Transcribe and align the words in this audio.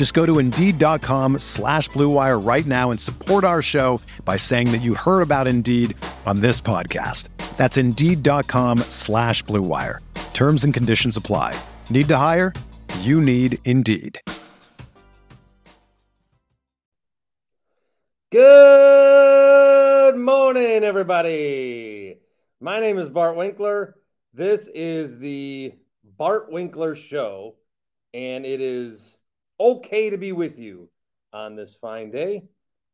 Just 0.00 0.14
go 0.14 0.24
to 0.24 0.38
Indeed.com 0.38 1.40
slash 1.40 1.90
BlueWire 1.90 2.42
right 2.42 2.64
now 2.64 2.90
and 2.90 2.98
support 2.98 3.44
our 3.44 3.60
show 3.60 4.00
by 4.24 4.38
saying 4.38 4.72
that 4.72 4.78
you 4.78 4.94
heard 4.94 5.20
about 5.20 5.46
Indeed 5.46 5.94
on 6.24 6.40
this 6.40 6.58
podcast. 6.58 7.28
That's 7.58 7.76
Indeed.com 7.76 8.78
slash 8.88 9.44
BlueWire. 9.44 9.98
Terms 10.32 10.64
and 10.64 10.72
conditions 10.72 11.18
apply. 11.18 11.54
Need 11.90 12.08
to 12.08 12.16
hire? 12.16 12.54
You 13.00 13.20
need 13.20 13.58
Indeed. 13.66 14.18
Good 18.32 20.16
morning, 20.16 20.82
everybody. 20.82 22.16
My 22.58 22.80
name 22.80 22.96
is 22.96 23.10
Bart 23.10 23.36
Winkler. 23.36 23.96
This 24.32 24.66
is 24.74 25.18
the 25.18 25.74
Bart 26.16 26.50
Winkler 26.50 26.94
Show, 26.94 27.56
and 28.14 28.46
it 28.46 28.62
is 28.62 29.18
okay 29.60 30.08
to 30.08 30.16
be 30.16 30.32
with 30.32 30.58
you 30.58 30.88
on 31.34 31.54
this 31.54 31.74
fine 31.74 32.10
day 32.10 32.44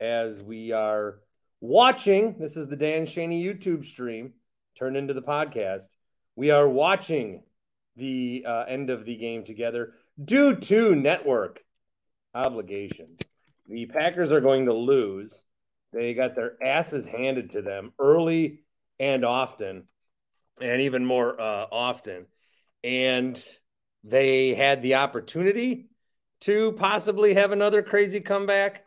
as 0.01 0.43
we 0.43 0.73
are 0.73 1.21
watching. 1.61 2.35
This 2.41 2.57
is 2.57 2.67
the 2.67 2.77
Dan 2.77 3.07
Shaney 3.07 3.43
YouTube 3.43 3.85
stream 3.85 4.33
turned 4.77 4.97
into 4.97 5.15
the 5.15 5.23
podcast. 5.23 5.87
We 6.35 6.51
are 6.51 6.69
watching 6.69 7.45
the 7.95 8.45
uh, 8.47 8.65
end 8.65 8.91
of 8.91 9.05
the 9.05 9.15
game 9.17 9.45
together 9.45 9.93
due 10.23 10.57
to 10.57 10.97
network 10.97 11.61
obligations. 12.35 13.21
The 13.69 13.87
Packers 13.87 14.33
are 14.33 14.41
going 14.41 14.67
to 14.67 14.75
lose. 14.75 15.45
They 15.93 16.15
got 16.15 16.35
their 16.35 16.61
asses 16.61 17.07
handed 17.07 17.51
to 17.51 17.63
them 17.63 17.93
early 17.99 18.65
and 18.99 19.25
often, 19.25 19.85
and 20.61 20.81
even 20.81 21.05
more 21.05 21.41
uh, 21.41 21.67
often. 21.71 22.27
And 22.83 23.43
they 24.03 24.53
had 24.55 24.83
the 24.83 24.97
opportunity 24.97 25.91
to 26.43 26.73
possibly 26.73 27.35
have 27.35 27.53
another 27.53 27.83
crazy 27.83 28.21
comeback. 28.21 28.85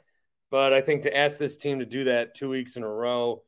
But 0.51 0.73
I 0.73 0.81
think 0.81 1.03
to 1.03 1.15
ask 1.15 1.37
this 1.37 1.57
team 1.57 1.79
to 1.79 1.85
do 1.85 2.05
that 2.05 2.35
two 2.35 2.49
weeks 2.49 2.75
in 2.75 2.83
a 2.83 2.89
row, 2.89 3.43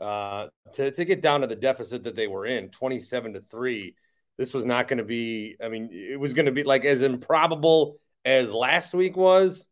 uh, 0.00 0.46
to, 0.74 0.90
to 0.90 1.04
get 1.04 1.20
down 1.20 1.42
to 1.42 1.46
the 1.46 1.56
deficit 1.56 2.04
that 2.04 2.16
they 2.16 2.26
were 2.26 2.46
in, 2.46 2.70
27 2.70 3.34
to 3.34 3.40
3, 3.40 3.94
this 4.38 4.54
was 4.54 4.66
not 4.66 4.88
going 4.88 4.98
to 4.98 5.04
be, 5.04 5.56
I 5.62 5.68
mean, 5.68 5.90
it 5.92 6.18
was 6.18 6.34
going 6.34 6.46
to 6.46 6.52
be 6.52 6.62
like 6.62 6.84
as 6.84 7.02
improbable 7.02 7.98
as 8.24 8.52
last 8.52 8.94
week 8.94 9.16
was. 9.16 9.68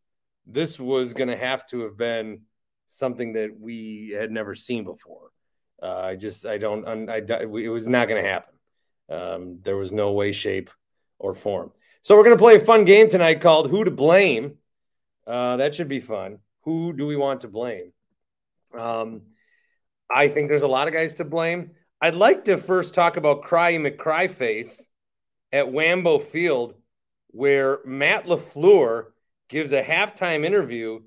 This 0.47 0.79
was 0.79 1.13
going 1.13 1.29
to 1.29 1.37
have 1.37 1.65
to 1.67 1.81
have 1.81 1.97
been 1.97 2.41
something 2.85 3.33
that 3.33 3.59
we 3.59 4.15
had 4.17 4.31
never 4.31 4.55
seen 4.55 4.83
before. 4.83 5.31
Uh, 5.81 6.01
I 6.01 6.15
just 6.15 6.45
I 6.45 6.57
don't 6.57 7.09
I, 7.09 7.15
I 7.15 7.41
it 7.41 7.69
was 7.69 7.87
not 7.87 8.07
going 8.07 8.23
to 8.23 8.29
happen. 8.29 8.53
Um, 9.09 9.59
there 9.61 9.75
was 9.75 9.91
no 9.91 10.13
way, 10.13 10.31
shape, 10.31 10.69
or 11.19 11.33
form. 11.33 11.71
So 12.05 12.15
we're 12.15 12.23
going 12.23 12.37
to 12.37 12.43
play 12.43 12.57
a 12.57 12.59
fun 12.59 12.85
game 12.85 13.09
tonight 13.09 13.41
called 13.41 13.67
"Who 13.67 13.83
to 13.83 13.89
Blame." 13.89 14.59
Uh, 15.25 15.57
that 15.57 15.73
should 15.73 15.87
be 15.87 15.99
fun. 15.99 16.37
Who 16.61 16.93
do 16.93 17.07
we 17.07 17.15
want 17.15 17.41
to 17.41 17.47
blame? 17.47 17.93
Um, 18.77 19.23
I 20.15 20.27
think 20.27 20.47
there's 20.47 20.61
a 20.61 20.67
lot 20.67 20.87
of 20.87 20.93
guys 20.93 21.15
to 21.15 21.25
blame. 21.25 21.71
I'd 21.99 22.13
like 22.13 22.43
to 22.45 22.57
first 22.57 22.93
talk 22.93 23.17
about 23.17 23.41
Cry 23.41 23.73
McCryface 23.77 24.83
at 25.51 25.65
Wambo 25.65 26.21
Field, 26.21 26.75
where 27.29 27.79
Matt 27.85 28.27
LaFleur 28.27 29.05
gives 29.49 29.71
a 29.71 29.81
halftime 29.81 30.45
interview 30.45 31.01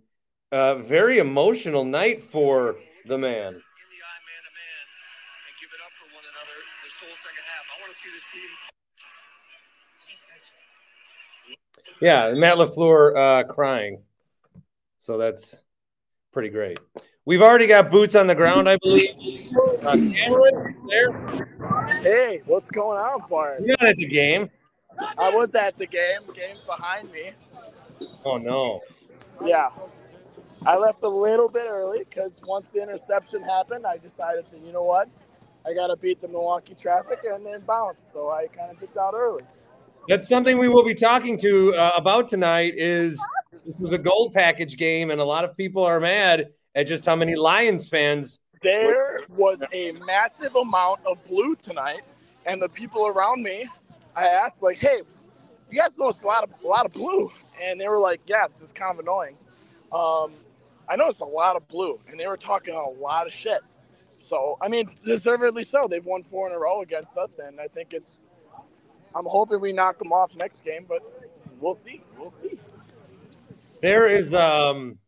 uh, 0.50 0.78
very 0.78 1.18
emotional 1.18 1.84
night 1.84 2.24
for 2.24 2.74
the 3.06 3.16
man. 3.16 3.46
In 3.46 3.54
the 3.54 4.02
eye, 4.02 4.22
man 4.26 4.42
to 4.42 4.50
man, 4.50 4.84
and 5.46 5.54
give 5.60 5.70
it 5.70 5.80
up 5.80 5.92
for 5.92 6.12
one 6.12 6.24
another 6.24 6.58
this 6.82 6.98
whole 6.98 7.14
second 7.14 7.44
half. 7.46 7.78
I 7.78 7.82
want 7.82 7.92
to 7.92 7.96
see 7.96 8.10
this 8.10 8.32
team. 8.32 8.67
Yeah, 12.00 12.32
Matt 12.32 12.56
LaFleur 12.56 13.16
uh, 13.16 13.44
crying. 13.44 14.02
So 15.00 15.18
that's 15.18 15.64
pretty 16.32 16.48
great. 16.48 16.78
We've 17.24 17.42
already 17.42 17.66
got 17.66 17.90
boots 17.90 18.14
on 18.14 18.26
the 18.26 18.34
ground, 18.34 18.68
I 18.68 18.78
believe. 18.82 19.54
Uh, 19.82 19.96
Cameron, 20.14 20.76
there. 20.88 21.98
Hey, 22.00 22.42
what's 22.46 22.70
going 22.70 22.98
on, 22.98 23.28
Bart? 23.28 23.60
You're 23.60 23.76
not 23.80 23.90
at 23.90 23.96
the 23.96 24.06
game. 24.06 24.48
I 25.18 25.30
was 25.30 25.54
at 25.54 25.76
the 25.78 25.86
game. 25.86 26.20
Game's 26.34 26.60
behind 26.60 27.10
me. 27.12 27.32
Oh 28.24 28.38
no. 28.38 28.80
Yeah, 29.44 29.68
I 30.66 30.76
left 30.76 31.02
a 31.02 31.08
little 31.08 31.48
bit 31.48 31.66
early 31.68 32.00
because 32.00 32.40
once 32.46 32.70
the 32.72 32.82
interception 32.82 33.42
happened, 33.42 33.86
I 33.86 33.96
decided 33.98 34.46
to, 34.48 34.58
you 34.58 34.72
know 34.72 34.82
what, 34.82 35.08
I 35.66 35.74
got 35.74 35.88
to 35.88 35.96
beat 35.96 36.20
the 36.20 36.28
Milwaukee 36.28 36.74
traffic 36.74 37.20
and 37.24 37.44
then 37.44 37.60
bounce. 37.60 38.08
So 38.12 38.30
I 38.30 38.46
kind 38.48 38.70
of 38.70 38.80
dipped 38.80 38.96
out 38.96 39.14
early. 39.14 39.42
That's 40.08 40.26
something 40.26 40.56
we 40.56 40.68
will 40.68 40.84
be 40.84 40.94
talking 40.94 41.36
to 41.40 41.74
uh, 41.74 41.92
about 41.94 42.28
tonight. 42.28 42.72
Is 42.78 43.20
this 43.52 43.78
is 43.78 43.92
a 43.92 43.98
gold 43.98 44.32
package 44.32 44.78
game, 44.78 45.10
and 45.10 45.20
a 45.20 45.24
lot 45.24 45.44
of 45.44 45.54
people 45.54 45.84
are 45.84 46.00
mad 46.00 46.46
at 46.74 46.86
just 46.86 47.04
how 47.04 47.14
many 47.14 47.36
Lions 47.36 47.90
fans. 47.90 48.40
There 48.62 49.20
was 49.28 49.62
a 49.70 49.92
massive 49.92 50.56
amount 50.56 51.00
of 51.04 51.22
blue 51.26 51.54
tonight, 51.56 52.00
and 52.46 52.60
the 52.60 52.70
people 52.70 53.06
around 53.06 53.42
me, 53.42 53.68
I 54.16 54.26
asked 54.28 54.62
like, 54.62 54.78
"Hey, 54.78 55.02
you 55.70 55.78
guys 55.78 55.90
noticed 55.98 56.24
a 56.24 56.26
lot 56.26 56.42
of 56.42 56.50
a 56.64 56.66
lot 56.66 56.86
of 56.86 56.92
blue?" 56.94 57.30
And 57.62 57.78
they 57.78 57.86
were 57.86 58.00
like, 58.00 58.22
"Yeah, 58.26 58.46
this 58.48 58.62
is 58.62 58.72
kind 58.72 58.98
of 58.98 59.00
annoying." 59.00 59.36
Um, 59.92 60.32
I 60.88 60.96
noticed 60.96 61.20
a 61.20 61.26
lot 61.26 61.54
of 61.54 61.68
blue, 61.68 62.00
and 62.08 62.18
they 62.18 62.26
were 62.26 62.38
talking 62.38 62.74
a 62.74 62.88
lot 62.88 63.26
of 63.26 63.32
shit. 63.32 63.60
So, 64.16 64.56
I 64.62 64.68
mean, 64.68 64.88
deservedly 65.04 65.64
so. 65.64 65.86
They've 65.86 66.04
won 66.04 66.22
four 66.22 66.48
in 66.48 66.54
a 66.54 66.58
row 66.58 66.80
against 66.80 67.18
us, 67.18 67.38
and 67.38 67.60
I 67.60 67.66
think 67.66 67.92
it's. 67.92 68.24
I'm 69.14 69.24
hoping 69.26 69.60
we 69.60 69.72
knock 69.72 69.98
them 69.98 70.12
off 70.12 70.34
next 70.36 70.64
game, 70.64 70.86
but 70.88 71.02
we'll 71.60 71.74
see. 71.74 72.02
We'll 72.18 72.28
see. 72.28 72.58
There 73.82 74.08
is 74.08 74.34
um. 74.34 74.98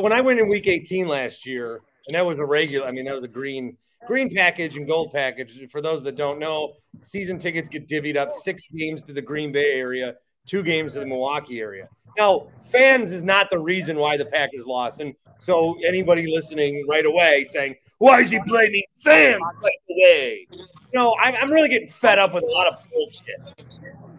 When 0.00 0.12
I 0.12 0.20
went 0.20 0.38
in 0.38 0.48
Week 0.48 0.68
18 0.68 1.08
last 1.08 1.46
year, 1.46 1.80
and 2.06 2.14
that 2.14 2.26
was 2.26 2.40
a 2.40 2.44
regular. 2.44 2.86
I 2.86 2.90
mean, 2.90 3.06
that 3.06 3.14
was 3.14 3.24
a 3.24 3.28
green 3.28 3.76
green 4.06 4.34
package 4.34 4.76
and 4.76 4.86
gold 4.86 5.12
package. 5.12 5.60
For 5.70 5.80
those 5.80 6.02
that 6.04 6.16
don't 6.16 6.38
know, 6.38 6.74
season 7.02 7.38
tickets 7.38 7.68
get 7.68 7.88
divvied 7.88 8.16
up 8.16 8.32
six 8.32 8.66
games 8.66 9.02
to 9.04 9.12
the 9.12 9.22
Green 9.22 9.52
Bay 9.52 9.72
area, 9.72 10.14
two 10.48 10.62
games 10.62 10.94
to 10.94 11.00
the 11.00 11.06
Milwaukee 11.06 11.60
area. 11.60 11.88
Now, 12.16 12.48
fans 12.70 13.12
is 13.12 13.22
not 13.22 13.50
the 13.50 13.58
reason 13.58 13.96
why 13.98 14.16
the 14.16 14.26
Packers 14.26 14.66
lost. 14.66 15.00
And 15.00 15.14
so, 15.38 15.76
anybody 15.86 16.26
listening 16.32 16.84
right 16.88 17.06
away 17.06 17.44
saying, 17.44 17.76
why 17.98 18.20
is 18.20 18.30
he 18.30 18.40
blaming 18.46 18.84
fans 18.98 19.40
right 19.40 19.72
away? 19.90 20.46
You 20.50 20.58
know, 20.94 21.14
I'm, 21.20 21.34
I'm 21.36 21.50
really 21.50 21.68
getting 21.68 21.88
fed 21.88 22.18
up 22.18 22.32
with 22.32 22.44
a 22.44 22.50
lot 22.50 22.68
of 22.68 22.78
bullshit. 22.92 23.66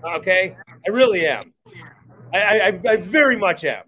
Okay? 0.04 0.56
I 0.88 0.92
really 0.92 1.26
am. 1.26 1.54
I, 2.34 2.60
I, 2.60 2.80
I 2.90 2.96
very 2.98 3.38
much 3.38 3.64
am. 3.64 3.84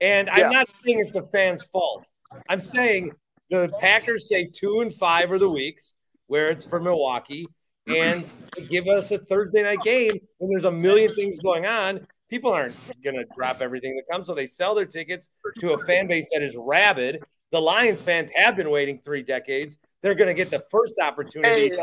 And 0.00 0.28
yeah. 0.28 0.46
I'm 0.46 0.52
not 0.52 0.68
saying 0.84 1.00
it's 1.00 1.12
the 1.12 1.22
fans' 1.24 1.62
fault. 1.62 2.08
I'm 2.48 2.60
saying 2.60 3.12
the 3.50 3.70
Packers 3.80 4.28
say 4.28 4.46
two 4.46 4.80
and 4.80 4.94
five 4.94 5.30
are 5.30 5.38
the 5.38 5.50
weeks 5.50 5.94
where 6.26 6.50
it's 6.50 6.64
for 6.64 6.80
Milwaukee 6.80 7.46
and 7.86 8.24
give 8.68 8.86
us 8.86 9.10
a 9.10 9.18
Thursday 9.18 9.62
night 9.62 9.82
game 9.82 10.18
when 10.38 10.50
there's 10.50 10.64
a 10.64 10.72
million 10.72 11.14
things 11.14 11.38
going 11.40 11.66
on 11.66 12.06
people 12.32 12.50
aren't 12.50 12.74
going 13.04 13.14
to 13.14 13.26
drop 13.36 13.60
everything 13.60 13.94
that 13.94 14.10
comes. 14.10 14.26
So 14.26 14.34
they 14.34 14.46
sell 14.46 14.74
their 14.74 14.86
tickets 14.86 15.28
to 15.58 15.74
a 15.74 15.78
fan 15.84 16.06
base 16.06 16.26
that 16.32 16.40
is 16.40 16.56
rabid. 16.58 17.22
The 17.50 17.60
Lions 17.60 18.00
fans 18.00 18.30
have 18.34 18.56
been 18.56 18.70
waiting 18.70 18.98
three 18.98 19.22
decades. 19.22 19.76
They're 20.00 20.14
going 20.14 20.28
to 20.28 20.34
get 20.34 20.50
the 20.50 20.64
first 20.70 20.94
opportunity. 20.98 21.64
Hey, 21.64 21.68
to, 21.68 21.76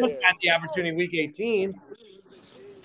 just 0.00 0.18
got 0.22 0.34
the 0.40 0.50
opportunity 0.50 0.96
week 0.96 1.14
18. 1.14 1.78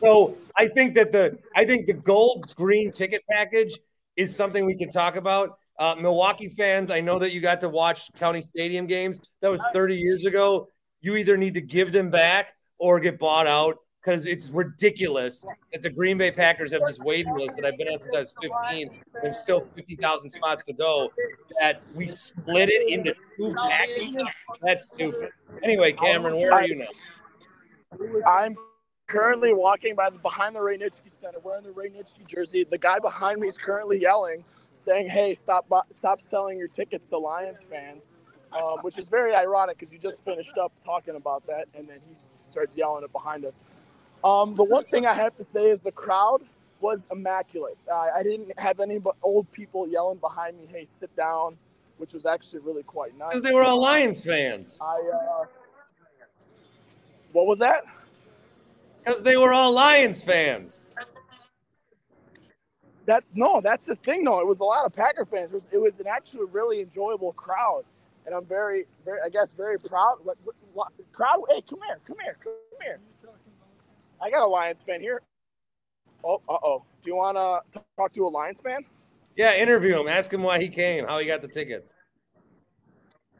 So 0.01 0.37
I 0.57 0.67
think 0.67 0.95
that 0.95 1.13
the 1.13 1.37
I 1.55 1.63
think 1.63 1.87
the 1.87 1.93
gold 1.93 2.53
green 2.57 2.91
ticket 2.91 3.21
package 3.31 3.79
is 4.17 4.35
something 4.35 4.65
we 4.65 4.75
can 4.75 4.89
talk 4.89 5.15
about. 5.15 5.57
Uh, 5.79 5.95
Milwaukee 5.95 6.49
fans, 6.49 6.91
I 6.91 6.99
know 6.99 7.19
that 7.19 7.31
you 7.31 7.39
got 7.39 7.61
to 7.61 7.69
watch 7.69 8.11
County 8.19 8.41
Stadium 8.41 8.85
games. 8.85 9.21
That 9.41 9.49
was 9.49 9.63
30 9.71 9.95
years 9.95 10.25
ago. 10.25 10.67
You 11.03 11.17
either 11.17 11.35
need 11.35 11.53
to 11.55 11.61
give 11.61 11.91
them 11.91 12.09
back 12.09 12.55
or 12.79 12.97
get 13.01 13.19
bought 13.19 13.45
out 13.45 13.77
because 14.01 14.25
it's 14.25 14.49
ridiculous 14.49 15.43
that 15.73 15.81
the 15.81 15.89
Green 15.89 16.17
Bay 16.17 16.31
Packers 16.31 16.71
have 16.71 16.81
this 16.87 16.97
waiting 16.99 17.35
list 17.35 17.57
that 17.57 17.65
I've 17.65 17.77
been 17.77 17.89
on 17.89 17.99
since 17.99 18.15
I 18.15 18.19
was 18.21 18.33
15. 18.41 19.01
There's 19.21 19.37
still 19.37 19.67
50,000 19.75 20.29
spots 20.29 20.63
to 20.63 20.73
go. 20.73 21.11
That 21.59 21.81
we 21.93 22.07
split 22.07 22.69
it 22.69 22.89
into 22.89 23.13
two 23.37 23.51
packages. 23.51 24.23
That's 24.61 24.87
stupid. 24.87 25.31
Anyway, 25.61 25.91
Cameron, 25.91 26.37
where 26.37 26.53
are 26.53 26.65
you 26.65 26.75
now? 26.75 26.87
I'm 28.25 28.55
currently 29.07 29.53
walking 29.53 29.95
by 29.95 30.09
the 30.09 30.19
behind 30.19 30.55
the 30.55 30.61
Ray 30.61 30.77
Nitschke 30.77 31.11
Center, 31.11 31.39
wearing 31.43 31.63
the 31.63 31.71
Ray 31.71 31.89
Nitschke 31.89 32.25
jersey. 32.27 32.63
The 32.63 32.77
guy 32.77 32.99
behind 32.99 33.41
me 33.41 33.47
is 33.47 33.57
currently 33.57 33.99
yelling, 33.99 34.45
saying, 34.71 35.09
"Hey, 35.09 35.33
stop! 35.33 35.65
Stop 35.91 36.21
selling 36.21 36.57
your 36.57 36.69
tickets 36.69 37.09
to 37.09 37.17
Lions 37.17 37.61
fans." 37.61 38.13
Um, 38.55 38.79
which 38.81 38.99
is 38.99 39.07
very 39.09 39.33
ironic 39.33 39.77
because 39.77 39.91
you 39.91 39.97
just 39.97 40.23
finished 40.23 40.57
up 40.59 40.71
talking 40.85 41.15
about 41.15 41.45
that, 41.47 41.67
and 41.75 41.87
then 41.87 41.99
he 42.07 42.15
starts 42.43 42.77
yelling 42.77 43.03
it 43.03 43.11
behind 43.11 43.45
us. 43.45 43.59
Um, 44.23 44.53
the 44.53 44.63
one 44.63 44.83
thing 44.83 45.05
I 45.05 45.13
have 45.13 45.35
to 45.37 45.43
say 45.43 45.65
is 45.65 45.81
the 45.81 45.91
crowd 45.91 46.43
was 46.79 47.07
immaculate. 47.11 47.77
Uh, 47.91 48.09
I 48.13 48.21
didn't 48.21 48.57
have 48.59 48.79
any 48.79 48.99
but 48.99 49.15
old 49.23 49.51
people 49.51 49.87
yelling 49.87 50.19
behind 50.19 50.57
me, 50.57 50.67
"Hey, 50.67 50.85
sit 50.85 51.13
down," 51.15 51.57
which 51.97 52.13
was 52.13 52.25
actually 52.25 52.59
really 52.59 52.83
quite 52.83 53.17
nice. 53.17 53.29
Because 53.29 53.43
they 53.43 53.53
were 53.53 53.63
all 53.63 53.81
Lions 53.81 54.21
fans. 54.21 54.77
I. 54.79 54.85
Uh, 55.13 55.45
what 57.31 57.47
was 57.47 57.59
that? 57.59 57.83
Because 59.03 59.23
they 59.23 59.37
were 59.37 59.51
all 59.51 59.71
Lions 59.71 60.23
fans. 60.23 60.81
That 63.05 63.23
no, 63.33 63.59
that's 63.59 63.87
the 63.87 63.95
thing. 63.95 64.23
though. 64.23 64.39
it 64.39 64.47
was 64.47 64.59
a 64.59 64.63
lot 64.63 64.85
of 64.85 64.93
Packer 64.93 65.25
fans. 65.25 65.51
It 65.51 65.55
was, 65.55 65.67
it 65.71 65.81
was 65.81 65.99
an 65.99 66.07
actually 66.07 66.45
really 66.51 66.81
enjoyable 66.81 67.33
crowd, 67.33 67.83
and 68.25 68.35
I'm 68.35 68.45
very, 68.45 68.85
very, 69.05 69.19
I 69.25 69.29
guess, 69.29 69.53
very 69.53 69.79
proud. 69.79 70.17
What, 70.23 70.37
what, 70.43 70.55
what, 70.73 70.91
crowd, 71.11 71.43
hey, 71.49 71.63
come 71.69 71.79
here, 71.85 71.99
come 72.07 72.17
here, 72.23 72.37
come 72.43 72.53
here. 72.81 72.99
I 74.21 74.29
got 74.29 74.43
a 74.43 74.47
Lions 74.47 74.81
fan 74.81 75.01
here. 75.01 75.21
Oh, 76.23 76.41
uh 76.47 76.57
oh. 76.63 76.83
Do 77.01 77.09
you 77.09 77.15
want 77.17 77.35
to 77.37 77.81
talk 77.97 78.13
to 78.13 78.25
a 78.25 78.29
Lions 78.29 78.59
fan? 78.61 78.85
Yeah, 79.35 79.55
interview 79.55 79.99
him. 79.99 80.07
Ask 80.07 80.31
him 80.31 80.43
why 80.43 80.59
he 80.59 80.69
came, 80.69 81.05
how 81.05 81.19
he 81.19 81.25
got 81.25 81.41
the 81.41 81.47
tickets. 81.47 81.93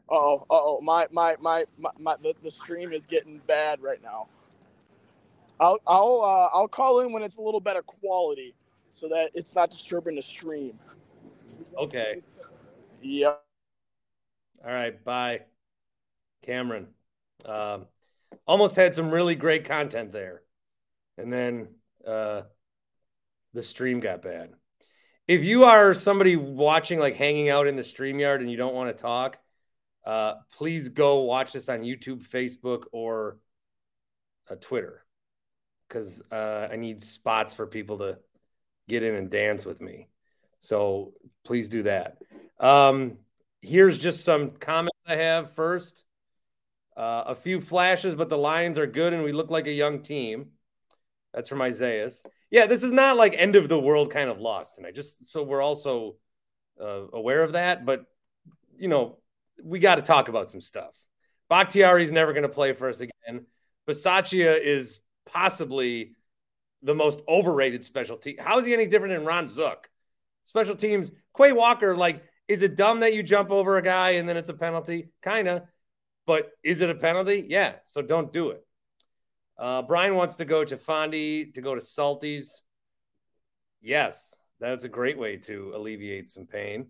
Uh 0.10 0.16
oh, 0.16 0.46
uh 0.50 0.60
oh. 0.60 0.82
My, 0.82 1.08
my, 1.12 1.36
my, 1.40 1.64
my, 1.78 1.90
my 2.00 2.16
the, 2.22 2.34
the 2.44 2.52
stream 2.52 2.92
is 2.92 3.06
getting 3.06 3.40
bad 3.48 3.82
right 3.82 4.02
now. 4.04 4.28
I'll, 5.60 5.80
I'll, 5.88 6.22
uh, 6.22 6.58
I'll 6.58 6.68
call 6.68 7.00
in 7.02 7.14
when 7.14 7.24
it's 7.24 7.38
a 7.38 7.42
little 7.42 7.62
better 7.62 7.84
quality, 7.84 8.54
so 8.90 9.08
that 9.08 9.32
it's 9.34 9.56
not 9.56 9.72
disturbing 9.72 10.16
the 10.16 10.22
stream. 10.22 10.78
Okay. 11.78 12.22
Yep. 13.02 13.43
All 14.66 14.74
right. 14.74 15.04
Bye, 15.04 15.42
Cameron. 16.44 16.88
Um, 17.46 17.88
almost 18.48 18.76
had 18.76 18.96
some 18.96 19.12
really 19.12 19.36
great 19.36 19.66
content 19.66 20.12
there 20.12 20.44
and 21.18 21.32
then 21.32 21.68
uh, 22.08 22.42
the 23.54 23.64
stream 23.64 24.00
got 24.00 24.22
bad. 24.22 24.50
If 25.28 25.44
you 25.44 25.64
are 25.64 25.94
somebody 25.94 26.36
watching, 26.36 27.00
like 27.00 27.16
hanging 27.16 27.50
out 27.50 27.68
in 27.68 27.76
the 27.76 27.84
stream 27.84 28.20
yard, 28.20 28.42
and 28.42 28.52
you 28.52 28.58
don't 28.58 28.74
want 28.74 28.96
to 28.96 29.02
talk, 29.02 29.38
uh, 30.06 30.36
please 30.52 30.90
go 30.90 31.22
watch 31.22 31.54
this 31.54 31.70
on 31.70 31.82
YouTube, 31.82 32.28
Facebook, 32.28 32.84
or 32.92 33.38
uh, 34.50 34.56
Twitter, 34.60 35.06
because 35.88 36.22
uh, 36.32 36.68
I 36.70 36.76
need 36.76 37.02
spots 37.02 37.54
for 37.54 37.66
people 37.66 38.00
to 38.00 38.18
get 38.90 39.04
in 39.04 39.16
and 39.16 39.30
dance 39.30 39.66
with 39.66 39.80
me. 39.80 40.10
So 40.60 41.14
please 41.46 41.70
do 41.70 41.84
that. 41.84 42.18
Um, 42.60 43.18
here's 43.64 43.98
just 43.98 44.24
some 44.24 44.52
comments 44.52 44.98
I 45.08 45.16
have 45.16 45.54
first. 45.54 46.04
Uh, 46.96 47.24
a 47.28 47.36
few 47.36 47.60
flashes, 47.60 48.14
but 48.14 48.30
the 48.30 48.38
Lions 48.38 48.78
are 48.78 48.86
good, 48.86 49.14
and 49.14 49.24
we 49.24 49.32
look 49.32 49.50
like 49.50 49.66
a 49.66 49.72
young 49.72 50.02
team. 50.02 50.50
That's 51.34 51.50
from 51.50 51.62
Isaiah. 51.62 52.12
Yeah, 52.52 52.68
this 52.68 52.84
is 52.84 52.92
not 52.92 53.18
like 53.18 53.34
end 53.36 53.56
of 53.56 53.68
the 53.68 53.80
world 53.80 54.12
kind 54.12 54.30
of 54.30 54.40
loss 54.40 54.74
tonight. 54.74 54.94
Just 54.94 55.32
so 55.32 55.42
we're 55.42 55.62
also 55.62 56.18
uh, 56.80 57.08
aware 57.12 57.42
of 57.42 57.54
that. 57.54 57.86
But 57.86 58.06
you 58.78 58.90
know, 58.90 59.18
we 59.64 59.80
got 59.80 59.96
to 59.96 60.04
talk 60.04 60.28
about 60.28 60.52
some 60.52 60.62
stuff. 60.62 60.94
Bakhtiari's 61.50 62.12
never 62.12 62.34
going 62.34 62.44
to 62.44 62.50
play 62.50 62.74
for 62.74 62.90
us 62.90 63.02
again. 63.02 63.46
Bisaccia 63.88 64.60
is 64.62 65.00
possibly 65.26 66.16
the 66.84 66.94
most 66.94 67.22
overrated 67.28 67.84
special 67.84 68.18
team. 68.18 68.36
How 68.38 68.60
is 68.60 68.66
he 68.66 68.74
any 68.74 68.86
different 68.86 69.16
than 69.16 69.26
Ron 69.26 69.50
Zook? 69.50 69.90
Special 70.44 70.76
teams, 70.76 71.12
Quay 71.36 71.54
Walker, 71.54 71.96
like, 71.96 72.24
is 72.54 72.62
it 72.62 72.76
dumb 72.76 73.02
that 73.02 73.14
you 73.14 73.24
jump 73.24 73.52
over 73.52 73.78
a 73.78 73.82
guy 73.82 74.12
and 74.12 74.30
then 74.30 74.38
it's 74.38 74.50
a 74.50 74.54
penalty? 74.54 75.10
Kind 75.22 75.48
of. 75.48 75.64
But 76.26 76.52
is 76.64 76.82
it 76.82 76.90
a 76.90 76.96
penalty? 76.96 77.46
Yeah. 77.50 77.74
So 77.84 78.02
don't 78.02 78.32
do 78.32 78.52
it. 78.52 78.66
Uh, 79.58 79.82
Brian 79.82 80.16
wants 80.16 80.36
to 80.36 80.46
go 80.46 80.64
to 80.64 80.78
Fondy 80.78 81.54
to 81.54 81.62
go 81.62 81.76
to 81.76 81.82
Salties. 81.82 82.50
Yes, 83.82 84.34
that's 84.60 84.84
a 84.84 84.90
great 84.90 85.18
way 85.18 85.38
to 85.38 85.74
alleviate 85.76 86.30
some 86.30 86.46
pain. 86.46 86.88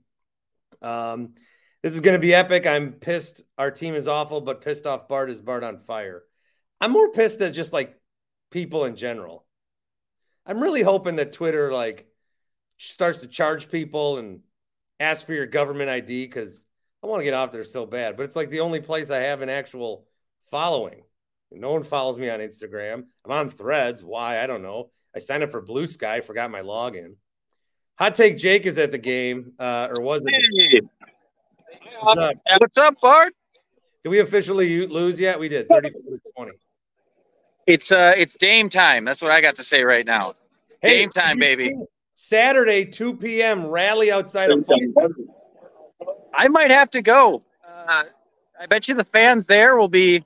Um, 0.82 1.34
this 1.82 1.94
is 1.94 2.02
going 2.02 2.16
to 2.16 2.20
be 2.20 2.34
epic. 2.34 2.68
I'm 2.68 2.94
pissed. 2.94 3.42
Our 3.58 3.72
team 3.72 3.96
is 3.96 4.08
awful, 4.08 4.42
but 4.42 4.62
pissed 4.62 4.86
off 4.86 5.08
Bart 5.08 5.30
is 5.30 5.42
Bart 5.42 5.64
on 5.64 5.80
fire. 5.80 6.24
I'm 6.80 6.92
more 6.92 7.12
pissed 7.12 7.42
at 7.42 7.54
just 7.54 7.74
like 7.74 8.00
people 8.52 8.86
in 8.86 8.96
general. 8.96 9.46
I'm 10.46 10.60
really 10.60 10.82
hoping 10.82 11.18
that 11.18 11.34
Twitter 11.34 11.72
like 11.72 12.06
starts 12.78 13.20
to 13.20 13.28
charge 13.28 13.70
people 13.70 14.18
and 14.18 14.42
ask 15.04 15.26
for 15.26 15.34
your 15.34 15.46
government 15.46 15.90
ID 15.90 16.26
because 16.26 16.66
I 17.04 17.08
want 17.08 17.20
to 17.20 17.24
get 17.26 17.34
off 17.34 17.52
there 17.52 17.64
so 17.64 17.86
bad. 17.86 18.18
But 18.18 18.24
it's 18.24 18.36
like 18.36 18.50
the 18.50 18.62
only 18.62 18.80
place 18.80 19.10
I 19.10 19.18
have 19.18 19.42
an 19.42 19.50
actual 19.50 20.08
following. 20.50 21.04
No 21.52 21.72
one 21.72 21.84
follows 21.84 22.18
me 22.18 22.30
on 22.30 22.40
Instagram. 22.40 23.04
I'm 23.26 23.32
on 23.32 23.50
threads. 23.50 24.04
Why? 24.04 24.42
I 24.42 24.48
don't 24.48 24.64
know. 24.64 24.90
I 25.16 25.20
signed 25.20 25.44
up 25.44 25.52
for 25.52 25.62
Blue 25.62 25.86
Sky, 25.86 26.22
forgot 26.22 26.50
my 26.50 26.62
login. 26.62 27.16
Hot 28.00 28.16
take 28.16 28.38
Jake 28.38 28.66
is 28.66 28.80
at 28.80 28.92
the 28.92 28.98
game, 28.98 29.54
uh, 29.60 29.90
or 29.96 30.04
was 30.04 30.24
it? 30.26 30.34
Hey. 30.58 30.82
What's 32.02 32.22
up? 32.22 32.36
What's 32.58 32.78
up, 32.78 32.96
Bart? 33.02 33.34
Did 34.04 34.10
we 34.10 34.20
officially 34.20 34.88
lose 34.88 35.20
yet? 35.20 35.40
We 35.40 35.48
did 35.48 35.68
34 35.70 36.02
20. 36.36 36.52
It's 37.68 37.92
uh 37.92 38.14
it's 38.18 38.36
Dame 38.36 38.68
time. 38.70 39.06
That's 39.06 39.22
what 39.22 39.32
I 39.32 39.40
got 39.40 39.56
to 39.56 39.64
say 39.64 39.84
right 39.84 40.06
now. 40.06 40.34
Hey, 40.82 41.00
Dame 41.00 41.10
time, 41.10 41.40
baby. 41.40 41.74
Saturday, 42.26 42.86
2 42.86 43.18
p.m. 43.18 43.66
rally 43.68 44.12
outside 44.12 44.50
of 44.50 44.66
I 46.34 46.48
might 46.48 46.72
have 46.72 46.90
to 46.92 47.02
go. 47.02 47.44
Uh, 47.68 48.04
I 48.60 48.66
bet 48.68 48.88
you 48.88 48.96
the 48.96 49.04
fans 49.04 49.46
there 49.46 49.76
will 49.76 49.90
be 49.90 50.24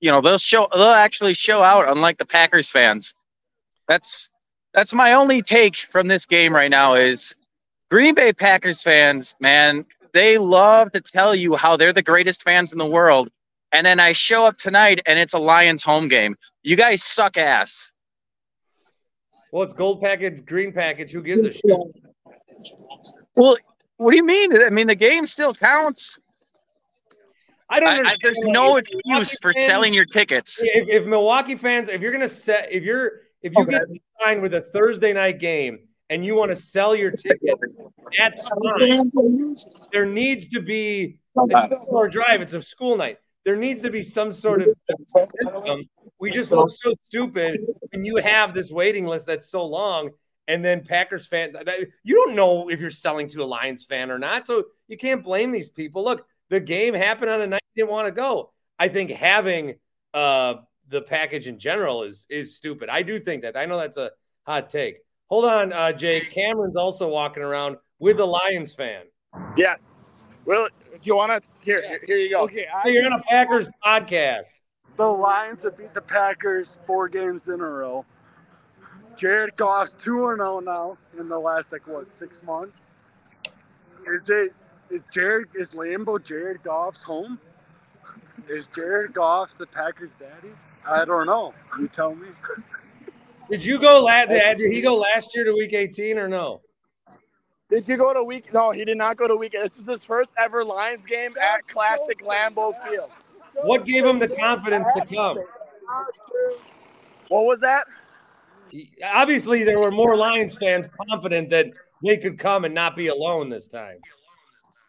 you 0.00 0.10
know 0.10 0.20
they'll 0.20 0.38
show 0.38 0.68
they'll 0.72 0.88
actually 0.88 1.34
show 1.34 1.62
out 1.62 1.88
unlike 1.88 2.18
the 2.18 2.24
Packers 2.24 2.70
fans. 2.70 3.14
That's 3.88 4.30
that's 4.72 4.92
my 4.94 5.12
only 5.12 5.42
take 5.42 5.86
from 5.92 6.08
this 6.08 6.24
game 6.26 6.54
right 6.54 6.70
now 6.70 6.94
is 6.94 7.36
Green 7.90 8.14
Bay 8.14 8.32
Packers 8.32 8.82
fans, 8.82 9.34
man, 9.38 9.84
they 10.12 10.38
love 10.38 10.92
to 10.92 11.00
tell 11.00 11.34
you 11.34 11.54
how 11.56 11.76
they're 11.76 11.92
the 11.92 12.02
greatest 12.02 12.42
fans 12.42 12.72
in 12.72 12.78
the 12.78 12.86
world. 12.86 13.28
And 13.72 13.86
then 13.86 14.00
I 14.00 14.12
show 14.12 14.44
up 14.46 14.56
tonight 14.56 15.02
and 15.06 15.18
it's 15.18 15.34
a 15.34 15.38
Lions 15.38 15.82
home 15.82 16.08
game. 16.08 16.36
You 16.62 16.76
guys 16.76 17.02
suck 17.02 17.36
ass. 17.36 17.92
Well, 19.54 19.62
it's 19.62 19.72
gold 19.72 20.00
package, 20.00 20.44
green 20.44 20.72
package. 20.72 21.12
Who 21.12 21.22
gives 21.22 21.44
a 21.44 21.48
shit? 21.54 21.78
Well, 23.36 23.56
what 23.98 24.10
do 24.10 24.16
you 24.16 24.24
mean? 24.24 24.60
I 24.60 24.68
mean, 24.68 24.88
the 24.88 24.96
game 24.96 25.26
still 25.26 25.54
counts. 25.54 26.18
I 27.70 27.78
don't. 27.78 28.04
I, 28.04 28.16
there's 28.20 28.42
no 28.42 28.78
excuse 28.78 29.38
for 29.40 29.52
fans, 29.52 29.70
selling 29.70 29.94
your 29.94 30.06
tickets. 30.06 30.60
If, 30.60 31.02
if, 31.02 31.06
Milwaukee 31.06 31.54
fans, 31.54 31.88
if 31.88 32.00
you're 32.00 32.10
gonna 32.10 32.26
set, 32.26 32.72
if 32.72 32.82
you're, 32.82 33.20
if 33.42 33.52
you 33.54 33.62
okay. 33.62 33.78
get 33.78 33.82
signed 34.20 34.42
with 34.42 34.54
a 34.54 34.60
Thursday 34.60 35.12
night 35.12 35.38
game 35.38 35.78
and 36.10 36.24
you 36.24 36.34
want 36.34 36.50
to 36.50 36.56
sell 36.56 36.96
your 36.96 37.12
ticket, 37.12 37.56
that's 38.18 38.42
fine. 38.42 39.54
There 39.92 40.06
needs 40.06 40.48
to 40.48 40.62
be 40.62 41.16
it's 41.36 41.88
a 41.92 42.08
drive. 42.08 42.42
It's 42.42 42.54
a 42.54 42.60
school 42.60 42.96
night. 42.96 43.18
There 43.44 43.56
needs 43.56 43.82
to 43.82 43.92
be 43.92 44.02
some 44.02 44.32
sort 44.32 44.62
of 44.62 44.68
system. 45.06 45.88
We 46.20 46.30
just 46.30 46.52
look 46.52 46.70
so 46.70 46.94
stupid 47.06 47.60
when 47.90 48.04
you 48.04 48.16
have 48.16 48.54
this 48.54 48.70
waiting 48.70 49.06
list 49.06 49.26
that's 49.26 49.48
so 49.48 49.64
long, 49.64 50.10
and 50.46 50.64
then 50.64 50.84
Packers 50.84 51.26
fan, 51.26 51.54
you 52.02 52.14
don't 52.14 52.34
know 52.34 52.68
if 52.68 52.80
you're 52.80 52.90
selling 52.90 53.28
to 53.28 53.42
a 53.42 53.44
Lions 53.44 53.84
fan 53.84 54.10
or 54.10 54.18
not, 54.18 54.46
so 54.46 54.64
you 54.88 54.96
can't 54.96 55.24
blame 55.24 55.50
these 55.50 55.70
people. 55.70 56.04
Look, 56.04 56.26
the 56.50 56.60
game 56.60 56.94
happened 56.94 57.30
on 57.30 57.40
a 57.40 57.46
night 57.46 57.62
you 57.74 57.82
didn't 57.82 57.92
want 57.92 58.06
to 58.06 58.12
go. 58.12 58.52
I 58.78 58.88
think 58.88 59.10
having 59.10 59.74
uh, 60.12 60.54
the 60.88 61.02
package 61.02 61.48
in 61.48 61.58
general 61.58 62.02
is 62.02 62.26
is 62.28 62.56
stupid. 62.56 62.88
I 62.88 63.02
do 63.02 63.18
think 63.18 63.42
that. 63.42 63.56
I 63.56 63.66
know 63.66 63.78
that's 63.78 63.96
a 63.96 64.10
hot 64.46 64.70
take. 64.70 64.98
Hold 65.28 65.46
on, 65.46 65.72
uh, 65.72 65.92
Jake. 65.92 66.30
Cameron's 66.30 66.76
also 66.76 67.08
walking 67.08 67.42
around 67.42 67.76
with 67.98 68.20
a 68.20 68.24
Lions 68.24 68.74
fan. 68.74 69.04
Yes. 69.56 70.02
Well, 70.44 70.68
you 71.02 71.16
want 71.16 71.42
to? 71.42 71.48
Here, 71.64 71.82
here, 71.86 72.00
here, 72.06 72.16
you 72.18 72.30
go. 72.30 72.42
Okay, 72.44 72.66
so 72.82 72.90
you're 72.90 73.06
on 73.06 73.14
a 73.14 73.22
Packers 73.22 73.66
podcast. 73.84 74.63
The 74.96 75.04
Lions 75.04 75.64
have 75.64 75.76
beat 75.76 75.92
the 75.92 76.00
Packers 76.00 76.76
four 76.86 77.08
games 77.08 77.48
in 77.48 77.60
a 77.60 77.68
row. 77.68 78.04
Jared 79.16 79.56
Goff 79.56 79.88
2 80.02 80.34
0 80.36 80.60
now 80.60 80.98
in 81.18 81.28
the 81.28 81.38
last, 81.38 81.72
like, 81.72 81.86
what, 81.86 82.06
six 82.06 82.42
months? 82.42 82.80
Is 84.06 84.28
it 84.28 84.52
is 84.90 85.04
Jared 85.12 85.48
is 85.54 85.72
Lambeau 85.72 86.22
Jared 86.22 86.62
Goff's 86.62 87.02
home? 87.02 87.38
Is 88.48 88.66
Jared 88.74 89.14
Goff 89.14 89.56
the 89.56 89.66
Packers' 89.66 90.10
daddy? 90.18 90.52
I 90.86 91.04
don't 91.04 91.26
know. 91.26 91.54
You 91.78 91.88
tell 91.88 92.14
me. 92.14 92.28
Did 93.50 93.64
you 93.64 93.78
go 93.78 94.04
last? 94.04 94.28
Did 94.28 94.72
he 94.72 94.80
go 94.80 94.96
last 94.96 95.34
year 95.34 95.44
to 95.44 95.52
Week 95.52 95.72
18 95.72 96.18
or 96.18 96.28
no? 96.28 96.60
Did 97.70 97.88
you 97.88 97.96
go 97.96 98.12
to 98.12 98.22
week? 98.22 98.52
No, 98.52 98.72
he 98.72 98.84
did 98.84 98.98
not 98.98 99.16
go 99.16 99.26
to 99.26 99.36
week. 99.36 99.52
This 99.52 99.76
is 99.78 99.86
his 99.86 100.04
first 100.04 100.30
ever 100.38 100.62
Lions 100.62 101.04
game 101.06 101.34
at 101.40 101.66
Classic 101.66 102.22
Lambeau 102.22 102.74
Field. 102.84 103.10
What 103.62 103.86
gave 103.86 104.04
him 104.04 104.18
the 104.18 104.28
confidence 104.28 104.88
to 104.94 105.06
come? 105.06 105.38
What 107.28 107.46
was 107.46 107.60
that? 107.60 107.84
Obviously, 109.04 109.64
there 109.64 109.78
were 109.78 109.90
more 109.90 110.16
Lions 110.16 110.56
fans 110.56 110.88
confident 111.08 111.50
that 111.50 111.66
they 112.02 112.16
could 112.16 112.38
come 112.38 112.64
and 112.64 112.74
not 112.74 112.96
be 112.96 113.08
alone 113.08 113.48
this 113.48 113.68
time. 113.68 113.98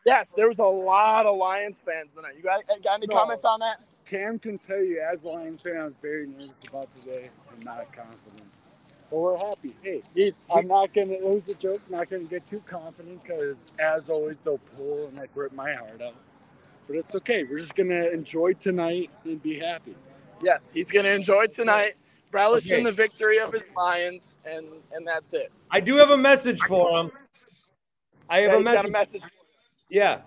Yes, 0.06 0.34
there 0.34 0.48
was 0.48 0.60
a 0.60 0.64
lot 0.64 1.26
of 1.26 1.38
Lions 1.38 1.80
fans 1.80 2.14
tonight. 2.14 2.36
You 2.38 2.44
got, 2.44 2.64
got 2.84 2.96
any 2.98 3.08
No. 3.08 3.16
comments 3.16 3.44
on 3.44 3.60
that? 3.62 3.82
Cam 4.06 4.38
can 4.38 4.60
tell 4.60 4.84
you, 4.84 5.02
as 5.02 5.24
a 5.24 5.30
Lions 5.30 5.62
fan, 5.62 5.78
I 5.78 5.84
was 5.84 5.98
very 5.98 6.28
nervous 6.28 6.62
about 6.68 6.90
today 6.96 7.30
and 7.52 7.66
not 7.66 7.92
confident. 7.92 8.52
But 9.10 9.18
we're 9.18 9.38
happy. 9.38 9.76
Hey, 9.82 10.04
He's, 10.14 10.46
I'm 10.54 10.68
not 10.68 10.94
gonna. 10.94 11.14
It 11.14 11.24
was 11.24 11.48
a 11.48 11.56
joke. 11.56 11.82
Not 11.90 12.10
gonna 12.10 12.24
get 12.24 12.46
too 12.46 12.62
confident 12.66 13.24
because, 13.24 13.68
as 13.80 14.10
always, 14.10 14.42
they'll 14.42 14.58
pull 14.58 15.08
and 15.08 15.18
like 15.18 15.30
rip 15.36 15.54
my 15.54 15.74
heart 15.74 16.02
out. 16.02 16.16
But 16.88 16.98
it's 16.98 17.16
okay. 17.16 17.44
We're 17.44 17.58
just 17.58 17.76
gonna 17.76 18.08
enjoy 18.10 18.54
tonight 18.54 19.10
and 19.24 19.42
be 19.42 19.58
happy. 19.60 19.96
yes, 20.42 20.70
he's 20.74 20.86
going 20.86 21.06
to 21.06 21.12
enjoy 21.12 21.48
tonight, 21.48 21.94
relish 22.32 22.66
Okay. 22.66 22.78
in 22.78 22.84
the 22.84 22.92
victory 22.92 23.40
of 23.40 23.52
his 23.54 23.64
Lions, 23.78 24.38
and 24.46 24.68
and 24.92 25.08
that's 25.08 25.34
it. 25.34 25.52
I 25.72 25.80
do 25.80 25.96
have 25.96 26.10
a 26.12 26.18
message 26.18 26.60
for 26.68 26.90
him. 27.00 27.12
I 28.30 28.42
have 28.42 28.50
Yeah, 28.52 28.54
a 28.54 28.58
he's 28.58 28.66
got 28.66 28.74
message. 28.74 28.90
a 28.90 28.92
message. 28.92 29.22
Yeah. 29.90 30.22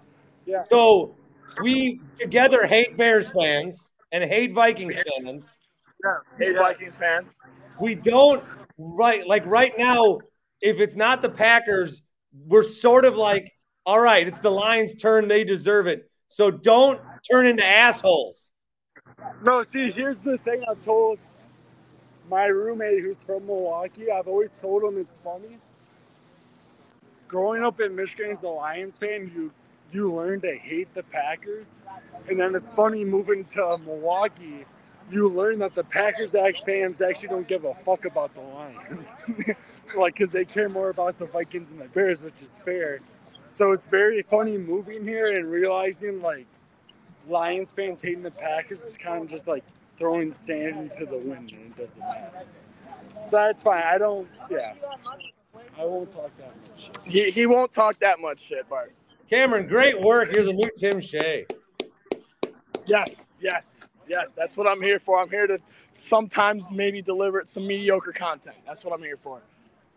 Yeah. 0.47 0.63
So 0.71 1.15
we 1.63 2.01
together 2.19 2.67
hate 2.67 2.97
Bears 2.97 3.31
fans 3.31 3.89
and 4.13 4.25
hate 4.25 4.53
Vikings 4.55 4.97
fans. 5.19 5.55
Hey, 6.39 6.53
Vikings 6.55 6.95
fans. 6.95 7.35
We 7.81 7.95
don't 7.95 8.43
right 8.79 9.27
like 9.27 9.45
right 9.47 9.77
now. 9.79 10.19
If 10.61 10.81
it's 10.81 10.97
not 10.97 11.23
the 11.23 11.29
Packers, 11.29 12.03
we're 12.47 12.63
sort 12.65 13.05
of 13.05 13.17
like, 13.17 13.53
all 13.87 14.01
right, 14.01 14.27
it's 14.27 14.41
the 14.41 14.51
Lions' 14.51 14.95
turn. 14.95 15.29
They 15.29 15.45
deserve 15.45 15.87
it. 15.87 16.08
So 16.29 16.51
don't 16.51 17.01
turn 17.31 17.47
into 17.47 17.65
assholes. 17.65 18.51
No, 19.43 19.63
see, 19.63 19.91
here's 19.91 20.21
the 20.21 20.39
thing 20.39 20.63
I've 20.69 20.83
told 20.83 21.19
my 22.29 22.47
roommate 22.47 23.03
who's 23.03 23.23
from 23.23 23.47
Milwaukee. 23.47 24.11
I've 24.11 24.29
always 24.29 24.53
told 24.53 24.83
him 24.83 25.01
it's 25.01 25.19
funny. 25.25 25.59
Growing 27.27 27.63
up 27.63 27.81
in 27.81 27.95
Michigan 27.95 28.31
as 28.31 28.43
a 28.43 28.49
Lions 28.49 28.97
fan, 28.97 29.31
you 29.35 29.53
you 29.91 30.13
learn 30.13 30.41
to 30.43 30.55
hate 30.55 30.93
the 30.95 31.03
Packers, 31.03 31.75
and 32.29 32.39
then 32.39 32.55
it's 32.55 32.69
funny 32.69 33.05
moving 33.05 33.45
to 33.47 33.79
Milwaukee. 33.87 34.67
You 35.11 35.29
learn 35.29 35.59
that 35.61 35.75
the 35.75 35.85
Packers 35.85 36.33
fans 36.33 37.01
actually 37.01 37.29
don't 37.29 37.49
give 37.49 37.65
a 37.65 37.75
fuck 37.75 38.05
about 38.05 38.35
the 38.35 38.43
Lions, 38.43 39.15
like 39.97 40.15
because 40.15 40.33
they 40.33 40.45
care 40.45 40.69
more 40.69 40.91
about 40.91 41.19
the 41.19 41.25
Vikings 41.25 41.71
and 41.71 41.81
the 41.81 41.89
Bears, 41.89 42.23
which 42.23 42.43
is 42.43 42.61
fair. 42.65 43.01
So 43.53 43.73
it's 43.73 43.87
very 43.87 44.23
funny 44.23 44.57
moving 44.57 45.05
here 45.05 45.37
and 45.37 45.51
realizing 45.51 46.21
like 46.21 46.47
Lions 47.29 47.73
fans 47.73 48.03
hating 48.03 48.23
the 48.23 48.31
Packers 48.31 48.83
is 48.83 48.97
kind 48.97 49.23
of 49.23 49.29
just 49.29 49.49
like 49.49 49.65
throwing 49.97 50.31
sand 50.31 50.79
into 50.79 51.07
the 51.07 51.19
wind 51.19 51.51
and 51.53 51.73
it 51.73 51.77
doesn't 51.77 52.03
matter. 52.03 52.47
So 53.21 53.37
that's 53.37 53.63
fine. 53.63 53.83
I 53.83 53.99
don't, 53.99 54.29
yeah. 54.51 54.75
I 55.77 55.85
won't 55.85 56.11
talk 56.13 56.31
that 56.39 56.53
much. 56.71 56.91
He, 57.05 57.31
he 57.31 57.47
won't 57.47 57.73
talk 57.73 57.99
that 58.01 58.21
much 58.21 58.41
shit, 58.41 58.69
Bart. 58.69 58.93
Cameron, 59.29 59.67
great 59.67 60.01
work. 60.01 60.31
Here's 60.31 60.49
a 60.49 60.53
new 60.53 60.71
Tim 60.77 61.01
Shea. 61.01 61.47
Yes, 62.87 63.09
yes, 63.41 63.81
yes. 64.09 64.33
That's 64.37 64.57
what 64.57 64.67
I'm 64.67 64.81
here 64.81 64.99
for. 64.99 65.21
I'm 65.21 65.29
here 65.29 65.47
to 65.47 65.59
sometimes 65.95 66.71
maybe 66.71 67.03
deliver 67.03 67.43
some 67.45 67.67
mediocre 67.67 68.13
content. 68.13 68.57
That's 68.67 68.85
what 68.85 68.95
I'm 68.95 69.03
here 69.03 69.19
for. 69.19 69.41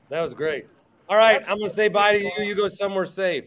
That 0.10 0.22
was 0.22 0.34
great. 0.34 0.66
All 1.12 1.18
right, 1.18 1.44
I'm 1.46 1.60
gonna 1.60 1.70
say 1.70 1.90
bye 1.90 2.14
to 2.14 2.24
you. 2.24 2.32
You 2.40 2.56
go 2.56 2.70
somewhere 2.70 3.06
safe. 3.06 3.44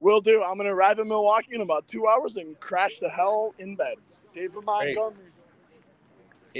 Will 0.00 0.20
do. 0.20 0.42
I'm 0.42 0.58
gonna 0.58 0.74
arrive 0.74 0.98
in 0.98 1.08
Milwaukee 1.08 1.54
in 1.54 1.62
about 1.62 1.88
two 1.88 2.06
hours 2.06 2.36
and 2.36 2.60
crash 2.60 2.98
the 2.98 3.08
hell 3.08 3.54
in 3.58 3.74
bed. 3.74 3.94
David 4.34 4.52
Great. 4.52 4.66
Montgomery. 4.66 5.30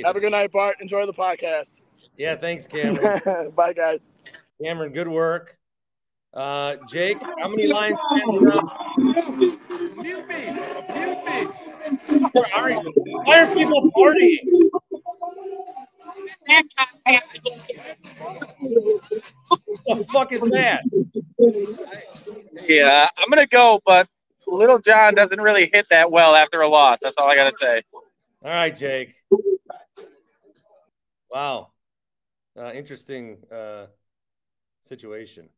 Have 0.02 0.16
a 0.16 0.20
good 0.20 0.32
night, 0.32 0.50
Bart. 0.50 0.76
Enjoy 0.80 1.04
the 1.04 1.12
podcast. 1.12 1.68
Yeah, 2.16 2.36
thanks, 2.36 2.66
Cameron. 2.66 3.52
Bye, 3.54 3.74
guys. 3.74 4.14
Cameron, 4.62 4.94
good 4.94 5.08
work. 5.08 5.58
Uh, 6.32 6.76
Jake, 6.88 7.20
how 7.20 7.48
many 7.48 7.66
Lions 7.66 8.00
fans 8.10 8.34
are 8.34 8.52
on? 8.52 8.66
Where 12.32 12.54
are 12.54 12.70
you? 12.70 12.92
Why 13.24 13.42
are 13.42 13.54
people 13.54 13.90
partying? 13.94 14.70
The 19.86 20.04
fuck 20.12 20.32
is 20.32 20.40
that? 20.52 20.82
Yeah, 22.68 23.08
I'm 23.16 23.28
gonna 23.30 23.46
go, 23.46 23.80
but 23.84 24.08
Little 24.46 24.78
John 24.78 25.14
doesn't 25.14 25.40
really 25.40 25.70
hit 25.72 25.86
that 25.90 26.10
well 26.10 26.34
after 26.34 26.60
a 26.60 26.68
loss. 26.68 26.98
That's 27.02 27.14
all 27.18 27.28
I 27.30 27.36
gotta 27.36 27.52
say. 27.60 27.82
All 28.44 28.50
right, 28.50 28.74
Jake. 28.74 29.14
Wow. 31.30 31.72
Uh, 32.58 32.72
interesting 32.72 33.38
uh, 33.52 33.86
situation. 34.82 35.48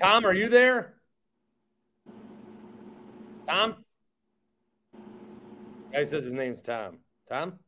Tom, 0.00 0.24
are 0.24 0.34
you 0.34 0.48
there? 0.48 0.94
Tom? 3.48 3.84
Guy 5.92 6.04
says 6.04 6.24
his 6.24 6.32
name's 6.32 6.62
Tom. 6.62 6.98
Tom? 7.28 7.58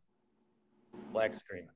Black 1.12 1.34
screen. 1.36 1.68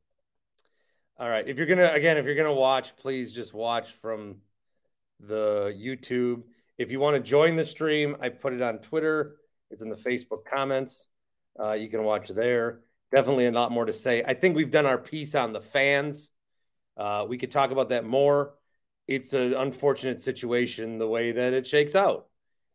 All 1.19 1.29
right. 1.29 1.47
If 1.47 1.59
you're 1.59 1.67
gonna 1.67 1.91
again, 1.93 2.17
if 2.17 2.25
you're 2.25 2.35
gonna 2.35 2.53
watch, 2.53 2.97
please 2.97 3.33
just 3.33 3.55
watch 3.55 3.93
from 3.93 4.37
the 5.21 5.75
YouTube. 5.77 6.43
If 6.79 6.91
you 6.91 7.01
want 7.01 7.17
to 7.17 7.23
join 7.23 7.55
the 7.57 7.65
stream, 7.65 8.17
I 8.21 8.29
put 8.31 8.53
it 8.53 8.63
on 8.63 8.79
Twitter. 8.79 9.37
It's 9.71 9.83
in 9.83 9.91
the 9.91 9.97
Facebook 9.97 10.45
comments. 10.45 11.07
Uh, 11.59 11.73
you 11.73 11.89
can 11.89 12.03
watch 12.03 12.29
there. 12.29 12.81
Definitely 13.15 13.47
a 13.47 13.53
lot 13.53 13.71
more 13.73 13.85
to 13.85 13.93
say. 13.93 14.25
I 14.27 14.35
think 14.35 14.57
we've 14.57 14.71
done 14.71 14.87
our 14.87 14.99
piece 14.99 15.35
on 15.35 15.53
the 15.53 15.61
fans. 15.61 16.31
Uh, 16.97 17.27
we 17.29 17.39
could 17.39 17.51
talk 17.51 17.71
about 17.71 17.91
that 17.91 18.05
more. 18.05 18.55
It's 19.07 19.33
an 19.35 19.55
unfortunate 19.55 20.21
situation 20.21 20.99
the 20.99 21.09
way 21.09 21.33
that 21.33 21.53
it 21.53 21.67
shakes 21.67 21.95
out, 21.95 22.29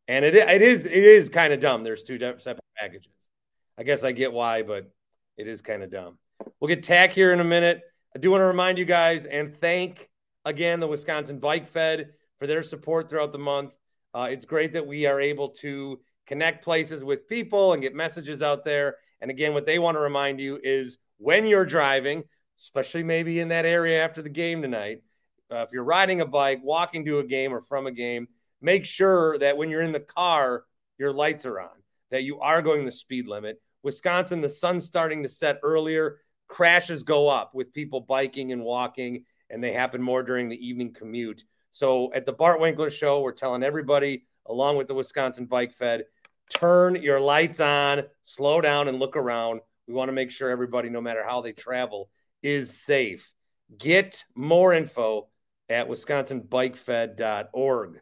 and 0.07 0.23
it 0.23 0.35
it 0.35 0.61
is 0.61 0.85
it 0.85 0.93
is 0.93 1.29
kind 1.29 1.53
of 1.53 1.59
dumb. 1.59 1.83
There's 1.83 2.03
two 2.03 2.19
separate 2.19 2.63
packages. 2.77 3.31
I 3.77 3.83
guess 3.83 4.03
I 4.03 4.11
get 4.11 4.31
why, 4.31 4.61
but 4.61 4.91
it 5.37 5.47
is 5.47 5.61
kind 5.61 5.83
of 5.83 5.91
dumb. 5.91 6.17
We'll 6.59 6.67
get 6.67 6.83
tack 6.83 7.11
here 7.11 7.33
in 7.33 7.39
a 7.39 7.45
minute. 7.45 7.81
I 8.17 8.19
do 8.19 8.31
want 8.31 8.41
to 8.41 8.45
remind 8.45 8.79
you 8.79 8.85
guys 8.85 9.27
and 9.27 9.55
thank 9.61 10.09
again 10.43 10.79
the 10.79 10.87
Wisconsin 10.87 11.37
Bike 11.37 11.67
Fed 11.67 12.13
for 12.39 12.47
their 12.47 12.63
support 12.63 13.07
throughout 13.07 13.31
the 13.31 13.37
month. 13.37 13.75
Uh, 14.11 14.27
it's 14.31 14.43
great 14.43 14.73
that 14.73 14.87
we 14.87 15.05
are 15.05 15.21
able 15.21 15.49
to 15.49 15.99
connect 16.25 16.63
places 16.63 17.03
with 17.03 17.27
people 17.27 17.73
and 17.73 17.81
get 17.83 17.93
messages 17.93 18.41
out 18.41 18.65
there. 18.65 18.95
And 19.21 19.29
again, 19.29 19.53
what 19.53 19.67
they 19.67 19.77
want 19.77 19.97
to 19.97 19.99
remind 19.99 20.39
you 20.39 20.59
is 20.63 20.97
when 21.17 21.45
you're 21.45 21.63
driving, 21.63 22.23
especially 22.59 23.03
maybe 23.03 23.39
in 23.39 23.49
that 23.49 23.67
area 23.67 24.03
after 24.03 24.23
the 24.23 24.29
game 24.29 24.63
tonight, 24.63 25.03
uh, 25.51 25.57
if 25.57 25.69
you're 25.71 25.83
riding 25.83 26.21
a 26.21 26.25
bike, 26.25 26.59
walking 26.63 27.05
to 27.05 27.19
a 27.19 27.23
game 27.23 27.53
or 27.53 27.61
from 27.61 27.85
a 27.85 27.91
game, 27.91 28.27
make 28.61 28.83
sure 28.83 29.37
that 29.37 29.57
when 29.57 29.69
you're 29.69 29.81
in 29.81 29.91
the 29.91 29.99
car, 29.99 30.63
your 30.97 31.13
lights 31.13 31.45
are 31.45 31.59
on, 31.59 31.83
that 32.09 32.23
you 32.23 32.39
are 32.39 32.63
going 32.63 32.83
the 32.83 32.91
speed 32.91 33.27
limit. 33.27 33.61
Wisconsin, 33.83 34.41
the 34.41 34.49
sun's 34.49 34.85
starting 34.85 35.21
to 35.21 35.29
set 35.29 35.59
earlier. 35.61 36.17
Crashes 36.47 37.03
go 37.03 37.27
up 37.27 37.53
with 37.53 37.73
people 37.73 38.01
biking 38.01 38.51
and 38.51 38.63
walking, 38.63 39.25
and 39.49 39.63
they 39.63 39.73
happen 39.73 40.01
more 40.01 40.23
during 40.23 40.49
the 40.49 40.67
evening 40.67 40.93
commute. 40.93 41.43
So 41.71 42.11
at 42.13 42.25
the 42.25 42.33
Bart 42.33 42.59
Winkler 42.59 42.89
Show, 42.89 43.21
we're 43.21 43.33
telling 43.33 43.63
everybody, 43.63 44.25
along 44.47 44.77
with 44.77 44.87
the 44.87 44.93
Wisconsin 44.93 45.45
Bike 45.45 45.73
Fed, 45.73 46.05
turn 46.49 46.95
your 46.95 47.19
lights 47.19 47.59
on, 47.59 48.03
slow 48.23 48.61
down, 48.61 48.87
and 48.87 48.99
look 48.99 49.17
around. 49.17 49.61
We 49.87 49.93
want 49.93 50.09
to 50.09 50.13
make 50.13 50.31
sure 50.31 50.49
everybody, 50.49 50.89
no 50.89 51.01
matter 51.01 51.23
how 51.25 51.41
they 51.41 51.51
travel, 51.51 52.09
is 52.41 52.79
safe. 52.79 53.33
Get 53.77 54.23
more 54.35 54.73
info 54.73 55.27
at 55.69 55.89
wisconsinbikefed.org. 55.89 57.99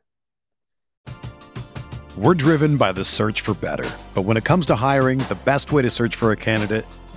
We're 2.18 2.34
driven 2.34 2.78
by 2.78 2.94
the 2.94 3.04
search 3.04 3.42
for 3.42 3.54
better. 3.56 3.90
But 4.14 4.22
when 4.22 4.38
it 4.38 4.46
comes 4.46 4.66
to 4.68 4.76
hiring, 4.76 5.20
the 5.20 5.38
best 5.44 5.74
way 5.74 5.82
to 5.82 5.90
search 5.90 6.16
for 6.16 6.32
a 6.32 6.38
candidate 6.38 6.86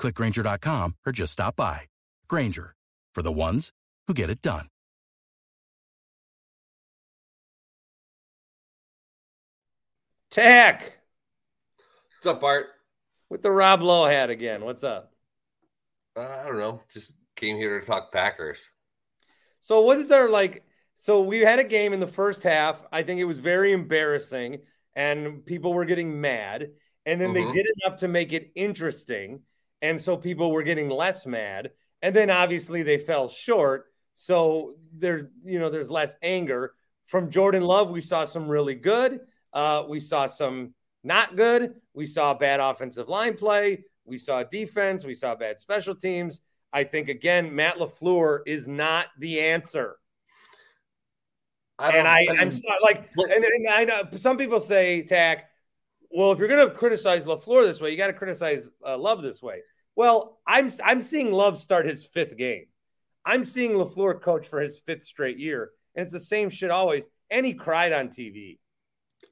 clickgrainger.com, 0.00 0.94
or 1.04 1.12
just 1.12 1.34
stop 1.34 1.56
by. 1.56 1.82
Grainger, 2.26 2.74
for 3.14 3.22
the 3.22 3.32
ones 3.32 3.70
who 4.06 4.14
get 4.14 4.30
it 4.30 4.40
done. 4.40 4.66
Tack 10.30 10.92
What's 12.16 12.26
up, 12.26 12.40
Bart? 12.40 12.66
with 13.30 13.42
the 13.42 13.50
Rob 13.50 13.82
Lowe 13.82 14.06
hat 14.06 14.30
again. 14.30 14.64
What's 14.64 14.82
up? 14.82 15.12
Uh, 16.16 16.22
I 16.22 16.46
don't 16.46 16.58
know. 16.58 16.82
Just 16.92 17.12
came 17.36 17.56
here 17.56 17.78
to 17.78 17.86
talk 17.86 18.10
Packers. 18.12 18.58
So 19.60 19.82
what 19.82 19.98
is 19.98 20.08
there 20.08 20.28
like? 20.28 20.64
So 20.94 21.20
we 21.22 21.40
had 21.40 21.58
a 21.60 21.64
game 21.64 21.92
in 21.92 22.00
the 22.00 22.06
first 22.06 22.42
half. 22.42 22.82
I 22.90 23.02
think 23.04 23.20
it 23.20 23.24
was 23.24 23.38
very 23.38 23.72
embarrassing, 23.72 24.58
and 24.96 25.44
people 25.44 25.72
were 25.72 25.84
getting 25.84 26.20
mad. 26.20 26.72
And 27.06 27.20
then 27.20 27.30
Mhm. 27.30 27.34
they 27.34 27.52
did 27.52 27.66
enough 27.84 28.00
to 28.00 28.08
make 28.08 28.32
it 28.32 28.50
interesting, 28.54 29.42
and 29.82 30.00
so 30.00 30.16
people 30.16 30.50
were 30.50 30.62
getting 30.62 30.88
less 30.88 31.26
mad. 31.26 31.70
And 32.02 32.14
then 32.14 32.30
obviously 32.30 32.82
they 32.82 32.98
fell 32.98 33.28
short. 33.28 33.86
So 34.14 34.74
there, 34.96 35.30
you 35.42 35.58
know, 35.58 35.70
there's 35.70 35.90
less 35.90 36.16
anger 36.22 36.74
from 37.06 37.30
Jordan 37.30 37.62
Love. 37.62 37.90
We 37.90 38.00
saw 38.00 38.24
some 38.24 38.48
really 38.48 38.74
good. 38.74 39.20
Uh, 39.52 39.84
we 39.88 40.00
saw 40.00 40.26
some 40.26 40.74
not 41.04 41.36
good. 41.36 41.74
We 41.94 42.06
saw 42.06 42.34
bad 42.34 42.60
offensive 42.60 43.08
line 43.08 43.36
play. 43.36 43.84
We 44.04 44.18
saw 44.18 44.42
defense. 44.42 45.04
We 45.04 45.14
saw 45.14 45.34
bad 45.34 45.60
special 45.60 45.94
teams. 45.94 46.42
I 46.72 46.84
think 46.84 47.08
again, 47.08 47.54
Matt 47.54 47.76
Lafleur 47.76 48.40
is 48.46 48.68
not 48.68 49.06
the 49.18 49.40
answer. 49.40 49.96
I 51.78 51.90
and 51.90 52.08
I, 52.08 52.20
mean, 52.20 52.40
I'm 52.40 52.52
so, 52.52 52.68
like, 52.82 53.08
and, 53.16 53.44
and 53.44 53.68
I 53.68 53.84
know 53.84 54.02
some 54.16 54.36
people 54.36 54.58
say, 54.58 55.02
Tack, 55.02 55.47
well, 56.10 56.32
if 56.32 56.38
you're 56.38 56.48
going 56.48 56.68
to 56.68 56.74
criticize 56.74 57.26
Lafleur 57.26 57.66
this 57.66 57.80
way, 57.80 57.90
you 57.90 57.96
got 57.96 58.06
to 58.08 58.12
criticize 58.12 58.70
uh, 58.86 58.96
Love 58.98 59.22
this 59.22 59.42
way. 59.42 59.60
Well, 59.96 60.38
I'm 60.46 60.70
I'm 60.84 61.02
seeing 61.02 61.32
Love 61.32 61.58
start 61.58 61.86
his 61.86 62.04
fifth 62.04 62.36
game. 62.36 62.66
I'm 63.24 63.44
seeing 63.44 63.72
Lafleur 63.72 64.20
coach 64.20 64.46
for 64.48 64.60
his 64.60 64.78
fifth 64.78 65.04
straight 65.04 65.38
year, 65.38 65.70
and 65.94 66.02
it's 66.02 66.12
the 66.12 66.20
same 66.20 66.50
shit 66.50 66.70
always. 66.70 67.06
And 67.30 67.44
he 67.44 67.52
cried 67.52 67.92
on 67.92 68.08
TV. 68.08 68.58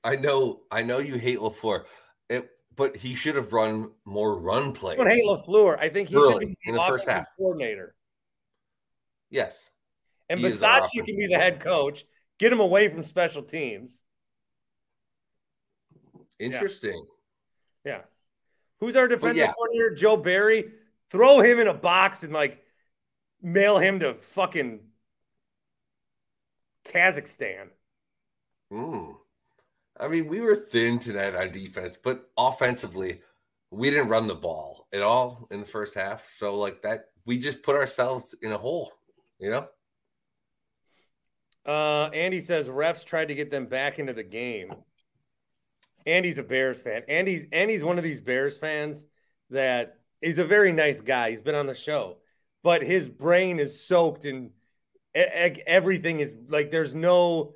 I 0.05 0.17
know, 0.17 0.61
I 0.71 0.83
know 0.83 0.99
you 0.99 1.17
hate 1.17 1.39
Lafleur, 1.39 1.85
it, 2.29 2.49
but 2.75 2.97
he 2.97 3.15
should 3.15 3.37
have 3.37 3.53
run 3.53 3.93
more 4.05 4.39
run 4.39 4.69
I 4.69 4.73
plays. 4.73 4.97
don't 4.99 5.09
hate 5.09 5.25
Lafleur. 5.25 5.79
I 5.79 5.89
think 5.89 6.09
he 6.09 6.15
should 6.15 6.23
Early, 6.23 6.47
be 6.47 6.57
in 6.65 6.75
the 6.75 6.81
the 6.81 6.87
first 6.87 7.09
half. 7.09 7.25
coordinator, 7.39 7.95
Yes, 9.31 9.71
and 10.29 10.39
He 10.41 10.47
is 10.47 10.63
our 10.63 10.81
Bisaccia 10.81 10.85
offensive 10.85 11.07
can 11.07 11.17
be 11.17 11.27
the 11.29 11.39
head 11.39 11.61
coach. 11.61 12.05
Get 12.39 12.53
him 12.53 12.61
away 12.61 12.89
from 12.89 13.03
special 13.03 13.43
teams. 13.43 14.03
Interesting. 16.39 17.05
Yeah. 17.85 18.03
Who's 18.81 18.97
our 18.97 19.09
defensive 19.09 19.37
yeah. 19.37 19.53
coordinator? 19.53 19.95
Joe 19.95 20.17
Barry. 20.17 20.73
Throw 21.11 21.41
him 21.41 21.61
in 21.61 21.69
a 21.69 21.75
box 21.75 22.25
and 22.25 22.33
like 22.33 22.63
mail 23.41 23.79
him 23.79 24.01
to 24.01 24.15
fucking 24.15 24.81
Kazakhstan. 26.85 27.69
Mm. 28.73 29.15
I 29.99 30.09
mean, 30.09 30.27
we 30.27 30.41
were 30.41 30.57
thin 30.57 30.99
tonight 30.99 31.35
on 31.35 31.53
defense, 31.53 31.97
but 32.03 32.29
offensively, 32.37 33.21
we 33.71 33.91
didn't 33.91 34.09
run 34.09 34.27
the 34.27 34.35
ball 34.35 34.89
at 34.93 35.03
all 35.03 35.47
in 35.51 35.61
the 35.61 35.67
first 35.67 35.95
half. 35.95 36.29
So, 36.29 36.57
like 36.57 36.83
that, 36.83 37.07
we 37.25 37.39
just 37.39 37.63
put 37.63 37.77
ourselves 37.77 38.35
in 38.43 38.53
a 38.53 38.59
hole. 38.59 38.93
You 39.39 39.51
know. 39.51 39.69
Uh, 41.65 42.11
Andy 42.13 42.41
says 42.41 42.69
refs 42.69 43.05
tried 43.05 43.29
to 43.29 43.35
get 43.35 43.51
them 43.51 43.67
back 43.67 43.99
into 43.99 44.13
the 44.13 44.23
game. 44.23 44.73
Andy's 46.07 46.39
a 46.39 46.43
Bears 46.43 46.81
fan. 46.83 47.03
Andy's 47.09 47.47
Andy's 47.53 47.85
one 47.85 47.99
of 47.99 48.05
these 48.05 48.21
Bears 48.21 48.57
fans 48.59 49.05
that 49.51 49.99
he's 50.21 50.39
a 50.39 50.45
very 50.45 50.73
nice 50.73 51.01
guy. 51.01 51.31
He's 51.31 51.43
been 51.43 51.55
on 51.55 51.67
the 51.67 51.75
show, 51.75 52.19
but 52.63 52.83
his 52.83 53.09
brain 53.09 53.59
is 53.59 53.85
soaked 53.87 54.25
in 54.25 54.51
e- 55.17 55.21
everything. 55.67 56.21
Is 56.21 56.35
like 56.49 56.71
there's 56.71 56.95
no 56.95 57.55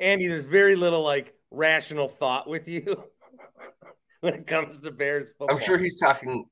Andy. 0.00 0.26
There's 0.26 0.44
very 0.44 0.76
little 0.76 1.02
like 1.02 1.34
rational 1.50 2.08
thought 2.08 2.48
with 2.48 2.66
you 2.68 2.84
when 4.20 4.34
it 4.34 4.46
comes 4.46 4.80
to 4.80 4.90
Bears 4.90 5.30
football. 5.30 5.56
I'm 5.56 5.62
sure 5.62 5.78
he's 5.78 6.00
talking. 6.00 6.46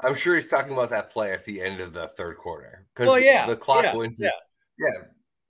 I'm 0.00 0.14
sure 0.16 0.34
he's 0.36 0.50
talking 0.50 0.72
about 0.72 0.90
that 0.90 1.10
play 1.10 1.32
at 1.32 1.44
the 1.44 1.62
end 1.62 1.80
of 1.80 1.92
the 1.92 2.08
third 2.08 2.36
quarter 2.36 2.86
because 2.94 3.08
Well, 3.08 3.20
yeah, 3.20 3.46
the 3.46 3.56
clock 3.56 3.84
yeah, 3.84 3.94
went 3.94 4.16
to 4.16 4.24
yeah. 4.24 4.30
yeah, 4.78 5.00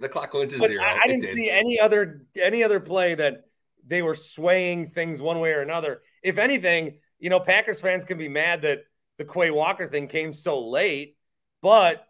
the 0.00 0.08
clock 0.08 0.34
went 0.34 0.50
to 0.50 0.58
But 0.58 0.68
zero. 0.68 0.82
I, 0.82 1.00
I 1.02 1.06
didn't 1.06 1.22
did. 1.22 1.34
see 1.34 1.50
any 1.50 1.80
other 1.80 2.26
any 2.40 2.62
other 2.62 2.78
play 2.78 3.14
that 3.14 3.44
they 3.86 4.02
were 4.02 4.14
swaying 4.14 4.88
things 4.88 5.20
one 5.20 5.40
way 5.40 5.52
or 5.52 5.60
another. 5.60 6.02
If 6.22 6.38
anything, 6.38 6.98
you 7.18 7.30
know, 7.30 7.40
Packers 7.40 7.80
fans 7.80 8.04
can 8.04 8.18
be 8.18 8.28
mad 8.28 8.62
that 8.62 8.84
the 9.18 9.24
Quay 9.24 9.50
Walker 9.50 9.86
thing 9.86 10.08
came 10.08 10.32
so 10.32 10.68
late, 10.68 11.16
but 11.62 12.06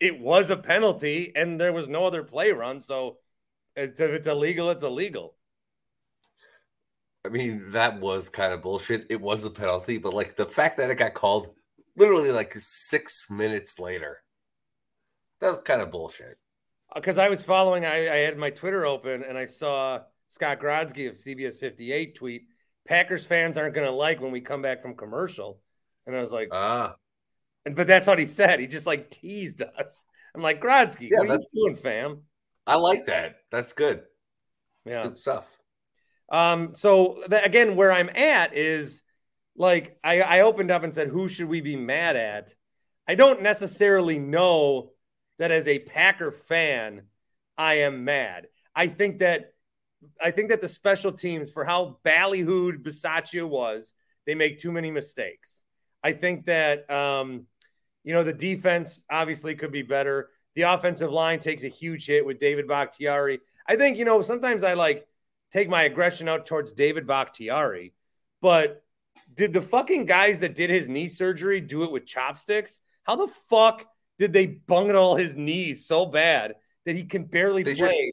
it 0.00 0.18
was 0.18 0.50
a 0.50 0.56
penalty 0.56 1.32
and 1.34 1.60
there 1.60 1.72
was 1.72 1.88
no 1.88 2.04
other 2.04 2.22
play 2.22 2.50
run. 2.50 2.80
So 2.80 3.18
it's, 3.76 4.00
if 4.00 4.10
it's 4.10 4.26
illegal, 4.26 4.70
it's 4.70 4.82
illegal. 4.82 5.36
I 7.24 7.28
mean, 7.28 7.70
that 7.70 8.00
was 8.00 8.28
kind 8.28 8.52
of 8.52 8.62
bullshit. 8.62 9.06
It 9.08 9.20
was 9.20 9.44
a 9.44 9.50
penalty, 9.50 9.98
but 9.98 10.12
like 10.12 10.36
the 10.36 10.46
fact 10.46 10.76
that 10.78 10.90
it 10.90 10.96
got 10.96 11.14
called 11.14 11.54
literally 11.96 12.32
like 12.32 12.52
six 12.56 13.30
minutes 13.30 13.78
later, 13.78 14.22
that 15.40 15.50
was 15.50 15.62
kind 15.62 15.80
of 15.80 15.90
bullshit. 15.90 16.38
Uh, 16.90 17.00
because 17.00 17.18
I 17.18 17.28
was 17.28 17.42
following, 17.42 17.84
I, 17.84 18.12
I 18.12 18.16
had 18.18 18.36
my 18.36 18.50
Twitter 18.50 18.84
open 18.84 19.22
and 19.22 19.38
I 19.38 19.44
saw 19.44 20.00
Scott 20.32 20.60
Grodsky 20.60 21.06
of 21.08 21.14
CBS 21.14 21.60
58 21.60 22.14
tweet, 22.14 22.46
Packers 22.88 23.26
fans 23.26 23.58
aren't 23.58 23.74
going 23.74 23.86
to 23.86 23.92
like 23.92 24.18
when 24.22 24.32
we 24.32 24.40
come 24.40 24.62
back 24.62 24.80
from 24.80 24.96
commercial. 24.96 25.60
And 26.06 26.16
I 26.16 26.20
was 26.20 26.32
like, 26.32 26.48
Ah, 26.50 26.94
And 27.66 27.76
but 27.76 27.86
that's 27.86 28.06
what 28.06 28.18
he 28.18 28.24
said. 28.24 28.58
He 28.58 28.66
just 28.66 28.86
like 28.86 29.10
teased 29.10 29.60
us. 29.60 30.02
I'm 30.34 30.40
like, 30.40 30.62
Grodsky, 30.62 31.10
Yeah, 31.12 31.20
what 31.20 31.32
are 31.32 31.34
you 31.34 31.66
doing, 31.66 31.76
fam? 31.76 32.22
I 32.66 32.76
like 32.76 33.04
that. 33.06 33.36
That's 33.50 33.74
good. 33.74 34.04
Yeah. 34.86 35.02
Good 35.02 35.18
stuff. 35.18 35.54
Um, 36.30 36.72
so 36.72 37.22
th- 37.28 37.44
again, 37.44 37.76
where 37.76 37.92
I'm 37.92 38.08
at 38.08 38.56
is 38.56 39.02
like 39.54 39.98
I, 40.02 40.22
I 40.22 40.40
opened 40.40 40.70
up 40.70 40.82
and 40.82 40.94
said, 40.94 41.08
who 41.08 41.28
should 41.28 41.50
we 41.50 41.60
be 41.60 41.76
mad 41.76 42.16
at? 42.16 42.54
I 43.06 43.16
don't 43.16 43.42
necessarily 43.42 44.18
know 44.18 44.92
that 45.38 45.50
as 45.50 45.68
a 45.68 45.80
Packer 45.80 46.32
fan, 46.32 47.02
I 47.58 47.80
am 47.80 48.06
mad. 48.06 48.46
I 48.74 48.86
think 48.86 49.18
that 49.18 49.51
I 50.20 50.30
think 50.30 50.48
that 50.50 50.60
the 50.60 50.68
special 50.68 51.12
teams, 51.12 51.50
for 51.50 51.64
how 51.64 51.98
ballyhooed 52.04 52.82
Bisaccia 52.82 53.48
was, 53.48 53.94
they 54.26 54.34
make 54.34 54.58
too 54.58 54.72
many 54.72 54.90
mistakes. 54.90 55.64
I 56.02 56.12
think 56.12 56.46
that 56.46 56.88
um, 56.90 57.46
you 58.04 58.12
know 58.12 58.24
the 58.24 58.32
defense 58.32 59.04
obviously 59.10 59.54
could 59.54 59.72
be 59.72 59.82
better. 59.82 60.30
The 60.54 60.62
offensive 60.62 61.10
line 61.10 61.38
takes 61.38 61.64
a 61.64 61.68
huge 61.68 62.06
hit 62.06 62.24
with 62.26 62.38
David 62.40 62.68
Bakhtiari. 62.68 63.40
I 63.68 63.76
think 63.76 63.96
you 63.96 64.04
know 64.04 64.22
sometimes 64.22 64.64
I 64.64 64.74
like 64.74 65.06
take 65.52 65.68
my 65.68 65.84
aggression 65.84 66.28
out 66.28 66.46
towards 66.46 66.72
David 66.72 67.06
Bakhtiari, 67.06 67.92
but 68.40 68.82
did 69.34 69.52
the 69.52 69.62
fucking 69.62 70.06
guys 70.06 70.40
that 70.40 70.54
did 70.54 70.70
his 70.70 70.88
knee 70.88 71.08
surgery 71.08 71.60
do 71.60 71.84
it 71.84 71.92
with 71.92 72.06
chopsticks? 72.06 72.80
How 73.04 73.16
the 73.16 73.28
fuck 73.48 73.86
did 74.18 74.32
they 74.32 74.46
bungle 74.46 75.16
his 75.16 75.36
knees 75.36 75.86
so 75.86 76.06
bad 76.06 76.54
that 76.84 76.96
he 76.96 77.04
can 77.04 77.24
barely 77.24 77.62
They 77.62 77.74
play 77.74 77.88
just- 77.88 78.12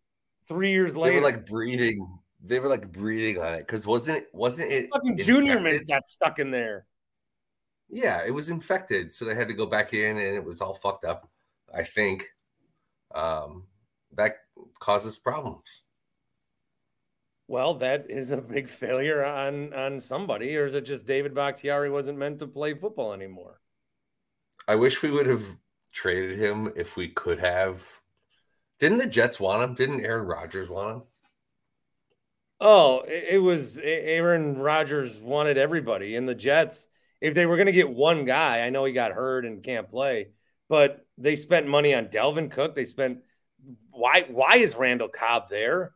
three 0.49 0.71
years 0.71 0.97
later. 0.97 1.15
They 1.15 1.21
were 1.21 1.31
like 1.31 1.45
breathing. 1.45 2.19
they 2.41 2.59
were 2.59 2.67
like 2.67 2.91
breathing 2.91 3.41
on 3.41 3.53
it 3.53 3.59
because 3.59 3.87
wasn't 3.87 4.17
it 4.17 4.27
wasn't 4.33 4.71
it 4.71 4.89
Fucking 4.91 5.17
junior 5.17 5.61
mints 5.61 5.85
got 5.85 6.05
stuck 6.05 6.39
in 6.39 6.51
there. 6.51 6.85
Yeah, 7.89 8.21
it 8.25 8.31
was 8.31 8.49
infected, 8.49 9.13
so 9.13 9.25
they 9.25 9.33
had 9.35 9.47
to 9.47 9.53
go 9.53 9.65
back 9.65 9.93
in, 9.93 10.17
and 10.17 10.35
it 10.35 10.43
was 10.43 10.59
all 10.61 10.73
fucked 10.73 11.05
up. 11.05 11.29
I 11.73 11.83
think 11.83 12.25
um, 13.15 13.63
that 14.13 14.33
causes 14.79 15.17
problems. 15.17 15.83
Well, 17.47 17.73
that 17.75 18.05
is 18.09 18.29
a 18.29 18.37
big 18.37 18.67
failure 18.67 19.23
on 19.25 19.73
on 19.73 19.99
somebody, 19.99 20.55
or 20.57 20.65
is 20.65 20.75
it 20.75 20.85
just 20.85 21.07
David 21.07 21.33
Bakhtiari 21.33 21.89
wasn't 21.89 22.17
meant 22.17 22.39
to 22.39 22.47
play 22.47 22.73
football 22.73 23.13
anymore? 23.13 23.59
I 24.67 24.75
wish 24.75 25.01
we 25.01 25.09
would 25.09 25.25
have 25.25 25.45
traded 25.91 26.37
him 26.37 26.71
if 26.75 26.95
we 26.95 27.07
could 27.07 27.39
have. 27.39 27.83
Didn't 28.79 28.99
the 28.99 29.07
Jets 29.07 29.39
want 29.39 29.63
him? 29.63 29.73
Didn't 29.75 30.05
Aaron 30.05 30.25
Rodgers 30.25 30.69
want 30.69 30.95
him? 30.97 31.03
Oh, 32.61 33.03
it, 33.07 33.41
was 33.41 33.79
Aaron 33.81 34.57
Rodgers 34.57 35.21
wanted 35.21 35.57
everybody, 35.57 36.15
in 36.15 36.25
the 36.25 36.35
Jets. 36.35 36.89
If 37.21 37.33
they 37.33 37.45
were 37.45 37.55
going 37.55 37.67
to 37.67 37.71
get 37.71 37.89
one 37.89 38.25
guy, 38.25 38.61
I 38.61 38.69
know 38.69 38.83
he 38.85 38.93
got 38.93 39.11
hurt 39.11 39.45
and 39.45 39.63
can't 39.63 39.89
play, 39.89 40.29
but 40.67 41.05
they 41.17 41.35
spent 41.35 41.67
money 41.67 41.93
on 41.93 42.07
Dalvin 42.07 42.51
Cook. 42.51 42.75
They 42.75 42.85
spent 42.85 43.19
why? 43.91 44.25
Why 44.29 44.57
is 44.57 44.75
Randall 44.75 45.09
Cobb 45.09 45.49
there? 45.49 45.93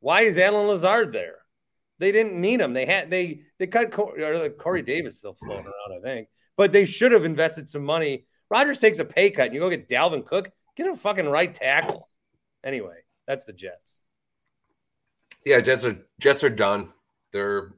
Why 0.00 0.22
is 0.22 0.38
Allen 0.38 0.66
Lazard 0.66 1.12
there? 1.12 1.36
They 1.98 2.12
didn't 2.12 2.40
need 2.40 2.60
him. 2.60 2.72
They 2.72 2.86
had 2.86 3.10
they 3.10 3.42
they 3.58 3.66
cut 3.66 3.92
Corey, 3.92 4.22
or 4.22 4.50
Corey 4.50 4.82
Davis 4.82 5.18
still 5.18 5.34
floating 5.34 5.66
around, 5.66 5.98
I 5.98 6.02
think, 6.02 6.28
but 6.56 6.72
they 6.72 6.84
should 6.84 7.12
have 7.12 7.24
invested 7.24 7.68
some 7.68 7.84
money. 7.84 8.26
Rodgers 8.50 8.78
takes 8.78 8.98
a 8.98 9.04
pay 9.04 9.30
cut, 9.30 9.46
and 9.46 9.54
you 9.54 9.60
go 9.60 9.70
get 9.70 9.88
Dalvin 9.88 10.24
Cook, 10.24 10.50
get 10.78 10.86
a 10.86 10.96
fucking 10.96 11.28
right 11.28 11.52
tackle. 11.52 12.08
Anyway, 12.64 12.96
that's 13.26 13.44
the 13.44 13.52
Jets. 13.52 14.02
Yeah, 15.44 15.60
Jets 15.60 15.84
are 15.84 15.98
Jets 16.18 16.44
are 16.44 16.50
done. 16.50 16.90
They're 17.32 17.74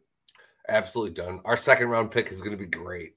absolutely 0.69 1.15
done. 1.15 1.41
Our 1.45 1.57
second 1.57 1.89
round 1.89 2.11
pick 2.11 2.31
is 2.31 2.41
going 2.41 2.57
to 2.57 2.63
be 2.63 2.71
great. 2.71 3.15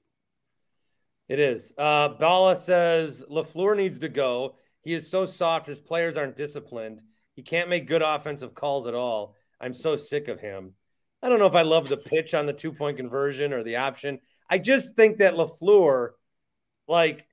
It 1.28 1.38
is. 1.38 1.72
Uh, 1.78 2.08
Bala 2.08 2.56
says 2.56 3.24
Lafleur 3.30 3.76
needs 3.76 3.98
to 4.00 4.08
go. 4.08 4.56
He 4.82 4.92
is 4.92 5.08
so 5.08 5.24
soft. 5.24 5.66
His 5.66 5.80
players 5.80 6.16
aren't 6.16 6.36
disciplined. 6.36 7.02
He 7.34 7.42
can't 7.42 7.70
make 7.70 7.86
good 7.86 8.02
offensive 8.02 8.54
calls 8.54 8.86
at 8.86 8.94
all. 8.94 9.34
I'm 9.60 9.72
so 9.72 9.96
sick 9.96 10.28
of 10.28 10.40
him. 10.40 10.72
I 11.22 11.28
don't 11.28 11.38
know 11.38 11.46
if 11.46 11.54
I 11.54 11.62
love 11.62 11.88
the 11.88 11.96
pitch 11.96 12.34
on 12.34 12.44
the 12.44 12.52
two 12.52 12.72
point 12.72 12.98
conversion 12.98 13.52
or 13.52 13.62
the 13.62 13.76
option. 13.76 14.20
I 14.50 14.58
just 14.58 14.94
think 14.94 15.18
that 15.18 15.34
Lafleur, 15.34 16.10
like 16.86 17.26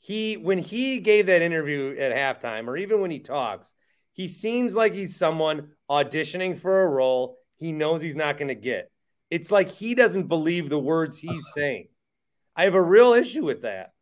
he 0.00 0.36
when 0.36 0.58
he 0.58 0.98
gave 0.98 1.26
that 1.26 1.42
interview 1.42 1.96
at 1.98 2.12
halftime, 2.12 2.66
or 2.66 2.76
even 2.76 3.00
when 3.00 3.10
he 3.10 3.20
talks, 3.20 3.74
he 4.12 4.26
seems 4.26 4.74
like 4.74 4.94
he's 4.94 5.16
someone 5.16 5.68
auditioning 5.90 6.58
for 6.58 6.82
a 6.82 6.88
role 6.88 7.38
he 7.56 7.72
knows 7.72 8.00
he's 8.00 8.16
not 8.16 8.38
going 8.38 8.48
to 8.48 8.54
get. 8.54 8.90
It's 9.30 9.50
like 9.50 9.70
he 9.70 9.94
doesn't 9.94 10.28
believe 10.28 10.68
the 10.68 10.78
words 10.78 11.18
he's 11.18 11.46
saying. 11.54 11.88
I 12.56 12.64
have 12.64 12.74
a 12.74 12.82
real 12.82 13.12
issue 13.12 13.44
with 13.44 13.62
that. 13.62 13.92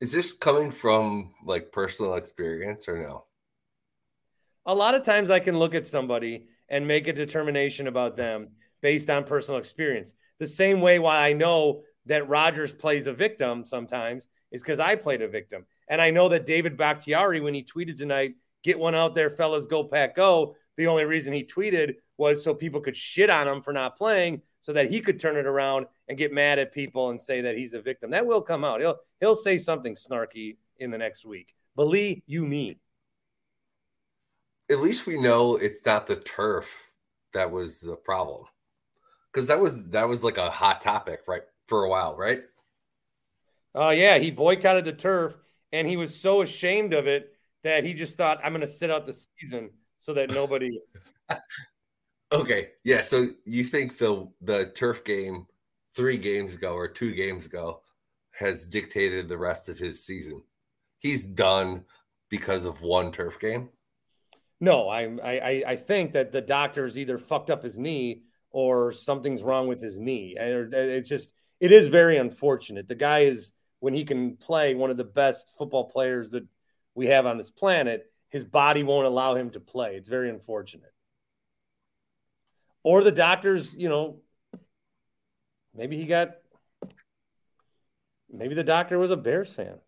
Is 0.00 0.12
this 0.12 0.32
coming 0.32 0.70
from 0.70 1.34
like 1.44 1.70
personal 1.72 2.14
experience 2.14 2.88
or 2.88 2.98
no? 2.98 3.26
A 4.64 4.74
lot 4.74 4.94
of 4.94 5.02
times 5.02 5.30
I 5.30 5.40
can 5.40 5.58
look 5.58 5.74
at 5.74 5.86
somebody 5.86 6.46
and 6.68 6.86
make 6.86 7.08
a 7.08 7.12
determination 7.12 7.88
about 7.88 8.16
them 8.16 8.50
based 8.80 9.10
on 9.10 9.24
personal 9.24 9.58
experience. 9.58 10.14
The 10.38 10.46
same 10.46 10.80
way 10.80 10.98
why 10.98 11.28
I 11.28 11.32
know 11.32 11.82
that 12.06 12.28
Rodgers 12.28 12.72
plays 12.72 13.06
a 13.06 13.12
victim 13.12 13.64
sometimes 13.64 14.28
is 14.50 14.62
because 14.62 14.80
I 14.80 14.96
played 14.96 15.22
a 15.22 15.28
victim. 15.28 15.64
And 15.88 16.00
I 16.00 16.10
know 16.10 16.28
that 16.28 16.46
David 16.46 16.76
Bakhtiari, 16.76 17.40
when 17.40 17.54
he 17.54 17.62
tweeted 17.62 17.96
tonight, 17.96 18.34
get 18.62 18.78
one 18.78 18.94
out 18.94 19.14
there, 19.14 19.30
fellas, 19.30 19.66
go 19.66 19.84
pack, 19.84 20.14
go. 20.16 20.56
The 20.76 20.86
only 20.86 21.04
reason 21.04 21.32
he 21.32 21.44
tweeted 21.44 21.96
was 22.16 22.42
so 22.42 22.54
people 22.54 22.80
could 22.80 22.96
shit 22.96 23.30
on 23.30 23.48
him 23.48 23.62
for 23.62 23.72
not 23.72 23.96
playing, 23.96 24.42
so 24.60 24.72
that 24.72 24.90
he 24.90 25.00
could 25.00 25.18
turn 25.18 25.36
it 25.36 25.46
around 25.46 25.86
and 26.08 26.16
get 26.16 26.32
mad 26.32 26.58
at 26.58 26.72
people 26.72 27.10
and 27.10 27.20
say 27.20 27.40
that 27.40 27.56
he's 27.56 27.74
a 27.74 27.82
victim. 27.82 28.10
That 28.10 28.24
will 28.24 28.40
come 28.40 28.64
out. 28.64 28.80
He'll 28.80 28.96
he'll 29.20 29.34
say 29.34 29.58
something 29.58 29.94
snarky 29.94 30.56
in 30.78 30.90
the 30.90 30.98
next 30.98 31.24
week. 31.24 31.54
Believe 31.76 32.22
you 32.26 32.46
me. 32.46 32.78
At 34.70 34.80
least 34.80 35.06
we 35.06 35.18
know 35.18 35.56
it's 35.56 35.84
not 35.84 36.06
the 36.06 36.16
turf 36.16 36.92
that 37.34 37.50
was 37.50 37.80
the 37.80 37.96
problem. 37.96 38.44
Because 39.32 39.48
that 39.48 39.60
was 39.60 39.88
that 39.90 40.08
was 40.08 40.22
like 40.22 40.38
a 40.38 40.50
hot 40.50 40.80
topic, 40.80 41.22
right? 41.26 41.42
For 41.66 41.84
a 41.84 41.88
while, 41.88 42.16
right? 42.16 42.42
Oh 43.74 43.90
yeah, 43.90 44.18
he 44.18 44.30
boycotted 44.30 44.84
the 44.84 44.92
turf 44.92 45.34
and 45.72 45.88
he 45.88 45.96
was 45.96 46.14
so 46.14 46.42
ashamed 46.42 46.92
of 46.92 47.06
it 47.06 47.34
that 47.64 47.84
he 47.84 47.94
just 47.94 48.16
thought 48.16 48.40
I'm 48.44 48.52
going 48.52 48.60
to 48.60 48.66
sit 48.66 48.90
out 48.90 49.06
the 49.06 49.14
season 49.40 49.70
so 49.98 50.14
that 50.14 50.30
nobody 50.34 50.78
Okay. 52.32 52.70
Yeah. 52.82 53.02
So 53.02 53.28
you 53.44 53.64
think 53.64 53.98
the 53.98 54.28
the 54.40 54.66
turf 54.66 55.04
game 55.04 55.46
three 55.94 56.16
games 56.16 56.54
ago 56.54 56.74
or 56.74 56.88
two 56.88 57.14
games 57.14 57.46
ago 57.46 57.82
has 58.32 58.66
dictated 58.66 59.28
the 59.28 59.36
rest 59.36 59.68
of 59.68 59.78
his 59.78 60.04
season? 60.04 60.42
He's 60.98 61.26
done 61.26 61.84
because 62.30 62.64
of 62.64 62.80
one 62.80 63.12
turf 63.12 63.38
game. 63.38 63.68
No, 64.60 64.88
I 64.88 65.02
I 65.22 65.64
I 65.66 65.76
think 65.76 66.12
that 66.12 66.32
the 66.32 66.40
doctors 66.40 66.96
either 66.96 67.18
fucked 67.18 67.50
up 67.50 67.62
his 67.62 67.78
knee 67.78 68.22
or 68.50 68.92
something's 68.92 69.42
wrong 69.42 69.66
with 69.66 69.82
his 69.82 69.98
knee. 69.98 70.36
It's 70.38 71.08
just 71.08 71.34
it 71.62 71.70
is 71.70 71.86
very 71.86 72.18
unfortunate. 72.18 72.88
The 72.88 72.96
guy 72.96 73.20
is 73.20 73.52
when 73.78 73.94
he 73.94 74.04
can 74.04 74.36
play 74.36 74.74
one 74.74 74.90
of 74.90 74.96
the 74.96 75.04
best 75.04 75.52
football 75.56 75.88
players 75.88 76.32
that 76.32 76.44
we 76.96 77.06
have 77.06 77.24
on 77.24 77.38
this 77.38 77.50
planet, 77.50 78.10
his 78.30 78.42
body 78.42 78.82
won't 78.82 79.06
allow 79.06 79.36
him 79.36 79.50
to 79.50 79.60
play. 79.60 79.94
It's 79.94 80.08
very 80.08 80.28
unfortunate. 80.28 80.92
Or 82.82 83.04
the 83.04 83.12
doctors, 83.12 83.76
you 83.76 83.88
know, 83.88 84.22
maybe 85.72 85.96
he 85.96 86.04
got 86.04 86.32
maybe 88.28 88.56
the 88.56 88.64
doctor 88.64 88.98
was 88.98 89.12
a 89.12 89.16
Bears 89.16 89.52
fan. 89.52 89.78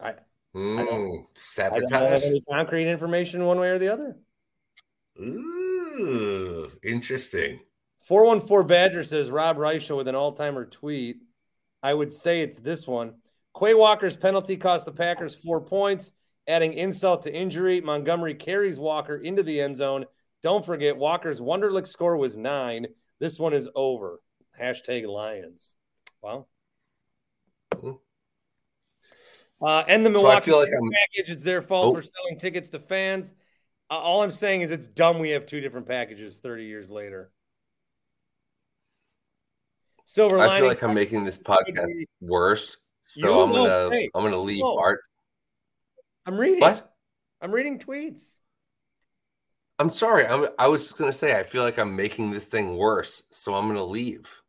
I, 0.00 0.14
mm, 0.54 0.78
I, 0.78 0.84
don't, 0.84 1.26
sabotage. 1.32 1.92
I 1.92 1.98
don't 1.98 2.12
have 2.12 2.22
any 2.22 2.44
concrete 2.48 2.88
information 2.88 3.44
one 3.46 3.58
way 3.58 3.70
or 3.70 3.80
the 3.80 3.88
other. 3.88 4.16
Ooh, 5.20 6.70
interesting. 6.84 7.58
414 8.06 8.68
Badger 8.68 9.02
says 9.02 9.30
Rob 9.30 9.56
Reischel 9.56 9.96
with 9.96 10.06
an 10.06 10.14
all 10.14 10.32
timer 10.32 10.64
tweet. 10.64 11.18
I 11.82 11.92
would 11.92 12.12
say 12.12 12.40
it's 12.40 12.60
this 12.60 12.86
one. 12.86 13.14
Quay 13.58 13.74
Walker's 13.74 14.16
penalty 14.16 14.56
cost 14.56 14.86
the 14.86 14.92
Packers 14.92 15.34
four 15.34 15.60
points, 15.60 16.12
adding 16.46 16.72
insult 16.72 17.24
to 17.24 17.34
injury. 17.34 17.80
Montgomery 17.80 18.34
carries 18.34 18.78
Walker 18.78 19.16
into 19.16 19.42
the 19.42 19.60
end 19.60 19.76
zone. 19.76 20.04
Don't 20.42 20.64
forget, 20.64 20.96
Walker's 20.96 21.40
Wonderlic 21.40 21.86
score 21.86 22.16
was 22.16 22.36
nine. 22.36 22.86
This 23.18 23.38
one 23.40 23.54
is 23.54 23.68
over. 23.74 24.20
Hashtag 24.60 25.06
Lions. 25.08 25.74
Wow. 26.22 26.46
Uh, 29.60 29.84
and 29.88 30.04
the 30.04 30.10
Milwaukee 30.10 30.50
so 30.50 30.58
like 30.58 30.68
package, 30.92 31.30
it's 31.30 31.42
their 31.42 31.62
fault 31.62 31.86
oh. 31.86 31.94
for 31.94 32.02
selling 32.02 32.38
tickets 32.38 32.68
to 32.70 32.78
fans. 32.78 33.34
Uh, 33.90 33.94
all 33.94 34.22
I'm 34.22 34.30
saying 34.30 34.60
is 34.60 34.70
it's 34.70 34.86
dumb 34.86 35.18
we 35.18 35.30
have 35.30 35.46
two 35.46 35.60
different 35.60 35.88
packages 35.88 36.38
30 36.38 36.64
years 36.64 36.90
later. 36.90 37.32
Silver 40.06 40.38
I 40.38 40.58
feel 40.58 40.68
like 40.68 40.82
I'm 40.82 40.94
making 40.94 41.24
this 41.24 41.36
podcast 41.36 41.90
worse. 42.20 42.76
So 43.02 43.42
I'm 43.42 43.52
gonna 43.52 43.90
say. 43.90 44.08
I'm 44.14 44.22
gonna 44.22 44.38
leave 44.38 44.62
oh. 44.64 44.78
Art. 44.78 45.00
I'm 46.24 46.38
reading. 46.38 46.60
What? 46.60 46.88
I'm 47.40 47.52
reading 47.52 47.78
tweets. 47.78 48.38
I'm 49.78 49.90
sorry. 49.90 50.26
I'm, 50.26 50.46
I 50.58 50.68
was 50.68 50.82
just 50.82 50.98
gonna 50.98 51.12
say 51.12 51.38
I 51.38 51.42
feel 51.42 51.62
like 51.62 51.78
I'm 51.78 51.96
making 51.96 52.30
this 52.30 52.46
thing 52.46 52.76
worse, 52.76 53.24
so 53.30 53.54
I'm 53.54 53.66
gonna 53.66 53.84
leave. 53.84 54.42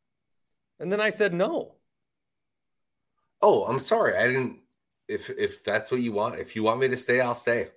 And 0.79 0.91
then 0.91 1.01
I 1.01 1.09
said 1.09 1.33
no. 1.33 1.75
Oh, 3.41 3.65
I'm 3.65 3.79
sorry. 3.79 4.15
I 4.15 4.27
didn't. 4.27 4.59
If 5.07 5.29
if 5.31 5.63
that's 5.63 5.89
what 5.89 6.01
you 6.01 6.11
want, 6.11 6.39
if 6.39 6.55
you 6.55 6.61
want 6.63 6.79
me 6.79 6.87
to 6.87 6.97
stay, 6.97 7.19
I'll 7.19 7.35
stay. 7.35 7.69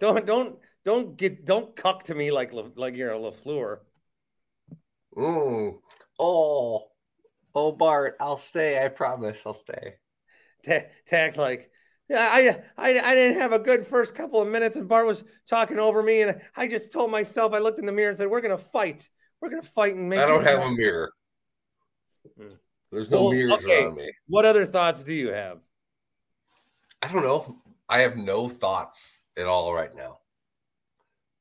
Don't 0.00 0.24
don't 0.24 0.56
don't 0.84 1.16
get 1.16 1.44
don't 1.44 1.76
cuck 1.76 2.04
to 2.04 2.14
me 2.14 2.30
like 2.30 2.52
like 2.76 2.96
you're 2.96 3.12
a 3.12 3.18
Lafleur. 3.18 3.80
Mm. 5.16 5.78
Oh, 6.18 6.90
oh, 7.58 7.72
Bart, 7.72 8.16
I'll 8.20 8.36
stay. 8.36 8.82
I 8.82 8.88
promise, 8.88 9.44
I'll 9.46 9.54
stay. 9.54 9.94
Tag's 11.06 11.36
like, 11.36 11.70
yeah, 12.08 12.62
I, 12.78 12.88
I 12.88 12.98
I 12.98 13.14
didn't 13.14 13.38
have 13.38 13.52
a 13.52 13.58
good 13.58 13.86
first 13.86 14.14
couple 14.14 14.40
of 14.40 14.48
minutes, 14.48 14.76
and 14.76 14.88
Bart 14.88 15.06
was 15.06 15.24
talking 15.48 15.78
over 15.78 16.02
me, 16.02 16.22
and 16.22 16.40
I 16.56 16.66
just 16.66 16.90
told 16.90 17.10
myself, 17.10 17.52
I 17.52 17.58
looked 17.58 17.78
in 17.78 17.86
the 17.86 17.92
mirror 17.92 18.08
and 18.08 18.16
said, 18.16 18.28
"We're 18.28 18.40
gonna 18.40 18.56
fight. 18.56 19.08
We're 19.40 19.50
gonna 19.50 19.62
fight 19.62 19.94
and 19.94 20.08
make." 20.08 20.18
I 20.18 20.26
don't 20.26 20.44
have 20.44 20.60
a 20.60 20.70
mirror. 20.70 21.12
Hmm. 22.38 22.54
There's 22.90 23.10
no 23.10 23.24
well, 23.24 23.32
mirrors 23.32 23.64
okay. 23.64 23.84
around 23.84 23.96
me. 23.96 24.10
What 24.26 24.46
other 24.46 24.64
thoughts 24.64 25.04
do 25.04 25.12
you 25.12 25.28
have? 25.28 25.58
I 27.02 27.12
don't 27.12 27.22
know. 27.22 27.56
I 27.88 28.00
have 28.00 28.16
no 28.16 28.48
thoughts 28.48 29.22
at 29.36 29.46
all 29.46 29.74
right 29.74 29.94
now. 29.94 30.20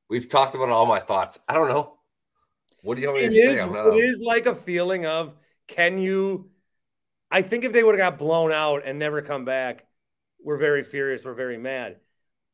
We've 0.09 0.27
talked 0.29 0.55
about 0.55 0.69
all 0.69 0.85
my 0.85 0.99
thoughts. 0.99 1.39
I 1.47 1.53
don't 1.53 1.69
know. 1.69 1.97
What 2.83 2.95
do 2.95 3.01
you 3.01 3.07
want 3.07 3.21
me 3.21 3.25
it 3.27 3.29
to 3.29 3.35
is, 3.35 3.57
say? 3.57 3.61
I'm 3.61 3.73
not, 3.73 3.87
it 3.87 3.97
is 3.97 4.21
like 4.21 4.45
a 4.45 4.55
feeling 4.55 5.05
of 5.05 5.33
can 5.67 5.97
you? 5.97 6.49
I 7.29 7.41
think 7.41 7.63
if 7.65 7.73
they 7.73 7.83
would 7.83 7.97
have 7.99 8.11
got 8.13 8.19
blown 8.19 8.51
out 8.51 8.83
and 8.85 8.97
never 8.99 9.21
come 9.21 9.43
back, 9.45 9.85
we're 10.41 10.57
very 10.57 10.83
furious. 10.83 11.25
We're 11.25 11.33
very 11.33 11.57
mad. 11.57 11.97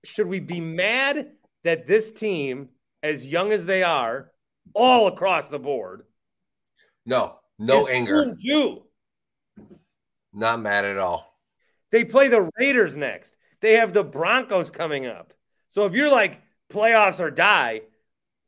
Should 0.04 0.28
we 0.28 0.40
be 0.40 0.60
mad 0.60 1.32
that 1.64 1.88
this 1.88 2.12
team, 2.12 2.70
as 3.04 3.26
young 3.26 3.52
as 3.52 3.66
they 3.66 3.84
are, 3.84 4.32
all 4.74 5.08
across 5.08 5.50
the 5.50 5.60
board, 5.60 6.04
No, 7.06 7.38
no 7.60 7.88
anger. 7.88 8.34
2-2. 8.46 8.82
Not 10.34 10.60
mad 10.62 10.86
at 10.86 10.98
all. 10.98 11.38
They 11.92 12.04
play 12.04 12.28
the 12.28 12.50
Raiders 12.58 12.96
next. 12.96 13.38
They 13.62 13.74
have 13.74 13.94
the 13.94 14.04
Broncos 14.04 14.72
coming 14.72 15.06
up. 15.06 15.34
So 15.70 15.86
if 15.86 15.94
you're 15.94 16.12
like 16.12 16.42
playoffs 16.72 17.20
or 17.20 17.30
die, 17.30 17.82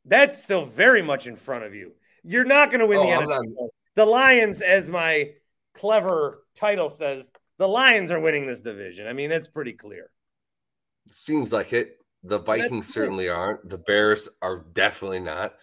that's 0.04 0.42
still 0.42 0.64
very 0.64 1.02
much 1.02 1.26
in 1.26 1.36
front 1.36 1.64
of 1.64 1.74
you. 1.74 1.92
You're 2.24 2.44
not 2.44 2.70
going 2.70 2.80
to 2.80 2.86
win 2.86 2.98
Oh, 2.98 3.02
the 3.06 3.12
I'm 3.12 3.28
NFC. 3.28 3.54
not- 3.54 3.70
The 3.96 4.06
Lions, 4.06 4.62
as 4.62 4.88
my 4.88 5.30
clever 5.74 6.44
title 6.54 6.88
says, 6.88 7.32
the 7.58 7.66
Lions 7.66 8.10
are 8.10 8.20
winning 8.20 8.46
this 8.46 8.60
division. 8.60 9.06
I 9.06 9.12
mean, 9.12 9.30
that's 9.30 9.48
pretty 9.48 9.72
clear. 9.72 10.10
Seems 11.06 11.52
like 11.52 11.72
it. 11.72 11.96
The 12.22 12.38
Vikings 12.38 12.92
certainly 12.92 13.28
aren't. 13.28 13.68
The 13.68 13.78
Bears 13.78 14.28
are 14.42 14.64
definitely 14.72 15.20
not. 15.20 15.54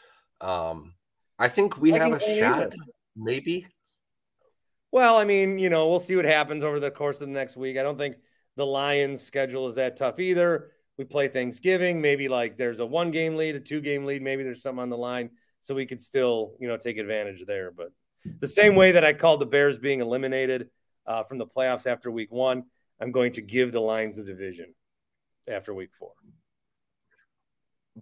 Um, 0.42 0.94
I 1.38 1.48
think 1.48 1.80
we 1.80 1.92
have 1.92 2.14
a 2.14 2.20
shot, 2.20 2.62
either. 2.62 2.76
maybe. 3.16 3.68
Well, 4.92 5.18
I 5.18 5.26
mean, 5.26 5.60
you 5.60 5.70
know, 5.70 5.90
we'll 5.90 6.00
see 6.00 6.16
what 6.16 6.26
happens 6.26 6.64
over 6.64 6.80
the 6.80 6.92
course 6.92 7.20
of 7.22 7.28
the 7.28 7.34
next 7.34 7.58
week. 7.58 7.78
I 7.78 7.84
don't 7.84 7.98
think 7.98 8.18
the 8.56 8.66
Lions' 8.66 9.22
schedule 9.22 9.68
is 9.68 9.76
that 9.76 9.98
tough 9.98 10.20
either. 10.20 10.72
We 10.98 11.06
play 11.06 11.28
Thanksgiving. 11.28 12.02
Maybe 12.02 12.30
like 12.30 12.58
there's 12.58 12.80
a 12.80 12.86
one 12.86 13.12
game 13.12 13.36
lead, 13.36 13.56
a 13.56 13.60
two 13.60 13.82
game 13.82 14.06
lead. 14.06 14.22
Maybe 14.22 14.44
there's 14.44 14.62
something 14.62 14.82
on 14.82 14.90
the 14.90 14.98
line. 14.98 15.32
So 15.62 15.74
we 15.76 15.86
could 15.86 16.02
still, 16.02 16.56
you 16.60 16.68
know, 16.68 16.78
take 16.78 16.98
advantage 16.98 17.44
there. 17.46 17.72
But 17.72 17.90
the 18.40 18.48
same 18.48 18.76
way 18.76 18.94
that 18.94 19.04
I 19.04 19.14
called 19.14 19.42
the 19.42 19.46
Bears 19.46 19.78
being 19.78 20.02
eliminated 20.02 20.70
uh, 21.06 21.24
from 21.24 21.38
the 21.38 21.46
playoffs 21.46 21.88
after 21.88 22.10
week 22.12 22.32
one, 22.32 22.64
I'm 23.00 23.12
going 23.12 23.34
to 23.34 23.42
give 23.42 23.72
the 23.72 23.82
Lions 23.82 24.16
the 24.16 24.24
division 24.24 24.74
after 25.48 25.74
week 25.74 25.90
four. 25.98 26.12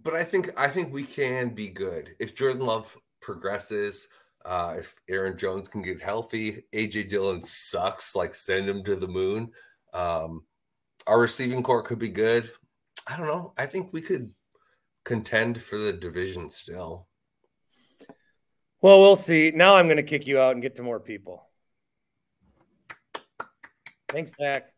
But 0.00 0.14
I 0.14 0.24
think 0.24 0.50
I 0.56 0.68
think 0.68 0.92
we 0.92 1.04
can 1.04 1.50
be 1.50 1.68
good 1.68 2.10
if 2.18 2.34
Jordan 2.34 2.64
Love 2.64 2.96
progresses. 3.20 4.08
Uh, 4.44 4.74
if 4.78 4.96
Aaron 5.08 5.38
Jones 5.38 5.68
can 5.68 5.82
get 5.82 6.02
healthy, 6.02 6.64
AJ 6.72 7.10
Dillon 7.10 7.42
sucks. 7.42 8.16
Like 8.16 8.34
send 8.34 8.68
him 8.68 8.82
to 8.84 8.96
the 8.96 9.06
moon. 9.06 9.52
Um, 9.92 10.44
our 11.06 11.20
receiving 11.20 11.62
corps 11.62 11.82
could 11.82 11.98
be 11.98 12.08
good. 12.08 12.50
I 13.06 13.16
don't 13.16 13.26
know. 13.26 13.52
I 13.58 13.66
think 13.66 13.92
we 13.92 14.00
could 14.00 14.32
contend 15.04 15.60
for 15.60 15.76
the 15.76 15.92
division 15.92 16.48
still. 16.48 17.08
Well, 18.82 19.00
we'll 19.00 19.16
see. 19.16 19.52
Now 19.54 19.76
I'm 19.76 19.86
going 19.86 19.96
to 19.96 20.02
kick 20.02 20.26
you 20.26 20.40
out 20.40 20.52
and 20.52 20.60
get 20.60 20.74
to 20.76 20.82
more 20.82 20.98
people. 20.98 21.48
Thanks, 24.08 24.32
Tack. 24.32 24.74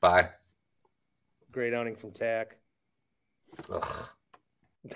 Bye. 0.00 0.30
Great 1.52 1.74
outing 1.74 1.96
from 1.96 2.12
Tack. 2.12 2.56
Ugh. 3.70 4.08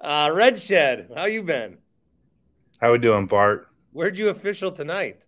uh, 0.00 0.30
Red 0.34 0.58
Shed, 0.58 1.08
how 1.16 1.24
you 1.24 1.42
been? 1.42 1.78
How 2.78 2.92
we 2.92 2.98
doing, 2.98 3.24
Bart? 3.26 3.68
Where'd 3.92 4.18
you 4.18 4.28
official 4.28 4.70
tonight? 4.70 5.26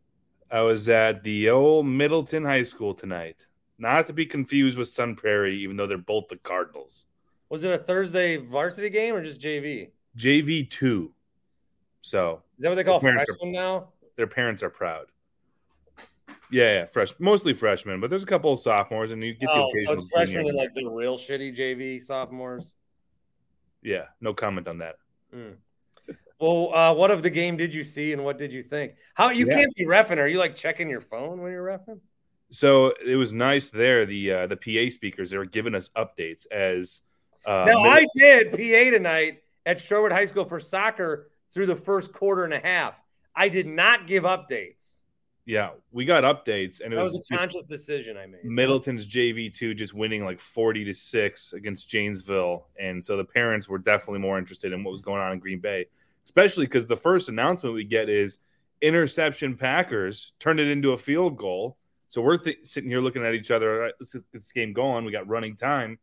I 0.51 0.61
was 0.61 0.89
at 0.91 1.25
the 1.25 1.49
old 1.49 1.87
Middleton 1.87 2.45
High 2.45 2.65
School 2.65 2.93
tonight. 2.95 3.47
Not 3.79 4.07
to 4.09 4.13
be 4.13 4.27
confused 4.27 4.77
with 4.77 4.89
Sun 4.89 5.17
Prairie, 5.17 5.57
even 5.63 5.77
though 5.77 5.87
they're 5.87 5.97
both 5.97 6.29
the 6.29 6.37
Cardinals. 6.37 7.07
Was 7.49 7.65
it 7.65 7.73
a 7.73 7.79
Thursday 7.79 8.37
varsity 8.37 8.91
game 8.91 9.15
or 9.15 9.25
just 9.25 9.41
JV? 9.41 9.91
JV 10.17 10.69
two. 10.69 11.13
So 12.03 12.43
is 12.59 12.63
that 12.63 12.69
what 12.69 12.75
they 12.77 12.85
call 12.85 12.97
are- 12.97 13.01
freshmen 13.01 13.53
now? 13.53 13.89
their 14.17 14.27
parents 14.27 14.63
are 14.63 14.71
proud. 14.71 15.07
Yeah, 16.51 16.81
yeah, 16.81 16.85
fresh, 16.87 17.15
mostly 17.19 17.55
freshmen, 17.55 17.99
but 17.99 18.11
there's 18.11 18.23
a 18.23 18.27
couple 18.27 18.53
of 18.53 18.61
sophomores, 18.61 19.11
and 19.11 19.23
you 19.25 19.33
get 19.33 19.47
the 19.47 19.53
Oh, 19.53 19.55
so 19.57 19.69
occasional 19.71 19.95
it's 19.95 20.05
freshmen 20.13 20.47
and 20.49 20.55
like 20.57 20.75
the 20.75 20.87
real 20.87 21.17
shitty 21.17 21.57
JV 21.57 21.99
sophomores. 22.01 22.75
Yeah, 23.83 24.05
no 24.21 24.35
comment 24.35 24.69
on 24.69 24.79
that. 24.79 24.97
Mm. 25.35 25.55
Well, 26.39 26.75
uh, 26.75 26.93
what 26.95 27.11
of 27.11 27.23
the 27.23 27.31
game 27.31 27.57
did 27.57 27.73
you 27.73 27.83
see 27.83 28.13
and 28.13 28.23
what 28.23 28.37
did 28.37 28.53
you 28.53 28.61
think? 28.63 28.93
How 29.15 29.31
you 29.31 29.47
Yeah. 29.47 29.55
can't 29.61 29.75
be 29.77 29.87
refing? 29.87 30.19
Are 30.19 30.27
you 30.27 30.39
like 30.39 30.55
checking 30.55 30.91
your 30.91 31.01
phone 31.01 31.41
when 31.41 31.53
you're 31.53 31.65
refing? 31.65 32.01
So 32.51 32.93
it 33.03 33.17
was 33.17 33.33
nice 33.33 33.71
there. 33.71 34.05
The 34.05 34.33
uh, 34.33 34.47
the 34.49 34.57
PA 34.57 34.91
speakers 34.93 35.31
they 35.31 35.39
were 35.39 35.47
giving 35.47 35.75
us 35.75 35.89
updates 35.97 36.47
as. 36.51 37.01
Uh, 37.47 37.65
now 37.67 37.81
I 37.81 38.07
did 38.15 38.51
PA 38.53 38.91
tonight 38.91 39.42
at 39.67 39.81
Sherwood 39.81 40.13
High 40.13 40.27
School 40.27 40.45
for 40.45 40.61
soccer 40.61 41.31
through 41.53 41.67
the 41.67 41.77
first 41.77 42.13
quarter 42.13 42.45
and 42.45 42.55
a 42.55 42.59
half. 42.59 43.01
I 43.35 43.49
did 43.49 43.67
not 43.67 44.07
give 44.07 44.25
updates. 44.25 45.01
yeah, 45.47 45.71
we 45.91 46.05
got 46.05 46.25
updates, 46.25 46.81
and 46.81 46.93
it 46.93 46.97
was, 46.97 47.13
was 47.15 47.29
a 47.31 47.37
conscious 47.37 47.65
decision 47.65 48.17
I 48.17 48.27
made. 48.27 48.45
Middleton's 48.45 49.07
JV 49.07 49.55
two 49.55 49.75
just 49.75 49.95
winning 49.95 50.25
like 50.25 50.39
forty 50.39 50.85
to 50.85 50.93
six 50.95 51.53
against 51.53 51.89
Janesville, 51.89 52.67
and 52.79 53.05
so 53.05 53.17
the 53.17 53.25
parents 53.25 53.69
were 53.69 53.79
definitely 53.79 54.21
more 54.21 54.39
interested 54.39 54.73
in 54.73 54.85
what 54.85 54.93
was 54.93 55.01
going 55.01 55.21
on 55.21 55.33
in 55.33 55.39
Green 55.39 55.61
Bay, 55.61 55.87
especially 56.25 56.67
because 56.67 56.87
the 56.87 56.97
first 56.97 57.29
announcement 57.29 57.75
we 57.75 57.85
get 57.85 58.09
is 58.09 58.39
interception 58.83 59.57
Packers 59.57 60.33
turned 60.41 60.61
it 60.61 60.69
into 60.69 60.93
a 60.93 60.99
field 60.99 61.37
goal. 61.37 61.77
So 62.09 62.21
we're 62.21 62.37
th- 62.37 62.59
sitting 62.65 62.91
here 62.91 63.01
looking 63.01 63.25
at 63.25 63.33
each 63.33 63.51
other. 63.51 63.73
All 63.75 63.81
right, 63.81 63.95
let's 63.99 64.13
get 64.13 64.25
this 64.33 64.53
game 64.53 64.73
going. 64.75 65.05
We 65.05 65.13
got 65.13 65.27
running 65.29 65.57
time. 65.57 65.99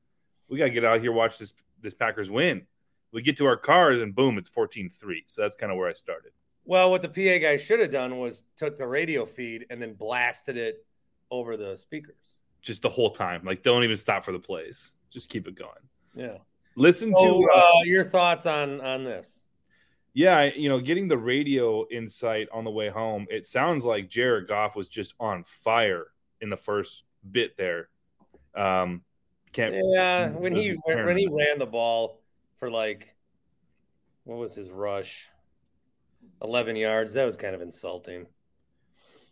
We 0.47 0.57
got 0.57 0.65
to 0.65 0.71
get 0.71 0.83
out 0.83 1.01
here 1.01 1.11
watch 1.11 1.37
this 1.37 1.53
this 1.81 1.93
Packers 1.93 2.29
win. 2.29 2.65
We 3.11 3.21
get 3.21 3.37
to 3.37 3.45
our 3.45 3.57
cars 3.57 4.01
and 4.01 4.13
boom, 4.13 4.37
it's 4.37 4.49
14-3. 4.49 4.91
So 5.27 5.41
that's 5.41 5.55
kind 5.55 5.71
of 5.71 5.77
where 5.77 5.89
I 5.89 5.93
started. 5.93 6.31
Well, 6.65 6.91
what 6.91 7.01
the 7.01 7.09
PA 7.09 7.41
guy 7.43 7.57
should 7.57 7.79
have 7.79 7.91
done 7.91 8.19
was 8.19 8.43
took 8.55 8.77
the 8.77 8.85
radio 8.85 9.25
feed 9.25 9.65
and 9.69 9.81
then 9.81 9.93
blasted 9.93 10.57
it 10.57 10.85
over 11.31 11.57
the 11.57 11.75
speakers. 11.75 12.41
Just 12.61 12.81
the 12.81 12.89
whole 12.89 13.09
time. 13.09 13.41
Like 13.43 13.63
don't 13.63 13.83
even 13.83 13.97
stop 13.97 14.23
for 14.23 14.31
the 14.31 14.39
plays. 14.39 14.91
Just 15.11 15.29
keep 15.29 15.47
it 15.47 15.55
going. 15.55 15.71
Yeah. 16.15 16.37
Listen 16.75 17.13
So, 17.17 17.41
to 17.41 17.49
uh, 17.51 17.71
your 17.83 18.05
thoughts 18.05 18.45
on 18.45 18.81
on 18.81 19.03
this? 19.03 19.45
Yeah, 20.13 20.43
you 20.43 20.69
know, 20.69 20.79
getting 20.79 21.07
the 21.07 21.17
radio 21.17 21.87
insight 21.89 22.47
on 22.51 22.63
the 22.63 22.71
way 22.71 22.89
home, 22.89 23.27
it 23.29 23.47
sounds 23.47 23.85
like 23.85 24.09
Jared 24.09 24.47
Goff 24.47 24.75
was 24.75 24.87
just 24.87 25.13
on 25.19 25.43
fire 25.63 26.07
in 26.41 26.49
the 26.49 26.57
first 26.57 27.03
bit 27.31 27.55
there. 27.57 27.89
Um, 28.55 29.03
can't 29.51 29.75
Yeah, 29.93 30.29
when 30.31 30.55
he 30.55 30.71
when 30.83 31.17
he 31.17 31.27
ran 31.27 31.59
the 31.59 31.65
ball 31.65 32.21
for 32.59 32.69
like 32.69 33.15
what 34.25 34.37
was 34.37 34.53
his 34.53 34.69
rush? 34.69 35.27
Eleven 36.41 36.75
yards. 36.75 37.13
That 37.13 37.25
was 37.25 37.35
kind 37.35 37.55
of 37.55 37.61
insulting. 37.61 38.27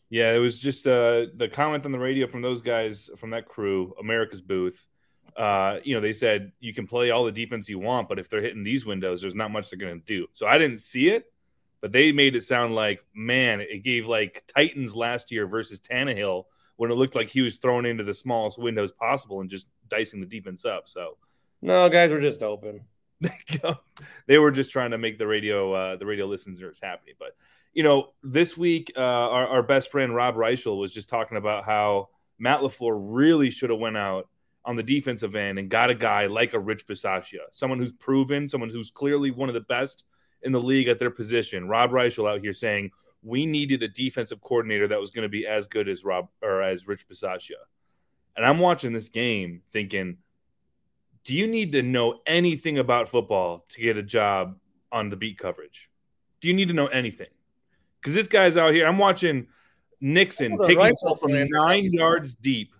Yeah, 0.09 0.33
it 0.33 0.39
was 0.39 0.59
just 0.59 0.87
uh, 0.87 1.27
the 1.35 1.49
comment 1.49 1.85
on 1.85 1.91
the 1.91 1.99
radio 1.99 2.27
from 2.27 2.41
those 2.41 2.61
guys 2.61 3.09
from 3.17 3.31
that 3.31 3.45
crew, 3.45 3.93
America's 3.99 4.41
booth. 4.41 4.85
Uh, 5.35 5.79
you 5.83 5.93
know, 5.93 6.01
they 6.01 6.13
said 6.13 6.51
you 6.59 6.73
can 6.73 6.87
play 6.87 7.11
all 7.11 7.25
the 7.25 7.31
defense 7.31 7.69
you 7.69 7.77
want, 7.77 8.09
but 8.09 8.17
if 8.17 8.29
they're 8.29 8.41
hitting 8.41 8.63
these 8.63 8.85
windows, 8.85 9.21
there's 9.21 9.35
not 9.35 9.51
much 9.51 9.69
they're 9.69 9.77
going 9.77 9.99
to 9.99 10.05
do. 10.05 10.27
So 10.33 10.47
I 10.47 10.57
didn't 10.57 10.79
see 10.79 11.09
it, 11.09 11.31
but 11.81 11.91
they 11.91 12.11
made 12.11 12.35
it 12.35 12.43
sound 12.43 12.73
like, 12.73 13.03
man, 13.13 13.61
it 13.61 13.83
gave 13.83 14.07
like 14.07 14.43
Titans 14.55 14.95
last 14.95 15.31
year 15.31 15.45
versus 15.45 15.79
Tannehill 15.79 16.45
when 16.77 16.89
it 16.89 16.95
looked 16.95 17.15
like 17.15 17.27
he 17.27 17.41
was 17.41 17.57
thrown 17.57 17.85
into 17.85 18.03
the 18.03 18.13
smallest 18.13 18.57
windows 18.57 18.91
possible 18.91 19.41
and 19.41 19.49
just 19.49 19.67
dicing 19.89 20.21
the 20.21 20.25
defense 20.25 20.65
up. 20.65 20.83
So 20.87 21.17
No, 21.61 21.87
guys 21.89 22.11
were 22.11 22.21
just 22.21 22.41
open. 22.41 22.81
they 24.27 24.37
were 24.37 24.51
just 24.51 24.71
trying 24.71 24.91
to 24.91 24.97
make 24.97 25.17
the 25.17 25.27
radio 25.27 25.73
uh, 25.73 25.95
the 25.95 26.05
radio 26.05 26.25
listeners 26.25 26.79
happy. 26.81 27.15
But 27.17 27.35
you 27.73 27.83
know, 27.83 28.13
this 28.23 28.57
week 28.57 28.91
uh, 28.95 29.01
our, 29.01 29.47
our 29.47 29.63
best 29.63 29.91
friend 29.91 30.13
Rob 30.13 30.35
Reischel 30.35 30.79
was 30.79 30.93
just 30.93 31.09
talking 31.09 31.37
about 31.37 31.65
how 31.65 32.09
Matt 32.39 32.61
Lafleur 32.61 32.97
really 32.99 33.49
should 33.49 33.69
have 33.69 33.79
went 33.79 33.97
out 33.97 34.27
on 34.65 34.75
the 34.75 34.83
defensive 34.83 35.35
end 35.35 35.57
and 35.57 35.69
got 35.69 35.89
a 35.89 35.95
guy 35.95 36.25
like 36.27 36.53
a 36.53 36.59
Rich 36.59 36.87
Bisaccia, 36.87 37.39
someone 37.51 37.79
who's 37.79 37.93
proven, 37.93 38.49
someone 38.49 38.69
who's 38.69 38.91
clearly 38.91 39.31
one 39.31 39.49
of 39.49 39.53
the 39.53 39.61
best 39.61 40.03
in 40.43 40.51
the 40.51 40.61
league 40.61 40.87
at 40.87 40.99
their 40.99 41.09
position. 41.09 41.67
Rob 41.69 41.91
Reischel 41.91 42.29
out 42.29 42.41
here 42.41 42.53
saying 42.53 42.91
we 43.23 43.45
needed 43.45 43.81
a 43.81 43.87
defensive 43.87 44.41
coordinator 44.41 44.87
that 44.87 44.99
was 44.99 45.11
going 45.11 45.23
to 45.23 45.29
be 45.29 45.47
as 45.47 45.67
good 45.67 45.87
as 45.87 46.03
Rob 46.03 46.27
or 46.41 46.61
as 46.61 46.87
Rich 46.87 47.07
Bisaccia. 47.07 47.51
And 48.35 48.45
I'm 48.45 48.59
watching 48.59 48.93
this 48.93 49.09
game 49.09 49.61
thinking, 49.71 50.17
do 51.27 51.35
you 51.35 51.45
need 51.45 51.73
to 51.73 51.81
know 51.81 52.21
anything 52.25 52.79
about 52.79 53.09
football 53.09 53.65
to 53.67 53.81
get 53.81 53.97
a 53.97 54.01
job 54.01 54.57
on 54.93 55.09
the 55.09 55.17
beat 55.17 55.37
coverage? 55.37 55.89
Do 56.39 56.47
you 56.47 56.53
need 56.53 56.69
to 56.69 56.73
know 56.73 56.87
anything? 56.87 57.27
Because 57.99 58.13
this 58.13 58.29
guy's 58.29 58.55
out 58.55 58.73
here. 58.73 58.87
I'm 58.87 58.97
watching 58.97 59.47
Nixon 59.99 60.57
taking 60.57 60.77
ball 60.77 61.15
from 61.15 61.33
nine 61.49 61.91
yards 61.91 62.33
deep, 62.33 62.73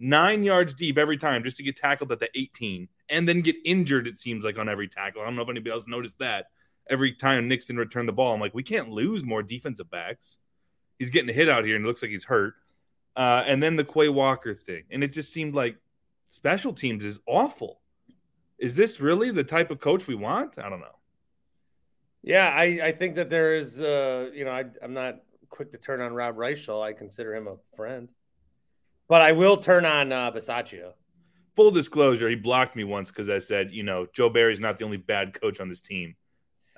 nine 0.00 0.42
yards 0.42 0.74
deep 0.74 0.98
every 0.98 1.16
time 1.16 1.44
just 1.44 1.58
to 1.58 1.62
get 1.62 1.76
tackled 1.76 2.10
at 2.10 2.18
the 2.18 2.28
18 2.34 2.88
and 3.08 3.28
then 3.28 3.40
get 3.40 3.54
injured, 3.64 4.08
it 4.08 4.18
seems 4.18 4.44
like, 4.44 4.58
on 4.58 4.68
every 4.68 4.88
tackle. 4.88 5.22
I 5.22 5.26
don't 5.26 5.36
know 5.36 5.42
if 5.42 5.48
anybody 5.48 5.70
else 5.70 5.86
noticed 5.86 6.18
that. 6.18 6.46
Every 6.90 7.12
time 7.12 7.46
Nixon 7.46 7.76
returned 7.76 8.08
the 8.08 8.12
ball, 8.12 8.34
I'm 8.34 8.40
like, 8.40 8.52
we 8.52 8.64
can't 8.64 8.90
lose 8.90 9.22
more 9.22 9.44
defensive 9.44 9.88
backs. 9.92 10.38
He's 10.98 11.10
getting 11.10 11.32
hit 11.32 11.48
out 11.48 11.64
here 11.64 11.76
and 11.76 11.84
it 11.84 11.88
looks 11.88 12.02
like 12.02 12.10
he's 12.10 12.24
hurt. 12.24 12.54
Uh, 13.14 13.44
and 13.46 13.62
then 13.62 13.76
the 13.76 13.84
Quay 13.84 14.08
Walker 14.08 14.56
thing. 14.56 14.82
And 14.90 15.04
it 15.04 15.12
just 15.12 15.32
seemed 15.32 15.54
like 15.54 15.76
special 16.30 16.72
teams 16.72 17.04
is 17.04 17.20
awful. 17.28 17.81
Is 18.62 18.76
this 18.76 19.00
really 19.00 19.32
the 19.32 19.42
type 19.42 19.72
of 19.72 19.80
coach 19.80 20.06
we 20.06 20.14
want? 20.14 20.56
I 20.56 20.70
don't 20.70 20.78
know. 20.80 20.96
Yeah, 22.22 22.48
I, 22.48 22.80
I 22.84 22.92
think 22.92 23.16
that 23.16 23.28
there 23.28 23.56
is, 23.56 23.80
uh, 23.80 24.30
you 24.32 24.44
know, 24.44 24.52
I, 24.52 24.64
I'm 24.80 24.94
not 24.94 25.16
quick 25.48 25.72
to 25.72 25.78
turn 25.78 26.00
on 26.00 26.12
Rob 26.14 26.36
Reischel. 26.36 26.80
I 26.80 26.92
consider 26.92 27.34
him 27.34 27.48
a 27.48 27.56
friend, 27.76 28.08
but 29.08 29.20
I 29.20 29.32
will 29.32 29.56
turn 29.56 29.84
on 29.84 30.12
uh, 30.12 30.30
Bisaccia. 30.30 30.92
full 31.56 31.70
disclosure, 31.70 32.28
he 32.28 32.36
blocked 32.36 32.76
me 32.76 32.84
once 32.84 33.08
because 33.10 33.28
I 33.28 33.38
said, 33.38 33.72
you 33.72 33.82
know, 33.82 34.06
Joe 34.12 34.28
Barry's 34.28 34.60
not 34.60 34.78
the 34.78 34.84
only 34.84 34.96
bad 34.96 35.38
coach 35.38 35.60
on 35.60 35.68
this 35.68 35.80
team. 35.80 36.14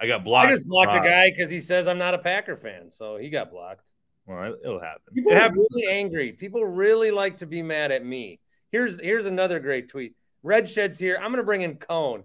I 0.00 0.06
got 0.06 0.24
blocked. 0.24 0.48
I 0.48 0.52
just 0.52 0.66
blocked 0.66 0.92
the 0.92 1.00
guy 1.00 1.30
because 1.30 1.50
he 1.50 1.60
says 1.60 1.86
I'm 1.86 1.98
not 1.98 2.14
a 2.14 2.18
Packer 2.18 2.56
fan, 2.56 2.90
so 2.90 3.16
he 3.16 3.30
got 3.30 3.50
blocked. 3.50 3.84
Well, 4.26 4.56
it'll 4.64 4.80
happen. 4.80 5.02
People 5.14 5.32
it 5.32 5.42
are 5.42 5.52
really 5.52 5.86
angry. 5.88 6.32
People 6.32 6.64
really 6.64 7.10
like 7.10 7.36
to 7.38 7.46
be 7.46 7.62
mad 7.62 7.92
at 7.92 8.04
me. 8.04 8.40
Here's 8.72 9.00
here's 9.00 9.26
another 9.26 9.60
great 9.60 9.88
tweet. 9.88 10.14
Red 10.44 10.68
Shed's 10.68 10.98
here. 10.98 11.18
I'm 11.20 11.32
gonna 11.32 11.42
bring 11.42 11.62
in 11.62 11.76
Cone. 11.76 12.22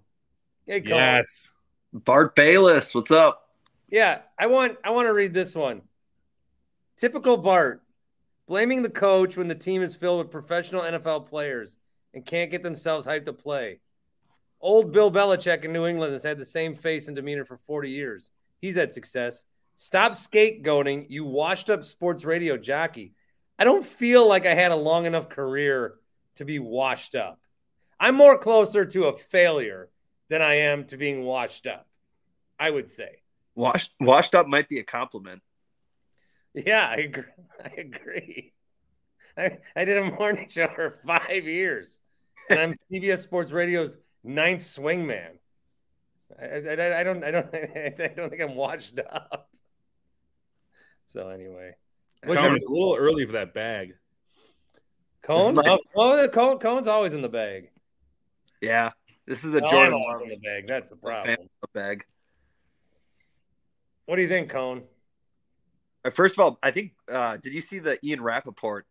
Hey, 0.66 0.82
Cone. 0.82 0.98
Yes. 0.98 1.50
Bart 1.92 2.36
Bayless, 2.36 2.94
what's 2.94 3.10
up? 3.10 3.48
Yeah, 3.88 4.20
I 4.38 4.46
want 4.46 4.78
I 4.84 4.90
want 4.90 5.06
to 5.06 5.14
read 5.14 5.34
this 5.34 5.54
one. 5.54 5.82
Typical 6.96 7.38
Bart, 7.38 7.82
blaming 8.46 8.82
the 8.82 8.90
coach 8.90 9.38
when 9.38 9.48
the 9.48 9.54
team 9.54 9.82
is 9.82 9.96
filled 9.96 10.18
with 10.18 10.30
professional 10.30 10.82
NFL 10.82 11.26
players 11.28 11.78
and 12.12 12.24
can't 12.24 12.50
get 12.50 12.62
themselves 12.62 13.06
hyped 13.06 13.24
to 13.24 13.32
play. 13.32 13.80
Old 14.60 14.92
Bill 14.92 15.10
Belichick 15.10 15.64
in 15.64 15.72
New 15.72 15.86
England 15.86 16.12
has 16.12 16.22
had 16.22 16.38
the 16.38 16.44
same 16.44 16.74
face 16.74 17.06
and 17.06 17.16
demeanor 17.16 17.46
for 17.46 17.56
40 17.56 17.88
years. 17.90 18.30
He's 18.60 18.76
had 18.76 18.92
success. 18.92 19.46
Stop 19.76 20.12
scapegoating, 20.12 21.06
you 21.08 21.24
washed 21.24 21.70
up 21.70 21.84
sports 21.84 22.26
radio 22.26 22.58
jockey. 22.58 23.14
I 23.58 23.64
don't 23.64 23.84
feel 23.84 24.28
like 24.28 24.44
I 24.44 24.54
had 24.54 24.72
a 24.72 24.76
long 24.76 25.06
enough 25.06 25.30
career 25.30 25.94
to 26.34 26.44
be 26.44 26.58
washed 26.58 27.14
up. 27.14 27.40
I'm 28.00 28.14
more 28.16 28.38
closer 28.38 28.84
to 28.86 29.04
a 29.04 29.12
failure 29.12 29.90
than 30.30 30.40
I 30.42 30.54
am 30.54 30.86
to 30.86 30.96
being 30.96 31.22
washed 31.22 31.66
up, 31.66 31.86
I 32.58 32.70
would 32.70 32.88
say. 32.88 33.22
Washed 33.54 33.90
washed 34.00 34.34
up 34.34 34.46
might 34.46 34.68
be 34.68 34.78
a 34.78 34.84
compliment. 34.84 35.42
Yeah, 36.54 36.86
I 36.88 36.94
agree. 36.96 37.24
I 37.64 37.68
agree. 37.78 38.52
I, 39.36 39.58
I 39.76 39.84
did 39.84 39.98
a 39.98 40.04
morning 40.04 40.48
show 40.48 40.68
for 40.74 40.98
five 41.06 41.44
years, 41.46 42.00
and 42.48 42.58
I'm 42.58 42.74
CBS 42.92 43.18
Sports 43.18 43.52
Radio's 43.52 43.96
ninth 44.24 44.62
swingman. 44.62 45.32
I, 46.40 46.44
I, 46.44 47.00
I 47.00 47.02
don't 47.02 47.22
I 47.22 47.30
don't 47.30 47.46
I 47.54 48.12
don't 48.16 48.30
think 48.30 48.40
I'm 48.40 48.54
washed 48.54 48.98
up. 48.98 49.48
So 51.06 51.28
anyway, 51.28 51.74
Cone, 52.24 52.54
it's 52.56 52.66
a 52.66 52.70
little 52.70 52.94
early 52.96 53.26
for 53.26 53.32
that 53.32 53.52
bag. 53.52 53.94
Cone? 55.22 55.54
This 55.56 55.64
is 55.64 55.68
my- 55.68 55.78
Oh, 55.96 56.22
oh, 56.22 56.28
Cone, 56.28 56.58
Cone's 56.58 56.86
always 56.86 57.12
in 57.12 57.20
the 57.22 57.28
bag. 57.28 57.70
Yeah, 58.60 58.90
this 59.26 59.44
is 59.44 59.52
the 59.52 59.60
Jordan 59.60 60.00
Love 60.00 60.22
in 60.22 60.28
the 60.28 60.36
bag. 60.36 60.66
That's 60.66 60.90
the 60.90 60.96
problem. 60.96 61.36
bag. 61.72 62.04
What 64.06 64.16
do 64.16 64.22
you 64.22 64.28
think, 64.28 64.50
Cone? 64.50 64.82
Uh, 66.04 66.10
First 66.10 66.34
of 66.34 66.40
all, 66.40 66.58
I 66.62 66.70
think 66.70 66.92
uh, 67.10 67.36
did 67.36 67.54
you 67.54 67.60
see 67.60 67.78
the 67.78 67.98
Ian 68.04 68.22
Rapoport 68.22 68.86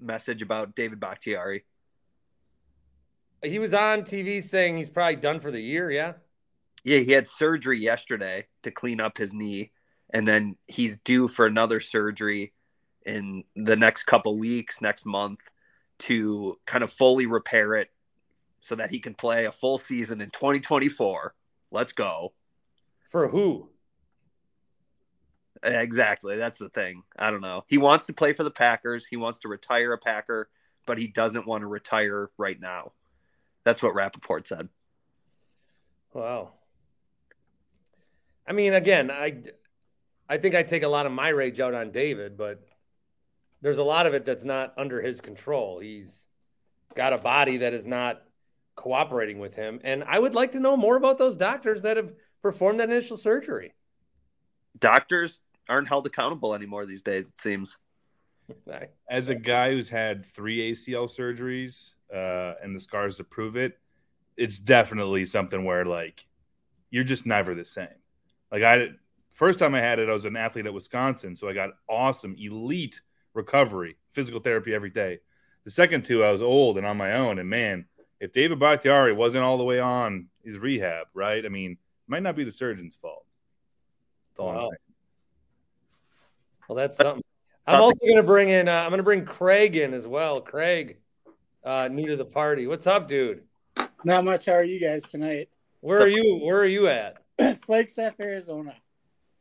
message 0.00 0.42
about 0.42 0.74
David 0.74 1.00
Bakhtiari? 1.00 1.64
He 3.42 3.58
was 3.58 3.74
on 3.74 4.02
TV 4.02 4.42
saying 4.42 4.76
he's 4.76 4.90
probably 4.90 5.16
done 5.16 5.38
for 5.38 5.50
the 5.50 5.60
year. 5.60 5.90
Yeah. 5.90 6.14
Yeah, 6.82 6.98
he 6.98 7.12
had 7.12 7.28
surgery 7.28 7.78
yesterday 7.78 8.46
to 8.62 8.70
clean 8.70 9.00
up 9.00 9.16
his 9.16 9.32
knee, 9.32 9.70
and 10.10 10.26
then 10.26 10.56
he's 10.66 10.98
due 10.98 11.28
for 11.28 11.46
another 11.46 11.80
surgery 11.80 12.52
in 13.06 13.44
the 13.54 13.76
next 13.76 14.04
couple 14.04 14.36
weeks, 14.36 14.80
next 14.80 15.06
month, 15.06 15.40
to 16.00 16.58
kind 16.66 16.82
of 16.82 16.92
fully 16.92 17.26
repair 17.26 17.74
it 17.76 17.90
so 18.64 18.74
that 18.74 18.90
he 18.90 18.98
can 18.98 19.14
play 19.14 19.44
a 19.44 19.52
full 19.52 19.76
season 19.76 20.22
in 20.22 20.30
2024. 20.30 21.34
Let's 21.70 21.92
go. 21.92 22.32
For 23.10 23.28
who? 23.28 23.68
Exactly. 25.62 26.38
That's 26.38 26.56
the 26.56 26.70
thing. 26.70 27.02
I 27.18 27.30
don't 27.30 27.42
know. 27.42 27.64
He 27.68 27.76
wants 27.76 28.06
to 28.06 28.14
play 28.14 28.32
for 28.32 28.42
the 28.42 28.50
Packers. 28.50 29.04
He 29.04 29.16
wants 29.16 29.40
to 29.40 29.48
retire 29.48 29.92
a 29.92 29.98
Packer, 29.98 30.48
but 30.86 30.96
he 30.96 31.08
doesn't 31.08 31.46
want 31.46 31.60
to 31.60 31.66
retire 31.66 32.30
right 32.38 32.58
now. 32.58 32.92
That's 33.64 33.82
what 33.82 33.94
Rapoport 33.94 34.48
said. 34.48 34.70
Wow. 36.14 36.52
I 38.48 38.52
mean, 38.52 38.72
again, 38.72 39.10
I 39.10 39.42
I 40.26 40.38
think 40.38 40.54
I 40.54 40.62
take 40.62 40.84
a 40.84 40.88
lot 40.88 41.04
of 41.04 41.12
my 41.12 41.28
rage 41.28 41.60
out 41.60 41.74
on 41.74 41.90
David, 41.90 42.38
but 42.38 42.66
there's 43.60 43.78
a 43.78 43.84
lot 43.84 44.06
of 44.06 44.14
it 44.14 44.24
that's 44.24 44.44
not 44.44 44.72
under 44.78 45.02
his 45.02 45.20
control. 45.20 45.80
He's 45.80 46.28
got 46.94 47.12
a 47.12 47.18
body 47.18 47.58
that 47.58 47.74
is 47.74 47.86
not 47.86 48.22
cooperating 48.76 49.38
with 49.38 49.54
him, 49.54 49.80
and 49.84 50.04
I 50.04 50.18
would 50.18 50.34
like 50.34 50.52
to 50.52 50.60
know 50.60 50.76
more 50.76 50.96
about 50.96 51.18
those 51.18 51.36
doctors 51.36 51.82
that 51.82 51.96
have 51.96 52.12
performed 52.42 52.80
that 52.80 52.90
initial 52.90 53.16
surgery. 53.16 53.74
Doctors 54.78 55.40
aren't 55.68 55.88
held 55.88 56.06
accountable 56.06 56.54
anymore 56.54 56.86
these 56.86 57.02
days, 57.02 57.28
it 57.28 57.38
seems. 57.38 57.78
As 59.08 59.28
a 59.28 59.34
guy 59.34 59.70
who's 59.70 59.88
had 59.88 60.26
three 60.26 60.72
ACL 60.72 61.08
surgeries 61.08 61.92
uh, 62.14 62.54
and 62.62 62.76
the 62.76 62.80
scars 62.80 63.16
to 63.16 63.24
prove 63.24 63.56
it, 63.56 63.78
it's 64.36 64.58
definitely 64.58 65.24
something 65.24 65.64
where 65.64 65.84
like 65.84 66.26
you're 66.90 67.04
just 67.04 67.26
never 67.26 67.54
the 67.54 67.64
same. 67.64 67.88
Like 68.52 68.62
I 68.62 68.88
first 69.34 69.58
time 69.58 69.74
I 69.74 69.80
had 69.80 69.98
it, 69.98 70.08
I 70.08 70.12
was 70.12 70.24
an 70.24 70.36
athlete 70.36 70.66
at 70.66 70.74
Wisconsin, 70.74 71.34
so 71.34 71.48
I 71.48 71.52
got 71.52 71.70
awesome, 71.88 72.36
elite 72.38 73.00
recovery, 73.32 73.96
physical 74.12 74.40
therapy 74.40 74.74
every 74.74 74.90
day. 74.90 75.20
The 75.64 75.70
second 75.70 76.04
two, 76.04 76.22
I 76.22 76.30
was 76.30 76.42
old 76.42 76.76
and 76.76 76.86
on 76.86 76.96
my 76.96 77.14
own, 77.14 77.38
and 77.38 77.48
man, 77.48 77.86
if 78.20 78.32
David 78.32 78.58
Bakhtiari 78.58 79.12
wasn't 79.12 79.44
all 79.44 79.58
the 79.58 79.64
way 79.64 79.80
on 79.80 80.28
his 80.44 80.58
rehab, 80.58 81.06
right? 81.14 81.44
I 81.44 81.48
mean, 81.48 81.72
it 81.72 81.78
might 82.06 82.22
not 82.22 82.36
be 82.36 82.44
the 82.44 82.50
surgeon's 82.50 82.96
fault. 82.96 83.24
That's 84.30 84.40
all 84.40 84.50
I'm 84.50 84.60
saying. 84.62 84.72
Well, 86.68 86.76
that's 86.76 86.96
something. 86.96 87.22
I'm 87.66 87.80
also 87.80 88.04
going 88.04 88.18
to 88.18 88.22
bring 88.22 88.50
in. 88.50 88.68
Uh, 88.68 88.82
I'm 88.82 88.90
going 88.90 88.98
to 88.98 89.04
bring 89.04 89.24
Craig 89.24 89.76
in 89.76 89.94
as 89.94 90.06
well. 90.06 90.40
Craig, 90.40 90.98
uh, 91.64 91.88
new 91.90 92.08
to 92.08 92.16
the 92.16 92.24
party. 92.24 92.66
What's 92.66 92.86
up, 92.86 93.08
dude? 93.08 93.42
Not 94.04 94.24
much. 94.24 94.46
How 94.46 94.52
are 94.52 94.64
you 94.64 94.78
guys 94.78 95.04
tonight? 95.04 95.48
Where 95.80 96.00
are 96.00 96.08
you? 96.08 96.40
Where 96.42 96.58
are 96.58 96.66
you 96.66 96.88
at? 96.88 97.22
Flagstaff, 97.62 98.14
Arizona. 98.20 98.74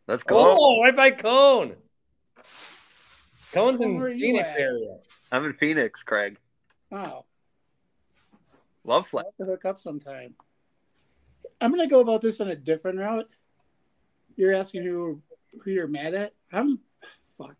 Let's 0.07 0.23
go. 0.23 0.35
Oh, 0.37 0.81
right 0.81 0.95
by 0.95 1.11
Cone. 1.11 1.75
Cone's 3.51 3.81
in 3.81 3.99
Where 3.99 4.11
Phoenix 4.11 4.49
area. 4.57 4.97
I'm 5.31 5.45
in 5.45 5.53
Phoenix, 5.53 6.03
Craig. 6.03 6.37
Wow. 6.89 7.25
Love 8.85 9.07
I'll 9.15 9.23
to 9.39 9.45
hook 9.45 9.65
up 9.65 9.77
sometime. 9.77 10.35
I'm 11.61 11.71
gonna 11.71 11.87
go 11.87 11.99
about 11.99 12.21
this 12.21 12.41
on 12.41 12.49
a 12.49 12.55
different 12.55 12.99
route. 12.99 13.29
You're 14.35 14.53
asking 14.53 14.83
who 14.83 15.21
who 15.63 15.71
you're 15.71 15.87
mad 15.87 16.13
at. 16.13 16.33
I'm 16.51 16.79
fuck. 17.37 17.55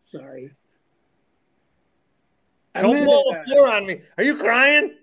Sorry. 0.00 0.50
I'm 2.74 2.82
Don't 2.82 2.94
mad 2.94 3.04
blow 3.06 3.22
at, 3.32 3.44
the 3.46 3.52
floor 3.52 3.68
on 3.72 3.86
me. 3.86 4.02
Are 4.18 4.24
you 4.24 4.36
crying? 4.38 4.96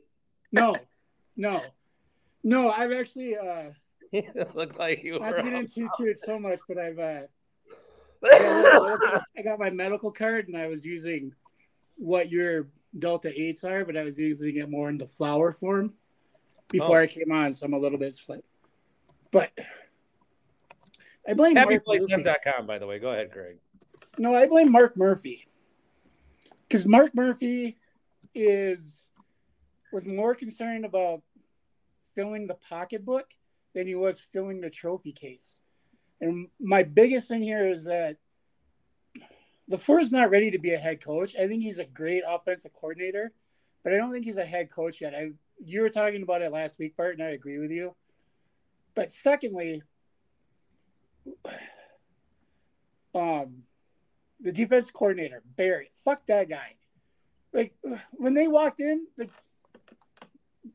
no, 0.51 0.75
no, 1.37 1.61
no. 2.43 2.69
I've 2.69 2.91
actually 2.91 3.37
uh, 3.37 3.71
You 4.11 4.23
look 4.53 4.77
like 4.77 5.03
you 5.03 5.19
not 5.19 5.31
were. 5.31 5.37
to 5.37 5.43
get 5.43 5.53
into 5.53 5.87
it 6.09 6.17
so 6.17 6.37
much, 6.37 6.59
but 6.67 6.77
I've 6.77 6.99
uh, 6.99 7.21
I 8.25 8.97
got- 9.01 9.23
I 9.37 9.41
got 9.41 9.59
my 9.59 9.69
medical 9.69 10.11
card 10.11 10.49
and 10.49 10.57
I 10.57 10.67
was 10.67 10.85
using 10.85 11.33
what 11.95 12.29
your 12.31 12.67
Delta 12.97 13.31
eights 13.39 13.63
are, 13.63 13.85
but 13.85 13.97
I 13.97 14.03
was 14.03 14.17
using 14.19 14.57
it 14.57 14.69
more 14.69 14.89
in 14.89 14.97
the 14.97 15.07
flower 15.07 15.51
form 15.51 15.93
before 16.69 16.97
Oh. 16.97 17.01
I 17.01 17.07
came 17.07 17.31
on, 17.31 17.53
so 17.53 17.65
I'm 17.65 17.73
a 17.73 17.79
little 17.79 17.97
bit 17.97 18.15
split. 18.15 18.43
But 19.31 19.51
I 21.27 21.33
blame. 21.33 21.55
HappyPlaceHemp.com, 21.55 22.65
by 22.65 22.79
the 22.79 22.87
way. 22.87 22.99
Go 22.99 23.11
ahead, 23.11 23.31
Greg. 23.31 23.57
No, 24.17 24.35
I 24.35 24.47
blame 24.47 24.71
Mark 24.71 24.97
Murphy 24.97 25.47
because 26.67 26.85
Mark 26.85 27.15
Murphy 27.15 27.77
is 28.35 29.07
was 29.91 30.05
more 30.05 30.35
concerned 30.35 30.85
about 30.85 31.21
filling 32.15 32.47
the 32.47 32.55
pocketbook 32.55 33.27
than 33.73 33.87
he 33.87 33.95
was 33.95 34.19
filling 34.19 34.61
the 34.61 34.69
trophy 34.69 35.11
case. 35.13 35.61
And 36.19 36.49
my 36.59 36.83
biggest 36.83 37.27
thing 37.29 37.41
here 37.41 37.67
is 37.67 37.85
that 37.85 38.17
LaFleur 39.71 40.01
is 40.01 40.11
not 40.11 40.29
ready 40.29 40.51
to 40.51 40.59
be 40.59 40.73
a 40.73 40.77
head 40.77 41.03
coach. 41.03 41.35
I 41.35 41.47
think 41.47 41.63
he's 41.63 41.79
a 41.79 41.85
great 41.85 42.23
offensive 42.27 42.73
coordinator, 42.73 43.31
but 43.83 43.93
I 43.93 43.97
don't 43.97 44.11
think 44.11 44.25
he's 44.25 44.37
a 44.37 44.45
head 44.45 44.69
coach 44.69 45.01
yet. 45.01 45.15
I 45.15 45.31
you 45.63 45.81
were 45.81 45.89
talking 45.89 46.23
about 46.23 46.41
it 46.41 46.51
last 46.51 46.79
week, 46.79 46.97
Bart, 46.97 47.13
and 47.17 47.23
I 47.23 47.31
agree 47.31 47.59
with 47.59 47.71
you. 47.71 47.95
But 48.95 49.11
secondly, 49.11 49.83
um, 53.15 53.63
the 54.39 54.51
defense 54.51 54.91
coordinator 54.91 55.41
Barry, 55.55 55.91
fuck 56.03 56.25
that 56.25 56.49
guy. 56.49 56.75
Like 57.53 57.75
when 58.11 58.33
they 58.33 58.47
walked 58.47 58.79
in, 58.79 59.07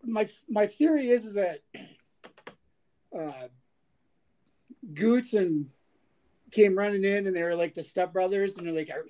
my 0.04 0.28
my 0.48 0.66
theory 0.66 1.10
is 1.10 1.26
is 1.26 1.34
that 1.34 1.60
uh, 3.18 3.48
Goots 4.94 5.34
and 5.34 5.70
came 6.52 6.76
running 6.76 7.04
in, 7.04 7.26
and 7.26 7.34
they 7.34 7.42
were 7.42 7.56
like 7.56 7.74
the 7.74 7.82
stepbrothers, 7.82 8.56
and 8.56 8.66
they're 8.66 8.74
like, 8.74 8.90
are, 8.90 9.06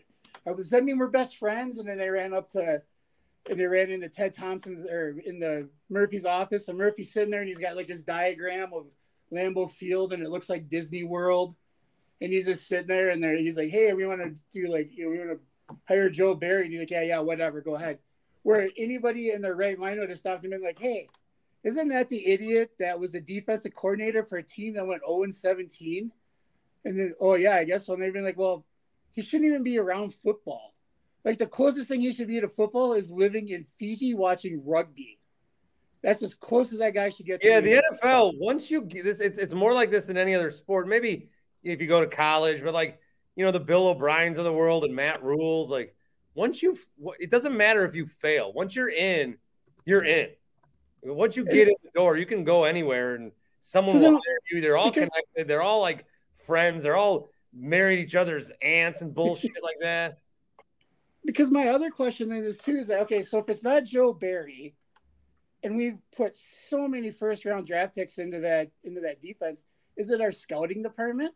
are, 0.51 0.57
"Does 0.57 0.71
that 0.71 0.85
mean 0.85 0.99
we're 0.99 1.09
best 1.09 1.39
friends?" 1.39 1.79
And 1.79 1.89
then 1.89 1.99
they 1.99 2.11
ran 2.11 2.35
up 2.35 2.49
to, 2.51 2.83
and 3.49 3.61
they 3.61 3.67
ran 3.67 3.91
into 3.91 4.09
Ted 4.09 4.35
Thompson's 4.35 4.85
or 4.85 5.19
in 5.25 5.41
the 5.41 5.69
Murphy's 5.91 6.27
office, 6.27 6.69
and 6.69 6.79
Murphy's 6.79 7.13
sitting 7.13 7.31
there, 7.31 7.41
and 7.41 7.49
he's 7.49 7.61
got 7.61 7.77
like 7.77 7.89
this 7.89 8.05
diagram 8.05 8.73
of 8.73 8.87
Lambeau 9.33 9.71
Field, 9.71 10.13
and 10.13 10.23
it 10.23 10.31
looks 10.31 10.49
like 10.49 10.69
Disney 10.69 11.05
World, 11.05 11.55
and 12.21 12.33
he's 12.33 12.47
just 12.47 12.69
sitting 12.69 12.87
there, 12.87 13.11
and 13.11 13.23
there 13.23 13.37
he's 13.37 13.57
like, 13.57 13.71
"Hey, 13.71 13.93
we 13.93 14.07
want 14.07 14.23
to 14.23 14.35
do 14.53 14.73
like, 14.73 14.91
you 14.93 15.05
know, 15.05 15.11
we 15.11 15.19
want 15.19 15.39
to 15.39 15.77
hire 15.87 16.09
Joe 16.11 16.35
Barry," 16.35 16.65
and 16.65 16.73
he's 16.73 16.81
like, 16.81 16.91
"Yeah, 16.91 17.03
yeah, 17.03 17.19
whatever, 17.21 17.61
go 17.61 17.75
ahead." 17.75 17.99
where 18.47 18.69
anybody 18.77 19.33
in 19.33 19.43
their 19.43 19.57
right 19.57 19.77
mind 19.77 19.99
would 19.99 20.09
have 20.09 20.17
stopped 20.17 20.45
him 20.45 20.53
and 20.53 20.61
been 20.63 20.69
like, 20.69 20.79
hey, 20.79 21.09
isn't 21.65 21.89
that 21.89 22.09
the 22.09 22.25
idiot 22.29 22.71
that 22.79 23.01
was 23.01 23.17
a 23.17 23.21
defensive 23.21 23.75
coordinator 23.75 24.23
for 24.23 24.39
a 24.39 24.43
team 24.43 24.75
that 24.75 24.87
went 24.87 25.03
0 25.05 25.29
17? 25.29 26.13
And 26.87 26.99
then, 26.99 27.15
oh, 27.21 27.35
yeah, 27.35 27.57
I 27.57 27.65
guess 27.65 27.87
so. 27.87 27.95
And 27.95 28.03
they've 28.03 28.13
been 28.13 28.25
like, 28.25 28.39
well, 28.39 28.65
he 29.11 29.21
shouldn't 29.23 29.49
even 29.49 29.63
be 29.65 29.79
around 29.79 30.15
football. 30.15 30.75
Like 31.25 31.39
the 31.39 31.47
closest 31.47 31.89
thing 31.89 32.01
he 32.01 32.13
should 32.13 32.29
be 32.29 32.41
to 32.41 32.49
football 32.49 32.93
is 32.95 33.11
living 33.11 33.49
in 33.49 33.65
Fiji 33.79 34.15
watching 34.15 34.63
rugby. 34.65 35.19
That's 36.01 36.23
as 36.23 36.35
close 36.35 36.73
as 36.73 36.79
that 36.79 36.95
guy 36.95 37.09
should 37.09 37.27
get. 37.27 37.43
yeah, 37.43 37.59
the 37.59 37.83
NFL. 38.05 38.35
Once 38.39 38.71
you 38.71 38.83
get 38.83 39.03
this, 39.03 39.19
it's 39.19 39.37
it's 39.39 39.53
more 39.53 39.73
like 39.73 39.91
this 39.91 40.05
than 40.05 40.17
any 40.17 40.37
other 40.37 40.53
sport. 40.53 40.87
Maybe 40.87 41.29
if 41.65 41.81
you 41.81 41.89
go 41.89 42.01
to 42.01 42.07
college, 42.07 42.63
but 42.63 42.73
like 42.73 43.01
you 43.35 43.45
know 43.45 43.51
the 43.51 43.59
Bill 43.59 43.89
O'Briens 43.89 44.39
of 44.39 44.45
the 44.45 44.53
world 44.53 44.85
and 44.85 44.95
Matt 44.95 45.21
Rhules. 45.25 45.69
Like 45.69 45.97
once 46.37 46.63
you, 46.63 46.79
it 47.19 47.33
doesn't 47.33 47.57
matter 47.57 47.85
if 47.85 47.97
you 47.97 48.07
fail. 48.07 48.53
Once 48.53 48.77
you're 48.77 48.91
in, 48.91 49.37
you're 49.85 50.05
in. 50.05 50.29
Once 51.03 51.37
you 51.37 51.45
get 51.45 51.67
in 51.67 51.75
the 51.83 51.91
door, 51.97 52.17
you 52.17 52.27
can 52.27 52.45
go 52.45 52.63
anywhere 52.63 53.17
and 53.17 53.33
someone 53.61 53.95
So 53.95 53.99
will 53.99 54.11
hire 54.13 54.39
you. 54.53 54.61
They're 54.61 54.77
all 54.77 54.93
because- 54.93 55.09
connected. 55.11 55.49
They're 55.49 55.63
all 55.63 55.81
like 55.81 56.05
friends. 56.47 56.83
They're 56.83 56.97
all 56.97 57.29
married 57.53 58.01
each 58.01 58.15
other's 58.15 58.51
aunts 58.63 59.03
and 59.03 59.15
bullshit 59.15 59.63
like 59.63 59.77
that. 59.81 60.19
because 61.27 61.51
my 61.51 61.69
other 61.69 61.91
question 61.91 62.29
then 62.29 62.45
is 62.45 62.59
too 62.59 62.77
is 62.77 62.87
that 62.87 63.01
okay? 63.01 63.23
So 63.23 63.39
if 63.39 63.49
it's 63.49 63.65
not 63.65 63.85
Joe 63.85 64.13
Barry, 64.13 64.75
and 65.63 65.77
we've 65.77 65.99
put 66.17 66.37
so 66.37 66.87
many 66.87 67.11
first 67.11 67.45
round 67.45 67.67
draft 67.67 67.97
picks 67.97 68.19
into 68.19 68.41
that 68.41 68.71
into 68.85 69.01
that 69.03 69.21
defense, 69.21 69.67
is 69.97 70.11
it 70.11 70.21
our 70.21 70.33
scouting 70.33 70.83
department? 70.83 71.35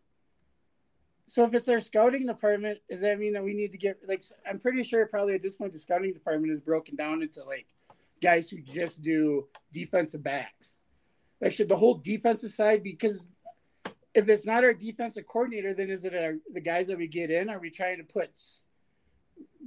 So 1.26 1.44
if 1.44 1.54
it's 1.54 1.68
our 1.68 1.80
scouting 1.80 2.26
department, 2.26 2.78
does 2.88 3.02
that 3.02 3.18
mean 3.18 3.34
that 3.34 3.44
we 3.44 3.54
need 3.54 3.72
to 3.72 3.78
get 3.78 3.98
like? 4.06 4.24
I'm 4.48 4.60
pretty 4.60 4.84
sure 4.84 5.06
probably 5.06 5.34
at 5.34 5.42
this 5.42 5.56
point 5.56 5.72
the 5.72 5.78
scouting 5.78 6.12
department 6.12 6.52
is 6.52 6.60
broken 6.60 6.96
down 6.96 7.22
into 7.22 7.42
like 7.44 7.66
guys 8.22 8.48
who 8.48 8.60
just 8.60 9.02
do 9.02 9.48
defensive 9.72 10.22
backs. 10.22 10.80
Like 11.40 11.52
should 11.52 11.68
the 11.68 11.76
whole 11.76 11.94
defensive 11.94 12.50
side 12.50 12.82
because 12.82 13.26
if 14.14 14.28
it's 14.28 14.46
not 14.46 14.64
our 14.64 14.74
defensive 14.74 15.26
coordinator, 15.26 15.72
then 15.74 15.90
is 15.90 16.04
it 16.04 16.14
our, 16.14 16.34
the 16.52 16.60
guys 16.60 16.88
that 16.88 16.98
we 16.98 17.06
get 17.06 17.30
in? 17.30 17.48
Are 17.48 17.58
we 17.60 17.70
trying 17.70 17.98
to 17.98 18.04
put 18.04 18.30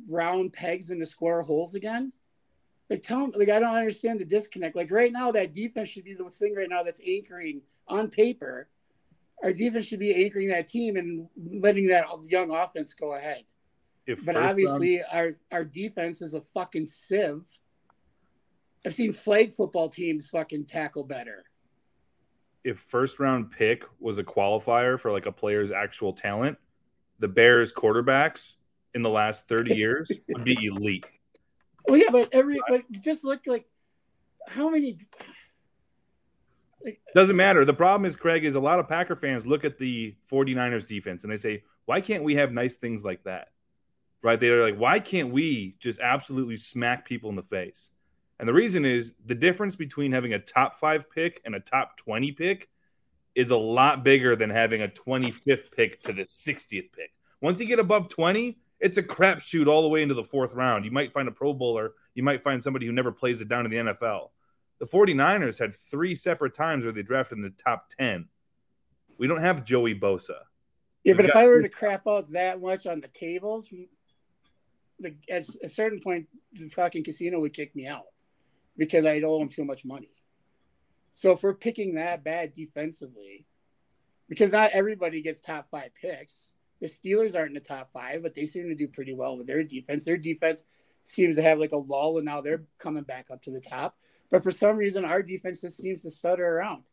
round 0.09 0.53
pegs 0.53 0.91
into 0.91 1.05
square 1.05 1.41
holes 1.41 1.75
again? 1.75 2.11
Like 2.89 3.01
tell 3.03 3.23
'em- 3.23 3.31
like 3.35 3.49
I 3.49 3.59
don't 3.59 3.75
understand 3.75 4.19
the 4.19 4.25
disconnect. 4.25 4.75
Like 4.75 4.91
right 4.91 5.11
now, 5.11 5.31
that 5.31 5.53
defense 5.53 5.89
should 5.89 6.03
be 6.03 6.13
the 6.13 6.29
thing 6.29 6.53
right 6.55 6.69
now 6.69 6.83
that's 6.83 7.01
anchoring 7.05 7.61
on 7.87 8.09
paper. 8.09 8.67
Our 9.41 9.53
defense 9.53 9.85
should 9.85 9.99
be 9.99 10.23
anchoring 10.23 10.49
that 10.49 10.67
team 10.67 10.95
and 10.97 11.27
letting 11.35 11.87
that 11.87 12.05
young 12.27 12.51
offense 12.51 12.93
go 12.93 13.13
ahead. 13.13 13.43
If 14.05 14.23
But 14.25 14.35
obviously, 14.35 14.97
round- 14.97 15.07
our 15.13 15.35
our 15.59 15.63
defense 15.65 16.21
is 16.21 16.33
a 16.33 16.41
fucking 16.41 16.85
sieve. 16.85 17.43
I've 18.85 18.93
seen 18.93 19.13
flag 19.13 19.53
football 19.53 19.87
teams 19.87 20.27
fucking 20.27 20.65
tackle 20.65 21.05
better. 21.05 21.45
If 22.63 22.79
first 22.79 23.19
round 23.19 23.51
pick 23.51 23.83
was 23.99 24.17
a 24.17 24.23
qualifier 24.23 24.99
for 24.99 25.11
like 25.11 25.25
a 25.25 25.31
player's 25.31 25.71
actual 25.71 26.13
talent, 26.13 26.57
the 27.19 27.27
Bears 27.27 27.73
quarterbacks 27.73 28.53
in 28.93 29.01
the 29.01 29.09
last 29.09 29.47
30 29.47 29.75
years 29.75 30.11
would 30.29 30.43
be 30.43 30.65
elite. 30.65 31.05
Well, 31.87 31.97
yeah, 31.97 32.09
but 32.11 32.29
every 32.31 32.59
but 32.69 32.83
just 32.91 33.25
look 33.25 33.41
like 33.45 33.65
how 34.47 34.69
many 34.69 34.97
Doesn't 37.13 37.35
matter. 37.35 37.65
The 37.65 37.73
problem 37.73 38.05
is, 38.05 38.15
Craig, 38.15 38.45
is 38.45 38.55
a 38.55 38.59
lot 38.59 38.79
of 38.79 38.87
Packer 38.87 39.15
fans 39.15 39.45
look 39.45 39.65
at 39.65 39.77
the 39.77 40.15
49ers 40.31 40.87
defense 40.87 41.23
and 41.23 41.31
they 41.31 41.37
say, 41.37 41.63
why 41.85 42.01
can't 42.01 42.23
we 42.23 42.35
have 42.35 42.51
nice 42.51 42.75
things 42.75 43.03
like 43.03 43.23
that? 43.23 43.49
Right? 44.21 44.39
They're 44.39 44.63
like, 44.63 44.77
why 44.77 44.99
can't 44.99 45.31
we 45.33 45.75
just 45.79 45.99
absolutely 45.99 46.55
smack 46.55 47.05
people 47.05 47.29
in 47.29 47.35
the 47.35 47.43
face? 47.43 47.89
And 48.43 48.47
the 48.49 48.53
reason 48.53 48.83
is 48.83 49.13
the 49.25 49.35
difference 49.35 49.77
between 49.77 50.11
having 50.11 50.33
a 50.33 50.37
top 50.37 50.77
five 50.77 51.09
pick 51.09 51.39
and 51.45 51.55
a 51.55 51.61
top 51.61 51.95
20 51.95 52.33
pick 52.33 52.67
is 53.35 53.51
a 53.51 53.55
lot 53.55 54.03
bigger 54.03 54.35
than 54.35 54.49
having 54.49 54.81
a 54.81 54.89
25th 54.89 55.71
pick 55.71 56.01
to 56.03 56.11
the 56.11 56.23
60th 56.23 56.91
pick. 56.91 57.13
Once 57.39 57.61
you 57.61 57.65
get 57.65 57.79
above 57.79 58.09
20, 58.09 58.57
it's 58.81 58.97
a 58.97 59.01
crapshoot 59.01 59.67
all 59.67 59.81
the 59.81 59.87
way 59.87 60.01
into 60.01 60.13
the 60.13 60.25
fourth 60.25 60.53
round. 60.53 60.83
You 60.83 60.91
might 60.91 61.13
find 61.13 61.29
a 61.29 61.31
Pro 61.31 61.53
Bowler, 61.53 61.93
you 62.15 62.23
might 62.23 62.43
find 62.43 62.61
somebody 62.61 62.85
who 62.85 62.91
never 62.91 63.13
plays 63.13 63.39
it 63.39 63.47
down 63.47 63.63
in 63.63 63.71
the 63.71 63.93
NFL. 63.93 64.31
The 64.79 64.87
49ers 64.87 65.57
had 65.57 65.77
three 65.89 66.13
separate 66.13 66.53
times 66.53 66.83
where 66.83 66.91
they 66.91 67.01
drafted 67.01 67.37
in 67.37 67.45
the 67.45 67.63
top 67.63 67.91
10. 67.97 68.27
We 69.17 69.27
don't 69.27 69.39
have 69.39 69.63
Joey 69.63 69.95
Bosa. 69.95 70.39
Yeah, 71.05 71.13
but 71.13 71.19
We've 71.19 71.29
if 71.29 71.33
got 71.33 71.43
I 71.43 71.47
were 71.47 71.61
to 71.61 71.69
crap 71.69 72.07
out 72.07 72.33
that 72.33 72.59
much 72.59 72.87
on 72.87 72.99
the 72.99 73.07
tables, 73.07 73.69
the, 74.99 75.15
at 75.29 75.45
a 75.63 75.69
certain 75.69 76.01
point, 76.01 76.27
the 76.51 76.67
fucking 76.67 77.05
casino 77.05 77.39
would 77.39 77.53
kick 77.53 77.73
me 77.73 77.87
out 77.87 78.03
because 78.77 79.05
I'd 79.05 79.23
owe 79.23 79.39
them 79.39 79.49
too 79.49 79.65
much 79.65 79.85
money. 79.85 80.11
So 81.13 81.31
if 81.31 81.43
we're 81.43 81.53
picking 81.53 81.95
that 81.95 82.23
bad 82.23 82.53
defensively, 82.53 83.45
because 84.29 84.51
not 84.51 84.71
everybody 84.71 85.21
gets 85.21 85.39
top 85.39 85.69
five 85.69 85.91
picks. 85.99 86.51
The 86.79 86.87
Steelers 86.87 87.35
aren't 87.35 87.49
in 87.49 87.53
the 87.53 87.59
top 87.59 87.91
five, 87.93 88.23
but 88.23 88.33
they 88.33 88.45
seem 88.45 88.67
to 88.67 88.75
do 88.75 88.87
pretty 88.87 89.13
well 89.13 89.37
with 89.37 89.47
their 89.47 89.63
defense. 89.63 90.05
Their 90.05 90.17
defense 90.17 90.65
seems 91.05 91.35
to 91.35 91.41
have 91.41 91.59
like 91.59 91.71
a 91.71 91.77
lull, 91.77 92.17
and 92.17 92.25
now 92.25 92.41
they're 92.41 92.63
coming 92.77 93.03
back 93.03 93.27
up 93.31 93.41
to 93.43 93.51
the 93.51 93.61
top. 93.61 93.95
But 94.31 94.43
for 94.43 94.51
some 94.51 94.77
reason, 94.77 95.05
our 95.05 95.21
defense 95.21 95.61
just 95.61 95.77
seems 95.77 96.03
to 96.03 96.11
stutter 96.11 96.45
around. 96.45 96.83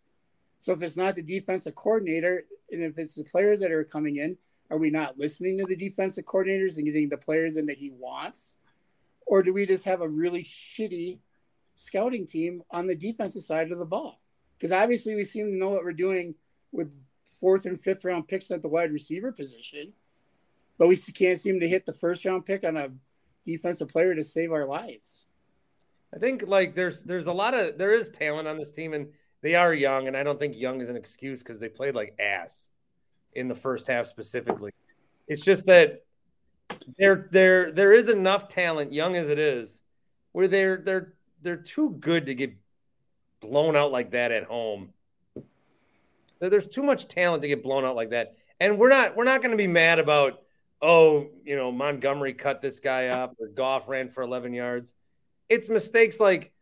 So 0.59 0.73
if 0.73 0.83
it's 0.83 0.97
not 0.97 1.15
the 1.15 1.23
defensive 1.23 1.75
coordinator, 1.75 2.45
and 2.71 2.83
if 2.83 2.99
it's 2.99 3.15
the 3.15 3.25
players 3.25 3.61
that 3.61 3.73
are 3.73 3.85
coming 3.85 4.17
in, 4.17 4.37
are 4.71 4.79
we 4.79 4.91
not 4.91 5.19
listening 5.19 5.59
to 5.59 5.65
the 5.65 5.77
defensive 5.77 6.25
coordinators 6.27 6.77
and 6.77 6.85
getting 6.85 7.09
the 7.09 7.17
players 7.17 7.57
in 7.57 7.67
that 7.67 7.79
he 7.79 7.91
wants? 7.91 8.57
Or 9.27 9.43
do 9.43 9.53
we 9.53 9.67
just 9.67 9.87
have 9.87 10.03
a 10.03 10.09
really 10.09 10.43
shitty 10.43 11.19
scouting 11.81 12.27
team 12.27 12.63
on 12.71 12.87
the 12.87 12.95
defensive 12.95 13.43
side 13.43 13.73
of 13.73 13.79
the 13.79 13.85
ball? 13.85 14.21
Because 14.57 14.73
obviously 14.73 15.15
we 15.15 15.25
seem 15.25 15.47
to 15.47 15.57
know 15.57 15.71
what 15.71 15.85
we're 15.85 15.93
doing 15.93 16.35
with 16.73 16.95
fourth 17.41 17.65
and 17.65 17.81
fifth 17.81 18.05
round 18.05 18.29
picks 18.29 18.51
at 18.51 18.63
the 18.63 18.69
wide 18.69 18.93
receiver 18.93 19.33
position, 19.33 19.93
but 20.79 20.89
we 20.89 20.97
can't 20.97 21.39
seem 21.39 21.61
to 21.61 21.69
hit 21.69 21.87
the 21.87 21.93
first 21.93 22.25
round 22.25 22.45
pick 22.45 22.65
on 22.65 22.77
a 22.77 22.89
defensive 23.45 23.89
player 23.89 24.15
to 24.15 24.23
save 24.23 24.53
our 24.53 24.67
lives. 24.67 25.25
I 26.15 26.19
think 26.19 26.47
like 26.47 26.75
there's 26.75 27.03
there's 27.05 27.27
a 27.27 27.33
lot 27.33 27.55
of 27.55 27.79
there 27.79 27.95
is 27.95 28.11
talent 28.11 28.49
on 28.49 28.59
this 28.59 28.73
team 28.73 28.95
and 28.95 29.09
they 29.43 29.55
are 29.55 29.73
young 29.73 30.09
and 30.09 30.17
I 30.17 30.23
don't 30.23 30.39
think 30.39 30.57
young 30.57 30.81
is 30.81 30.89
an 30.89 30.97
excuse 30.97 31.43
because 31.43 31.61
they 31.61 31.69
played 31.69 31.95
like 31.95 32.15
ass 32.21 32.71
in 33.35 33.49
the 33.49 33.55
first 33.55 33.87
half 33.87 34.07
specifically. 34.07 34.73
It's 35.29 35.43
just 35.43 35.67
that 35.67 36.03
there 36.99 37.29
there 37.31 37.71
there 37.71 37.93
is 37.93 38.09
enough 38.09 38.49
talent, 38.49 38.93
young 38.93 39.17
as 39.17 39.29
it 39.29 39.39
is, 39.39 39.83
where 40.33 40.49
they're 40.49 40.79
they're 40.79 41.15
they're 41.43 41.57
too 41.57 41.91
good 42.01 42.27
to 42.27 42.35
get 42.35 42.55
blown 43.41 43.77
out 43.77 43.93
like 43.93 44.11
that 44.13 44.33
at 44.33 44.45
home. 44.45 44.93
There's 46.41 46.69
too 46.69 46.83
much 46.83 47.07
talent 47.09 47.43
to 47.43 47.49
get 47.49 47.63
blown 47.63 47.85
out 47.85 47.97
like 47.97 48.11
that, 48.11 48.35
and 48.61 48.79
we're 48.79 48.89
not 48.89 49.15
we're 49.17 49.25
not 49.25 49.43
going 49.43 49.51
to 49.51 49.59
be 49.59 49.67
mad 49.67 49.99
about 49.99 50.43
oh 50.81 51.29
you 51.45 51.55
know 51.57 51.71
Montgomery 51.71 52.33
cut 52.33 52.63
this 52.63 52.81
guy 52.81 53.09
up 53.09 53.35
or 53.39 53.49
Goff 53.49 53.89
ran 53.89 54.09
for 54.09 54.23
11 54.23 54.55
yards. 54.55 54.95
It's 55.51 55.69
mistakes 55.69 56.19
like 56.19 56.53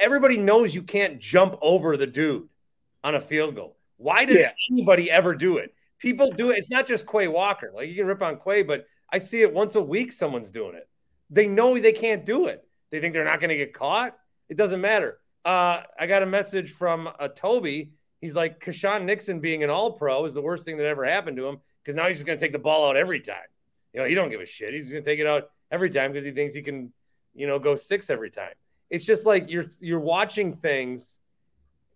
everybody 0.00 0.38
knows 0.38 0.74
you 0.74 0.82
can't 0.82 1.18
jump 1.18 1.56
over 1.62 1.96
the 1.96 2.06
dude 2.06 2.48
on 3.02 3.14
a 3.16 3.20
field 3.20 3.56
goal. 3.56 3.76
Why 3.96 4.24
does 4.24 4.36
Yeah. 4.36 4.52
anybody 4.70 5.10
ever 5.10 5.34
do 5.34 5.58
it? 5.58 5.74
People 5.98 6.30
do 6.30 6.50
it. 6.50 6.58
It's 6.58 6.70
not 6.70 6.86
just 6.86 7.06
Quay 7.06 7.26
Walker. 7.28 7.72
Like 7.74 7.88
you 7.88 7.96
can 7.96 8.06
rip 8.06 8.22
on 8.22 8.38
Quay, 8.38 8.62
but 8.62 8.86
I 9.10 9.18
see 9.18 9.42
it 9.42 9.52
once 9.52 9.74
a 9.74 9.82
week. 9.82 10.12
Someone's 10.12 10.50
doing 10.50 10.74
it. 10.74 10.88
They 11.30 11.48
know 11.48 11.78
they 11.78 11.92
can't 11.92 12.24
do 12.24 12.46
it. 12.46 12.66
They 12.94 13.00
think 13.00 13.12
they're 13.12 13.24
not 13.24 13.40
going 13.40 13.50
to 13.50 13.56
get 13.56 13.74
caught. 13.74 14.16
It 14.48 14.56
doesn't 14.56 14.80
matter. 14.80 15.18
Uh, 15.44 15.82
I 15.98 16.06
got 16.06 16.22
a 16.22 16.26
message 16.26 16.70
from 16.70 17.08
uh, 17.18 17.26
Toby. 17.26 17.90
He's 18.20 18.36
like, 18.36 18.64
Keisean 18.64 19.02
Nixon 19.02 19.40
being 19.40 19.64
an 19.64 19.68
All 19.68 19.90
Pro 19.90 20.24
is 20.26 20.32
the 20.32 20.40
worst 20.40 20.64
thing 20.64 20.76
that 20.76 20.86
ever 20.86 21.04
happened 21.04 21.36
to 21.38 21.48
him 21.48 21.58
because 21.82 21.96
now 21.96 22.06
he's 22.06 22.18
just 22.18 22.26
going 22.26 22.38
to 22.38 22.44
take 22.44 22.52
the 22.52 22.58
ball 22.60 22.88
out 22.88 22.96
every 22.96 23.18
time. 23.18 23.48
You 23.92 23.98
know, 23.98 24.06
he 24.06 24.14
don't 24.14 24.30
give 24.30 24.40
a 24.40 24.46
shit. 24.46 24.74
He's 24.74 24.92
going 24.92 25.02
to 25.02 25.10
take 25.10 25.18
it 25.18 25.26
out 25.26 25.50
every 25.72 25.90
time 25.90 26.12
because 26.12 26.24
he 26.24 26.30
thinks 26.30 26.54
he 26.54 26.62
can, 26.62 26.92
you 27.34 27.48
know, 27.48 27.58
go 27.58 27.74
six 27.74 28.10
every 28.10 28.30
time. 28.30 28.52
It's 28.90 29.04
just 29.04 29.26
like 29.26 29.50
you're 29.50 29.64
you're 29.80 29.98
watching 29.98 30.54
things. 30.54 31.18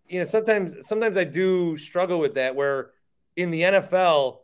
You 0.08 0.18
know, 0.18 0.24
sometimes 0.24 0.74
sometimes 0.80 1.16
I 1.16 1.22
do 1.22 1.76
struggle 1.76 2.18
with 2.18 2.34
that. 2.34 2.56
Where 2.56 2.90
in 3.36 3.52
the 3.52 3.62
NFL, 3.62 4.38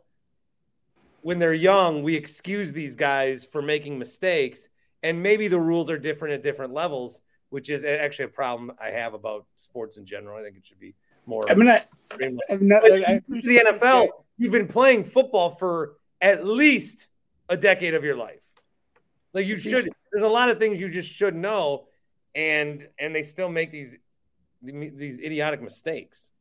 when 1.19 1.37
they're 1.37 1.53
young, 1.53 2.01
we 2.01 2.15
excuse 2.15 2.71
these 2.71 2.95
guys 2.95 3.43
for 3.43 3.61
making 3.61 3.99
mistakes, 3.99 4.69
and 5.05 5.21
maybe 5.21 5.47
the 5.47 5.59
rules 5.59 5.89
are 5.91 5.99
different 5.99 6.33
at 6.33 6.41
different 6.41 6.73
levels, 6.73 7.21
which 7.49 7.69
is 7.69 7.85
actually 7.85 8.25
a 8.25 8.29
problem 8.29 8.71
I 8.81 8.89
have 8.89 9.13
about 9.13 9.45
sports 9.55 9.97
in 9.97 10.05
general. 10.05 10.35
I 10.35 10.41
think 10.41 10.57
it 10.57 10.65
should 10.65 10.79
be 10.79 10.95
more. 11.27 11.49
I'm 11.49 11.59
not. 11.59 11.87
I'm 12.19 12.39
not 12.67 12.83
I 12.83 13.21
the 13.27 13.79
NFL, 13.79 14.07
you've 14.37 14.51
been 14.51 14.67
playing 14.67 15.03
football 15.03 15.51
for 15.51 15.97
at 16.21 16.45
least 16.45 17.07
a 17.47 17.55
decade 17.55 17.93
of 17.93 18.03
your 18.03 18.15
life. 18.15 18.41
Like 19.33 19.45
you 19.45 19.57
should. 19.57 19.91
There's 20.11 20.25
a 20.25 20.27
lot 20.27 20.49
of 20.49 20.57
things 20.57 20.79
you 20.79 20.89
just 20.89 21.11
should 21.11 21.35
know, 21.35 21.85
and 22.33 22.87
and 22.97 23.15
they 23.15 23.21
still 23.21 23.49
make 23.49 23.71
these 23.71 23.95
these 24.63 25.19
idiotic 25.19 25.61
mistakes. 25.61 26.31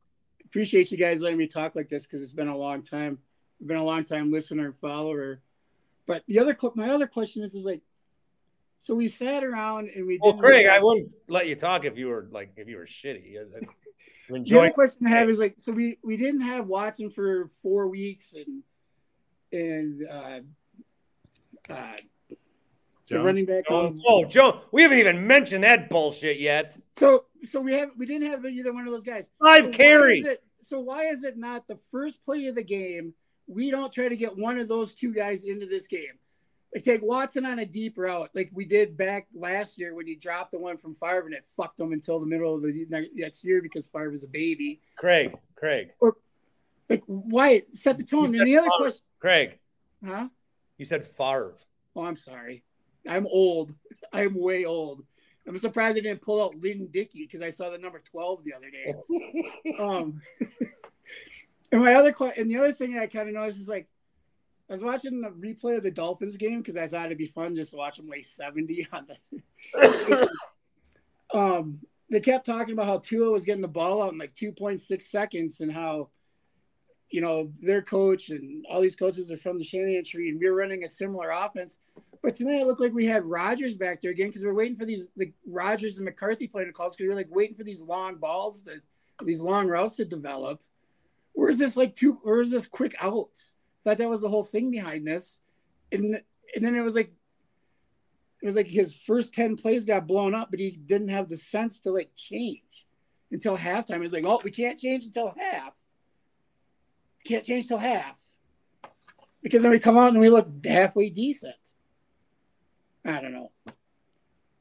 appreciate 0.46 0.90
you 0.90 0.96
guys 0.96 1.20
letting 1.20 1.36
me 1.36 1.46
talk 1.46 1.74
like 1.74 1.90
this 1.90 2.06
because 2.06 2.22
it's 2.22 2.32
been 2.32 2.48
a 2.48 2.56
long 2.56 2.82
time. 2.82 3.18
I've 3.60 3.68
been 3.68 3.76
a 3.76 3.84
long 3.84 4.04
time 4.04 4.32
listener 4.32 4.64
and 4.64 4.78
follower. 4.78 5.42
But 6.06 6.22
the 6.26 6.38
other, 6.38 6.56
my 6.74 6.90
other 6.90 7.06
question 7.06 7.42
is, 7.42 7.54
is 7.54 7.64
like, 7.64 7.82
So 8.84 8.94
we 8.94 9.08
sat 9.08 9.42
around 9.42 9.88
and 9.96 10.06
we. 10.06 10.18
Well, 10.20 10.32
didn't 10.32 10.44
Craig, 10.44 10.66
I 10.66 10.78
wouldn't 10.78 11.14
let 11.26 11.48
you 11.48 11.56
talk 11.56 11.86
if 11.86 11.96
you 11.96 12.08
were 12.08 12.28
like 12.30 12.52
if 12.58 12.68
you 12.68 12.76
were 12.76 12.84
shitty. 12.84 13.38
I'm 13.40 13.62
The 14.28 14.34
enjoying. 14.34 14.64
other 14.66 14.74
question 14.74 15.06
I 15.06 15.10
have 15.10 15.30
is 15.30 15.38
like, 15.38 15.54
so 15.56 15.72
we 15.72 15.96
we 16.04 16.18
didn't 16.18 16.42
have 16.42 16.66
Watson 16.66 17.08
for 17.08 17.48
four 17.62 17.88
weeks 17.88 18.34
and 18.34 18.62
and 19.52 20.06
uh, 20.06 21.72
uh, 21.72 21.96
the 23.06 23.20
running 23.22 23.46
back. 23.46 23.66
Jones. 23.66 23.98
Oh, 24.06 24.26
Joe, 24.26 24.60
we 24.70 24.82
haven't 24.82 24.98
even 24.98 25.26
mentioned 25.26 25.64
that 25.64 25.88
bullshit 25.88 26.38
yet. 26.38 26.78
So 26.96 27.24
so 27.42 27.62
we 27.62 27.72
have 27.72 27.88
we 27.96 28.04
didn't 28.04 28.30
have 28.30 28.44
either 28.44 28.74
one 28.74 28.86
of 28.86 28.92
those 28.92 29.04
guys. 29.04 29.30
Five 29.42 29.64
So 29.64 29.70
carries. 29.70 30.26
So 30.60 30.80
why 30.80 31.06
is 31.06 31.24
it 31.24 31.38
not 31.38 31.66
the 31.68 31.76
first 31.90 32.22
play 32.22 32.48
of 32.48 32.54
the 32.54 32.62
game? 32.62 33.14
We 33.46 33.70
don't 33.70 33.90
try 33.90 34.08
to 34.08 34.16
get 34.16 34.36
one 34.36 34.58
of 34.58 34.68
those 34.68 34.94
two 34.94 35.14
guys 35.14 35.44
into 35.44 35.64
this 35.64 35.86
game. 35.86 36.18
Like 36.74 36.82
take 36.82 37.02
Watson 37.02 37.46
on 37.46 37.60
a 37.60 37.66
deep 37.66 37.96
route, 37.96 38.30
like 38.34 38.50
we 38.52 38.64
did 38.64 38.96
back 38.96 39.28
last 39.32 39.78
year 39.78 39.94
when 39.94 40.06
he 40.08 40.16
dropped 40.16 40.50
the 40.50 40.58
one 40.58 40.76
from 40.76 40.96
Favre 40.96 41.24
and 41.26 41.34
it 41.34 41.44
fucked 41.56 41.78
him 41.78 41.92
until 41.92 42.18
the 42.18 42.26
middle 42.26 42.54
of 42.56 42.62
the 42.62 42.86
next 43.14 43.44
year 43.44 43.62
because 43.62 43.86
Favre 43.86 44.10
was 44.10 44.24
a 44.24 44.28
baby. 44.28 44.80
Craig, 44.96 45.36
Craig, 45.54 45.90
or 46.00 46.16
Like 46.90 47.04
why 47.06 47.62
set 47.70 47.96
the 47.96 48.02
tone? 48.02 48.32
You 48.34 48.40
And 48.40 48.48
the 48.48 48.56
other 48.58 48.68
Favre. 48.70 48.76
question, 48.82 49.04
Craig. 49.20 49.58
huh? 50.04 50.28
You 50.78 50.84
said 50.84 51.06
Favre. 51.06 51.54
Oh, 51.94 52.04
I'm 52.04 52.16
sorry. 52.16 52.64
I'm 53.08 53.26
old. 53.28 53.72
I'm 54.12 54.34
way 54.34 54.64
old. 54.64 55.04
I'm 55.46 55.56
surprised 55.58 55.96
I 55.98 56.00
didn't 56.00 56.22
pull 56.22 56.42
out 56.42 56.56
Lynn 56.56 56.88
Dickey 56.90 57.20
because 57.26 57.42
I 57.42 57.50
saw 57.50 57.70
the 57.70 57.78
number 57.78 58.00
12 58.00 58.42
the 58.44 58.54
other 58.54 58.70
day. 58.70 59.74
um, 59.78 60.20
and 61.70 61.82
my 61.84 61.94
other 61.94 62.12
question, 62.12 62.42
and 62.42 62.50
the 62.50 62.56
other 62.58 62.72
thing 62.72 62.98
I 62.98 63.06
kind 63.06 63.28
of 63.28 63.34
noticed 63.34 63.60
is 63.60 63.68
like, 63.68 63.86
I 64.68 64.72
was 64.72 64.82
watching 64.82 65.20
the 65.20 65.30
replay 65.30 65.76
of 65.76 65.82
the 65.82 65.90
Dolphins 65.90 66.36
game 66.36 66.58
because 66.58 66.76
I 66.76 66.88
thought 66.88 67.06
it'd 67.06 67.18
be 67.18 67.26
fun 67.26 67.54
just 67.54 67.72
to 67.72 67.76
watch 67.76 67.98
them 67.98 68.08
weigh 68.08 68.22
70 68.22 68.88
on 68.92 69.06
the. 69.74 70.30
um, 71.34 71.80
they 72.10 72.20
kept 72.20 72.46
talking 72.46 72.72
about 72.72 72.86
how 72.86 72.98
Tua 72.98 73.30
was 73.30 73.44
getting 73.44 73.62
the 73.62 73.68
ball 73.68 74.02
out 74.02 74.12
in 74.12 74.18
like 74.18 74.34
2.6 74.34 75.02
seconds 75.02 75.60
and 75.60 75.72
how, 75.72 76.08
you 77.10 77.20
know, 77.20 77.50
their 77.60 77.82
coach 77.82 78.30
and 78.30 78.64
all 78.70 78.80
these 78.80 78.96
coaches 78.96 79.30
are 79.30 79.36
from 79.36 79.58
the 79.58 79.64
Shanahan 79.64 80.04
tree 80.04 80.30
and 80.30 80.40
we 80.40 80.48
we're 80.48 80.58
running 80.58 80.84
a 80.84 80.88
similar 80.88 81.30
offense. 81.30 81.78
But 82.22 82.34
tonight 82.34 82.60
it 82.60 82.66
looked 82.66 82.80
like 82.80 82.94
we 82.94 83.04
had 83.04 83.24
Rodgers 83.24 83.76
back 83.76 84.00
there 84.00 84.12
again 84.12 84.28
because 84.28 84.42
we 84.42 84.48
are 84.48 84.54
waiting 84.54 84.78
for 84.78 84.86
these 84.86 85.08
like 85.16 85.34
Rodgers 85.46 85.96
and 85.96 86.06
McCarthy 86.06 86.46
playing 86.46 86.68
the 86.68 86.72
calls 86.72 86.96
because 86.96 87.08
we 87.08 87.12
are 87.12 87.16
like 87.16 87.28
waiting 87.30 87.56
for 87.56 87.64
these 87.64 87.82
long 87.82 88.16
balls 88.16 88.62
to 88.62 88.80
these 89.24 89.40
long 89.40 89.68
routes 89.68 89.96
to 89.96 90.06
develop. 90.06 90.62
Where's 91.34 91.58
this 91.58 91.76
like 91.76 91.94
two 91.94 92.18
Where's 92.22 92.50
this 92.50 92.66
quick 92.66 92.94
outs? 93.00 93.52
Thought 93.84 93.98
that 93.98 94.08
was 94.08 94.22
the 94.22 94.28
whole 94.28 94.44
thing 94.44 94.70
behind 94.70 95.06
this. 95.06 95.40
And 95.92 96.20
and 96.54 96.64
then 96.64 96.74
it 96.74 96.82
was 96.82 96.94
like 96.94 97.12
it 98.42 98.46
was 98.46 98.56
like 98.56 98.68
his 98.68 98.94
first 98.94 99.32
10 99.34 99.56
plays 99.56 99.84
got 99.84 100.06
blown 100.06 100.34
up, 100.34 100.50
but 100.50 100.60
he 100.60 100.70
didn't 100.72 101.08
have 101.08 101.28
the 101.28 101.36
sense 101.36 101.80
to 101.80 101.90
like 101.90 102.10
change 102.14 102.86
until 103.30 103.56
halftime. 103.56 103.94
He 103.96 104.00
was 104.00 104.12
like, 104.12 104.24
Oh, 104.24 104.40
we 104.44 104.50
can't 104.50 104.78
change 104.78 105.04
until 105.04 105.34
half. 105.38 105.74
Can't 107.24 107.44
change 107.44 107.68
till 107.68 107.78
half. 107.78 108.18
Because 109.42 109.62
then 109.62 109.70
we 109.70 109.78
come 109.78 109.98
out 109.98 110.10
and 110.10 110.20
we 110.20 110.30
look 110.30 110.48
halfway 110.64 111.10
decent. 111.10 111.54
I 113.04 113.20
don't 113.20 113.32
know. 113.32 113.50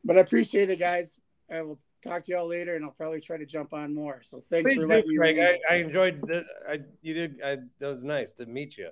But 0.03 0.17
I 0.17 0.21
appreciate 0.21 0.69
it, 0.69 0.79
guys. 0.79 1.21
I 1.49 1.61
will 1.61 1.79
talk 2.01 2.25
to 2.25 2.31
y'all 2.31 2.47
later, 2.47 2.75
and 2.75 2.83
I'll 2.83 2.91
probably 2.91 3.21
try 3.21 3.37
to 3.37 3.45
jump 3.45 3.73
on 3.73 3.93
more. 3.93 4.21
So 4.23 4.41
thanks 4.41 4.69
Please 4.71 4.81
for 4.81 4.87
do, 4.87 4.93
letting 4.93 5.09
me. 5.09 5.17
Craig. 5.17 5.39
I, 5.39 5.59
I 5.69 5.77
enjoyed. 5.77 6.21
The, 6.21 6.45
I 6.67 6.79
you 7.01 7.13
did. 7.13 7.39
I, 7.43 7.57
that 7.79 7.87
was 7.87 8.03
nice 8.03 8.33
to 8.33 8.45
meet 8.45 8.77
you. 8.77 8.89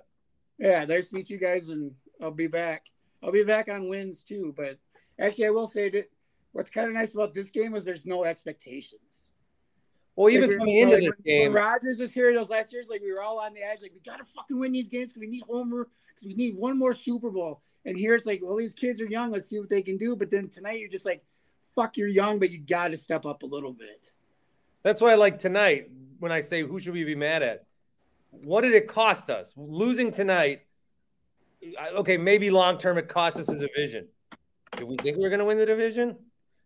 Yeah, 0.62 0.84
nice 0.84 1.08
to 1.08 1.16
meet 1.16 1.28
you 1.28 1.38
guys, 1.38 1.70
and 1.70 1.90
I'll 2.20 2.30
be 2.30 2.46
back. 2.46 2.86
I'll 3.20 3.32
be 3.32 3.42
back 3.42 3.68
on 3.68 3.88
wins 3.88 4.22
too. 4.22 4.54
But 4.56 4.78
actually, 5.18 5.46
I 5.46 5.50
will 5.50 5.66
say 5.66 5.90
that 5.90 6.08
what's 6.52 6.70
kind 6.70 6.86
of 6.86 6.92
nice 6.94 7.14
about 7.14 7.34
this 7.34 7.50
game 7.50 7.74
is 7.74 7.84
there's 7.84 8.06
no 8.06 8.22
expectations. 8.24 9.32
Well, 10.14 10.30
even 10.30 10.50
Like, 10.50 10.58
coming 10.58 10.78
into 10.78 10.94
like, 10.96 11.04
this 11.04 11.20
when- 11.24 11.34
when 11.34 11.42
game, 11.46 11.52
Rodgers 11.52 11.98
was 11.98 12.14
here 12.14 12.32
those 12.32 12.48
last 12.50 12.72
years, 12.72 12.88
like 12.88 13.00
we 13.02 13.10
were 13.12 13.22
all 13.22 13.40
on 13.40 13.54
the 13.54 13.62
edge, 13.62 13.82
like 13.82 13.92
we 13.92 14.00
gotta 14.00 14.24
fucking 14.24 14.56
win 14.56 14.70
these 14.70 14.88
games 14.88 15.08
because 15.08 15.22
we 15.22 15.26
need 15.26 15.42
Homer, 15.48 15.88
because 16.08 16.28
we 16.28 16.34
need 16.34 16.56
one 16.56 16.78
more 16.78 16.92
Super 16.92 17.30
Bowl. 17.30 17.60
And 17.84 17.98
here 17.98 18.14
it's 18.14 18.26
like, 18.26 18.40
well, 18.40 18.56
these 18.56 18.74
kids 18.74 19.00
are 19.00 19.06
young, 19.06 19.32
let's 19.32 19.48
see 19.48 19.58
what 19.58 19.68
they 19.68 19.82
can 19.82 19.96
do. 19.96 20.14
But 20.14 20.30
then 20.30 20.48
tonight 20.48 20.78
you're 20.78 20.88
just 20.88 21.06
like, 21.06 21.24
fuck, 21.74 21.96
you're 21.96 22.06
young, 22.06 22.38
but 22.38 22.50
you 22.50 22.58
got 22.58 22.88
to 22.88 22.96
step 22.96 23.26
up 23.26 23.42
a 23.42 23.46
little 23.46 23.72
bit. 23.72 24.12
That's 24.84 25.00
why, 25.00 25.14
like 25.14 25.38
tonight, 25.40 25.90
when 26.20 26.30
I 26.30 26.40
say 26.40 26.62
who 26.62 26.78
should 26.78 26.92
we 26.92 27.02
be 27.04 27.16
mad 27.16 27.42
at, 27.42 27.64
what 28.32 28.62
did 28.62 28.74
it 28.74 28.88
cost 28.88 29.30
us 29.30 29.52
losing 29.56 30.10
tonight? 30.10 30.62
Okay, 31.94 32.16
maybe 32.16 32.50
long 32.50 32.78
term 32.78 32.98
it 32.98 33.08
cost 33.08 33.38
us 33.38 33.48
a 33.48 33.56
division. 33.56 34.08
Did 34.76 34.84
we 34.84 34.96
think 34.96 35.16
we 35.16 35.22
were 35.22 35.28
going 35.28 35.38
to 35.38 35.44
win 35.44 35.58
the 35.58 35.66
division? 35.66 36.16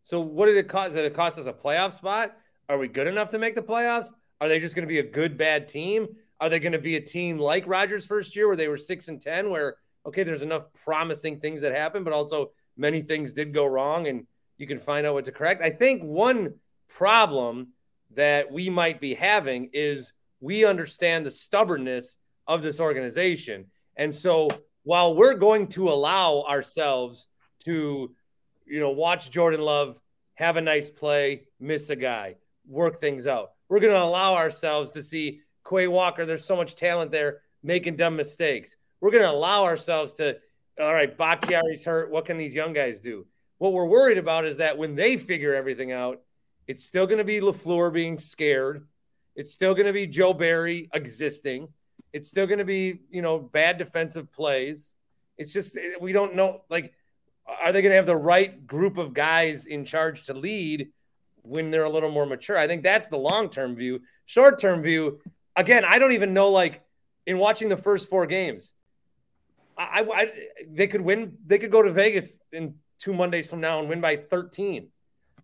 So 0.04 0.20
what 0.20 0.46
did 0.46 0.56
it 0.56 0.68
cost? 0.68 0.94
Did 0.94 1.04
it 1.04 1.14
cost 1.14 1.38
us 1.38 1.46
a 1.46 1.52
playoff 1.52 1.92
spot? 1.92 2.36
Are 2.68 2.78
we 2.78 2.88
good 2.88 3.06
enough 3.06 3.30
to 3.30 3.38
make 3.38 3.54
the 3.54 3.62
playoffs? 3.62 4.08
Are 4.40 4.48
they 4.48 4.60
just 4.60 4.74
going 4.74 4.86
to 4.86 4.92
be 4.92 5.00
a 5.00 5.10
good 5.10 5.36
bad 5.36 5.68
team? 5.68 6.08
Are 6.40 6.48
they 6.48 6.60
going 6.60 6.72
to 6.72 6.78
be 6.78 6.96
a 6.96 7.00
team 7.00 7.38
like 7.38 7.66
Rodgers' 7.66 8.06
first 8.06 8.36
year 8.36 8.46
where 8.46 8.56
they 8.56 8.68
were 8.68 8.78
six 8.78 9.08
and 9.08 9.20
ten, 9.20 9.50
where 9.50 9.76
okay, 10.06 10.22
there's 10.22 10.42
enough 10.42 10.66
promising 10.84 11.40
things 11.40 11.60
that 11.62 11.72
happened, 11.72 12.04
but 12.04 12.14
also 12.14 12.52
many 12.76 13.02
things 13.02 13.32
did 13.32 13.52
go 13.52 13.66
wrong, 13.66 14.06
and 14.06 14.26
you 14.56 14.66
can 14.66 14.78
find 14.78 15.06
out 15.06 15.14
what 15.14 15.24
to 15.24 15.32
correct. 15.32 15.62
I 15.62 15.70
think 15.70 16.02
one 16.02 16.54
problem 16.88 17.72
that 18.14 18.50
we 18.52 18.70
might 18.70 19.00
be 19.00 19.14
having 19.14 19.70
is 19.72 20.12
we 20.40 20.64
understand 20.64 21.24
the 21.24 21.30
stubbornness 21.30 22.16
of 22.46 22.62
this 22.62 22.80
organization. 22.80 23.66
And 23.96 24.14
so 24.14 24.48
while 24.84 25.14
we're 25.14 25.34
going 25.34 25.66
to 25.68 25.90
allow 25.90 26.44
ourselves 26.48 27.28
to, 27.64 28.14
you 28.66 28.80
know, 28.80 28.90
watch 28.90 29.30
Jordan 29.30 29.60
Love 29.60 29.98
have 30.34 30.56
a 30.56 30.60
nice 30.60 30.88
play, 30.88 31.48
miss 31.58 31.90
a 31.90 31.96
guy, 31.96 32.36
work 32.68 33.00
things 33.00 33.26
out, 33.26 33.52
we're 33.68 33.80
going 33.80 33.92
to 33.92 34.02
allow 34.02 34.34
ourselves 34.34 34.90
to 34.92 35.02
see 35.02 35.40
Quay 35.68 35.88
Walker. 35.88 36.24
There's 36.24 36.44
so 36.44 36.56
much 36.56 36.74
talent 36.76 37.10
there 37.10 37.40
making 37.62 37.96
dumb 37.96 38.16
mistakes. 38.16 38.76
We're 39.00 39.10
going 39.10 39.24
to 39.24 39.30
allow 39.30 39.64
ourselves 39.64 40.14
to, 40.14 40.38
all 40.80 40.94
right, 40.94 41.16
Bakhtiari's 41.16 41.84
hurt. 41.84 42.10
What 42.10 42.26
can 42.26 42.38
these 42.38 42.54
young 42.54 42.72
guys 42.72 43.00
do? 43.00 43.26
What 43.58 43.72
we're 43.72 43.86
worried 43.86 44.18
about 44.18 44.44
is 44.44 44.58
that 44.58 44.78
when 44.78 44.94
they 44.94 45.16
figure 45.16 45.54
everything 45.54 45.90
out, 45.90 46.20
it's 46.68 46.84
still 46.84 47.06
going 47.06 47.18
to 47.18 47.24
be 47.24 47.40
LaFleur 47.40 47.92
being 47.92 48.18
scared. 48.18 48.86
It's 49.36 49.52
still 49.52 49.74
going 49.74 49.86
to 49.86 49.92
be 49.92 50.06
Joe 50.06 50.32
Barry 50.32 50.88
existing. 50.92 51.68
It's 52.12 52.28
still 52.28 52.46
going 52.46 52.58
to 52.58 52.64
be, 52.64 53.00
you 53.10 53.22
know, 53.22 53.38
bad 53.38 53.78
defensive 53.78 54.32
plays. 54.32 54.94
It's 55.38 55.52
just, 55.52 55.76
eh, 55.76 55.96
we 56.00 56.12
don't 56.12 56.34
know. 56.34 56.62
Like, 56.68 56.94
are 57.46 57.70
they 57.72 57.82
going 57.82 57.92
to 57.92 57.96
have 57.96 58.06
the 58.06 58.16
right 58.16 58.66
group 58.66 58.96
of 58.96 59.12
guys 59.14 59.66
in 59.66 59.84
charge 59.84 60.24
to 60.24 60.34
lead 60.34 60.88
when 61.42 61.70
they're 61.70 61.84
a 61.84 61.90
little 61.90 62.10
more 62.10 62.26
mature? 62.26 62.56
I 62.56 62.66
think 62.66 62.82
that's 62.82 63.08
the 63.08 63.18
long 63.18 63.50
term 63.50 63.76
view. 63.76 64.00
Short 64.24 64.58
term 64.58 64.82
view, 64.82 65.20
again, 65.54 65.84
I 65.84 65.98
don't 65.98 66.12
even 66.12 66.32
know, 66.34 66.50
like, 66.50 66.82
in 67.26 67.38
watching 67.38 67.68
the 67.68 67.76
first 67.76 68.08
four 68.08 68.26
games, 68.26 68.72
I, 69.76 70.06
I 70.10 70.32
they 70.70 70.86
could 70.86 71.02
win, 71.02 71.36
they 71.44 71.58
could 71.58 71.70
go 71.70 71.82
to 71.82 71.92
Vegas 71.92 72.40
in 72.50 72.76
two 72.98 73.12
Mondays 73.12 73.46
from 73.46 73.60
now 73.60 73.78
and 73.80 73.88
win 73.88 74.00
by 74.00 74.16
13 74.16 74.88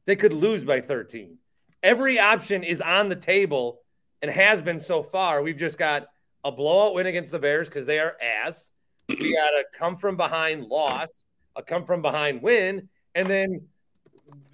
they 0.04 0.16
could 0.16 0.32
lose 0.32 0.64
by 0.64 0.80
13. 0.80 1.38
Every 1.82 2.18
option 2.18 2.62
is 2.62 2.80
on 2.80 3.08
the 3.08 3.16
table 3.16 3.80
and 4.20 4.30
has 4.30 4.60
been 4.60 4.78
so 4.78 5.02
far. 5.02 5.42
We've 5.42 5.58
just 5.58 5.78
got 5.78 6.06
a 6.44 6.52
blowout 6.52 6.94
win 6.94 7.06
against 7.06 7.30
the 7.32 7.38
Bears 7.38 7.68
because 7.68 7.86
they 7.86 7.98
are 7.98 8.16
ass. 8.20 8.70
We 9.08 9.34
got 9.34 9.48
a 9.48 9.64
come 9.74 9.96
from 9.96 10.16
behind 10.16 10.66
loss, 10.66 11.24
a 11.56 11.62
come 11.62 11.84
from 11.84 12.02
behind 12.02 12.42
win, 12.42 12.88
and 13.14 13.28
then 13.28 13.62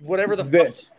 whatever 0.01 0.37
the 0.37 0.43
This. 0.43 0.91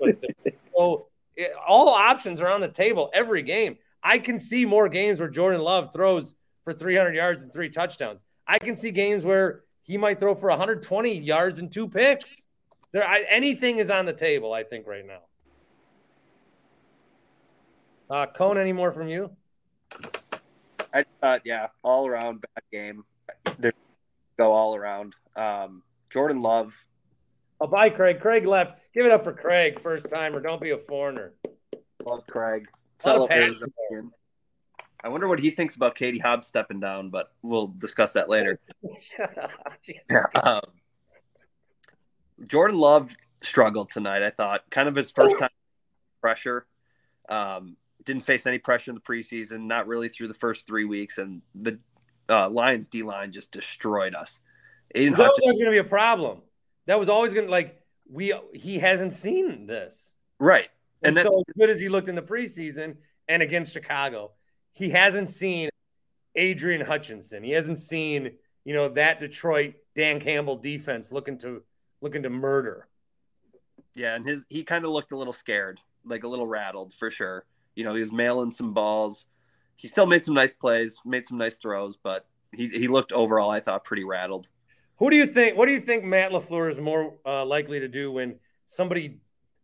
so 0.75 1.07
it, 1.35 1.51
all 1.67 1.89
options 1.89 2.39
are 2.41 2.47
on 2.47 2.61
the 2.61 2.67
table 2.67 3.09
every 3.13 3.41
game. 3.41 3.77
I 4.03 4.19
can 4.19 4.39
see 4.39 4.65
more 4.65 4.87
games 4.87 5.19
where 5.19 5.29
Jordan 5.29 5.61
Love 5.61 5.91
throws 5.91 6.35
for 6.63 6.73
300 6.73 7.15
yards 7.15 7.41
and 7.41 7.51
three 7.51 7.69
touchdowns. 7.69 8.23
I 8.47 8.59
can 8.59 8.75
see 8.75 8.91
games 8.91 9.23
where 9.23 9.63
he 9.81 9.97
might 9.97 10.19
throw 10.19 10.35
for 10.35 10.49
120 10.49 11.17
yards 11.17 11.59
and 11.59 11.71
two 11.71 11.87
picks. 11.87 12.45
There, 12.91 13.07
I, 13.07 13.25
anything 13.29 13.79
is 13.79 13.89
on 13.89 14.05
the 14.05 14.13
table. 14.13 14.53
I 14.53 14.63
think 14.63 14.87
right 14.87 15.05
now. 15.05 15.19
Uh, 18.09 18.25
Cone, 18.25 18.57
any 18.57 18.73
more 18.73 18.91
from 18.91 19.07
you? 19.07 19.29
I 20.93 21.05
thought, 21.21 21.41
yeah, 21.45 21.67
all 21.83 22.07
around 22.07 22.41
bad 22.41 22.63
game. 22.71 23.03
There 23.59 23.73
go 24.37 24.53
all 24.53 24.75
around. 24.75 25.15
Um, 25.35 25.83
Jordan 26.09 26.41
Love. 26.41 26.73
Oh, 27.61 27.67
bye, 27.67 27.89
Craig. 27.89 28.19
Craig 28.19 28.45
left. 28.45 28.79
Give 28.93 29.05
it 29.05 29.11
up 29.11 29.23
for 29.23 29.33
Craig, 29.33 29.81
first 29.81 30.09
timer. 30.09 30.39
Don't 30.39 30.61
be 30.61 30.71
a 30.71 30.77
foreigner. 30.77 31.33
Love 32.03 32.25
Craig. 32.25 32.67
Fellow 32.99 33.27
Arizonian. 33.27 34.09
I 35.03 35.09
wonder 35.09 35.27
what 35.27 35.39
he 35.39 35.51
thinks 35.51 35.75
about 35.75 35.95
Katie 35.95 36.19
Hobbs 36.19 36.47
stepping 36.47 36.79
down, 36.79 37.09
but 37.09 37.31
we'll 37.41 37.67
discuss 37.67 38.13
that 38.13 38.29
later. 38.29 38.57
Yeah, 40.09 40.25
um, 40.35 40.61
Jordan 42.47 42.77
Love 42.77 43.15
struggled 43.43 43.91
tonight. 43.91 44.23
I 44.23 44.29
thought 44.29 44.69
kind 44.69 44.87
of 44.87 44.95
his 44.95 45.11
first 45.11 45.37
time 45.39 45.49
pressure. 46.21 46.65
Um, 47.27 47.77
didn't 48.05 48.23
face 48.23 48.45
any 48.47 48.57
pressure 48.57 48.91
in 48.91 48.95
the 48.95 49.01
preseason, 49.01 49.65
not 49.65 49.87
really 49.87 50.09
through 50.09 50.27
the 50.27 50.33
first 50.33 50.67
three 50.67 50.85
weeks, 50.85 51.17
and 51.17 51.41
the 51.55 51.79
uh, 52.29 52.49
Lions 52.49 52.87
D 52.87 53.03
line 53.03 53.31
just 53.31 53.51
destroyed 53.51 54.15
us. 54.15 54.39
Aiden 54.95 55.17
That 55.17 55.31
was 55.31 55.55
going 55.55 55.65
to 55.65 55.71
be 55.71 55.77
a 55.77 55.83
problem. 55.83 56.41
That 56.85 56.99
was 56.99 57.09
always 57.09 57.33
going 57.33 57.45
to 57.45 57.51
like 57.51 57.81
we 58.09 58.33
he 58.53 58.79
hasn't 58.79 59.13
seen 59.13 59.67
this. 59.67 60.15
Right. 60.39 60.69
And, 61.03 61.17
And 61.17 61.25
so 61.25 61.39
as 61.39 61.45
good 61.57 61.69
as 61.69 61.79
he 61.79 61.89
looked 61.89 62.07
in 62.07 62.15
the 62.15 62.21
preseason 62.21 62.95
and 63.27 63.41
against 63.41 63.73
Chicago, 63.73 64.31
he 64.73 64.89
hasn't 64.89 65.29
seen 65.29 65.69
Aidan 66.35 66.81
Hutchinson. 66.81 67.43
He 67.43 67.51
hasn't 67.51 67.77
seen, 67.77 68.31
you 68.65 68.73
know, 68.73 68.89
that 68.89 69.19
Detroit 69.19 69.75
Dan 69.95 70.19
Campbell 70.19 70.57
defense 70.57 71.11
looking 71.11 71.37
to 71.39 71.61
looking 72.01 72.23
to 72.23 72.29
murder. 72.29 72.87
Yeah, 73.93 74.15
and 74.15 74.25
his 74.25 74.45
he 74.49 74.63
kind 74.63 74.85
of 74.85 74.91
looked 74.91 75.11
a 75.11 75.17
little 75.17 75.33
scared, 75.33 75.79
like 76.05 76.23
a 76.23 76.27
little 76.27 76.47
rattled 76.47 76.93
for 76.93 77.11
sure. 77.11 77.45
You 77.79 77.85
know, 77.85 77.93
he 77.93 78.01
was 78.01 78.11
mailing 78.11 78.51
some 78.51 78.73
balls. 78.73 79.27
He 79.77 79.87
still 79.87 80.05
made 80.05 80.25
some 80.25 80.33
nice 80.33 80.53
plays, 80.53 80.99
made 81.05 81.25
some 81.25 81.37
nice 81.37 81.59
throws, 81.59 81.95
but 81.95 82.27
he 82.53 82.67
he 82.67 82.89
looked 82.89 83.13
overall, 83.13 83.49
I 83.49 83.61
thought, 83.61 83.85
pretty 83.85 84.03
rattled. 84.03 84.49
Who 84.97 85.09
do 85.09 85.15
you 85.15 85.25
think? 85.25 85.57
What 85.57 85.67
do 85.67 85.71
you 85.71 85.79
think 85.79 86.03
Matt 86.03 86.33
LaFleur 86.33 86.69
is 86.69 86.77
more 86.77 87.15
uh, 87.25 87.45
likely 87.45 87.79
to 87.79 87.87
do 87.87 88.11
when 88.11 88.37
somebody 88.65 89.21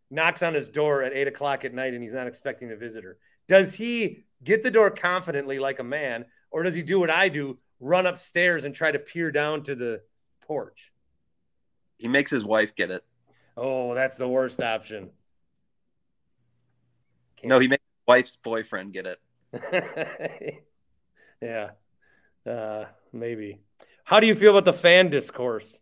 knocks 0.09 0.43
on 0.43 0.53
his 0.53 0.70
door 0.70 1.03
at 1.03 1.11
eight 1.11 1.28
o'clock 1.28 1.66
at 1.66 1.74
night 1.74 1.93
and 1.93 2.01
he's 2.01 2.13
not 2.13 2.26
expecting 2.26 2.72
a 2.72 2.78
visitor? 2.78 3.18
Does 3.49 3.74
he 3.74 4.24
get 4.45 4.63
the 4.63 4.72
door 4.72 4.91
confidently 4.91 5.59
like 5.59 5.80
a 5.80 5.84
man, 5.84 6.24
or 6.51 6.63
does 6.63 6.74
he 6.74 6.84
do 6.84 7.01
what 7.01 7.09
I 7.09 7.28
do, 7.28 7.57
run 7.82 8.05
upstairs 8.05 8.63
and 8.63 8.74
try 8.74 8.93
to 8.93 8.99
peer 8.99 9.30
down 9.30 9.61
to 9.63 9.76
the 9.76 10.01
porch? 10.39 10.93
He 11.97 12.07
makes 12.07 12.32
his 12.32 12.45
wife 12.45 12.76
get 12.76 12.91
it. 12.91 13.03
Oh, 13.57 13.93
that's 13.93 14.16
the 14.16 14.30
worst 14.30 14.61
option. 14.61 15.09
No, 17.43 17.59
he 17.59 17.68
makes 17.68 17.84
wife's 18.08 18.38
boyfriend 18.38 18.93
get 18.93 19.06
it. 19.08 20.64
yeah, 21.41 21.72
uh, 22.49 22.86
maybe. 23.14 23.60
How 24.03 24.20
do 24.20 24.28
you 24.28 24.36
feel 24.36 24.51
about 24.51 24.66
the 24.66 24.74
fan 24.74 25.10
discourse? 25.10 25.82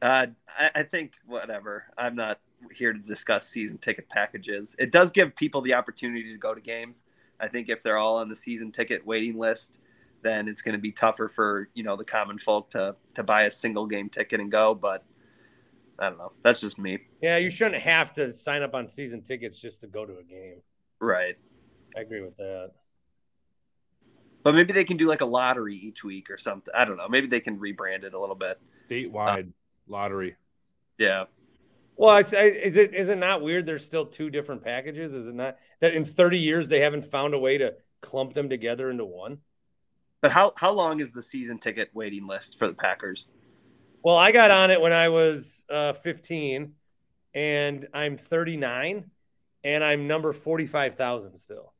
Uh, 0.00 0.26
I, 0.48 0.70
I 0.74 0.82
think 0.82 1.12
whatever. 1.26 1.84
I'm 1.96 2.14
not 2.14 2.40
here 2.72 2.92
to 2.92 2.98
discuss 2.98 3.48
season 3.48 3.78
ticket 3.78 4.08
packages. 4.08 4.74
It 4.78 4.92
does 4.92 5.10
give 5.10 5.34
people 5.36 5.60
the 5.60 5.74
opportunity 5.74 6.32
to 6.32 6.38
go 6.38 6.54
to 6.54 6.60
games. 6.60 7.02
I 7.40 7.48
think 7.48 7.68
if 7.68 7.82
they're 7.82 7.98
all 7.98 8.18
on 8.18 8.28
the 8.28 8.36
season 8.36 8.72
ticket 8.72 9.04
waiting 9.04 9.38
list, 9.38 9.80
then 10.22 10.48
it's 10.48 10.62
going 10.62 10.74
to 10.74 10.80
be 10.80 10.92
tougher 10.92 11.28
for 11.28 11.68
you 11.74 11.82
know 11.82 11.96
the 11.96 12.04
common 12.04 12.38
folk 12.38 12.70
to 12.70 12.96
to 13.14 13.22
buy 13.22 13.42
a 13.42 13.50
single 13.50 13.86
game 13.86 14.08
ticket 14.08 14.40
and 14.40 14.50
go. 14.50 14.74
But 14.74 15.04
I 15.98 16.08
don't 16.08 16.18
know. 16.18 16.32
That's 16.42 16.60
just 16.60 16.78
me. 16.78 16.98
Yeah, 17.20 17.36
you 17.36 17.50
shouldn't 17.50 17.82
have 17.82 18.12
to 18.14 18.32
sign 18.32 18.62
up 18.62 18.74
on 18.74 18.88
season 18.88 19.22
tickets 19.22 19.58
just 19.58 19.82
to 19.82 19.86
go 19.86 20.04
to 20.04 20.18
a 20.18 20.22
game. 20.22 20.62
Right. 21.00 21.36
I 21.96 22.00
agree 22.00 22.20
with 22.20 22.36
that. 22.36 22.72
But 24.42 24.54
maybe 24.54 24.72
they 24.72 24.84
can 24.84 24.96
do 24.96 25.06
like 25.06 25.22
a 25.22 25.26
lottery 25.26 25.74
each 25.74 26.04
week 26.04 26.30
or 26.30 26.36
something. 26.36 26.72
I 26.76 26.84
don't 26.84 26.96
know. 26.96 27.08
Maybe 27.08 27.26
they 27.26 27.40
can 27.40 27.58
rebrand 27.58 28.04
it 28.04 28.12
a 28.12 28.20
little 28.20 28.34
bit. 28.34 28.60
Statewide 28.88 29.52
lottery. 29.88 30.36
Yeah. 30.98 31.24
Well, 31.96 32.16
it's, 32.16 32.32
is 32.32 32.76
it 32.76 32.94
is 32.94 33.08
it 33.08 33.18
not 33.18 33.40
weird? 33.40 33.66
There's 33.66 33.84
still 33.84 34.04
two 34.04 34.28
different 34.28 34.62
packages. 34.62 35.14
Is 35.14 35.28
it 35.28 35.34
not 35.34 35.56
that 35.80 35.94
in 35.94 36.04
30 36.04 36.38
years 36.38 36.68
they 36.68 36.80
haven't 36.80 37.04
found 37.04 37.34
a 37.34 37.38
way 37.38 37.56
to 37.58 37.74
clump 38.00 38.34
them 38.34 38.48
together 38.48 38.90
into 38.90 39.04
one? 39.04 39.38
But 40.20 40.32
how 40.32 40.52
how 40.56 40.72
long 40.72 41.00
is 41.00 41.12
the 41.12 41.22
season 41.22 41.58
ticket 41.58 41.90
waiting 41.94 42.26
list 42.26 42.58
for 42.58 42.66
the 42.66 42.74
Packers? 42.74 43.26
Well, 44.02 44.16
I 44.16 44.32
got 44.32 44.50
on 44.50 44.70
it 44.70 44.80
when 44.80 44.92
I 44.92 45.08
was 45.08 45.64
uh, 45.70 45.94
15, 45.94 46.74
and 47.34 47.88
I'm 47.94 48.18
39, 48.18 49.10
and 49.64 49.82
I'm 49.82 50.06
number 50.06 50.32
45,000 50.32 51.36
still. 51.36 51.72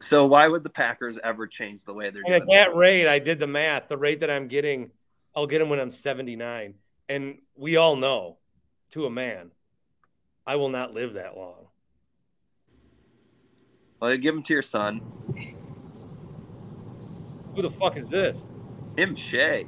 So 0.00 0.26
why 0.26 0.48
would 0.48 0.64
the 0.64 0.70
Packers 0.70 1.18
ever 1.22 1.46
change 1.46 1.84
the 1.84 1.92
way 1.92 2.10
they're 2.10 2.22
And 2.24 2.34
at 2.34 2.46
doing? 2.46 2.56
that 2.56 2.74
rate, 2.74 3.06
I 3.06 3.18
did 3.18 3.38
the 3.38 3.46
math. 3.46 3.88
The 3.88 3.98
rate 3.98 4.20
that 4.20 4.30
I'm 4.30 4.48
getting, 4.48 4.90
I'll 5.36 5.46
get 5.46 5.58
them 5.58 5.68
when 5.68 5.78
I'm 5.78 5.90
79. 5.90 6.74
And 7.08 7.38
we 7.56 7.76
all 7.76 7.96
know, 7.96 8.38
to 8.90 9.06
a 9.06 9.10
man, 9.10 9.50
I 10.46 10.56
will 10.56 10.70
not 10.70 10.92
live 10.94 11.14
that 11.14 11.36
long. 11.36 11.66
Well, 14.00 14.10
you 14.10 14.18
give 14.18 14.34
them 14.34 14.42
to 14.44 14.52
your 14.52 14.62
son, 14.62 15.00
Who 17.54 17.62
the 17.62 17.70
fuck 17.70 17.96
is 17.96 18.08
this? 18.08 18.56
Tim 18.96 19.14
Shea. 19.14 19.66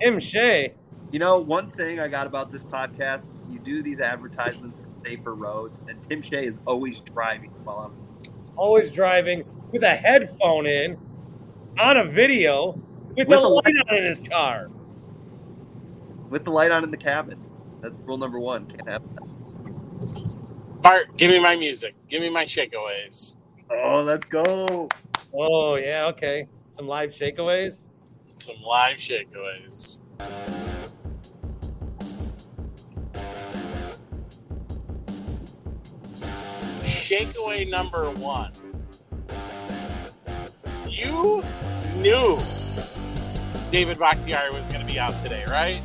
Tim 0.00 0.20
Shea. 0.20 0.74
You 1.12 1.18
know, 1.18 1.38
one 1.38 1.70
thing 1.70 1.98
I 1.98 2.08
got 2.08 2.26
about 2.26 2.50
this 2.50 2.62
podcast, 2.62 3.28
you 3.48 3.58
do 3.58 3.82
these 3.82 4.00
advertisements 4.00 4.78
for 4.78 4.89
safer 5.04 5.34
roads, 5.34 5.84
and 5.88 6.02
Tim 6.02 6.22
Shea 6.22 6.46
is 6.46 6.60
always 6.66 7.00
driving 7.00 7.50
while 7.64 7.78
I'm 7.78 7.92
always 8.56 8.90
driving 8.92 9.44
with 9.72 9.82
a 9.82 9.94
headphone 9.94 10.66
in 10.66 10.96
on 11.78 11.96
a 11.96 12.04
video 12.04 12.72
with, 13.16 13.28
With 13.28 13.28
the 13.28 13.38
a 13.38 13.40
light 13.48 13.64
light- 13.66 13.90
on 13.90 13.96
in 13.98 14.04
his 14.04 14.20
car. 14.20 14.68
with 16.28 16.44
the 16.44 16.50
light 16.50 16.70
on 16.70 16.84
in 16.84 16.90
the 16.90 16.96
cabin. 16.96 17.38
That's 17.80 18.00
rule 18.00 18.18
number 18.18 18.38
one. 18.38 18.66
Can't 18.66 18.88
have 18.88 19.02
that. 19.14 20.82
Bart, 20.82 21.16
give 21.16 21.30
me 21.30 21.42
my 21.42 21.56
music. 21.56 21.94
Give 22.08 22.20
me 22.22 22.28
my 22.30 22.44
shakeaways. 22.44 23.36
Oh, 23.70 24.02
let's 24.02 24.24
go. 24.26 24.88
Oh, 25.34 25.74
yeah, 25.76 26.06
okay. 26.06 26.46
Some 26.68 26.86
live 26.86 27.10
shakeaways. 27.14 27.88
Some 28.36 28.56
live 28.62 28.96
shakeaways. 28.96 30.00
Shakeaway 37.10 37.68
number 37.68 38.08
one. 38.12 38.52
You 40.88 41.42
knew 41.96 42.38
David 43.72 43.98
Bakhtiari 43.98 44.52
was 44.52 44.68
going 44.68 44.78
to 44.78 44.86
be 44.86 44.96
out 44.96 45.20
today, 45.20 45.44
right? 45.48 45.80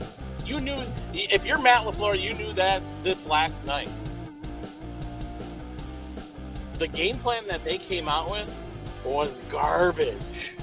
You 0.45 0.59
knew, 0.59 0.77
if 1.13 1.43
you're 1.43 1.59
Matt 1.59 1.81
LaFleur, 1.87 2.21
you 2.21 2.35
knew 2.35 2.53
that 2.53 2.83
this 3.01 3.25
last 3.25 3.65
night. 3.65 3.89
The 6.77 6.89
game 6.89 7.17
plan 7.17 7.41
that 7.47 7.65
they 7.65 7.79
came 7.79 8.07
out 8.07 8.29
with 8.29 8.47
was 9.03 9.39
garbage. 9.49 10.57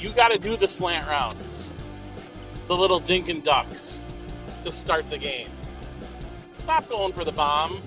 You 0.00 0.10
got 0.10 0.32
to 0.32 0.40
do 0.40 0.56
the 0.56 0.66
slant 0.66 1.06
routes, 1.06 1.72
the 2.66 2.76
little 2.76 2.98
dink 2.98 3.28
and 3.28 3.44
ducks 3.44 4.04
to 4.62 4.72
start 4.72 5.08
the 5.08 5.18
game. 5.18 5.50
Stop 6.48 6.88
going 6.88 7.12
for 7.12 7.24
the 7.24 7.30
bomb. 7.30 7.80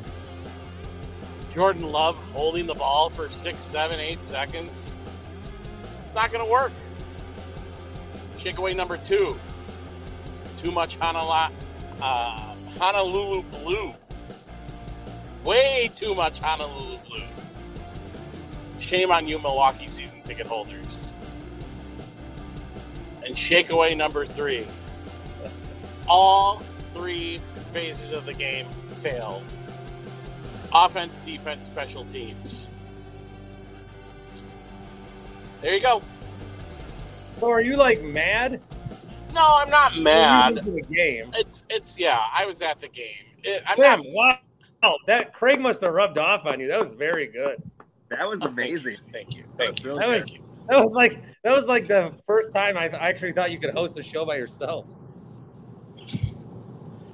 Jordan 1.55 1.89
Love 1.89 2.17
holding 2.33 2.67
the 2.67 2.73
ball 2.73 3.09
for 3.09 3.29
six, 3.29 3.63
seven, 3.63 3.97
eight 3.97 4.21
seconds. 4.21 4.99
It's 6.01 6.13
not 6.13 6.29
going 6.29 6.45
to 6.45 6.51
work. 6.51 6.73
Shakeaway 8.35 8.75
number 8.75 8.97
two. 8.97 9.37
Too 10.57 10.71
much 10.71 10.97
Honolulu, 10.97 11.55
uh, 12.01 12.55
Honolulu 12.77 13.43
blue. 13.43 13.93
Way 15.45 15.89
too 15.95 16.13
much 16.13 16.39
Honolulu 16.39 16.97
blue. 17.07 17.23
Shame 18.77 19.09
on 19.13 19.25
you, 19.25 19.39
Milwaukee 19.39 19.87
season 19.87 20.23
ticket 20.23 20.47
holders. 20.47 21.15
And 23.25 23.33
shakeaway 23.33 23.95
number 23.95 24.25
three. 24.25 24.67
All 26.09 26.61
three 26.93 27.39
phases 27.71 28.11
of 28.11 28.25
the 28.25 28.33
game 28.33 28.67
failed. 28.89 29.45
Offense, 30.77 31.19
defense, 31.19 31.65
special 31.65 32.03
teams. 32.03 32.69
There 35.61 35.73
you 35.73 35.79
go. 35.79 36.01
So 37.39 37.49
are 37.49 37.61
you 37.61 37.77
like 37.77 38.03
mad? 38.03 38.61
No, 39.33 39.41
I'm 39.61 39.69
not 39.69 39.97
mad. 39.97 40.49
you 40.49 40.55
went 40.55 40.65
to 40.65 40.71
the 40.73 40.93
game. 40.93 41.31
It's 41.35 41.63
it's 41.69 41.97
yeah. 41.97 42.21
I 42.37 42.45
was 42.45 42.61
at 42.61 42.81
the 42.81 42.89
game. 42.89 43.25
It, 43.41 43.61
I'm 43.65 43.77
Sam, 43.77 44.01
not. 44.13 44.39
wow. 44.83 44.97
That 45.07 45.33
Craig 45.33 45.61
must 45.61 45.81
have 45.81 45.93
rubbed 45.93 46.17
off 46.17 46.45
on 46.45 46.59
you. 46.59 46.67
That 46.67 46.79
was 46.81 46.91
very 46.91 47.27
good. 47.27 47.63
That 48.09 48.27
was 48.27 48.41
Oh, 48.41 48.47
thank 48.47 48.71
you, 48.71 48.77
amazing. 48.77 48.97
Thank 49.05 49.35
you. 49.35 49.43
Thank 49.55 49.81
you. 49.83 49.97
That 49.97 50.07
was 50.09 50.33
that 50.69 50.83
was 50.83 50.91
like 50.91 51.21
that 51.43 51.53
was 51.55 51.65
like 51.65 51.87
the 51.87 52.13
first 52.27 52.53
time 52.53 52.77
I 52.77 52.89
th- 52.89 53.01
I 53.01 53.07
actually 53.07 53.31
thought 53.31 53.51
you 53.51 53.59
could 53.59 53.73
host 53.73 53.97
a 53.97 54.03
show 54.03 54.25
by 54.25 54.35
yourself. 54.35 54.87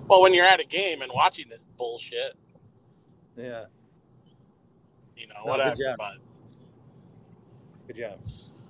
Well, 0.08 0.24
when 0.24 0.34
you're 0.34 0.46
at 0.46 0.60
a 0.60 0.66
game 0.66 1.02
and 1.04 1.12
watching 1.14 1.48
this 1.48 1.66
bullshit, 1.78 2.34
Yeah, 3.42 3.66
you 5.18 5.28
know, 5.28 5.34
No, 5.36 5.44
good 5.44 5.50
whatever. 5.50 5.76
job. 5.76 5.96
But 5.98 6.14
good 7.88 7.98
job. 7.98 8.20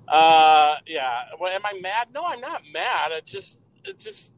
uh, 0.08 0.78
yeah. 0.88 1.24
Well, 1.40 1.52
am 1.54 1.62
I 1.66 1.80
mad? 1.82 2.08
No, 2.14 2.24
I'm 2.26 2.40
not 2.42 2.62
mad. 2.72 3.12
It's 3.12 3.32
just, 3.32 3.70
it's 3.84 4.04
just, 4.06 4.36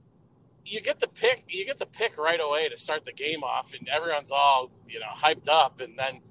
you 0.66 0.82
get 0.82 1.00
the 1.00 1.08
pick, 1.10 1.44
you 1.50 1.66
get 1.66 1.78
the 1.78 1.86
pick 1.86 2.18
right 2.18 2.40
away 2.42 2.70
to 2.70 2.78
start 2.78 3.04
the 3.04 3.14
game 3.14 3.44
off, 3.44 3.74
and 3.74 3.88
everyone's 3.90 4.32
all 4.32 4.72
you 4.88 5.00
know 5.00 5.08
hyped 5.16 5.50
up, 5.50 5.80
and 5.82 5.98
then, 6.00 6.22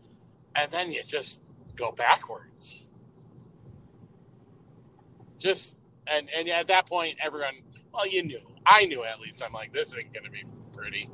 and 0.57 0.71
then 0.71 0.91
you 0.91 1.03
just 1.05 1.43
go 1.77 1.93
backwards. 1.93 2.93
Just 5.39 5.79
and 6.07 6.29
and 6.37 6.49
at 6.49 6.67
that 6.69 6.87
point, 6.87 7.17
everyone, 7.21 7.55
well, 7.93 8.07
you 8.09 8.23
knew. 8.23 8.41
I 8.65 8.85
knew 8.87 9.05
at 9.05 9.21
least. 9.21 9.43
I'm 9.45 9.53
like, 9.53 9.73
this 9.73 9.89
isn't 9.97 10.13
gonna 10.15 10.31
be 10.31 10.45
pretty. 10.73 11.11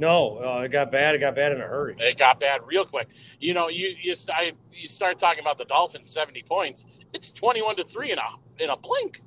No, 0.00 0.38
uh, 0.38 0.62
it 0.64 0.72
got 0.72 0.90
bad. 0.90 1.14
It 1.14 1.18
got 1.18 1.34
bad 1.34 1.52
in 1.52 1.60
a 1.60 1.66
hurry. 1.66 1.94
It 1.98 2.16
got 2.16 2.40
bad 2.40 2.62
real 2.64 2.86
quick. 2.86 3.08
You 3.38 3.52
know, 3.52 3.68
you 3.68 3.94
you 4.00 4.14
start 4.14 4.54
you 4.72 4.88
start 4.88 5.18
talking 5.18 5.42
about 5.42 5.58
the 5.58 5.66
Dolphins 5.66 6.10
seventy 6.10 6.42
points. 6.42 6.86
It's 7.12 7.30
twenty 7.30 7.60
one 7.60 7.76
to 7.76 7.84
three 7.84 8.10
in 8.10 8.18
a 8.18 8.62
in 8.64 8.70
a 8.70 8.78
blink. 8.78 9.20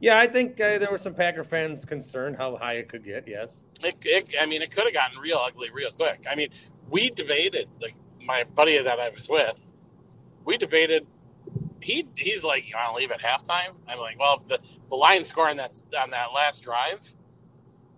Yeah, 0.00 0.18
I 0.18 0.26
think 0.26 0.60
uh, 0.60 0.78
there 0.78 0.90
were 0.90 0.98
some 0.98 1.14
Packer 1.14 1.44
fans 1.44 1.84
concerned 1.84 2.36
how 2.36 2.56
high 2.56 2.74
it 2.74 2.88
could 2.88 3.04
get. 3.04 3.28
Yes. 3.28 3.62
It, 3.84 3.94
it, 4.04 4.34
I 4.40 4.46
mean, 4.46 4.60
it 4.60 4.72
could 4.72 4.82
have 4.82 4.92
gotten 4.92 5.20
real 5.20 5.38
ugly 5.40 5.70
real 5.70 5.92
quick. 5.92 6.24
I 6.28 6.34
mean, 6.34 6.48
we 6.90 7.08
debated, 7.10 7.68
like 7.80 7.94
my 8.26 8.42
buddy 8.42 8.82
that 8.82 8.98
I 8.98 9.10
was 9.10 9.28
with, 9.28 9.76
we 10.44 10.56
debated. 10.56 11.06
He 11.80 12.08
he's 12.16 12.42
like, 12.42 12.68
you 12.68 12.74
want 12.74 12.90
to 12.90 12.96
leave 12.96 13.12
at 13.12 13.20
halftime? 13.20 13.74
I'm 13.86 14.00
like, 14.00 14.18
well, 14.18 14.38
if 14.40 14.48
the 14.48 14.58
the 14.88 14.96
Lions 14.96 15.28
score 15.28 15.48
on 15.48 15.58
that 15.58 15.72
on 16.02 16.10
that 16.10 16.32
last 16.34 16.64
drive, 16.64 17.14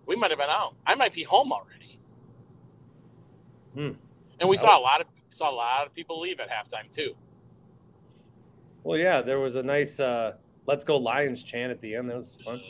we 0.05 0.15
might 0.15 0.29
have 0.31 0.39
been 0.39 0.49
out. 0.49 0.75
I 0.85 0.95
might 0.95 1.13
be 1.13 1.23
home 1.23 1.51
already. 1.51 1.99
Hmm. 3.73 3.91
And 4.39 4.49
we 4.49 4.57
saw 4.57 4.77
a 4.77 4.81
lot 4.81 5.01
of 5.01 5.07
saw 5.29 5.49
a 5.49 5.53
lot 5.53 5.85
of 5.87 5.93
people 5.93 6.19
leave 6.19 6.39
at 6.39 6.49
halftime 6.49 6.89
too. 6.91 7.15
Well, 8.83 8.97
yeah, 8.97 9.21
there 9.21 9.39
was 9.39 9.55
a 9.55 9.63
nice 9.63 9.99
uh, 9.99 10.33
"Let's 10.67 10.83
Go 10.83 10.97
Lions" 10.97 11.43
chant 11.43 11.71
at 11.71 11.81
the 11.81 11.95
end. 11.95 12.09
That 12.09 12.17
was 12.17 12.35
fun. 12.43 12.59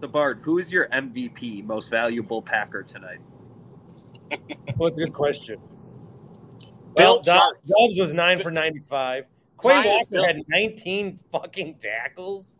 So 0.00 0.08
Bart, 0.08 0.40
who 0.42 0.58
is 0.58 0.70
your 0.72 0.88
MVP, 0.88 1.64
most 1.64 1.88
valuable 1.88 2.42
Packer 2.42 2.82
tonight? 2.82 3.20
Well, 4.76 4.88
it's 4.88 4.98
a 4.98 5.04
good 5.04 5.12
question. 5.14 5.58
Bill 6.96 7.22
Well, 7.24 7.52
Doubs 7.54 7.98
was 7.98 8.12
nine 8.12 8.40
for 8.42 8.50
ninety-five. 8.50 9.24
Quay 9.62 9.68
Walker 9.88 10.06
Bill- 10.10 10.26
had 10.26 10.40
nineteen 10.48 11.18
fucking 11.32 11.76
tackles. 11.76 12.58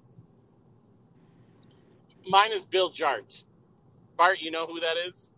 Mine 2.29 2.53
is 2.53 2.65
Bill 2.65 2.89
Jartz. 2.91 3.45
Bart, 4.17 4.41
you 4.41 4.51
know 4.51 4.67
who 4.67 4.81
that 4.81 4.97
is? 4.97 5.33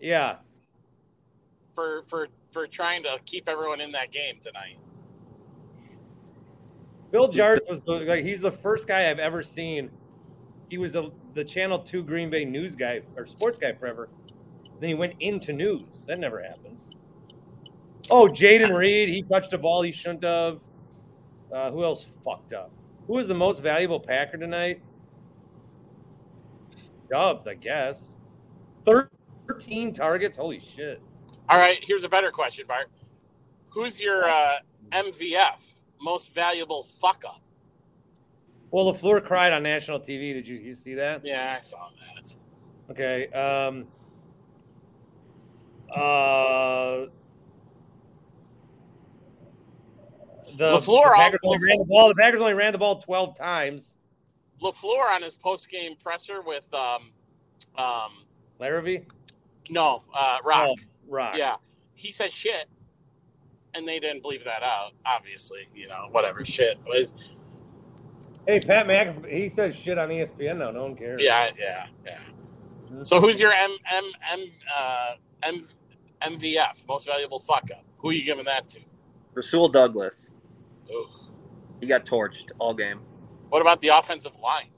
Yeah, 0.00 0.36
For 1.72 2.02
for 2.02 2.28
for 2.50 2.66
trying 2.66 3.04
to 3.04 3.18
keep 3.24 3.48
everyone 3.48 3.80
in 3.80 3.92
that 3.92 4.10
game 4.10 4.36
tonight. 4.40 4.78
Bill 7.12 7.28
Jartz 7.28 7.68
was 7.68 7.82
the, 7.82 7.92
like 7.92 8.24
he's 8.24 8.40
the 8.40 8.50
first 8.50 8.88
guy 8.88 9.10
I've 9.10 9.18
ever 9.18 9.42
seen. 9.42 9.90
He 10.70 10.78
was 10.78 10.96
a, 10.96 11.10
the 11.34 11.44
Channel 11.44 11.78
Two 11.78 12.02
Green 12.02 12.30
Bay 12.30 12.44
news 12.44 12.74
guy 12.74 13.02
or 13.16 13.26
sports 13.26 13.58
guy 13.58 13.72
forever. 13.72 14.08
Then 14.80 14.88
he 14.88 14.94
went 14.94 15.14
into 15.20 15.52
news. 15.52 16.04
That 16.06 16.18
never 16.18 16.42
happens. 16.42 16.90
Oh, 18.10 18.26
Jayden 18.26 18.76
Reed, 18.76 19.08
he 19.08 19.22
touched 19.22 19.52
a 19.52 19.58
ball 19.58 19.82
he 19.82 19.92
shouldn't 19.92 20.24
have. 20.24 20.58
Uh, 21.54 21.70
who 21.70 21.84
else 21.84 22.06
fucked 22.24 22.52
up? 22.52 22.72
Who 23.06 23.12
was 23.14 23.28
the 23.28 23.34
most 23.34 23.62
valuable 23.62 24.00
Packer 24.00 24.38
tonight? 24.38 24.82
Doubs, 27.12 27.46
I 27.46 27.52
guess. 27.52 28.16
Thirteen 28.86 29.92
targets. 29.92 30.38
Holy 30.38 30.58
shit. 30.58 31.02
All 31.50 31.58
right, 31.58 31.78
here's 31.82 32.04
a 32.04 32.08
better 32.08 32.30
question, 32.30 32.64
Bart. 32.66 32.90
Who's 33.68 34.00
your 34.00 34.24
uh, 34.24 34.58
MVF, 34.92 35.82
most 36.00 36.34
valuable 36.34 36.84
fuck 36.84 37.22
up? 37.28 37.42
Well, 38.70 38.90
LaFleur 38.90 39.22
cried 39.22 39.52
on 39.52 39.62
national 39.62 40.00
TV. 40.00 40.32
Did 40.32 40.48
you, 40.48 40.56
you 40.56 40.74
see 40.74 40.94
that? 40.94 41.20
Yeah, 41.22 41.56
I 41.58 41.60
saw 41.60 41.90
that. 41.90 42.38
Okay. 42.90 43.26
Um, 43.28 43.86
uh, 45.94 47.08
the, 50.56 50.70
LaFleur 50.70 50.80
the 50.80 51.12
Packers, 51.14 51.40
only 51.44 51.58
ran 51.68 51.78
the 51.78 51.84
ball. 51.84 52.08
The 52.08 52.14
Packers 52.14 52.40
only 52.40 52.54
ran 52.54 52.72
the 52.72 52.78
ball 52.78 52.98
twelve 53.02 53.36
times. 53.36 53.98
LaFleur 54.62 55.14
on 55.14 55.22
his 55.22 55.34
post 55.34 55.70
game 55.70 55.96
presser 55.96 56.42
with 56.42 56.72
um, 56.74 57.10
um, 57.76 58.12
Larrabee, 58.58 59.00
no, 59.70 60.02
uh, 60.14 60.38
Rock. 60.44 60.68
Oh, 60.70 60.74
Rock. 61.08 61.34
Yeah, 61.36 61.56
he 61.94 62.12
said 62.12 62.32
shit, 62.32 62.66
and 63.74 63.86
they 63.86 63.98
didn't 63.98 64.22
believe 64.22 64.44
that 64.44 64.62
out. 64.62 64.92
Obviously, 65.04 65.66
you 65.74 65.88
know, 65.88 66.08
whatever 66.10 66.44
shit 66.44 66.78
was. 66.86 67.36
Hey, 68.46 68.58
Pat 68.60 68.86
McAfee, 68.86 69.30
he 69.32 69.48
says 69.48 69.76
shit 69.76 69.98
on 69.98 70.08
ESPN 70.08 70.58
now. 70.58 70.70
No 70.70 70.82
one 70.82 70.96
cares. 70.96 71.20
Yeah, 71.22 71.50
yeah, 71.58 71.86
yeah. 72.04 72.18
So 73.02 73.20
who's 73.20 73.40
your 73.40 73.52
M 73.52 73.70
M 73.90 74.04
M 74.32 74.44
uh, 74.76 75.14
M 75.42 75.62
MVF, 76.22 76.86
most 76.86 77.06
valuable 77.06 77.38
fuck 77.38 77.68
up? 77.72 77.84
Who 77.98 78.10
are 78.10 78.12
you 78.12 78.24
giving 78.24 78.44
that 78.44 78.66
to? 78.68 78.80
Rasul 79.34 79.68
Douglas. 79.68 80.30
Ugh. 80.90 81.10
He 81.80 81.86
got 81.86 82.04
torched 82.04 82.50
all 82.58 82.74
game. 82.74 83.00
What 83.52 83.60
about 83.60 83.82
the 83.82 83.88
offensive 83.88 84.34
line? 84.38 84.70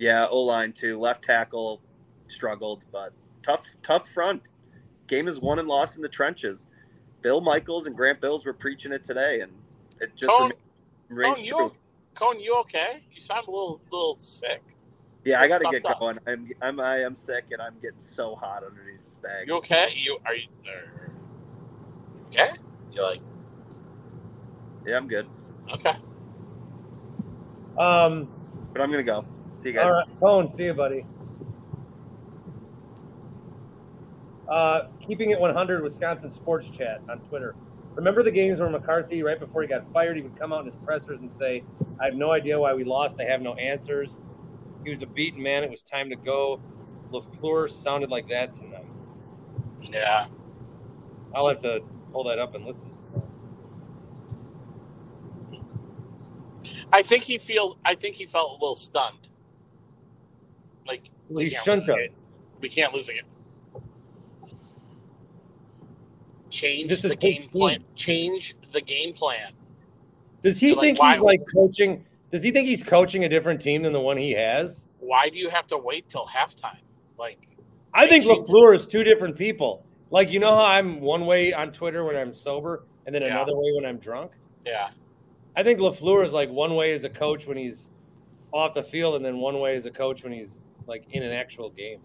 Yeah, 0.00 0.26
O 0.26 0.40
line 0.40 0.72
too. 0.72 0.98
Left 0.98 1.22
tackle 1.22 1.80
struggled, 2.26 2.84
but 2.90 3.12
tough, 3.44 3.64
tough 3.84 4.08
front. 4.08 4.42
Game 5.06 5.28
is 5.28 5.38
won 5.38 5.60
and 5.60 5.68
lost 5.68 5.94
in 5.94 6.02
the 6.02 6.08
trenches. 6.08 6.66
Bill 7.22 7.40
Michaels 7.40 7.86
and 7.86 7.94
Grant 7.94 8.20
Bills 8.20 8.44
were 8.44 8.52
preaching 8.52 8.90
it 8.90 9.04
today, 9.04 9.42
and 9.42 9.52
it 10.00 10.16
just 10.16 10.36
Cone, 10.36 10.50
remains 11.08 11.36
Cone, 11.36 11.44
you. 11.44 11.72
Cone, 12.14 12.40
you 12.40 12.56
okay? 12.56 12.98
You 13.14 13.20
sound 13.20 13.46
a 13.46 13.50
little 13.52 13.80
little 13.92 14.16
sick. 14.16 14.62
Yeah, 15.24 15.40
I 15.40 15.46
got 15.46 15.60
to 15.60 15.68
get 15.70 15.86
up. 15.86 16.00
going. 16.00 16.18
I'm, 16.26 16.50
I'm, 16.60 16.80
I 16.80 17.02
am 17.02 17.14
sick, 17.14 17.44
and 17.52 17.62
I'm 17.62 17.78
getting 17.80 18.00
so 18.00 18.34
hot 18.34 18.64
underneath 18.64 19.04
this 19.04 19.14
bag. 19.14 19.46
You 19.46 19.54
okay? 19.58 19.90
You 19.94 20.18
are 20.26 20.34
you 20.34 20.48
er, 20.66 20.90
are- 21.06 22.26
okay? 22.26 22.50
You 22.92 23.00
like 23.00 23.20
Yeah, 24.84 24.96
I'm 24.96 25.06
good, 25.06 25.28
okay? 25.72 25.92
Um. 27.76 28.28
but 28.72 28.80
I'm 28.80 28.90
gonna 28.90 29.02
go. 29.02 29.24
See 29.60 29.68
you 29.68 29.74
guys. 29.74 29.86
All 29.86 29.92
right, 29.92 30.06
Cone. 30.20 30.48
See 30.48 30.64
you, 30.64 30.74
buddy. 30.74 31.04
Uh, 34.48 34.88
keeping 35.00 35.30
it 35.30 35.38
100 35.38 35.82
Wisconsin 35.82 36.30
Sports 36.30 36.70
Chat 36.70 37.02
on 37.10 37.18
Twitter. 37.20 37.54
Remember 37.94 38.22
the 38.22 38.30
games 38.30 38.60
where 38.60 38.70
McCarthy, 38.70 39.22
right 39.22 39.38
before 39.38 39.60
he 39.62 39.68
got 39.68 39.84
fired, 39.92 40.16
he 40.16 40.22
would 40.22 40.38
come 40.38 40.52
out 40.52 40.60
in 40.60 40.66
his 40.66 40.76
pressers 40.76 41.20
and 41.20 41.30
say, 41.30 41.64
"I 42.00 42.06
have 42.06 42.14
no 42.14 42.30
idea 42.30 42.58
why 42.58 42.72
we 42.72 42.84
lost. 42.84 43.20
I 43.20 43.24
have 43.24 43.42
no 43.42 43.54
answers." 43.54 44.20
He 44.84 44.90
was 44.90 45.02
a 45.02 45.06
beaten 45.06 45.42
man. 45.42 45.64
It 45.64 45.70
was 45.70 45.82
time 45.82 46.08
to 46.10 46.16
go. 46.16 46.60
LaFleur 47.12 47.68
sounded 47.68 48.10
like 48.10 48.28
that 48.28 48.54
tonight. 48.54 48.86
Yeah. 49.92 50.26
I'll 51.34 51.48
have 51.48 51.58
to 51.58 51.80
pull 52.12 52.24
that 52.24 52.38
up 52.38 52.54
and 52.54 52.64
listen. 52.64 52.90
I 56.92 57.02
think 57.02 57.22
he 57.22 57.38
feels. 57.38 57.76
I 57.84 57.94
think 57.94 58.14
he 58.16 58.26
felt 58.26 58.50
a 58.50 58.54
little 58.54 58.74
stunned. 58.74 59.28
Like 60.86 61.10
Well, 61.28 61.40
he 61.40 61.46
we 61.46 61.50
can't 61.50 61.64
shouldn't 61.64 61.82
lose 61.82 61.88
have. 61.88 61.96
again. 61.98 62.16
We 62.60 62.68
can't 62.68 62.94
lose 62.94 63.08
again. 63.08 63.24
Change 66.50 66.88
This 66.88 67.02
the 67.02 67.14
game 67.14 67.42
plan. 67.48 67.74
team. 67.80 67.84
Change 67.94 68.54
the 68.72 68.80
game 68.80 69.12
plan. 69.12 69.52
Does 70.42 70.58
he 70.58 70.74
think 70.74 70.98
he's 71.00 71.18
like 71.20 71.40
coaching? 71.54 72.04
Does 72.30 72.42
he 72.42 72.50
think 72.50 72.66
he's 72.66 72.82
coaching 72.82 73.24
a 73.24 73.28
different 73.28 73.60
team 73.60 73.82
than 73.82 73.92
the 73.92 74.00
one 74.00 74.16
he 74.16 74.32
has? 74.32 74.88
Why 75.00 75.28
do 75.28 75.38
you 75.38 75.48
have 75.50 75.66
to 75.68 75.78
wait 75.78 76.08
till 76.08 76.24
halftime? 76.26 76.80
Like 77.18 77.46
I 77.92 78.06
think. 78.08 78.24
LaFleur 78.24 78.74
is 78.74 78.86
two 78.86 79.04
different 79.04 79.36
people. 79.36 79.84
Like 80.10 80.30
you 80.30 80.38
know 80.40 80.54
how 80.54 80.64
I'm 80.64 81.00
one 81.00 81.26
way 81.26 81.52
on 81.52 81.70
Twitter 81.70 82.04
when 82.04 82.16
I'm 82.16 82.32
sober, 82.32 82.84
and 83.06 83.14
then 83.14 83.22
Yeah. 83.22 83.32
another 83.36 83.54
way 83.56 83.72
when 83.74 83.84
I'm 83.84 83.98
drunk. 83.98 84.32
yeah, 84.64 84.88
I 85.58 85.64
think 85.64 85.80
LaFleur 85.80 86.24
is 86.24 86.32
like 86.32 86.50
one 86.50 86.76
way 86.76 86.92
as 86.92 87.02
a 87.02 87.10
coach 87.10 87.48
when 87.48 87.56
he's 87.56 87.90
off 88.52 88.74
the 88.74 88.82
field, 88.84 89.16
and 89.16 89.24
then 89.24 89.38
one 89.38 89.58
way 89.58 89.74
as 89.74 89.86
a 89.86 89.90
coach 89.90 90.22
when 90.22 90.32
he's 90.32 90.68
like 90.86 91.04
in 91.10 91.24
an 91.24 91.32
actual 91.32 91.70
game. 91.70 91.98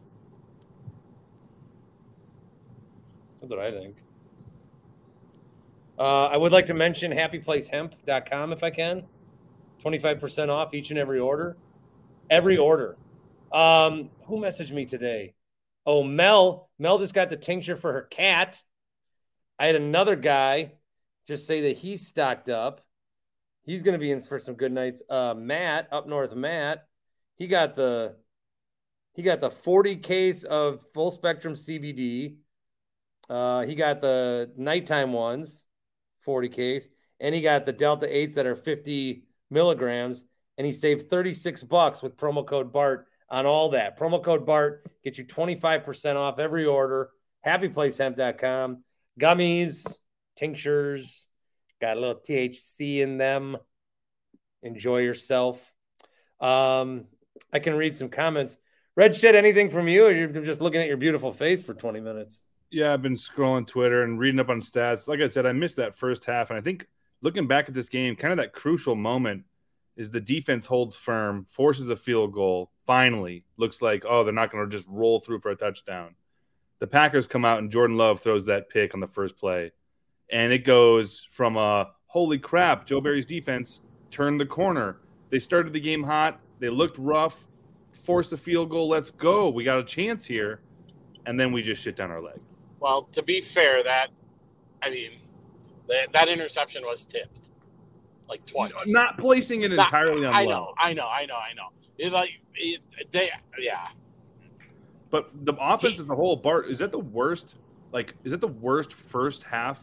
That's 3.39 3.51
what 3.51 3.60
I 3.60 3.70
think. 3.70 3.97
Uh, 5.99 6.26
I 6.26 6.36
would 6.36 6.51
like 6.51 6.66
to 6.66 6.74
mention 6.74 7.12
happyplacehemp.com 7.12 8.54
if 8.54 8.64
I 8.64 8.72
can. 8.72 9.04
25% 9.86 10.49
off 10.49 10.74
each 10.74 10.89
and 10.89 10.97
every 10.97 11.20
order. 11.20 11.56
Every 12.32 12.58
order. 12.58 12.97
Um, 13.51 14.10
who 14.26 14.38
messaged 14.38 14.72
me 14.72 14.88
today? 14.88 15.36
Oh, 15.86 16.01
Mel. 16.01 16.72
Mel 16.80 16.97
just 16.97 17.14
got 17.14 17.30
the 17.30 17.38
tincture 17.38 17.76
for 17.76 17.93
her 17.93 18.01
cat. 18.01 18.64
I 19.60 19.68
had 19.68 19.76
another 19.76 20.16
guy 20.16 20.72
just 21.28 21.45
say 21.45 21.62
that 21.70 21.78
he's 21.78 22.08
stocked 22.08 22.49
up. 22.49 22.83
He's 23.66 23.82
going 23.82 23.93
to 23.93 23.99
be 23.99 24.11
in 24.11 24.20
for 24.20 24.39
some 24.39 24.55
good 24.55 24.72
nights. 24.72 25.01
Uh, 25.09 25.34
Matt 25.36 25.88
up 25.91 26.07
north, 26.07 26.36
Matt, 26.36 26.86
he 27.36 27.47
got 27.47 27.76
the 27.76 28.16
he 29.14 29.22
got 29.22 29.41
the 29.41 29.51
40 29.51 29.97
case 29.97 30.43
of 30.43 30.84
full 30.93 31.11
spectrum 31.11 31.53
CBD. 31.53 32.38
Uh, 33.30 33.61
he 33.61 33.76
got 33.76 34.01
the 34.01 34.51
nighttime 34.57 35.14
ones, 35.14 35.66
40 36.22 36.49
case, 36.49 36.89
and 37.20 37.34
he 37.34 37.41
got 37.41 37.66
the 37.66 37.72
Delta 37.72 38.07
8s 38.07 38.34
that 38.34 38.47
are 38.47 38.55
50 38.55 39.24
milligrams, 39.49 40.26
and 40.57 40.66
he 40.66 40.74
saved 40.74 41.09
36 41.09 41.64
bucks 41.64 42.01
with 42.01 42.18
promo 42.18 42.45
code 42.45 42.74
BART 42.74 43.07
on 43.30 43.45
all 43.45 43.70
that. 43.70 43.97
Promo 43.97 44.22
code 44.22 44.45
BART 44.45 44.86
gets 45.03 45.18
you 45.18 45.26
25% 45.26 46.16
off 46.16 46.39
every 46.39 46.66
order. 46.66 47.11
Happyplacehemp.com. 47.45 48.84
Gummies, 49.20 49.97
tinctures, 50.36 51.28
got 51.84 51.98
a 51.98 52.00
little 52.00 52.16
THC 52.16 53.00
in 53.00 53.18
them. 53.18 53.58
Enjoy 54.62 55.00
yourself. 55.00 55.74
Um, 56.40 57.06
I 57.52 57.60
can 57.60 57.76
read 57.76 57.94
some 57.94 58.08
comments. 58.08 58.58
Red 58.96 59.14
Shed, 59.14 59.36
anything 59.36 59.70
from 59.70 59.90
you, 59.90 60.08
you're 60.08 60.30
just 60.30 60.62
looking 60.62 60.80
at 60.80 60.88
your 60.88 60.96
beautiful 60.96 61.34
face 61.34 61.62
for 61.62 61.74
20 61.74 62.00
minutes? 62.00 62.46
Yeah, 62.72 62.94
I've 62.94 63.02
been 63.02 63.16
scrolling 63.16 63.68
Twitter 63.68 64.04
and 64.04 64.18
reading 64.18 64.40
up 64.40 64.50
on 64.50 64.62
stats. 64.62 65.10
Like 65.10 65.20
I 65.20 65.28
said, 65.28 65.46
I 65.46 65.52
missed 65.52 65.76
that 65.76 65.94
first 65.94 66.24
half, 66.24 66.52
and 66.52 66.58
I 66.58 66.62
think 66.62 66.88
looking 67.22 67.48
back 67.48 67.68
at 67.68 67.74
this 67.74 67.90
game, 67.90 68.16
kind 68.16 68.32
of 68.32 68.38
that 68.38 68.54
crucial 68.54 68.96
moment 68.96 69.44
is 69.98 70.10
the 70.10 70.22
defense 70.22 70.66
holds 70.66 70.96
firm, 70.96 71.44
forces 71.44 71.90
a 71.90 71.98
field 71.98 72.32
goal. 72.32 72.72
Finally, 72.88 73.44
looks 73.58 73.82
like 73.82 74.06
oh 74.08 74.24
they're 74.24 74.34
not 74.34 74.52
going 74.52 74.64
to 74.64 74.76
just 74.76 74.88
roll 74.90 75.20
through 75.20 75.40
for 75.40 75.52
a 75.52 75.56
touchdown. 75.56 76.16
The 76.80 76.88
Packers 76.88 77.28
come 77.28 77.44
out 77.44 77.60
and 77.60 77.70
Jordan 77.70 77.98
Love 77.98 78.22
throws 78.22 78.46
that 78.46 78.70
pick 78.70 78.94
on 78.94 79.02
the 79.02 79.08
first 79.08 79.38
play, 79.38 79.72
and 80.34 80.52
it 80.52 80.66
goes 80.66 81.28
from 81.32 81.56
a 81.56 81.92
holy 82.08 82.40
crap, 82.40 82.86
Joe 82.86 83.00
Barry's 83.00 83.26
defense 83.26 83.80
turned 84.12 84.42
the 84.42 84.46
corner. 84.46 84.98
They 85.30 85.40
started 85.40 85.72
the 85.72 85.80
game 85.80 86.04
hot. 86.04 86.40
They 86.60 86.70
looked 86.70 86.98
rough, 86.98 87.48
forced 88.04 88.34
a 88.34 88.38
field 88.38 88.70
goal. 88.70 88.90
Let's 88.90 89.12
go. 89.12 89.50
We 89.50 89.64
got 89.64 89.80
a 89.80 89.84
chance 89.84 90.26
here, 90.26 90.60
and 91.26 91.40
then 91.40 91.52
we 91.52 91.62
just 91.62 91.82
shit 91.82 91.96
down 91.96 92.12
our 92.12 92.22
leg. 92.22 92.40
Well, 92.80 93.04
to 93.14 93.22
be 93.22 93.42
fair, 93.42 93.84
that 93.84 94.08
I 94.82 94.90
mean, 94.90 95.12
that, 95.88 96.12
that 96.12 96.28
interception 96.28 96.84
was 96.84 97.06
tipped 97.06 97.52
like 98.28 98.44
twice. 98.46 98.92
Not 98.92 99.18
placing 99.20 99.62
it 99.62 99.72
Not- 99.72 99.88
entirely 99.88 100.26
on 100.26 100.34
I 100.34 100.46
know, 100.46 100.74
I 100.78 100.94
know, 100.94 101.08
I 101.08 101.26
know, 101.28 101.36
I 101.36 101.54
know. 101.54 101.68
It 102.00 102.12
like 102.12 102.42
it, 102.56 102.82
they, 103.12 103.30
yeah. 103.60 103.88
But 105.12 105.30
the 105.46 105.54
offense 105.60 106.00
as 106.00 106.10
a 106.10 106.16
whole, 106.16 106.36
Bart, 106.36 106.66
is 106.66 106.80
that 106.80 106.92
the 106.92 107.00
worst? 107.00 107.56
Like, 107.92 108.16
is 108.24 108.32
that 108.32 108.42
the 108.42 108.48
worst 108.48 108.94
first 108.94 109.44
half 109.44 109.80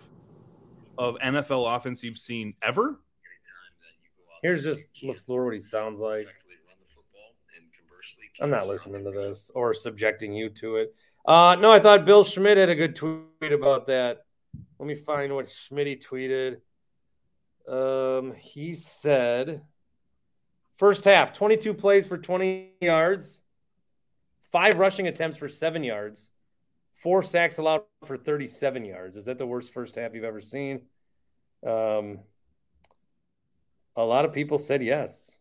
of 1.00 1.16
NFL 1.16 1.76
offense 1.76 2.04
you've 2.04 2.18
seen 2.18 2.54
ever? 2.62 3.00
Here's 4.42 4.62
just 4.62 4.92
LaFleur 5.02 5.46
what 5.46 5.54
he 5.54 5.58
sounds 5.58 6.00
like. 6.00 6.26
I'm 8.40 8.50
not 8.50 8.68
listening 8.68 9.04
to 9.04 9.10
this 9.10 9.50
or 9.54 9.74
subjecting 9.74 10.32
you 10.34 10.50
to 10.50 10.76
it. 10.76 10.94
Uh, 11.26 11.56
no, 11.58 11.72
I 11.72 11.80
thought 11.80 12.04
Bill 12.04 12.22
Schmidt 12.22 12.58
had 12.58 12.68
a 12.68 12.74
good 12.74 12.96
tweet 12.96 13.52
about 13.52 13.86
that. 13.88 14.24
Let 14.78 14.86
me 14.86 14.94
find 14.94 15.34
what 15.34 15.50
Schmidt 15.50 16.04
tweeted. 16.04 16.58
Um, 17.68 18.34
he 18.34 18.72
said, 18.72 19.62
first 20.76 21.04
half, 21.04 21.32
22 21.32 21.74
plays 21.74 22.06
for 22.06 22.18
20 22.18 22.72
yards, 22.80 23.42
five 24.50 24.78
rushing 24.78 25.06
attempts 25.06 25.36
for 25.36 25.48
seven 25.48 25.84
yards, 25.84 26.30
four 27.00 27.22
sacks 27.22 27.58
allowed 27.58 27.82
for 28.04 28.16
37 28.16 28.84
yards. 28.84 29.16
Is 29.16 29.24
that 29.24 29.38
the 29.38 29.46
worst 29.46 29.72
first 29.72 29.94
half 29.94 30.14
you've 30.14 30.24
ever 30.24 30.40
seen? 30.40 30.82
Um, 31.66 32.20
a 33.96 34.04
lot 34.04 34.24
of 34.24 34.32
people 34.32 34.58
said 34.58 34.82
yes. 34.82 35.38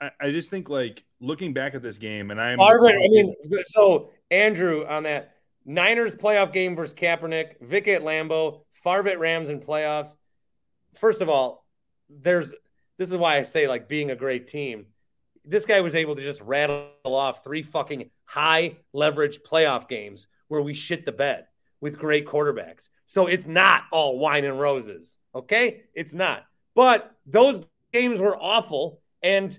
I, 0.00 0.10
I 0.20 0.30
just 0.30 0.50
think, 0.50 0.68
like, 0.68 1.04
looking 1.20 1.52
back 1.52 1.74
at 1.74 1.82
this 1.82 1.98
game, 1.98 2.30
and 2.30 2.40
I'm. 2.40 2.58
Margaret, 2.58 2.96
I 2.96 3.08
mean, 3.08 3.34
so 3.64 4.10
Andrew 4.30 4.84
on 4.86 5.04
that 5.04 5.36
Niners 5.64 6.14
playoff 6.14 6.52
game 6.52 6.74
versus 6.74 6.94
Kaepernick, 6.94 7.60
Vick 7.60 7.88
at 7.88 8.02
Lambeau, 8.02 8.62
Favre 8.72 9.08
at 9.08 9.18
Rams 9.18 9.48
in 9.48 9.60
playoffs. 9.60 10.16
First 10.94 11.20
of 11.22 11.28
all, 11.28 11.66
there's 12.08 12.52
this 12.98 13.10
is 13.10 13.16
why 13.16 13.36
I 13.36 13.42
say 13.42 13.68
like 13.68 13.88
being 13.88 14.10
a 14.10 14.16
great 14.16 14.48
team. 14.48 14.86
This 15.44 15.64
guy 15.64 15.80
was 15.80 15.94
able 15.94 16.16
to 16.16 16.22
just 16.22 16.40
rattle 16.40 16.90
off 17.04 17.44
three 17.44 17.62
fucking 17.62 18.10
high 18.24 18.76
leverage 18.92 19.40
playoff 19.42 19.88
games 19.88 20.28
where 20.50 20.60
we 20.60 20.74
shit 20.74 21.06
the 21.06 21.12
bed 21.12 21.46
with 21.80 21.98
great 21.98 22.26
quarterbacks. 22.26 22.88
So 23.06 23.26
it's 23.26 23.46
not 23.46 23.84
all 23.92 24.18
wine 24.18 24.44
and 24.44 24.58
roses. 24.58 25.16
Okay? 25.34 25.84
It's 25.94 26.12
not. 26.12 26.44
But 26.74 27.14
those 27.24 27.60
games 27.92 28.20
were 28.20 28.36
awful 28.36 29.00
and 29.22 29.56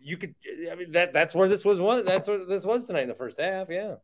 you 0.00 0.16
could 0.16 0.34
I 0.70 0.74
mean 0.74 0.92
that 0.92 1.12
that's 1.12 1.34
where 1.34 1.48
this 1.48 1.64
was 1.64 1.80
was 1.80 2.04
that's 2.04 2.28
where 2.28 2.44
this 2.44 2.64
was 2.64 2.84
tonight 2.84 3.02
in 3.02 3.08
the 3.08 3.14
first 3.14 3.40
half, 3.40 3.68
yeah. 3.70 3.94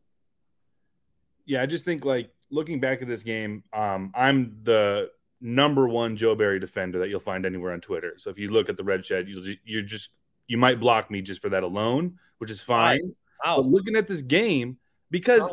yeah, 1.45 1.61
I 1.61 1.65
just 1.65 1.85
think 1.85 2.03
like 2.03 2.31
looking 2.49 2.79
back 2.79 3.01
at 3.01 3.07
this 3.07 3.23
game, 3.23 3.63
um, 3.71 4.11
I'm 4.15 4.57
the 4.63 5.11
number 5.39 5.87
one 5.87 6.17
Joe 6.17 6.35
Barry 6.35 6.59
defender 6.59 6.99
that 6.99 7.09
you'll 7.09 7.19
find 7.19 7.45
anywhere 7.45 7.73
on 7.73 7.81
Twitter. 7.81 8.15
So 8.17 8.29
if 8.29 8.37
you 8.39 8.49
look 8.49 8.67
at 8.67 8.77
the 8.77 8.83
red 8.83 9.05
shed, 9.05 9.27
you'll, 9.27 9.55
you're 9.63 9.81
just 9.83 10.09
you 10.47 10.57
might 10.57 10.79
block 10.79 11.09
me 11.09 11.21
just 11.21 11.41
for 11.41 11.49
that 11.49 11.63
alone, 11.63 12.17
which 12.39 12.51
is 12.51 12.61
fine. 12.61 13.13
Wow. 13.45 13.57
But 13.57 13.67
looking 13.67 13.95
at 13.95 14.07
this 14.07 14.21
game, 14.21 14.77
because 15.11 15.47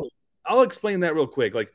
I'll 0.48 0.62
explain 0.62 1.00
that 1.00 1.14
real 1.14 1.26
quick. 1.26 1.54
Like, 1.54 1.72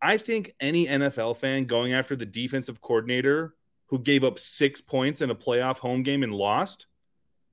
I 0.00 0.16
think 0.16 0.54
any 0.60 0.86
NFL 0.86 1.36
fan 1.36 1.64
going 1.66 1.92
after 1.92 2.16
the 2.16 2.26
defensive 2.26 2.80
coordinator 2.80 3.54
who 3.86 3.98
gave 3.98 4.24
up 4.24 4.38
six 4.38 4.80
points 4.80 5.20
in 5.20 5.30
a 5.30 5.34
playoff 5.34 5.78
home 5.78 6.02
game 6.02 6.22
and 6.22 6.32
lost, 6.32 6.86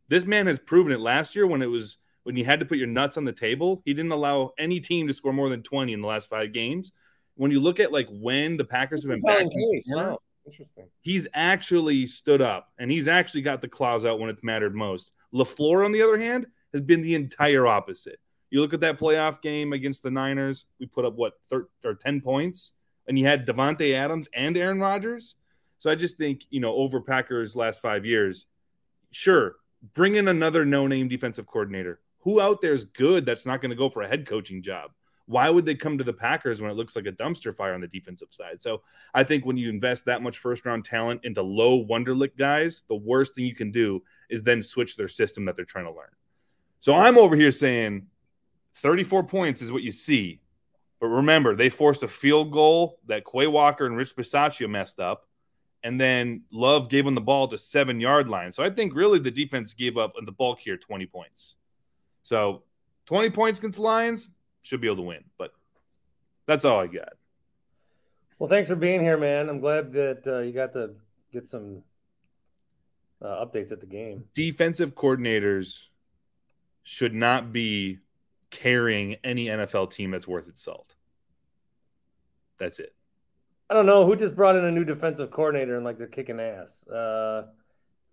this 0.08 0.26
man 0.26 0.48
has 0.48 0.60
proven 0.60 0.92
it 0.92 1.00
last 1.00 1.36
year 1.36 1.48
when 1.48 1.62
it 1.62 1.68
was 1.68 1.98
when 2.24 2.36
you 2.36 2.46
had 2.46 2.60
to 2.60 2.66
put 2.66 2.78
your 2.78 2.88
nuts 2.88 3.18
on 3.18 3.26
the 3.26 3.34
table. 3.34 3.82
He 3.86 3.94
didn't 3.94 4.12
allow 4.12 4.52
any 4.58 4.80
team 4.80 5.08
to 5.08 5.14
score 5.14 5.34
more 5.34 5.50
than 5.50 5.64
20 5.64 5.94
in 5.94 6.02
the 6.02 6.08
last 6.08 6.30
five 6.30 6.54
games. 6.54 6.92
When 7.36 7.52
you 7.52 7.60
look 7.60 7.80
at 7.80 7.92
like 7.92 8.08
when 8.10 8.58
the 8.58 8.66
Packers 8.66 9.04
have 9.04 9.10
been 9.10 9.22
back, 9.22 9.48
case. 9.50 9.88
Wow. 9.90 10.20
Interesting. 10.46 10.88
he's 11.02 11.28
actually 11.34 12.08
stood 12.08 12.42
up 12.42 12.70
and 12.80 12.90
he's 12.90 13.08
actually 13.08 13.42
got 13.42 13.62
the 13.62 13.68
claws 13.68 14.06
out 14.06 14.20
when 14.20 14.30
it's 14.30 14.44
mattered 14.44 14.76
most. 14.76 15.12
LaFleur, 15.34 15.86
on 15.86 15.92
the 15.92 16.02
other 16.02 16.18
hand, 16.18 16.48
has 16.74 16.82
been 16.82 17.02
the 17.02 17.16
entire 17.16 17.68
opposite. 17.68 18.20
You 18.50 18.62
look 18.62 18.74
at 18.74 18.80
that 18.82 18.98
playoff 18.98 19.42
game 19.42 19.74
against 19.74 20.04
the 20.04 20.12
Niners, 20.12 20.66
we 20.80 20.86
put 20.86 21.06
up 21.06 21.16
what, 21.16 21.34
thir- 21.50 21.70
or 21.84 21.96
10 21.96 22.22
points, 22.22 22.74
and 23.08 23.18
you 23.18 23.26
had 23.26 23.46
Davante 23.46 23.94
Adams 23.94 24.28
and 24.34 24.58
Aaron 24.58 24.80
Rodgers. 24.80 25.36
So 25.78 25.90
I 25.90 25.96
just 25.96 26.18
think, 26.18 26.42
you 26.50 26.60
know, 26.60 26.74
over 26.74 27.00
Packers' 27.00 27.56
last 27.56 27.82
five 27.82 28.06
years, 28.06 28.46
sure, 29.12 29.56
bring 29.94 30.16
in 30.16 30.28
another 30.28 30.66
no 30.66 30.88
name 30.88 31.08
defensive 31.08 31.48
coordinator. 31.48 32.02
Who 32.20 32.42
out 32.42 32.62
there 32.62 32.74
is 32.74 32.84
good 32.84 33.26
that's 33.26 33.46
not 33.46 33.62
going 33.62 33.70
to 33.70 33.78
go 33.78 33.90
for 33.90 34.02
a 34.02 34.08
head 34.08 34.28
coaching 34.28 34.62
job? 34.62 34.92
Why 35.26 35.50
would 35.50 35.66
they 35.66 35.76
come 35.76 35.98
to 35.98 36.04
the 36.04 36.12
Packers 36.12 36.60
when 36.60 36.72
it 36.72 36.74
looks 36.74 36.96
like 36.96 37.06
a 37.06 37.12
dumpster 37.12 37.56
fire 37.56 37.76
on 37.76 37.82
the 37.82 37.88
defensive 37.88 38.30
side? 38.32 38.62
So 38.62 38.82
I 39.14 39.24
think 39.24 39.46
when 39.46 39.58
you 39.58 39.70
invest 39.70 40.06
that 40.06 40.24
much 40.24 40.40
first 40.40 40.66
round 40.66 40.86
talent 40.86 41.22
into 41.24 41.44
low 41.44 41.86
Wonderlic 41.86 42.36
guys, 42.36 42.84
the 42.90 42.96
worst 42.96 43.36
thing 43.36 43.46
you 43.46 43.54
can 43.54 43.72
do 43.72 44.02
is 44.30 44.42
then 44.42 44.62
switch 44.62 44.98
their 44.98 45.08
system 45.08 45.46
that 45.46 45.56
they're 45.56 45.66
trying 45.66 45.86
to 45.86 45.92
learn. 45.92 46.10
So 46.80 46.96
I'm 46.96 47.18
over 47.18 47.36
here 47.36 47.52
saying 47.52 48.08
34 48.76 49.24
points 49.24 49.62
is 49.62 49.72
what 49.72 49.84
you 49.84 49.92
see. 49.92 50.42
But 51.00 51.08
remember, 51.08 51.56
they 51.56 51.70
forced 51.70 52.04
a 52.04 52.08
field 52.08 52.52
goal 52.52 53.00
that 53.08 53.24
Quay 53.26 53.48
Walker 53.48 53.86
and 53.86 53.96
Rich 53.96 54.16
Bisaccia 54.16 54.70
messed 54.70 55.00
up. 55.00 55.26
And 55.82 56.00
then 56.00 56.44
Love 56.52 56.90
gave 56.90 57.06
them 57.06 57.16
the 57.16 57.22
ball 57.22 57.48
to 57.48 57.58
seven 57.58 58.02
yard 58.02 58.28
line. 58.28 58.52
So 58.52 58.64
I 58.64 58.70
think 58.70 58.94
really 58.94 59.20
the 59.20 59.32
defense 59.32 59.74
gave 59.74 59.98
up 59.98 60.14
in 60.20 60.26
the 60.26 60.32
bulk 60.32 60.60
here 60.60 60.76
20 60.76 61.06
points. 61.06 61.56
So 62.22 62.64
20 63.06 63.30
points 63.30 63.60
against 63.60 63.78
the 63.78 63.84
Lions 63.84 64.30
should 64.62 64.82
be 64.82 64.88
able 64.88 64.98
to 64.98 65.04
win. 65.04 65.24
But 65.38 65.54
that's 66.48 66.66
all 66.66 66.82
I 66.82 66.88
got. 66.88 67.14
Well, 68.40 68.50
thanks 68.50 68.68
for 68.68 68.76
being 68.76 69.02
here, 69.02 69.18
man. 69.18 69.48
I'm 69.50 69.60
glad 69.60 69.94
that 69.94 70.28
uh, 70.28 70.40
you 70.40 70.52
got 70.52 70.74
to 70.74 70.92
get 71.32 71.48
some 71.48 71.84
uh, 73.22 73.46
updates 73.46 73.72
at 73.72 73.80
the 73.80 73.86
game. 73.86 74.26
Defensive 74.34 74.96
coordinators 74.96 75.86
should 76.84 77.14
not 77.14 77.54
be 77.54 78.00
carrying 78.52 79.16
any 79.24 79.46
NFL 79.46 79.92
team 79.92 80.12
that's 80.12 80.28
worth 80.28 80.48
its 80.48 80.64
salt. 80.64 80.96
That's 82.58 82.80
it. 82.80 82.94
I 83.70 83.74
don't 83.76 83.86
know 83.86 84.06
who 84.06 84.16
just 84.16 84.36
brought 84.36 84.56
in 84.56 84.66
a 84.66 84.72
new 84.72 84.84
defensive 84.84 85.32
coordinator 85.32 85.76
and 85.76 85.86
like 85.86 85.98
they're 85.98 86.08
kicking 86.08 86.40
ass. 86.40 86.88
Uh, 86.88 87.44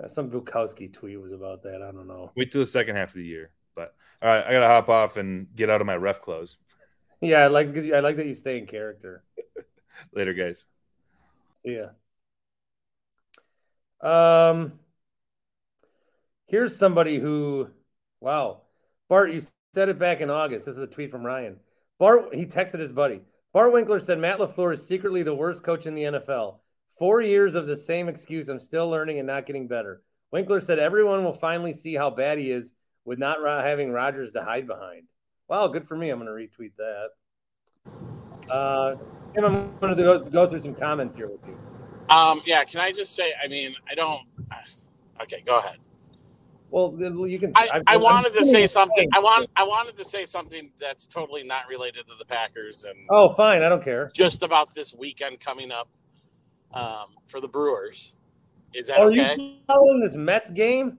some 0.06 0.30
Bukowski 0.30 0.92
tweet 0.92 1.20
was 1.20 1.32
about 1.32 1.62
that. 1.62 1.76
I 1.82 1.90
don't 1.92 2.06
know. 2.06 2.30
Wait 2.36 2.52
till 2.52 2.60
the 2.60 2.66
second 2.66 2.96
half 2.96 3.08
of 3.08 3.14
the 3.14 3.24
year. 3.24 3.50
But 3.74 3.94
all 4.22 4.28
right, 4.28 4.44
I 4.44 4.52
gotta 4.52 4.66
hop 4.66 4.88
off 4.88 5.16
and 5.16 5.46
get 5.54 5.70
out 5.70 5.80
of 5.80 5.86
my 5.86 5.96
ref 5.96 6.20
clothes. 6.20 6.56
Yeah, 7.22 7.38
I 7.38 7.46
like 7.46 7.74
I 7.74 8.00
like 8.00 8.16
that 8.16 8.26
you 8.26 8.34
stay 8.34 8.58
in 8.58 8.66
character. 8.66 9.24
Later, 10.12 10.34
guys. 10.34 10.66
See 11.64 11.80
ya. 11.80 11.88
Um, 14.50 14.78
here's 16.46 16.76
somebody 16.76 17.18
who, 17.18 17.68
wow, 18.20 18.60
Bart, 19.08 19.32
you 19.32 19.40
said 19.76 19.90
it 19.90 19.98
back 19.98 20.22
in 20.22 20.30
August. 20.30 20.64
This 20.64 20.78
is 20.78 20.82
a 20.82 20.86
tweet 20.86 21.10
from 21.10 21.22
Ryan. 21.22 21.56
Bart, 21.98 22.34
he 22.34 22.46
texted 22.46 22.80
his 22.80 22.92
buddy. 22.92 23.20
Bart 23.52 23.74
Winkler 23.74 24.00
said 24.00 24.18
Matt 24.18 24.38
LaFleur 24.38 24.72
is 24.72 24.86
secretly 24.86 25.22
the 25.22 25.34
worst 25.34 25.62
coach 25.62 25.84
in 25.84 25.94
the 25.94 26.04
NFL. 26.04 26.60
Four 26.98 27.20
years 27.20 27.54
of 27.54 27.66
the 27.66 27.76
same 27.76 28.08
excuse. 28.08 28.48
I'm 28.48 28.58
still 28.58 28.88
learning 28.88 29.18
and 29.18 29.26
not 29.26 29.44
getting 29.44 29.68
better. 29.68 30.00
Winkler 30.30 30.62
said 30.62 30.78
everyone 30.78 31.24
will 31.24 31.34
finally 31.34 31.74
see 31.74 31.94
how 31.94 32.08
bad 32.08 32.38
he 32.38 32.50
is 32.50 32.72
with 33.04 33.18
not 33.18 33.36
having 33.44 33.92
Rodgers 33.92 34.32
to 34.32 34.42
hide 34.42 34.66
behind. 34.66 35.02
Wow, 35.46 35.68
good 35.68 35.86
for 35.86 35.94
me. 35.94 36.08
I'm 36.08 36.24
going 36.24 36.26
to 36.26 36.62
retweet 36.62 36.72
that. 36.78 37.08
Uh, 38.50 38.96
I'm 39.36 39.78
going 39.78 39.94
to 39.94 40.02
go, 40.02 40.24
go 40.24 40.48
through 40.48 40.60
some 40.60 40.74
comments 40.74 41.14
here 41.14 41.28
with 41.28 41.46
you. 41.46 41.58
Um, 42.08 42.40
yeah, 42.46 42.64
can 42.64 42.80
I 42.80 42.92
just 42.92 43.14
say? 43.14 43.34
I 43.44 43.46
mean, 43.46 43.74
I 43.90 43.94
don't. 43.94 44.22
Okay, 45.20 45.42
go 45.44 45.58
ahead. 45.58 45.76
Well, 46.86 47.26
you 47.26 47.38
can. 47.38 47.52
I, 47.54 47.68
I'm- 47.72 47.82
I 47.86 47.94
I'm 47.94 48.02
wanted 48.02 48.34
to 48.34 48.44
say 48.44 48.66
something. 48.66 49.04
in. 49.04 49.14
I 49.14 49.18
want 49.18 49.46
I 49.56 49.64
wanted 49.64 49.96
to 49.96 50.04
say 50.04 50.26
something 50.26 50.70
that's 50.78 51.06
totally 51.06 51.42
not 51.42 51.68
related 51.68 52.06
to 52.08 52.14
the 52.18 52.24
Packers 52.26 52.84
and 52.84 52.94
Oh, 53.08 53.32
fine. 53.32 53.62
I 53.62 53.70
don't 53.70 53.82
care. 53.82 54.10
just 54.14 54.42
about 54.42 54.74
this 54.74 54.94
weekend 54.94 55.40
coming 55.40 55.72
up 55.72 55.88
um, 56.74 57.14
for 57.26 57.40
the 57.40 57.48
Brewers. 57.48 58.18
Is 58.74 58.88
that 58.88 58.98
Are 58.98 59.06
okay? 59.08 59.34
you 59.38 59.54
following 59.66 60.00
this 60.00 60.14
Mets 60.16 60.50
game? 60.50 60.98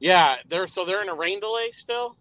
Yeah, 0.00 0.36
they're 0.48 0.66
so 0.66 0.86
they're 0.86 1.02
in 1.02 1.10
a 1.10 1.14
rain 1.14 1.40
delay 1.40 1.72
still. 1.72 2.16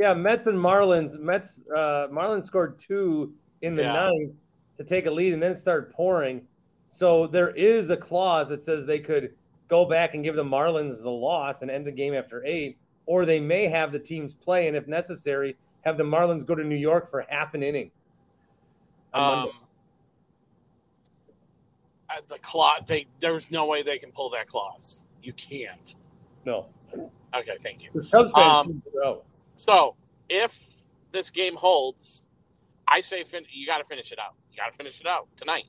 Yeah, 0.00 0.14
Mets 0.14 0.46
and 0.46 0.56
Marlins. 0.58 1.18
Mets. 1.18 1.62
Uh, 1.76 2.08
Marlins 2.10 2.46
scored 2.46 2.78
two 2.78 3.34
in 3.60 3.74
the 3.76 3.82
Yeah. 3.82 3.92
ninth 4.10 4.40
to 4.78 4.84
take 4.84 5.04
a 5.04 5.10
lead, 5.10 5.34
and 5.34 5.42
then 5.42 5.50
it 5.52 5.58
started 5.58 5.92
pouring. 5.92 6.46
So 6.88 7.26
there 7.26 7.50
is 7.50 7.90
a 7.90 7.96
clause 7.96 8.48
that 8.48 8.62
says 8.62 8.86
they 8.86 9.00
could 9.00 9.34
go 9.72 9.86
back 9.86 10.12
and 10.14 10.22
give 10.22 10.36
the 10.36 10.44
Marlins 10.44 11.00
the 11.02 11.08
loss 11.10 11.62
and 11.62 11.70
end 11.70 11.86
the 11.86 11.90
game 11.90 12.12
after 12.12 12.44
eight, 12.44 12.76
or 13.06 13.24
they 13.24 13.40
may 13.40 13.66
have 13.68 13.90
the 13.90 13.98
teams 13.98 14.34
play 14.34 14.68
and, 14.68 14.76
if 14.76 14.86
necessary, 14.86 15.56
have 15.80 15.96
the 15.96 16.04
Marlins 16.04 16.44
go 16.44 16.54
to 16.54 16.62
New 16.62 16.76
York 16.76 17.10
for 17.10 17.24
half 17.30 17.54
an 17.54 17.62
inning. 17.62 17.90
Um, 19.14 19.48
uh, 22.10 22.20
the 22.28 22.38
clause. 22.40 22.82
They 22.86 23.06
there's 23.20 23.50
no 23.50 23.66
way 23.66 23.82
they 23.82 23.96
can 23.96 24.12
pull 24.12 24.28
that 24.30 24.46
clause. 24.46 25.08
You 25.22 25.32
can't. 25.32 25.96
No, 26.44 26.66
Okay, 27.34 27.56
thank 27.60 27.82
you. 27.82 27.88
the 27.94 28.06
Cubs 28.06 28.30
fans 28.32 28.36
Um, 28.36 28.66
seem 28.66 28.82
to 28.82 28.90
know. 29.02 29.22
So 29.56 29.96
if 30.28 30.82
this 31.12 31.30
game 31.30 31.56
holds, 31.56 32.28
I 32.86 33.00
say 33.00 33.24
fin- 33.24 33.46
you 33.50 33.64
got 33.64 33.78
to 33.78 33.84
finish 33.84 34.12
it 34.12 34.18
out. 34.18 34.34
You 34.50 34.58
got 34.58 34.70
to 34.70 34.76
finish 34.76 35.00
it 35.00 35.06
out 35.06 35.28
tonight. 35.34 35.64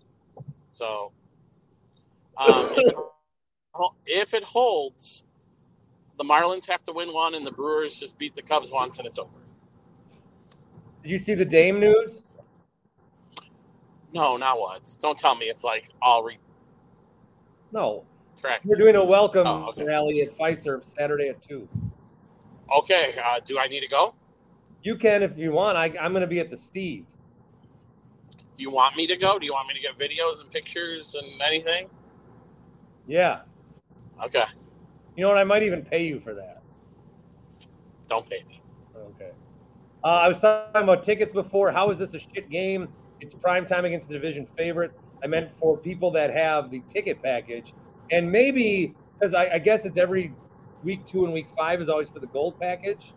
So 0.73 1.13
um, 2.35 2.69
if, 4.05 4.33
it, 4.33 4.43
holds, 4.43 5.23
the 6.17 6.23
Marlins 6.23 6.67
have 6.69 6.83
to 6.83 6.91
win 6.93 7.13
one, 7.13 7.35
and 7.35 7.45
the 7.45 7.51
Brewers 7.51 7.99
just 7.99 8.17
beat 8.17 8.35
the 8.35 8.41
Cubs 8.41 8.71
once, 8.71 8.97
and 8.99 9.07
it's 9.07 9.19
over. 9.19 9.29
Did 11.01 11.11
you 11.11 11.17
see 11.17 11.33
the 11.33 11.45
Dame 11.45 11.79
news? 11.79 12.37
No, 14.13 14.37
not 14.37 14.59
once. 14.59 14.95
Don't 14.95 15.17
tell 15.17 15.35
me 15.35 15.47
it's 15.47 15.63
like 15.63 15.87
all 16.01 16.23
re- 16.23 16.37
No, 17.71 18.05
correct. 18.41 18.63
we're 18.65 18.75
doing 18.75 18.95
a 18.95 19.03
welcome 19.03 19.47
Oh, 19.47 19.69
okay. 19.69 19.83
rally 19.83 20.21
at 20.21 20.37
Fiserv 20.37 20.83
Saturday 20.83 21.29
at 21.29 21.41
two. 21.41 21.67
Okay, 22.75 23.15
uh, 23.23 23.39
do 23.43 23.59
I 23.59 23.67
need 23.67 23.81
to 23.81 23.87
go? 23.87 24.15
You 24.83 24.95
can 24.97 25.23
if 25.23 25.37
you 25.37 25.51
want. 25.51 25.77
I, 25.77 25.85
I'm 25.99 26.11
going 26.11 26.21
to 26.21 26.27
be 26.27 26.39
at 26.39 26.49
the 26.49 26.57
Steve. 26.57 27.05
Do 28.55 28.61
you 28.61 28.69
want 28.69 28.95
me 28.95 29.07
to 29.07 29.15
go? 29.17 29.39
Do 29.39 29.45
you 29.45 29.53
want 29.53 29.67
me 29.67 29.73
to 29.73 29.79
get 29.79 29.97
videos 29.97 30.41
and 30.41 30.51
pictures 30.51 31.15
and 31.15 31.41
anything? 31.41 31.89
Yeah. 33.07 33.41
Okay, 34.23 34.43
You 35.15 35.23
know 35.23 35.29
what? 35.29 35.37
I 35.37 35.43
might 35.43 35.63
even 35.63 35.83
pay 35.83 36.03
you 36.05 36.19
for 36.19 36.33
that. 36.33 36.61
don't 38.07 38.29
pay 38.29 38.43
me. 38.47 38.61
Okay. 38.95 39.31
Uh, 40.03 40.07
I 40.07 40.27
was 40.27 40.39
talking 40.39 40.83
about 40.83 41.03
tickets 41.03 41.31
before. 41.31 41.71
How 41.71 41.89
is 41.89 41.97
this 41.97 42.13
a 42.13 42.19
shit 42.19 42.49
game? 42.49 42.87
It's 43.21 43.33
prime 43.33 43.65
time 43.65 43.85
against 43.85 44.07
the 44.09 44.13
division 44.13 44.47
favorite. 44.57 44.91
I 45.23 45.27
meant 45.27 45.49
for 45.59 45.77
people 45.77 46.11
that 46.11 46.31
have 46.33 46.69
the 46.69 46.81
ticket 46.89 47.21
package, 47.23 47.73
and 48.11 48.29
maybe 48.29 48.93
because 49.17 49.33
I, 49.33 49.53
I 49.53 49.59
guess 49.59 49.85
it's 49.85 49.97
every 49.97 50.33
week 50.83 51.05
two 51.05 51.23
and 51.23 51.33
week 51.33 51.47
five 51.57 51.81
is 51.81 51.87
always 51.87 52.09
for 52.09 52.19
the 52.19 52.27
gold 52.27 52.59
package. 52.59 53.13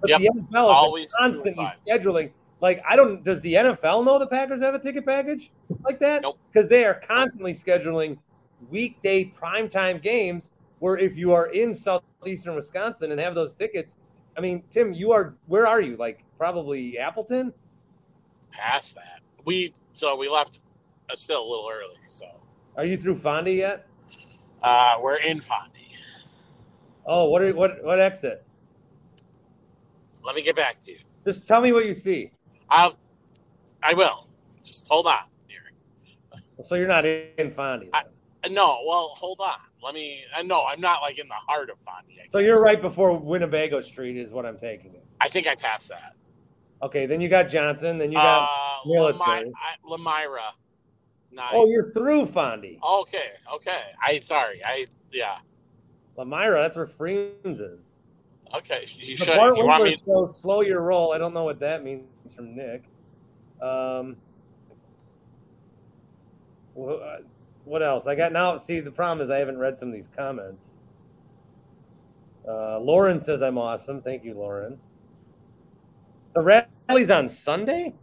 But 0.00 0.10
Yep. 0.10 0.20
the 0.20 0.28
NFL 0.28 0.54
Always 0.64 1.08
is 1.08 1.14
constantly 1.18 1.54
scheduling. 1.66 2.30
Like 2.60 2.80
I 2.88 2.94
don't. 2.94 3.24
Does 3.24 3.40
the 3.40 3.54
NFL 3.54 4.04
know 4.04 4.18
the 4.20 4.26
Packers 4.28 4.60
have 4.60 4.74
a 4.74 4.78
ticket 4.78 5.04
package 5.04 5.50
like 5.84 5.98
that? 6.00 6.22
Nope. 6.22 6.38
Because 6.52 6.68
they 6.68 6.84
are 6.84 6.94
constantly 6.94 7.52
scheduling 7.52 8.18
weekday 8.70 9.24
primetime 9.30 10.00
games. 10.00 10.50
Where 10.78 10.98
if 10.98 11.16
you 11.16 11.32
are 11.32 11.46
in 11.46 11.72
southeastern 11.72 12.54
Wisconsin 12.56 13.12
and 13.12 13.20
have 13.20 13.34
those 13.36 13.54
tickets, 13.54 13.98
I 14.36 14.40
mean, 14.40 14.64
Tim, 14.70 14.92
you 14.92 15.12
are. 15.12 15.34
Where 15.46 15.66
are 15.66 15.80
you? 15.80 15.96
Like 15.96 16.24
probably 16.38 16.98
Appleton. 16.98 17.52
Past 18.50 18.96
that, 18.96 19.20
we 19.44 19.72
so 19.92 20.16
we 20.16 20.28
left 20.28 20.58
uh, 21.10 21.14
still 21.14 21.40
a 21.42 21.48
little 21.48 21.70
early. 21.72 21.96
So 22.08 22.26
Are 22.76 22.84
you 22.84 22.96
through 22.98 23.16
Fondy 23.18 23.56
yet? 23.56 23.86
uh, 24.62 24.96
we're 25.02 25.16
in 25.20 25.38
Fondy. 25.40 25.94
Oh, 27.06 27.26
what 27.30 27.42
are 27.42 27.54
what 27.54 27.82
what 27.84 27.98
exit? 28.00 28.44
Let 30.24 30.34
me 30.36 30.42
get 30.42 30.54
back 30.56 30.78
to 30.80 30.92
you. 30.92 30.98
Just 31.24 31.46
tell 31.48 31.60
me 31.60 31.72
what 31.72 31.86
you 31.86 31.94
see. 31.94 32.30
I'll, 32.68 32.96
I 33.82 33.94
will. 33.94 34.28
Just 34.62 34.88
hold 34.88 35.06
on. 35.06 35.18
So 36.68 36.74
you're 36.76 36.86
not 36.86 37.04
in 37.04 37.50
Fondy. 37.50 37.88
I- 37.92 38.04
No, 38.50 38.78
well, 38.86 39.10
hold 39.14 39.40
on. 39.40 39.58
Let 39.82 39.94
me. 39.94 40.24
Uh, 40.36 40.42
no, 40.42 40.64
I'm 40.66 40.80
not 40.80 41.00
like 41.00 41.18
in 41.18 41.28
the 41.28 41.34
heart 41.34 41.70
of 41.70 41.78
Fondy. 41.78 42.18
So 42.30 42.38
you're 42.38 42.60
right 42.60 42.80
before 42.80 43.16
Winnebago 43.16 43.80
Street 43.80 44.16
is 44.16 44.30
what 44.30 44.44
I'm 44.44 44.56
taking 44.56 44.94
it. 44.94 45.04
I 45.20 45.28
think 45.28 45.46
I 45.46 45.54
passed 45.54 45.88
that. 45.90 46.16
Okay, 46.82 47.06
then 47.06 47.20
you 47.20 47.28
got 47.28 47.48
Johnson. 47.48 47.98
Then 47.98 48.10
you 48.10 48.18
got. 48.18 48.48
uh. 48.48 48.88
Lemi- 48.88 49.52
I, 49.56 49.76
Lomira. 49.88 50.52
Nine. 51.34 51.48
oh, 51.52 51.66
you're 51.66 51.90
through 51.92 52.26
Fondy. 52.26 52.78
Okay, 52.82 53.30
okay. 53.54 53.82
I 54.04 54.18
sorry. 54.18 54.60
I 54.64 54.86
yeah. 55.12 55.38
Lomira, 56.18 56.62
that's 56.62 56.76
where 56.76 56.86
Freems 56.86 57.60
is. 57.60 57.92
Okay, 58.54 58.84
you 58.96 59.16
The 59.16 59.24
should. 59.24 59.36
Bart 59.36 59.56
you 59.56 59.64
want 59.64 59.84
me, 59.84 59.96
show, 59.96 60.26
slow 60.26 60.60
your 60.60 60.82
roll. 60.82 61.12
I 61.12 61.18
don't 61.18 61.32
know 61.32 61.44
what 61.44 61.58
that 61.60 61.82
means 61.84 62.04
from 62.36 62.54
Nick. 62.54 62.84
Um, 63.62 64.16
uh, 66.78 67.18
what 67.64 67.82
else? 67.82 68.06
I 68.06 68.14
got 68.14 68.32
now. 68.32 68.56
See, 68.58 68.80
the 68.80 68.90
problem 68.90 69.24
is 69.24 69.30
I 69.30 69.38
haven't 69.38 69.58
read 69.58 69.78
some 69.78 69.88
of 69.88 69.94
these 69.94 70.08
comments. 70.16 70.76
Uh, 72.46 72.78
Lauren 72.80 73.20
says 73.20 73.40
I'm 73.42 73.58
awesome. 73.58 74.02
Thank 74.02 74.24
you, 74.24 74.34
Lauren. 74.34 74.78
The 76.34 76.64
rally's 76.88 77.10
on 77.10 77.28
Sunday? 77.28 77.94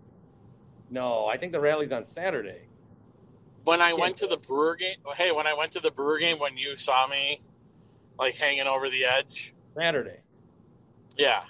No, 0.89 1.25
I 1.27 1.37
think 1.37 1.51
the 1.51 1.59
rally's 1.59 1.91
on 1.91 2.03
Saturday. 2.03 2.61
when 3.63 3.81
I 3.81 3.93
went 3.93 4.17
to 4.17 4.27
the 4.27 4.37
Brewer 4.37 4.75
game, 4.75 4.95
hey, 5.17 5.31
when 5.31 5.45
I 5.45 5.53
went 5.53 5.71
to 5.73 5.79
the 5.79 5.91
Brewer 5.91 6.17
game, 6.19 6.39
when 6.39 6.57
you 6.57 6.75
saw 6.75 7.05
me 7.07 7.41
like 8.17 8.35
hanging 8.37 8.65
over 8.67 8.89
the 8.89 9.05
edge, 9.05 9.53
Saturday. 9.77 10.21
yeah, 11.17 11.43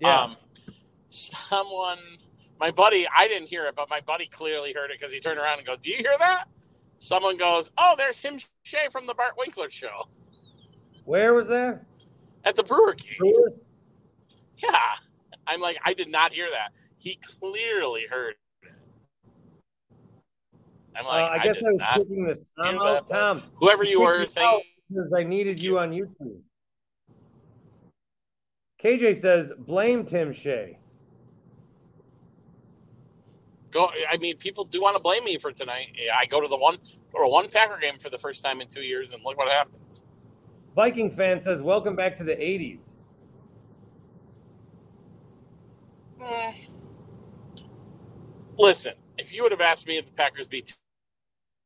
Yeah. 0.00 0.22
Um, 0.22 0.36
someone, 1.10 1.98
my 2.58 2.70
buddy, 2.70 3.06
I 3.14 3.28
didn't 3.28 3.48
hear 3.48 3.66
it, 3.66 3.74
but 3.76 3.88
my 3.90 4.00
buddy 4.00 4.26
clearly 4.26 4.72
heard 4.72 4.90
it 4.90 4.98
because 4.98 5.12
he 5.12 5.20
turned 5.20 5.38
around 5.38 5.58
and 5.58 5.66
goes, 5.66 5.78
"Do 5.78 5.90
you 5.90 5.96
hear 5.98 6.14
that?" 6.18 6.46
Someone 6.98 7.36
goes, 7.36 7.70
"Oh, 7.78 7.94
there's 7.98 8.18
him 8.18 8.38
Shay 8.64 8.88
from 8.90 9.06
the 9.06 9.14
Bart 9.14 9.32
Winkler 9.38 9.70
show 9.70 10.08
Where 11.04 11.34
was 11.34 11.48
that? 11.48 11.84
at 12.44 12.56
the 12.56 12.62
Brewer 12.62 12.94
game." 12.94 13.16
Brewers? 13.18 13.64
Yeah, 14.58 14.94
I'm 15.46 15.60
like, 15.60 15.78
I 15.84 15.92
did 15.92 16.08
not 16.08 16.32
hear 16.32 16.48
that. 16.50 16.72
He 16.98 17.16
clearly 17.40 18.06
heard 18.10 18.34
it. 18.62 18.70
I'm 20.96 21.04
Uh, 21.04 21.08
like, 21.08 21.30
I 21.30 21.34
I, 21.34 21.42
guess 21.44 21.62
I 21.62 21.68
was 21.70 21.78
not. 21.78 21.94
kicking 21.98 22.24
this 22.24 22.50
Tom 22.58 22.78
out. 22.78 23.06
Tom, 23.06 23.42
Whoever 23.56 23.84
you 23.84 24.00
were, 24.00 24.20
kicked 24.20 24.36
me 24.36 24.42
out 24.42 24.52
thank 24.62 24.64
because 24.88 25.12
I 25.12 25.22
needed 25.24 25.60
you 25.62 25.78
on 25.78 25.90
YouTube. 25.92 26.40
KJ 28.82 29.16
says, 29.16 29.52
blame 29.58 30.06
Tim 30.06 30.32
Shea. 30.32 30.78
Go. 33.70 33.88
I 34.10 34.16
mean, 34.18 34.36
people 34.36 34.64
do 34.64 34.80
want 34.80 34.96
to 34.96 35.02
blame 35.02 35.24
me 35.24 35.38
for 35.38 35.52
tonight. 35.52 35.96
I 36.16 36.26
go 36.26 36.40
to 36.40 36.48
the 36.48 36.56
one 36.58 36.78
go 37.12 37.22
to 37.22 37.28
one 37.28 37.48
Packer 37.48 37.78
game 37.78 37.98
for 37.98 38.10
the 38.10 38.18
first 38.18 38.44
time 38.44 38.60
in 38.60 38.68
two 38.68 38.82
years, 38.82 39.12
and 39.12 39.24
look 39.24 39.36
what 39.36 39.50
happens. 39.50 40.04
Viking 40.74 41.10
fan 41.10 41.40
says, 41.40 41.62
welcome 41.62 41.96
back 41.96 42.14
to 42.16 42.24
the 42.24 42.34
80s. 42.34 42.98
Mm. 46.20 46.84
Listen, 48.58 48.94
if 49.18 49.32
you 49.32 49.42
would 49.42 49.52
have 49.52 49.60
asked 49.60 49.86
me 49.88 49.98
if 49.98 50.06
the 50.06 50.12
Packers 50.12 50.48
be 50.48 50.62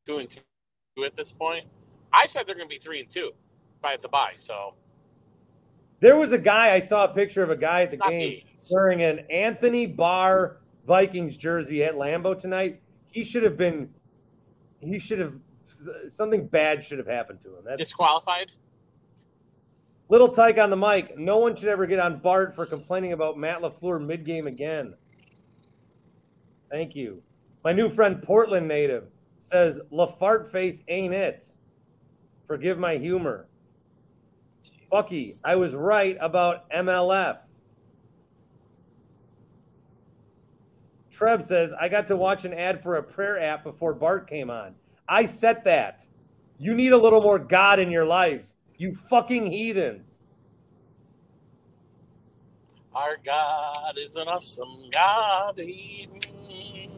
two 0.06 0.18
and 0.18 0.30
two 0.30 1.04
at 1.04 1.14
this 1.14 1.32
point, 1.32 1.64
I 2.12 2.26
said 2.26 2.46
they're 2.46 2.54
going 2.54 2.68
to 2.68 2.74
be 2.74 2.80
three 2.80 3.00
and 3.00 3.10
two 3.10 3.32
by 3.80 3.96
the 4.00 4.08
bye. 4.08 4.32
So 4.36 4.74
There 6.00 6.16
was 6.16 6.32
a 6.32 6.38
guy, 6.38 6.72
I 6.74 6.80
saw 6.80 7.04
a 7.04 7.08
picture 7.08 7.42
of 7.42 7.50
a 7.50 7.56
guy 7.56 7.82
at 7.82 7.90
the 7.90 7.96
It's 7.96 8.08
game 8.08 8.42
wearing 8.70 9.02
an 9.02 9.20
Anthony 9.30 9.86
Barr 9.86 10.58
Vikings 10.90 11.36
jersey 11.36 11.84
at 11.84 11.94
Lambeau 11.94 12.36
tonight. 12.36 12.80
He 13.06 13.22
should 13.22 13.44
have 13.44 13.56
been, 13.56 13.88
he 14.80 14.98
should 14.98 15.20
have, 15.20 15.34
something 16.08 16.48
bad 16.48 16.84
should 16.84 16.98
have 16.98 17.06
happened 17.06 17.38
to 17.44 17.50
him. 17.50 17.62
That's 17.64 17.78
disqualified. 17.78 18.50
Little 20.08 20.26
Tyke 20.26 20.58
on 20.58 20.68
the 20.68 20.76
mic. 20.76 21.16
No 21.16 21.38
one 21.38 21.54
should 21.54 21.68
ever 21.68 21.86
get 21.86 22.00
on 22.00 22.18
Bart 22.18 22.56
for 22.56 22.66
complaining 22.66 23.12
about 23.12 23.38
Matt 23.38 23.60
LaFleur 23.60 24.04
mid 24.04 24.24
game 24.24 24.48
again. 24.48 24.94
Thank 26.72 26.96
you. 26.96 27.22
My 27.62 27.72
new 27.72 27.88
friend, 27.88 28.20
Portland 28.20 28.66
native, 28.66 29.04
says 29.38 29.78
LaFart 29.92 30.50
face 30.50 30.82
ain't 30.88 31.14
it. 31.14 31.46
Forgive 32.48 32.78
my 32.78 32.96
humor. 32.96 33.46
Bucky, 34.90 35.24
I 35.44 35.54
was 35.54 35.76
right 35.76 36.18
about 36.20 36.68
MLF. 36.72 37.38
Treb 41.20 41.44
says, 41.44 41.74
I 41.78 41.90
got 41.90 42.08
to 42.08 42.16
watch 42.16 42.46
an 42.46 42.54
ad 42.54 42.82
for 42.82 42.96
a 42.96 43.02
prayer 43.02 43.38
app 43.38 43.62
before 43.62 43.92
Bart 43.92 44.26
came 44.26 44.48
on. 44.48 44.74
I 45.06 45.26
set 45.26 45.64
that. 45.64 46.06
You 46.56 46.72
need 46.72 46.94
a 46.94 46.96
little 46.96 47.20
more 47.20 47.38
God 47.38 47.78
in 47.78 47.90
your 47.90 48.06
lives. 48.06 48.54
You 48.78 48.94
fucking 48.94 49.52
heathens. 49.52 50.24
Our 52.94 53.18
God 53.22 53.98
is 53.98 54.16
an 54.16 54.28
awesome 54.28 54.88
God. 54.90 55.56
Quay 55.56 56.88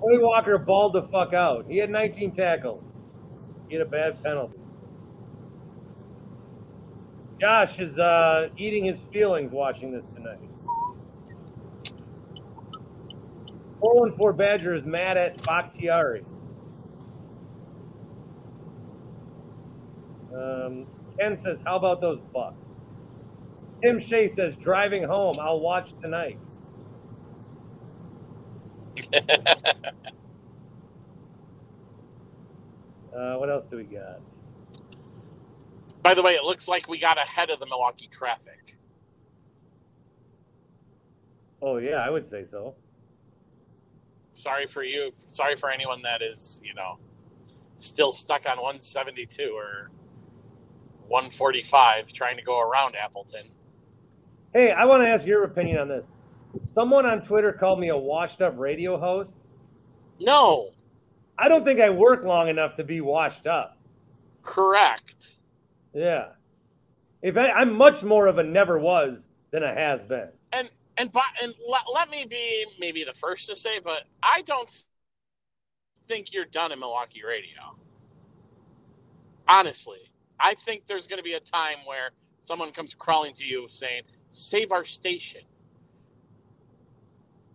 Walker 0.00 0.56
balled 0.56 0.94
the 0.94 1.02
fuck 1.02 1.34
out. 1.34 1.66
He 1.68 1.76
had 1.76 1.90
19 1.90 2.32
tackles. 2.32 2.94
He 3.68 3.74
had 3.74 3.86
a 3.86 3.90
bad 3.90 4.22
penalty. 4.22 4.56
Josh 7.38 7.78
is 7.78 7.98
uh, 7.98 8.48
eating 8.56 8.86
his 8.86 9.00
feelings 9.12 9.52
watching 9.52 9.92
this 9.92 10.06
tonight. 10.06 10.49
414 13.80 14.36
Badger 14.36 14.74
is 14.74 14.86
mad 14.86 15.16
at 15.16 15.42
Bakhtiari. 15.44 16.24
Um, 20.34 20.86
Ken 21.18 21.36
says, 21.36 21.62
"How 21.64 21.76
about 21.76 22.00
those 22.00 22.20
Bucks?" 22.34 22.74
Tim 23.82 23.98
Shea 24.00 24.28
says, 24.28 24.56
"Driving 24.56 25.04
home, 25.04 25.34
I'll 25.40 25.60
watch 25.60 25.94
tonight." 26.00 26.40
Uh, 33.14 33.34
what 33.36 33.50
else 33.50 33.66
do 33.66 33.76
we 33.76 33.84
got? 33.84 34.20
By 36.02 36.14
the 36.14 36.22
way, 36.22 36.32
it 36.34 36.44
looks 36.44 36.68
like 36.68 36.88
we 36.88 36.98
got 36.98 37.18
ahead 37.18 37.50
of 37.50 37.60
the 37.60 37.66
Milwaukee 37.66 38.06
traffic. 38.06 38.78
Oh 41.60 41.76
yeah, 41.78 41.96
I 41.96 42.08
would 42.08 42.26
say 42.26 42.44
so. 42.44 42.76
Sorry 44.40 44.66
for 44.66 44.82
you. 44.82 45.10
Sorry 45.10 45.54
for 45.54 45.70
anyone 45.70 46.00
that 46.02 46.22
is, 46.22 46.60
you 46.64 46.74
know, 46.74 46.98
still 47.76 48.12
stuck 48.12 48.48
on 48.48 48.56
172 48.56 49.52
or 49.54 49.90
145 51.08 52.12
trying 52.12 52.36
to 52.36 52.42
go 52.42 52.60
around 52.60 52.96
Appleton. 52.96 53.52
Hey, 54.52 54.72
I 54.72 54.84
want 54.84 55.02
to 55.02 55.08
ask 55.08 55.26
your 55.26 55.44
opinion 55.44 55.78
on 55.78 55.88
this. 55.88 56.08
Someone 56.64 57.06
on 57.06 57.22
Twitter 57.22 57.52
called 57.52 57.78
me 57.78 57.88
a 57.90 57.96
washed-up 57.96 58.54
radio 58.58 58.98
host. 58.98 59.44
No, 60.18 60.70
I 61.38 61.48
don't 61.48 61.64
think 61.64 61.80
I 61.80 61.90
work 61.90 62.24
long 62.24 62.48
enough 62.48 62.74
to 62.74 62.84
be 62.84 63.00
washed 63.00 63.46
up. 63.46 63.78
correct. 64.42 65.34
Yeah. 65.94 66.28
If 67.22 67.36
I, 67.36 67.50
I'm 67.50 67.72
much 67.74 68.02
more 68.02 68.26
of 68.26 68.38
a 68.38 68.42
never 68.42 68.78
was 68.78 69.28
than 69.50 69.62
a 69.62 69.72
has 69.74 70.02
been. 70.02 70.28
And 70.52 70.70
and 70.96 71.10
by, 71.12 71.22
and 71.42 71.54
let, 71.68 71.82
let 71.94 72.10
me 72.10 72.24
be 72.28 72.64
maybe 72.78 73.04
the 73.04 73.12
first 73.12 73.48
to 73.48 73.56
say, 73.56 73.78
but 73.82 74.04
I 74.22 74.42
don't 74.42 74.70
think 76.04 76.32
you're 76.32 76.44
done 76.44 76.72
in 76.72 76.80
Milwaukee 76.80 77.22
radio. 77.26 77.76
Honestly, 79.48 80.10
I 80.38 80.54
think 80.54 80.86
there's 80.86 81.06
going 81.06 81.18
to 81.18 81.24
be 81.24 81.34
a 81.34 81.40
time 81.40 81.78
where 81.84 82.10
someone 82.38 82.70
comes 82.70 82.94
crawling 82.94 83.32
to 83.34 83.44
you 83.44 83.66
saying, 83.68 84.02
"Save 84.28 84.72
our 84.72 84.84
station." 84.84 85.42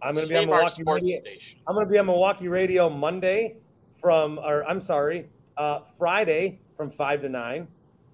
I'm 0.02 0.14
going 0.14 0.28
to 0.28 0.34
be 0.34 0.38
on 0.38 0.46
Milwaukee 0.48 0.84
radio. 0.86 1.16
station. 1.16 1.60
I'm 1.68 1.74
going 1.74 1.88
to 1.88 1.92
be 1.92 1.98
on 1.98 2.06
Milwaukee 2.06 2.48
radio 2.48 2.90
Monday 2.90 3.56
from, 4.00 4.38
or 4.40 4.64
I'm 4.66 4.82
sorry, 4.82 5.28
uh, 5.58 5.80
Friday 5.98 6.60
from 6.78 6.92
five 6.92 7.22
to 7.22 7.30
nine 7.30 7.68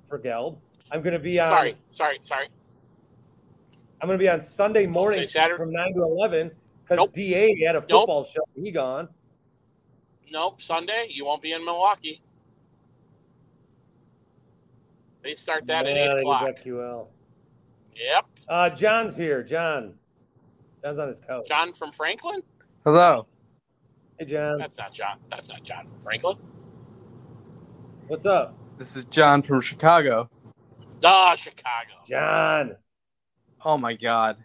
for 0.07 0.17
Geld. 0.17 0.57
I'm 0.91 1.01
going 1.01 1.13
to 1.13 1.19
be 1.19 1.39
on. 1.39 1.47
Sorry, 1.47 1.75
sorry, 1.87 2.17
sorry. 2.21 2.47
I'm 4.01 4.07
going 4.07 4.17
to 4.17 4.23
be 4.23 4.29
on 4.29 4.41
Sunday 4.41 4.87
morning 4.87 5.27
from 5.27 5.71
nine 5.71 5.93
to 5.93 6.01
eleven 6.01 6.51
because 6.83 6.97
Nope. 6.97 7.13
Da 7.13 7.65
had 7.65 7.75
a 7.75 7.81
football 7.81 8.23
show. 8.23 8.41
He 8.55 8.71
gone. 8.71 9.07
Nope, 10.31 10.61
Sunday 10.61 11.07
you 11.09 11.23
won't 11.25 11.41
be 11.41 11.51
in 11.53 11.63
Milwaukee. 11.63 12.21
They 15.21 15.33
start 15.33 15.67
that 15.67 15.85
at 15.85 15.95
eight 15.97 16.19
o'clock. 16.19 16.41
BetQL. 16.43 17.07
Yep, 17.95 18.25
Uh, 18.49 18.69
John's 18.69 19.15
here. 19.15 19.43
John. 19.43 19.93
John's 20.83 20.97
on 20.97 21.07
his 21.09 21.19
couch. 21.19 21.47
John 21.47 21.73
from 21.73 21.91
Franklin. 21.91 22.41
Hello. 22.83 23.27
Hey, 24.17 24.25
John. 24.25 24.57
That's 24.57 24.77
not 24.77 24.93
John. 24.93 25.17
That's 25.29 25.49
not 25.49 25.61
John 25.61 25.85
from 25.85 25.99
Franklin. 25.99 26.37
What's 28.07 28.25
up? 28.25 28.55
This 28.79 28.95
is 28.95 29.05
John 29.05 29.41
from 29.43 29.61
Chicago. 29.61 30.27
Ah, 31.03 31.35
Chicago. 31.35 31.91
John. 32.07 32.75
Oh 33.63 33.77
my 33.77 33.93
god. 33.93 34.37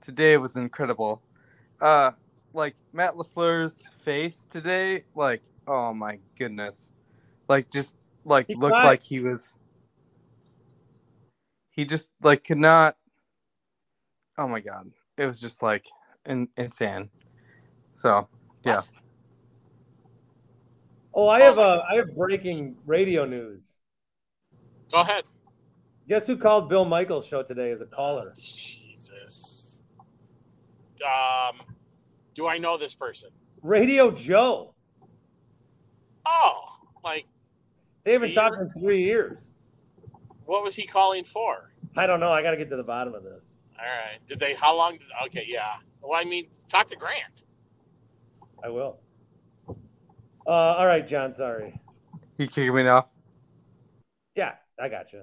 Today 0.00 0.36
was 0.36 0.56
incredible. 0.56 1.22
Uh 1.80 2.12
like 2.54 2.74
Matt 2.92 3.14
LaFleur's 3.14 3.82
face 4.04 4.46
today, 4.50 5.04
like 5.14 5.42
oh 5.66 5.92
my 5.92 6.18
goodness. 6.38 6.90
Like 7.48 7.70
just 7.70 7.96
like 8.24 8.48
He 8.48 8.54
looked 8.54 8.72
cried. 8.72 8.84
like 8.86 9.02
he 9.02 9.20
was 9.20 9.54
he 11.70 11.84
just 11.84 12.12
like 12.22 12.44
could 12.44 12.58
not 12.58 12.96
Oh 14.38 14.46
my 14.46 14.60
god. 14.60 14.92
It 15.16 15.26
was 15.26 15.40
just 15.40 15.62
like 15.62 15.86
in, 16.24 16.48
insane. 16.56 17.10
So, 17.92 18.28
yeah. 18.64 18.82
Oh, 21.12 21.26
I 21.26 21.40
have 21.42 21.58
a 21.58 21.82
I 21.90 21.96
have 21.96 22.14
breaking 22.14 22.76
radio 22.86 23.24
news. 23.24 23.76
Go 24.92 25.00
ahead. 25.00 25.24
Guess 26.08 26.26
who 26.26 26.36
called 26.36 26.68
Bill 26.68 26.84
Michaels' 26.84 27.26
show 27.26 27.42
today 27.42 27.70
as 27.70 27.80
a 27.80 27.86
caller? 27.86 28.32
Jesus. 28.36 29.84
Um, 31.04 31.60
do 32.34 32.46
I 32.46 32.58
know 32.58 32.78
this 32.78 32.94
person? 32.94 33.30
Radio 33.62 34.10
Joe. 34.10 34.74
Oh, 36.26 36.62
like 37.04 37.26
They 38.04 38.12
haven't 38.12 38.30
He- 38.30 38.34
talked 38.34 38.60
in 38.60 38.70
three 38.72 39.04
years. 39.04 39.52
what 40.46 40.64
was 40.64 40.74
he 40.76 40.86
calling 40.86 41.24
for? 41.24 41.72
I 41.96 42.06
don't 42.06 42.20
know. 42.20 42.32
I 42.32 42.42
got 42.42 42.52
to 42.52 42.56
get 42.56 42.70
to 42.70 42.76
the 42.76 42.82
bottom 42.82 43.14
of 43.14 43.22
this. 43.22 43.44
All 43.78 43.84
right. 43.84 44.18
Did 44.26 44.38
they? 44.40 44.54
How 44.54 44.74
long? 44.76 44.92
Did, 44.96 45.06
okay, 45.26 45.44
yeah. 45.46 45.76
Well, 46.00 46.18
I 46.18 46.24
mean, 46.24 46.48
talk 46.68 46.86
to 46.86 46.96
Grant. 46.96 47.44
I 48.64 48.68
will. 48.70 48.98
Uh, 50.46 50.50
all 50.50 50.86
right, 50.86 51.06
John. 51.06 51.32
Sorry. 51.32 51.78
You 52.38 52.46
kicking 52.46 52.74
me 52.74 52.86
off? 52.86 53.06
Yeah, 54.34 54.54
I 54.80 54.88
got 54.88 55.12
you. 55.12 55.22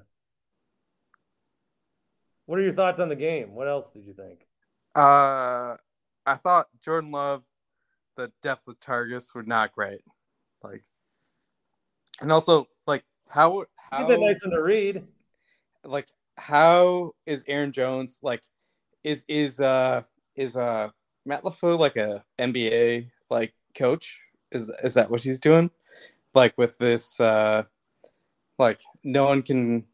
What 2.46 2.60
are 2.60 2.64
your 2.64 2.74
thoughts 2.74 3.00
on 3.00 3.10
the 3.10 3.16
game? 3.16 3.56
What 3.56 3.68
else 3.68 3.92
did 3.92 4.06
you 4.06 4.14
think? 4.14 4.46
Uh, 4.96 5.76
I 6.26 6.36
thought 6.36 6.68
Jordan 6.84 7.12
Love, 7.12 7.44
the 8.16 8.32
depth 8.42 8.68
of 8.68 8.80
targets 8.80 9.34
were 9.34 9.44
not 9.44 9.74
great. 9.74 10.02
Like, 10.64 10.84
and 12.22 12.32
also 12.32 12.68
like 12.88 13.04
how 13.28 13.66
how 13.78 14.08
nice 14.08 14.40
one 14.42 14.52
to 14.52 14.62
read. 14.62 15.04
like 15.84 16.08
how 16.38 17.14
is 17.26 17.44
Aaron 17.48 17.72
Jones 17.72 18.20
like 18.22 18.44
is 19.04 19.26
is 19.28 19.60
uh 19.60 20.04
is 20.36 20.58
uh 20.58 20.90
Matt 21.26 21.44
LaFleur 21.44 21.78
like 21.78 21.98
a 21.98 22.24
NBA 22.40 23.10
like 23.30 23.54
coach? 23.76 24.22
Is 24.52 24.70
is 24.84 24.94
that 24.94 25.10
what 25.10 25.22
he's 25.22 25.40
doing? 25.40 25.72
Like 26.34 26.58
with 26.58 26.78
this 26.78 27.20
uh 27.20 27.64
like 28.58 28.82
no 29.04 29.26
one 29.26 29.42
can 29.42 29.86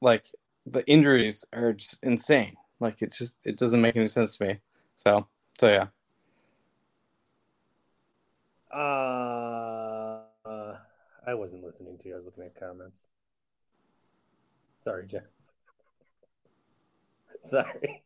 like 0.00 0.26
the 0.66 0.86
injuries 0.88 1.44
are 1.52 1.72
just 1.72 1.98
insane. 2.02 2.56
Like 2.80 3.02
it 3.02 3.12
just 3.12 3.36
it 3.44 3.58
doesn't 3.58 3.80
make 3.80 3.96
any 3.96 4.08
sense 4.08 4.36
to 4.36 4.46
me. 4.46 4.58
So 4.94 5.26
so 5.58 5.68
yeah. 5.68 5.86
Uh, 8.72 10.22
uh, 10.44 10.76
I 11.26 11.34
wasn't 11.34 11.62
listening 11.62 11.96
to 11.98 12.08
you. 12.08 12.14
I 12.14 12.16
was 12.16 12.24
looking 12.24 12.44
at 12.44 12.58
comments. 12.58 13.06
Sorry, 14.80 15.06
Jeff. 15.06 15.22
Sorry. 17.42 18.02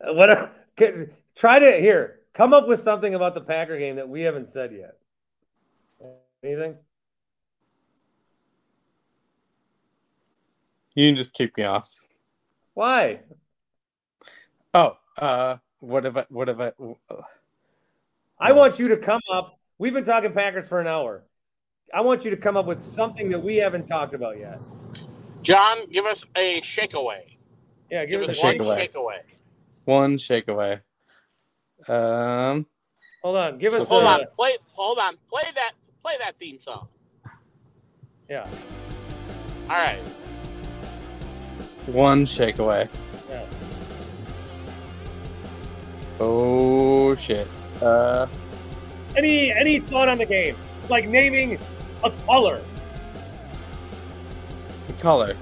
Uh, 0.00 0.12
What? 0.14 0.52
Can, 0.76 1.10
try 1.36 1.58
to 1.58 1.72
here. 1.80 2.20
Come 2.34 2.52
up 2.52 2.66
with 2.68 2.80
something 2.80 3.14
about 3.14 3.34
the 3.34 3.40
Packer 3.40 3.78
game 3.78 3.96
that 3.96 4.08
we 4.08 4.22
haven't 4.22 4.48
said 4.48 4.72
yet. 4.72 4.98
Anything? 6.44 6.76
You 10.96 11.08
can 11.08 11.16
just 11.16 11.34
kick 11.34 11.56
me 11.58 11.64
off. 11.64 12.00
Why? 12.74 13.20
Oh, 14.74 14.96
uh 15.18 15.58
what 15.80 16.04
have 16.04 16.16
I 16.16 16.26
what 16.30 16.48
have 16.48 16.60
I 16.60 16.72
uh, 17.10 17.22
I 18.40 18.52
want 18.52 18.78
you 18.78 18.88
to 18.88 18.96
come 18.96 19.20
up. 19.30 19.58
We've 19.78 19.92
been 19.92 20.04
talking 20.04 20.32
Packers 20.32 20.66
for 20.66 20.80
an 20.80 20.86
hour. 20.86 21.22
I 21.92 22.00
want 22.00 22.24
you 22.24 22.30
to 22.30 22.36
come 22.36 22.56
up 22.56 22.66
with 22.66 22.82
something 22.82 23.28
that 23.30 23.42
we 23.42 23.56
haven't 23.56 23.86
talked 23.86 24.14
about 24.14 24.38
yet. 24.38 24.58
John, 25.42 25.88
give 25.90 26.06
us 26.06 26.24
a 26.34 26.60
shakeaway. 26.62 27.36
Yeah, 27.90 28.06
give, 28.06 28.20
Give 28.20 28.22
us 28.22 28.30
us 28.30 28.38
a 28.38 28.42
one 28.42 28.58
shakeaway. 28.58 28.88
shakeaway. 28.90 29.18
one 29.84 30.18
shake 30.18 30.48
away. 30.48 30.80
Um 31.88 32.66
Hold 33.22 33.36
on. 33.36 33.58
Give 33.58 33.74
us 33.74 33.88
Hold 33.90 34.04
a, 34.04 34.06
on. 34.06 34.20
Play. 34.34 34.56
Hold 34.72 34.98
on. 34.98 35.16
Play 35.28 35.42
that. 35.54 35.72
Play 36.00 36.14
that 36.20 36.38
theme 36.38 36.58
song. 36.58 36.88
Yeah. 38.30 38.48
All 39.68 39.76
right. 39.76 40.00
One 41.86 42.26
shake 42.26 42.58
away. 42.58 42.88
Yeah. 43.28 43.44
Oh 46.20 47.14
shit. 47.14 47.46
Uh 47.82 48.26
Any 49.16 49.52
any 49.52 49.80
thought 49.80 50.08
on 50.08 50.18
the 50.18 50.26
game? 50.26 50.56
It's 50.82 50.90
like 50.90 51.08
naming 51.08 51.58
a 52.04 52.10
color. 52.10 52.60
the 54.86 54.92
color. 54.94 55.36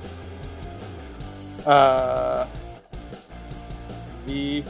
Uh 1.67 2.47
the 4.27 4.63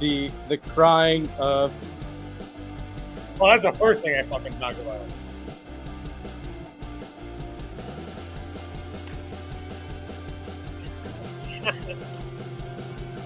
the 0.00 0.30
the 0.48 0.56
crying 0.58 1.28
of 1.38 1.72
Well, 3.38 3.50
that's 3.50 3.62
the 3.62 3.72
first 3.78 4.02
thing 4.02 4.16
I 4.18 4.22
fucking 4.24 4.52
talked 4.58 4.78
about. 4.78 5.00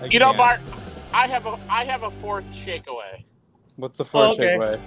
I 0.04 0.08
You 0.08 0.18
know, 0.18 0.26
can't. 0.32 0.38
Bart, 0.38 0.60
I 1.12 1.26
have 1.28 1.46
a 1.46 1.58
I 1.70 1.84
have 1.84 2.02
a 2.02 2.10
fourth 2.10 2.52
shakeaway. 2.54 3.22
What's 3.76 3.98
the 3.98 4.04
fourth 4.04 4.30
Oh, 4.30 4.32
okay. 4.34 4.48
shake 4.48 4.56
away? 4.56 4.80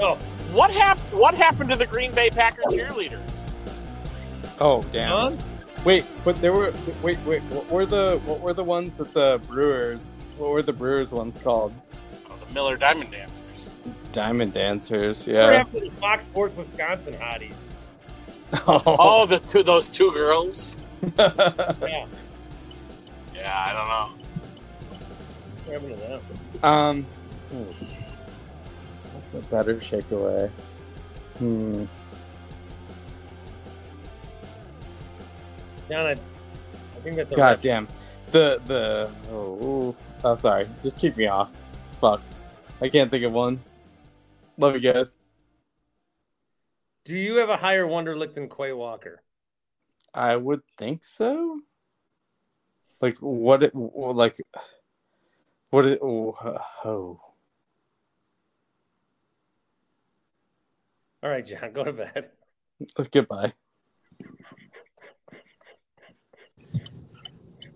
Oh, 0.00 0.14
What 0.52 0.70
happened? 0.70 1.18
What 1.20 1.34
happened 1.34 1.70
to 1.70 1.76
the 1.76 1.86
Green 1.86 2.12
Bay 2.12 2.30
Packer 2.30 2.62
cheerleaders? 2.70 3.48
Oh 4.60 4.82
damn! 4.90 5.38
Wait, 5.84 6.04
but 6.24 6.36
there 6.42 6.52
were 6.52 6.72
wait 7.02 7.18
wait 7.24 7.40
what 7.44 7.70
were 7.70 7.86
the 7.86 8.18
what 8.26 8.40
were 8.40 8.52
the 8.52 8.64
ones 8.64 8.98
that 8.98 9.12
the 9.14 9.40
Brewers? 9.48 10.16
What 10.36 10.50
were 10.50 10.62
the 10.62 10.72
Brewers 10.72 11.12
ones 11.12 11.38
called? 11.38 11.72
Oh, 12.28 12.34
the 12.46 12.52
Miller 12.54 12.76
Diamond 12.76 13.10
Dancers. 13.12 13.72
Diamond 14.12 14.52
Dancers. 14.52 15.26
We're 15.26 15.34
Yeah. 15.52 15.60
after 15.60 15.80
the 15.80 15.90
Fox 15.92 16.26
Sports 16.26 16.56
Wisconsin 16.56 17.14
hotties. 17.14 17.54
Oh. 18.66 18.82
oh, 18.86 19.26
the 19.26 19.38
two 19.38 19.62
those 19.62 19.90
two 19.90 20.10
girls. 20.12 20.76
Yeah. 21.18 22.06
Yeah, 23.40 23.58
I 23.58 23.72
don't 23.72 23.88
know. 23.88 24.26
What 25.64 25.74
happened 25.74 25.94
to 25.94 26.08
them? 26.08 26.20
um. 26.62 27.06
hmm. 27.50 27.62
What's 29.14 29.34
a 29.34 29.38
better 29.38 29.74
shakeaway? 29.76 30.50
Hmm. 31.38 31.84
John, 35.90 36.06
I, 36.06 36.10
I 36.12 37.00
think 37.02 37.16
that's 37.16 37.32
a 37.32 37.34
God 37.34 37.60
damn. 37.60 37.88
The 38.30 38.60
the 38.66 39.10
oh, 39.32 39.96
oh 40.22 40.36
sorry. 40.36 40.68
Just 40.82 40.98
keep 40.98 41.16
me 41.16 41.26
off. 41.26 41.50
Fuck. 42.00 42.20
I 42.80 42.88
can't 42.88 43.10
think 43.10 43.24
of 43.24 43.32
one. 43.32 43.58
Love 44.58 44.74
you 44.74 44.92
guys. 44.92 45.18
Do 47.04 47.16
you 47.16 47.36
have 47.36 47.48
a 47.48 47.56
higher 47.56 47.86
Wonderlic 47.86 48.34
than 48.34 48.48
Quay 48.48 48.72
Walker? 48.72 49.22
I 50.12 50.36
would 50.36 50.62
think 50.76 51.04
so. 51.04 51.60
Like 53.00 53.16
what? 53.18 53.62
It, 53.62 53.74
like 53.74 54.36
what? 55.70 55.86
It, 55.86 55.98
oh, 56.02 56.36
oh. 56.84 57.20
All 61.22 61.30
right, 61.30 61.44
John, 61.44 61.72
go 61.72 61.84
to 61.84 61.92
bed. 61.92 62.30
Goodbye. 63.10 63.52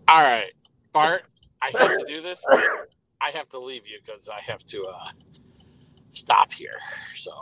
All 0.09 0.23
right, 0.23 0.51
Bart. 0.93 1.23
I 1.63 1.71
hate 1.71 1.99
to 1.99 2.05
do 2.07 2.21
this, 2.21 2.45
but 2.49 2.61
I 3.21 3.31
have 3.31 3.49
to 3.51 3.59
leave 3.59 3.87
you 3.87 3.99
because 4.05 4.29
I 4.29 4.41
have 4.41 4.65
to 4.67 4.85
uh, 4.85 5.09
stop 6.13 6.53
here. 6.53 6.79
So 7.15 7.33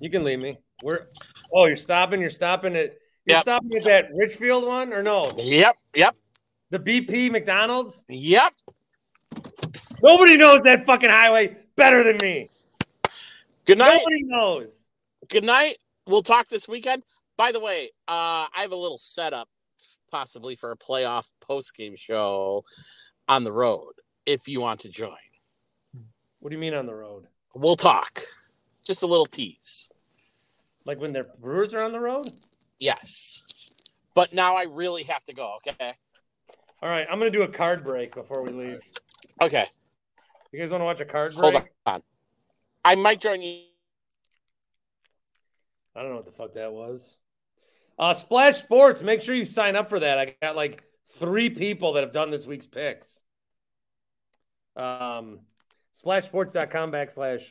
You 0.00 0.10
can 0.10 0.24
leave 0.24 0.38
me. 0.38 0.54
We're 0.82 1.06
oh, 1.52 1.66
you're 1.66 1.76
stopping. 1.76 2.20
You're 2.20 2.30
stopping 2.30 2.76
at. 2.76 2.96
You're 3.24 3.36
Yep. 3.36 3.42
stopping 3.42 3.70
at 3.76 3.84
that 3.84 4.08
Richfield 4.14 4.64
one 4.64 4.92
or 4.94 5.02
no? 5.02 5.30
Yep. 5.36 5.76
Yep. 5.94 6.16
The 6.70 6.78
BP 6.78 7.30
McDonald's. 7.30 8.04
Yep. 8.08 8.52
Nobody 10.02 10.36
knows 10.36 10.62
that 10.62 10.86
fucking 10.86 11.10
highway 11.10 11.56
better 11.76 12.02
than 12.04 12.18
me. 12.22 12.48
Good 13.64 13.78
night. 13.78 13.98
Nobody 13.98 14.22
knows. 14.24 14.88
Good 15.28 15.44
night. 15.44 15.78
We'll 16.06 16.22
talk 16.22 16.48
this 16.48 16.68
weekend. 16.68 17.02
By 17.36 17.52
the 17.52 17.60
way, 17.60 17.90
uh, 18.08 18.48
I 18.54 18.62
have 18.62 18.72
a 18.72 18.76
little 18.76 18.98
setup 18.98 19.48
possibly 20.10 20.56
for 20.56 20.72
a 20.72 20.76
playoff 20.76 21.28
post 21.40 21.76
game 21.76 21.94
show 21.96 22.64
on 23.28 23.44
the 23.44 23.52
road 23.52 23.92
if 24.26 24.48
you 24.48 24.60
want 24.60 24.80
to 24.80 24.88
join. 24.88 25.16
What 26.40 26.50
do 26.50 26.56
you 26.56 26.60
mean 26.60 26.74
on 26.74 26.86
the 26.86 26.94
road? 26.94 27.26
We'll 27.54 27.76
talk. 27.76 28.22
Just 28.84 29.02
a 29.02 29.06
little 29.06 29.26
tease. 29.26 29.90
Like 30.84 31.00
when 31.00 31.12
their 31.12 31.26
Brewers 31.38 31.74
are 31.74 31.82
on 31.82 31.92
the 31.92 32.00
road? 32.00 32.26
Yes. 32.78 33.42
But 34.14 34.32
now 34.32 34.56
I 34.56 34.64
really 34.64 35.02
have 35.04 35.24
to 35.24 35.34
go, 35.34 35.56
okay? 35.56 35.94
All 36.80 36.88
right, 36.88 37.06
I'm 37.10 37.18
gonna 37.18 37.30
do 37.30 37.42
a 37.42 37.48
card 37.48 37.82
break 37.82 38.14
before 38.14 38.42
we 38.42 38.50
leave. 38.50 38.80
Okay. 39.40 39.66
You 40.52 40.60
guys 40.60 40.70
want 40.70 40.80
to 40.80 40.84
watch 40.84 41.00
a 41.00 41.04
card 41.04 41.34
break? 41.34 41.54
Hold 41.54 41.68
on. 41.86 42.02
I 42.84 42.94
might 42.94 43.20
join 43.20 43.42
you. 43.42 43.62
I 45.94 46.02
don't 46.02 46.10
know 46.10 46.16
what 46.16 46.26
the 46.26 46.32
fuck 46.32 46.54
that 46.54 46.72
was. 46.72 47.16
Uh, 47.98 48.14
Splash 48.14 48.58
Sports. 48.58 49.02
Make 49.02 49.20
sure 49.20 49.34
you 49.34 49.44
sign 49.44 49.74
up 49.74 49.88
for 49.88 49.98
that. 49.98 50.18
I 50.18 50.36
got 50.40 50.54
like 50.54 50.84
three 51.18 51.50
people 51.50 51.94
that 51.94 52.04
have 52.04 52.12
done 52.12 52.30
this 52.30 52.46
week's 52.46 52.66
picks. 52.66 53.22
Um, 54.76 55.40
splashsports.com 56.02 56.92
backslash 56.92 57.42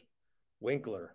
Winkler. 0.62 1.14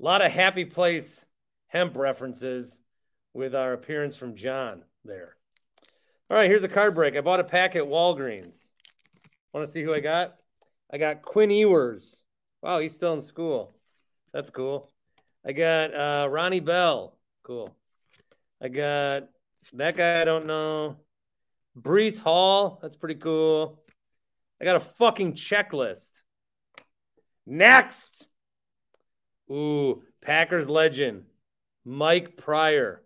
A 0.00 0.02
lot 0.02 0.20
of 0.20 0.32
happy 0.32 0.64
place 0.64 1.24
hemp 1.68 1.96
references 1.96 2.80
with 3.32 3.54
our 3.54 3.72
appearance 3.72 4.16
from 4.16 4.34
John 4.34 4.82
there. 5.04 5.36
All 6.32 6.38
right, 6.38 6.48
here's 6.48 6.64
a 6.64 6.68
card 6.68 6.94
break. 6.94 7.14
I 7.14 7.20
bought 7.20 7.40
a 7.40 7.44
pack 7.44 7.76
at 7.76 7.82
Walgreens. 7.82 8.56
Want 9.52 9.66
to 9.66 9.70
see 9.70 9.82
who 9.82 9.92
I 9.92 10.00
got? 10.00 10.34
I 10.90 10.96
got 10.96 11.20
Quinn 11.20 11.50
Ewers. 11.50 12.24
Wow, 12.62 12.78
he's 12.78 12.94
still 12.94 13.12
in 13.12 13.20
school. 13.20 13.76
That's 14.32 14.48
cool. 14.48 14.90
I 15.46 15.52
got 15.52 15.94
uh, 15.94 16.26
Ronnie 16.30 16.60
Bell. 16.60 17.18
Cool. 17.42 17.76
I 18.62 18.68
got 18.68 19.24
that 19.74 19.94
guy 19.94 20.22
I 20.22 20.24
don't 20.24 20.46
know. 20.46 20.96
Breece 21.78 22.18
Hall. 22.18 22.78
That's 22.80 22.96
pretty 22.96 23.16
cool. 23.16 23.82
I 24.58 24.64
got 24.64 24.76
a 24.76 24.86
fucking 24.96 25.34
checklist. 25.34 26.08
Next. 27.44 28.26
Ooh, 29.50 30.02
Packers 30.22 30.66
legend. 30.66 31.24
Mike 31.84 32.38
Prior. 32.38 33.02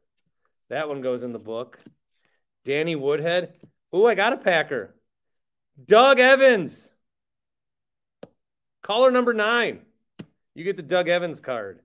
That 0.71 0.89
one 0.89 1.01
goes 1.01 1.25
in 1.25 1.33
the 1.33 1.41
book. 1.41 1.81
Danny 2.67 2.97
Woodhead. 2.97 3.55
Ooh, 3.95 4.07
I 4.07 4.17
got 4.17 4.33
a 4.33 4.37
Packer. 4.37 4.95
Doug 5.83 6.19
Evans. 6.19 6.77
Caller 8.83 9.13
number 9.13 9.33
nine. 9.33 9.83
You 10.55 10.65
get 10.65 10.77
the 10.77 10.83
Doug 10.83 11.09
Evans 11.09 11.41
card. 11.41 11.79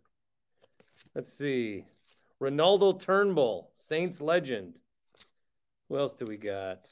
Let's 1.14 1.32
see. 1.38 1.86
Renaldo 2.40 2.94
Turnbull, 2.94 3.70
Saints 3.88 4.20
legend. 4.20 4.74
Who 5.88 6.00
else 6.00 6.16
do 6.16 6.26
we 6.26 6.38
got? 6.38 6.88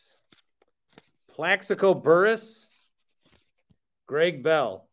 Plaxico 1.33 1.95
Burress, 1.95 2.67
Greg 4.05 4.43
Bell. 4.43 4.87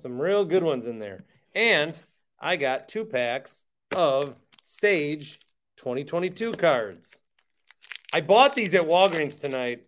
Some 0.00 0.20
real 0.20 0.44
good 0.44 0.62
ones 0.62 0.86
in 0.86 1.00
there. 1.00 1.24
And 1.54 1.98
I 2.38 2.54
got 2.56 2.88
two 2.88 3.04
packs 3.04 3.64
of 3.90 4.36
Sage 4.62 5.40
2022 5.78 6.52
cards. 6.52 7.10
I 8.12 8.20
bought 8.22 8.54
these 8.54 8.74
at 8.74 8.82
Walgreens 8.82 9.38
tonight 9.38 9.84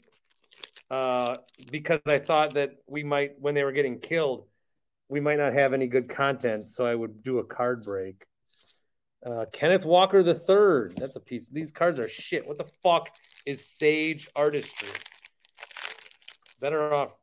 uh, 0.90 1.36
because 1.70 2.00
I 2.06 2.18
thought 2.18 2.54
that 2.54 2.76
we 2.86 3.02
might, 3.02 3.32
when 3.40 3.54
they 3.54 3.64
were 3.64 3.72
getting 3.72 3.98
killed, 3.98 4.46
we 5.08 5.20
might 5.20 5.38
not 5.38 5.54
have 5.54 5.72
any 5.72 5.86
good 5.86 6.08
content. 6.08 6.70
So 6.70 6.84
I 6.84 6.94
would 6.94 7.22
do 7.22 7.38
a 7.38 7.44
card 7.44 7.82
break. 7.82 8.26
Uh, 9.24 9.46
Kenneth 9.52 9.84
Walker 9.84 10.22
the 10.22 10.34
third. 10.34 10.94
That's 10.96 11.16
a 11.16 11.20
piece. 11.20 11.48
These 11.48 11.72
cards 11.72 11.98
are 11.98 12.08
shit. 12.08 12.46
What 12.46 12.58
the 12.58 12.70
fuck 12.82 13.10
is 13.46 13.66
Sage 13.66 14.28
Artistry? 14.36 14.88
Better 16.60 16.92
off 16.92 17.16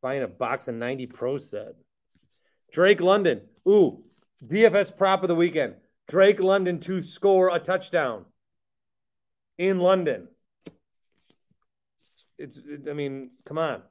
buying 0.00 0.22
a 0.22 0.28
box 0.28 0.68
of 0.68 0.76
90 0.76 1.06
Pro 1.06 1.38
set. 1.38 1.74
Drake 2.72 3.00
London. 3.00 3.40
Ooh, 3.68 4.02
DFS 4.44 4.96
prop 4.96 5.22
of 5.22 5.28
the 5.28 5.34
weekend. 5.34 5.74
Drake 6.06 6.40
London 6.40 6.78
to 6.80 7.02
score 7.02 7.54
a 7.54 7.58
touchdown 7.58 8.24
in 9.58 9.80
London. 9.80 10.28
It's, 12.38 12.56
it, 12.56 12.88
I 12.88 12.92
mean, 12.92 13.30
come 13.44 13.58
on. 13.58 13.82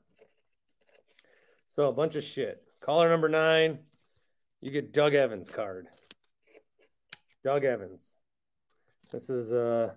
So 1.68 1.88
a 1.88 1.94
bunch 1.94 2.16
of 2.16 2.24
shit. 2.24 2.64
Caller 2.80 3.10
number 3.10 3.30
nine, 3.30 3.80
you 4.62 4.72
get 4.72 4.94
Doug 4.94 5.14
Evans 5.14 5.50
card. 5.50 5.88
Doug 7.44 7.66
Evans. 7.66 8.16
This 9.12 9.30
is 9.30 9.52
uh 9.52 9.92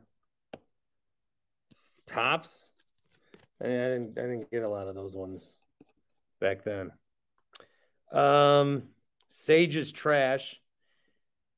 Topps. 2.06 2.50
I, 3.62 3.66
I 3.66 3.68
didn't 3.68 4.18
I 4.18 4.22
didn't 4.22 4.50
get 4.50 4.62
a 4.62 4.68
lot 4.68 4.88
of 4.88 4.94
those 4.94 5.14
ones 5.14 5.56
back 6.40 6.64
then. 6.64 6.90
Um 8.12 8.82
Sage's 9.28 9.92
trash. 9.92 10.60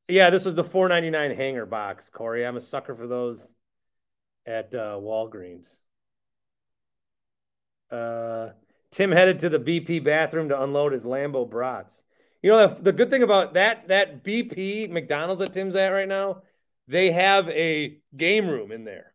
Yeah, 0.09 0.30
this 0.30 0.44
was 0.44 0.55
the 0.55 0.64
499 0.64 1.36
hanger 1.36 1.64
box, 1.64 2.10
Corey. 2.10 2.47
I'm 2.47 2.56
a 2.56 2.60
sucker 2.60 2.94
for 2.94 3.06
those 3.06 3.55
at 4.47 4.74
uh, 4.74 4.98
Walgreens. 5.01 5.82
Uh, 7.90 8.51
Tim 8.90 9.12
headed 9.12 9.40
to 9.40 9.48
the 9.48 9.59
BP 9.59 10.05
bathroom 10.05 10.48
to 10.48 10.62
unload 10.62 10.93
his 10.93 11.05
Lambeau 11.05 11.48
brats. 11.48 12.02
You 12.43 12.51
know 12.51 12.69
the, 12.69 12.82
the 12.82 12.93
good 12.93 13.10
thing 13.10 13.23
about 13.23 13.55
that 13.55 13.89
that 13.89 14.24
BP 14.24 14.90
McDonald's 14.90 15.40
that 15.40 15.52
Tim's 15.52 15.77
at 15.77 15.89
right 15.89 16.09
now, 16.09 16.43
they 16.89 17.12
have 17.12 17.48
a 17.51 17.98
game 18.16 18.48
room 18.48 18.73
in 18.73 18.85
there. 18.85 19.12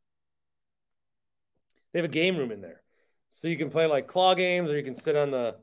They 1.91 1.99
have 1.99 2.05
a 2.05 2.13
game 2.13 2.37
room 2.37 2.51
in 2.51 2.61
there, 2.61 2.81
so 3.29 3.47
you 3.47 3.57
can 3.57 3.69
play 3.69 3.85
like 3.85 4.07
claw 4.07 4.33
games, 4.33 4.69
or 4.69 4.77
you 4.77 4.83
can 4.83 4.95
sit 4.95 5.15
on 5.15 5.31
the, 5.31 5.55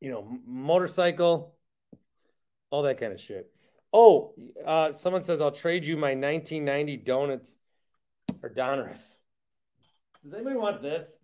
you 0.00 0.10
know, 0.10 0.38
motorcycle, 0.46 1.54
all 2.70 2.82
that 2.82 2.98
kind 2.98 3.12
of 3.12 3.20
shit. 3.20 3.50
Oh, 3.92 4.34
uh, 4.64 4.92
someone 4.92 5.22
says 5.22 5.40
I'll 5.40 5.52
trade 5.52 5.84
you 5.84 5.96
my 5.96 6.14
1990 6.14 6.96
donuts 6.98 7.56
or 8.44 8.50
Donruss. 8.50 9.16
Does 10.22 10.34
anybody 10.34 10.56
want 10.56 10.82
this? 10.82 11.18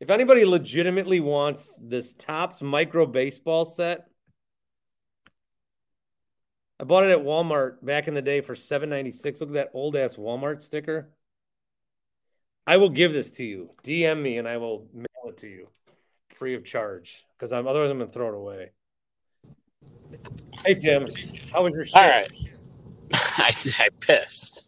If 0.00 0.10
anybody 0.10 0.44
legitimately 0.44 1.20
wants 1.20 1.78
this 1.82 2.14
Topps 2.14 2.62
Micro 2.62 3.06
Baseball 3.06 3.64
set, 3.64 4.06
I 6.80 6.84
bought 6.84 7.04
it 7.04 7.10
at 7.10 7.24
Walmart 7.24 7.84
back 7.84 8.08
in 8.08 8.14
the 8.14 8.22
day 8.22 8.40
for 8.40 8.54
seven 8.54 8.90
ninety 8.90 9.10
six. 9.10 9.40
Look 9.40 9.50
at 9.50 9.54
that 9.54 9.70
old 9.72 9.96
ass 9.96 10.16
Walmart 10.16 10.60
sticker. 10.62 11.10
I 12.66 12.78
will 12.78 12.90
give 12.90 13.12
this 13.12 13.30
to 13.32 13.44
you. 13.44 13.70
DM 13.84 14.20
me 14.20 14.38
and 14.38 14.48
I 14.48 14.56
will 14.56 14.88
mail 14.92 15.28
it 15.28 15.38
to 15.38 15.48
you 15.48 15.68
free 16.34 16.54
of 16.54 16.64
charge 16.64 17.24
because 17.36 17.52
I'm 17.52 17.66
otherwise 17.66 17.90
I'm 17.90 17.98
gonna 17.98 18.10
throw 18.10 18.28
it 18.28 18.34
away. 18.34 18.70
Hey 20.64 20.74
Tim, 20.74 21.02
how 21.52 21.62
was 21.62 21.74
your 21.74 21.84
shit? 21.84 21.96
All 21.96 22.08
right. 22.08 22.28
I, 23.14 23.52
I 23.78 23.88
pissed. 24.00 24.66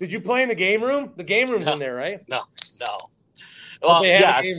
Did 0.00 0.10
you 0.10 0.20
play 0.20 0.42
in 0.42 0.48
the 0.48 0.54
game 0.54 0.82
room? 0.82 1.12
The 1.16 1.22
game 1.22 1.46
room's 1.48 1.66
No. 1.66 1.74
in 1.74 1.78
there, 1.78 1.94
right? 1.94 2.26
No, 2.26 2.42
no. 2.80 3.10
Well, 3.82 4.02
yes, 4.04 4.58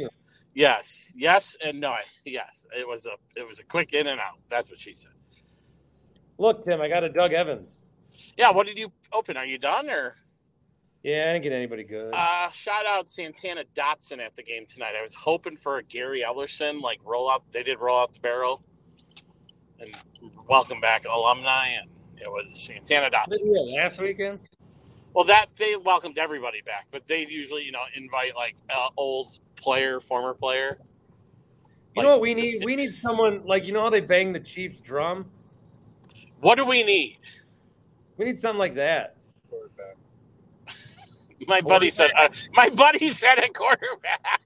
yes, 0.53 1.11
yes, 1.15 1.57
and 1.65 1.80
no. 1.80 1.95
Yes, 2.23 2.68
it 2.77 2.88
was 2.88 3.07
a 3.07 3.15
it 3.35 3.47
was 3.47 3.59
a 3.59 3.65
quick 3.65 3.91
in 3.93 4.05
and 4.05 4.19
out. 4.19 4.38
That's 4.49 4.69
what 4.69 4.77
she 4.80 4.93
said. 4.93 5.13
Look, 6.38 6.63
Tim, 6.63 6.80
I 6.80 6.88
got 6.88 7.03
a 7.03 7.09
Doug 7.09 7.34
Evans. 7.34 7.84
Yeah. 8.38 8.51
What 8.51 8.68
did 8.68 8.77
you 8.77 8.91
open? 9.11 9.35
Are 9.35 9.45
you 9.45 9.57
done 9.57 9.89
or? 9.89 10.15
Yeah, 11.03 11.23
I 11.30 11.34
didn't 11.34 11.41
get 11.43 11.53
anybody 11.53 11.84
good. 11.84 12.13
Uh, 12.13 12.51
shout 12.51 12.85
out 12.85 13.09
Santana 13.09 13.63
Dotson 13.73 14.19
at 14.19 14.35
the 14.35 14.43
game 14.43 14.68
tonight. 14.68 14.93
I 14.95 15.01
was 15.01 15.15
hoping 15.15 15.55
for 15.55 15.80
a 15.80 15.84
Gary 15.84 16.22
Ellerson 16.22 16.81
like 16.81 16.99
roll 17.03 17.31
out. 17.31 17.43
They 17.51 17.63
did 17.63 17.80
roll 17.80 17.97
out 17.99 18.13
the 18.13 18.19
barrel, 18.19 18.61
and 19.80 19.91
welcome 20.47 20.80
back 20.80 21.05
alumni, 21.05 21.69
and 21.69 21.89
it 22.22 22.30
was 22.31 22.63
Santana 22.68 23.09
Dotson. 23.09 23.39
last 23.76 23.99
weekend? 23.99 24.39
Well, 25.13 25.25
that 25.25 25.47
they 25.57 25.75
welcomed 25.75 26.17
everybody 26.17 26.61
back, 26.61 26.88
but 26.91 27.05
they 27.07 27.25
usually 27.25 27.63
you 27.63 27.71
know 27.71 27.83
invite 27.95 28.35
like 28.35 28.55
uh, 28.73 28.89
old 28.97 29.39
player, 29.55 29.99
former 29.99 30.33
player. 30.33 30.77
You 31.95 32.03
know 32.03 32.11
what 32.11 32.21
we 32.21 32.33
need? 32.33 32.63
We 32.63 32.75
need 32.75 32.93
someone 32.95 33.41
like 33.43 33.65
you 33.65 33.73
know 33.73 33.81
how 33.81 33.89
they 33.89 33.99
bang 33.99 34.31
the 34.31 34.39
Chiefs 34.39 34.79
drum. 34.79 35.25
What 36.39 36.57
do 36.57 36.65
we 36.65 36.83
need? 36.83 37.19
We 38.17 38.25
need 38.25 38.39
something 38.39 38.59
like 38.59 38.75
that. 38.75 39.15
My 41.47 41.59
buddy 41.59 41.89
said. 41.89 42.11
Uh, 42.17 42.29
my 42.53 42.69
buddy 42.69 43.07
said 43.07 43.39
a 43.39 43.49
quarterback. 43.49 44.41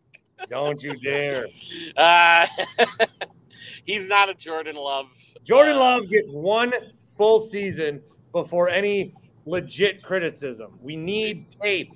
Don't 0.49 0.81
you 0.81 0.95
dare! 0.97 1.45
Uh, 1.97 2.45
he's 3.85 4.07
not 4.07 4.29
a 4.29 4.33
Jordan 4.33 4.75
Love. 4.75 5.07
Jordan 5.43 5.77
Love 5.77 6.09
gets 6.09 6.29
one 6.31 6.73
full 7.17 7.39
season 7.39 8.01
before 8.31 8.67
any 8.69 9.13
legit 9.45 10.01
criticism. 10.01 10.77
We 10.81 10.95
need 10.95 11.49
tape. 11.61 11.93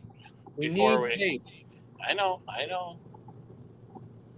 We 0.55 0.69
Before 0.69 1.07
need 1.07 1.17
we- 1.17 1.17
tape. 1.17 1.43
I 2.07 2.13
know. 2.13 2.41
I 2.47 2.65
know. 2.65 2.97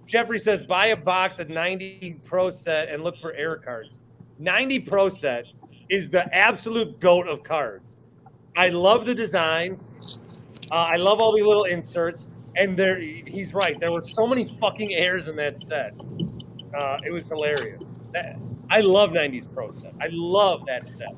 Jeffrey 0.08 0.40
says 0.40 0.64
buy 0.64 0.88
a 0.88 0.96
box 0.96 1.40
of 1.40 1.50
90 1.50 2.20
Pro 2.26 2.50
set 2.50 2.90
and 2.90 3.04
look 3.04 3.18
for 3.18 3.34
air 3.34 3.56
cards. 3.58 4.00
90 4.40 4.80
Pro 4.80 5.10
set 5.10 5.46
is 5.90 6.10
the 6.10 6.34
absolute 6.36 7.00
goat 7.00 7.28
of 7.28 7.44
cards. 7.44 7.98
I 8.58 8.70
love 8.70 9.06
the 9.06 9.16
design. 9.16 9.80
Uh, 10.72 10.76
I 10.76 10.96
love 10.96 11.22
all 11.22 11.36
the 11.36 11.44
little 11.44 11.66
inserts. 11.66 12.30
And 12.58 12.76
there, 12.76 13.00
he's 13.00 13.54
right. 13.54 13.80
There 13.80 13.92
were 13.92 14.02
so 14.02 14.26
many 14.28 14.58
fucking 14.60 14.94
airs 14.94 15.28
in 15.30 15.36
that 15.38 15.60
set. 15.60 15.92
Uh, 16.78 16.98
it 17.06 17.14
was 17.14 17.28
hilarious. 17.30 17.82
That, 18.12 18.38
I 18.70 18.82
love 18.82 19.12
90s 19.12 19.54
Pro 19.54 19.68
set. 19.68 19.94
I 20.02 20.08
love 20.12 20.66
that 20.68 20.84
set. 20.84 21.16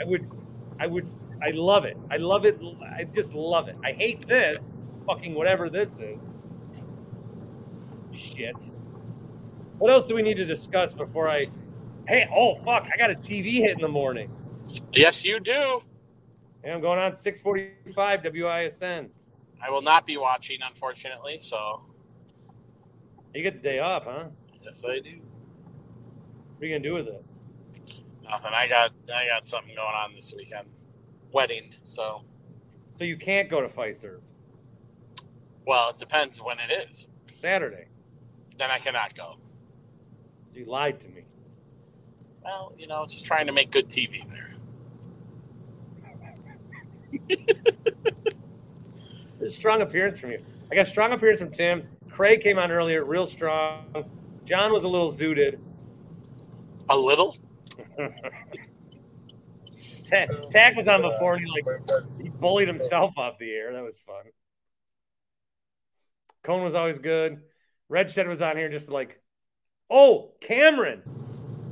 I 0.00 0.04
would, 0.04 0.30
I 0.78 0.86
would, 0.86 1.08
I 1.42 1.50
love 1.50 1.84
it. 1.84 1.96
I 2.10 2.16
love 2.16 2.44
it. 2.44 2.60
I 2.96 3.04
just 3.04 3.34
love 3.34 3.68
it. 3.68 3.76
I 3.84 3.92
hate 3.92 4.26
this 4.26 4.76
fucking 5.06 5.34
whatever 5.34 5.68
this 5.70 5.98
is. 5.98 6.36
Shit. 8.12 8.56
What 9.78 9.90
else 9.92 10.06
do 10.06 10.14
we 10.14 10.22
need 10.22 10.38
to 10.38 10.44
discuss 10.46 10.92
before 10.92 11.30
I? 11.30 11.48
Hey, 12.08 12.26
oh 12.32 12.56
fuck! 12.64 12.88
I 12.92 12.96
got 12.96 13.10
a 13.10 13.14
TV 13.14 13.54
hit 13.58 13.72
in 13.72 13.80
the 13.80 13.88
morning. 13.88 14.30
Yes, 14.92 15.24
you 15.24 15.38
do. 15.40 15.80
And 16.64 16.72
I'm 16.74 16.80
going 16.80 16.98
on 16.98 17.12
6:45 17.12 18.24
WISN. 18.24 19.10
I 19.62 19.70
will 19.70 19.82
not 19.82 20.06
be 20.06 20.16
watching, 20.16 20.58
unfortunately. 20.66 21.38
So 21.40 21.82
You 23.34 23.42
get 23.42 23.54
the 23.54 23.68
day 23.68 23.78
off, 23.80 24.04
huh? 24.04 24.26
yes, 24.62 24.84
I 24.84 24.98
do. 25.00 25.20
What 26.56 26.62
are 26.62 26.66
you 26.66 26.74
gonna 26.74 26.82
do 26.82 26.94
with 26.94 27.08
it? 27.08 27.24
Nothing. 28.28 28.52
I 28.54 28.66
got 28.68 28.92
I 29.14 29.26
got 29.26 29.46
something 29.46 29.74
going 29.74 29.94
on 29.94 30.12
this 30.12 30.32
weekend. 30.36 30.68
Wedding. 31.32 31.74
So 31.82 32.22
So 32.98 33.04
you 33.04 33.16
can't 33.16 33.48
go 33.48 33.60
to 33.60 33.68
Fiserv 33.68 34.20
well, 35.66 35.90
it 35.90 35.96
depends 35.96 36.40
when 36.40 36.58
it 36.60 36.88
is. 36.88 37.08
Saturday. 37.36 37.86
Then 38.56 38.70
I 38.70 38.78
cannot 38.78 39.14
go. 39.14 39.36
You 40.54 40.64
lied 40.64 41.00
to 41.00 41.08
me. 41.08 41.24
Well, 42.42 42.72
you 42.78 42.86
know, 42.86 43.04
just 43.04 43.26
trying 43.26 43.48
to 43.48 43.52
make 43.52 43.72
good 43.72 43.88
TV 43.88 44.24
there. 44.30 44.54
Strong 49.50 49.82
appearance 49.82 50.18
from 50.18 50.30
you. 50.30 50.42
I 50.70 50.74
got 50.76 50.86
a 50.86 50.90
strong 50.90 51.12
appearance 51.12 51.40
from 51.40 51.50
Tim. 51.50 51.86
Craig 52.10 52.40
came 52.40 52.58
on 52.58 52.72
earlier, 52.72 53.04
real 53.04 53.26
strong. 53.26 53.84
John 54.44 54.72
was 54.72 54.84
a 54.84 54.88
little 54.88 55.12
zooted. 55.12 55.58
A 56.88 56.96
little. 56.96 57.36
Ta- 60.10 60.26
Tack 60.52 60.76
was 60.76 60.88
on 60.88 61.02
before, 61.02 61.34
and 61.34 61.44
he 61.44 61.50
like 61.50 61.64
he 62.22 62.28
bullied 62.28 62.68
himself 62.68 63.18
off 63.18 63.38
the 63.38 63.50
air. 63.50 63.72
That 63.72 63.82
was 63.82 63.98
fun. 63.98 64.24
Cone 66.42 66.62
was 66.62 66.74
always 66.74 66.98
good. 66.98 67.40
Red 67.88 68.10
Shed 68.10 68.28
was 68.28 68.40
on 68.40 68.56
here 68.56 68.68
just 68.68 68.88
like, 68.88 69.20
oh, 69.90 70.32
Cameron. 70.40 71.02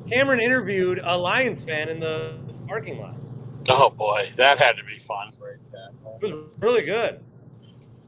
Cameron 0.08 0.40
interviewed 0.40 1.00
a 1.02 1.16
Lions 1.16 1.62
fan 1.62 1.88
in 1.88 2.00
the 2.00 2.34
parking 2.68 2.98
lot. 2.98 3.18
Oh 3.68 3.88
boy, 3.90 4.26
that 4.36 4.58
had 4.58 4.76
to 4.76 4.84
be 4.84 4.98
fun. 4.98 5.32
It 6.20 6.22
was 6.22 6.34
really 6.60 6.82
good. 6.82 7.20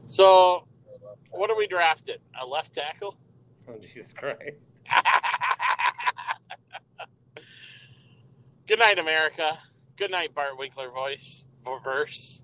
So, 0.05 0.67
what 1.31 1.49
are 1.49 1.57
we 1.57 1.67
drafted? 1.67 2.19
A 2.39 2.45
left 2.45 2.73
tackle? 2.73 3.17
Oh 3.67 3.77
Jesus 3.79 4.13
Christ! 4.13 4.73
Good 8.67 8.79
night, 8.79 8.99
America. 8.99 9.57
Good 9.97 10.11
night, 10.11 10.33
Bart 10.33 10.57
Winkler 10.57 10.91
voice 10.91 11.47
verse. 11.83 12.43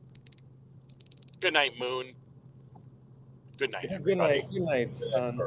Good 1.40 1.54
night, 1.54 1.74
Moon. 1.80 2.14
Good 3.58 3.72
night, 3.72 3.88
Good 4.04 4.18
night, 4.18 4.50
good 4.52 4.64
night, 4.64 4.96
son. 4.96 5.40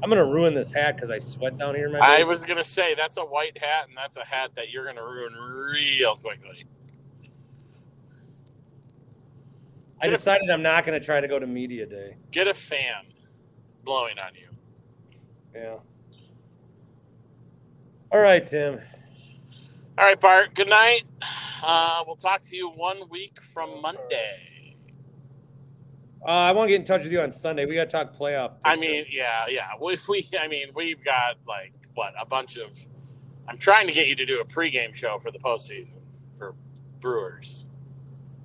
I'm 0.00 0.08
gonna 0.08 0.24
ruin 0.24 0.54
this 0.54 0.70
hat 0.70 0.94
because 0.94 1.10
I 1.10 1.18
sweat 1.18 1.58
down 1.58 1.74
here. 1.74 1.90
My 1.90 1.98
I 1.98 2.22
was 2.22 2.44
gonna 2.44 2.64
say 2.64 2.94
that's 2.94 3.18
a 3.18 3.24
white 3.24 3.58
hat, 3.58 3.88
and 3.88 3.96
that's 3.96 4.16
a 4.16 4.24
hat 4.24 4.54
that 4.54 4.70
you're 4.70 4.84
gonna 4.84 5.02
ruin 5.02 5.34
real 5.34 6.14
quickly. 6.14 6.64
I 10.00 10.06
decided 10.08 10.48
I'm 10.48 10.62
not 10.62 10.86
gonna 10.86 11.00
try 11.00 11.20
to 11.20 11.26
go 11.26 11.40
to 11.40 11.46
media 11.46 11.84
day. 11.84 12.14
Get 12.30 12.46
a 12.46 12.54
fan 12.54 13.06
blowing 13.84 14.18
on 14.20 14.34
you. 14.36 14.48
Yeah. 15.52 15.78
All 18.10 18.20
right, 18.20 18.46
Tim. 18.46 18.80
All 19.98 20.04
right, 20.06 20.18
Bart. 20.18 20.54
Good 20.54 20.70
night. 20.70 21.02
Uh, 21.62 22.04
we'll 22.06 22.16
talk 22.16 22.42
to 22.42 22.56
you 22.56 22.70
one 22.70 23.08
week 23.10 23.40
from 23.42 23.82
Monday. 23.82 24.76
Uh, 26.22 26.30
I 26.30 26.52
want 26.52 26.68
to 26.68 26.72
get 26.72 26.80
in 26.80 26.86
touch 26.86 27.02
with 27.02 27.12
you 27.12 27.20
on 27.20 27.32
Sunday. 27.32 27.66
We 27.66 27.74
got 27.74 27.84
to 27.84 27.90
talk 27.90 28.16
playoff. 28.16 28.52
I 28.64 28.76
mean, 28.76 29.04
yeah, 29.10 29.46
yeah. 29.48 29.70
We, 29.80 29.98
we, 30.08 30.26
I 30.40 30.48
mean, 30.48 30.68
we've 30.74 31.04
got 31.04 31.36
like 31.46 31.72
what 31.94 32.14
a 32.18 32.24
bunch 32.24 32.56
of. 32.56 32.70
I'm 33.46 33.58
trying 33.58 33.86
to 33.86 33.92
get 33.92 34.08
you 34.08 34.14
to 34.16 34.26
do 34.26 34.40
a 34.40 34.44
pregame 34.44 34.94
show 34.94 35.18
for 35.18 35.30
the 35.30 35.38
postseason 35.38 35.98
for 36.34 36.54
Brewers, 37.00 37.64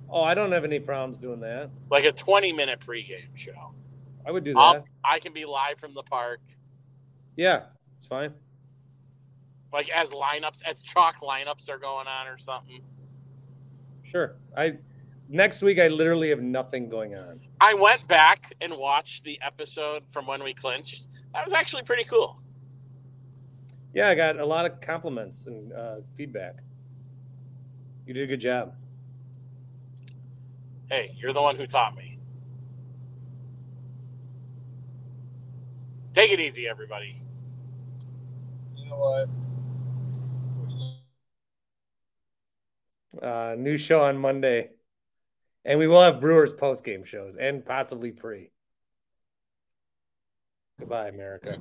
Oh, 0.08 0.22
I 0.22 0.34
don't 0.34 0.52
have 0.52 0.64
any 0.64 0.78
problems 0.78 1.18
doing 1.18 1.40
that. 1.40 1.70
like 1.90 2.04
a 2.04 2.12
20 2.12 2.52
minute 2.52 2.80
pregame 2.80 3.34
show. 3.34 3.72
I 4.26 4.30
would 4.30 4.44
do 4.44 4.54
that. 4.54 4.60
I'll, 4.60 4.84
I 5.04 5.18
can 5.18 5.32
be 5.32 5.44
live 5.44 5.78
from 5.78 5.92
the 5.94 6.02
park, 6.02 6.40
yeah, 7.36 7.64
it's 7.96 8.06
fine. 8.06 8.32
Like 9.74 9.90
as 9.90 10.12
lineups, 10.12 10.62
as 10.64 10.80
chalk 10.80 11.16
lineups 11.16 11.68
are 11.68 11.78
going 11.78 12.06
on 12.06 12.28
or 12.28 12.38
something. 12.38 12.80
Sure. 14.04 14.36
I 14.56 14.78
next 15.28 15.60
week 15.60 15.80
I 15.80 15.88
literally 15.88 16.30
have 16.30 16.40
nothing 16.40 16.88
going 16.88 17.16
on. 17.16 17.40
I 17.60 17.74
went 17.74 18.06
back 18.06 18.52
and 18.60 18.76
watched 18.76 19.24
the 19.24 19.38
episode 19.42 20.04
from 20.08 20.26
when 20.26 20.42
we 20.44 20.54
clinched. 20.54 21.08
That 21.34 21.44
was 21.44 21.52
actually 21.52 21.82
pretty 21.82 22.04
cool. 22.04 22.40
Yeah, 23.92 24.08
I 24.08 24.14
got 24.14 24.38
a 24.38 24.46
lot 24.46 24.64
of 24.64 24.80
compliments 24.80 25.46
and 25.46 25.72
uh, 25.72 25.96
feedback. 26.16 26.54
You 28.06 28.14
did 28.14 28.22
a 28.22 28.26
good 28.26 28.40
job. 28.40 28.74
Hey, 30.88 31.14
you're 31.16 31.32
the 31.32 31.42
one 31.42 31.56
who 31.56 31.66
taught 31.66 31.96
me. 31.96 32.18
Take 36.12 36.30
it 36.30 36.38
easy, 36.38 36.68
everybody. 36.68 37.16
You 38.76 38.90
know 38.90 38.96
what? 38.96 39.28
Uh, 43.20 43.54
new 43.56 43.76
show 43.76 44.02
on 44.02 44.18
Monday, 44.18 44.70
and 45.64 45.78
we 45.78 45.86
will 45.86 46.02
have 46.02 46.20
Brewers 46.20 46.52
post 46.52 46.84
game 46.84 47.04
shows 47.04 47.36
and 47.36 47.64
possibly 47.64 48.10
pre. 48.10 48.50
Goodbye, 50.78 51.08
America. 51.08 51.58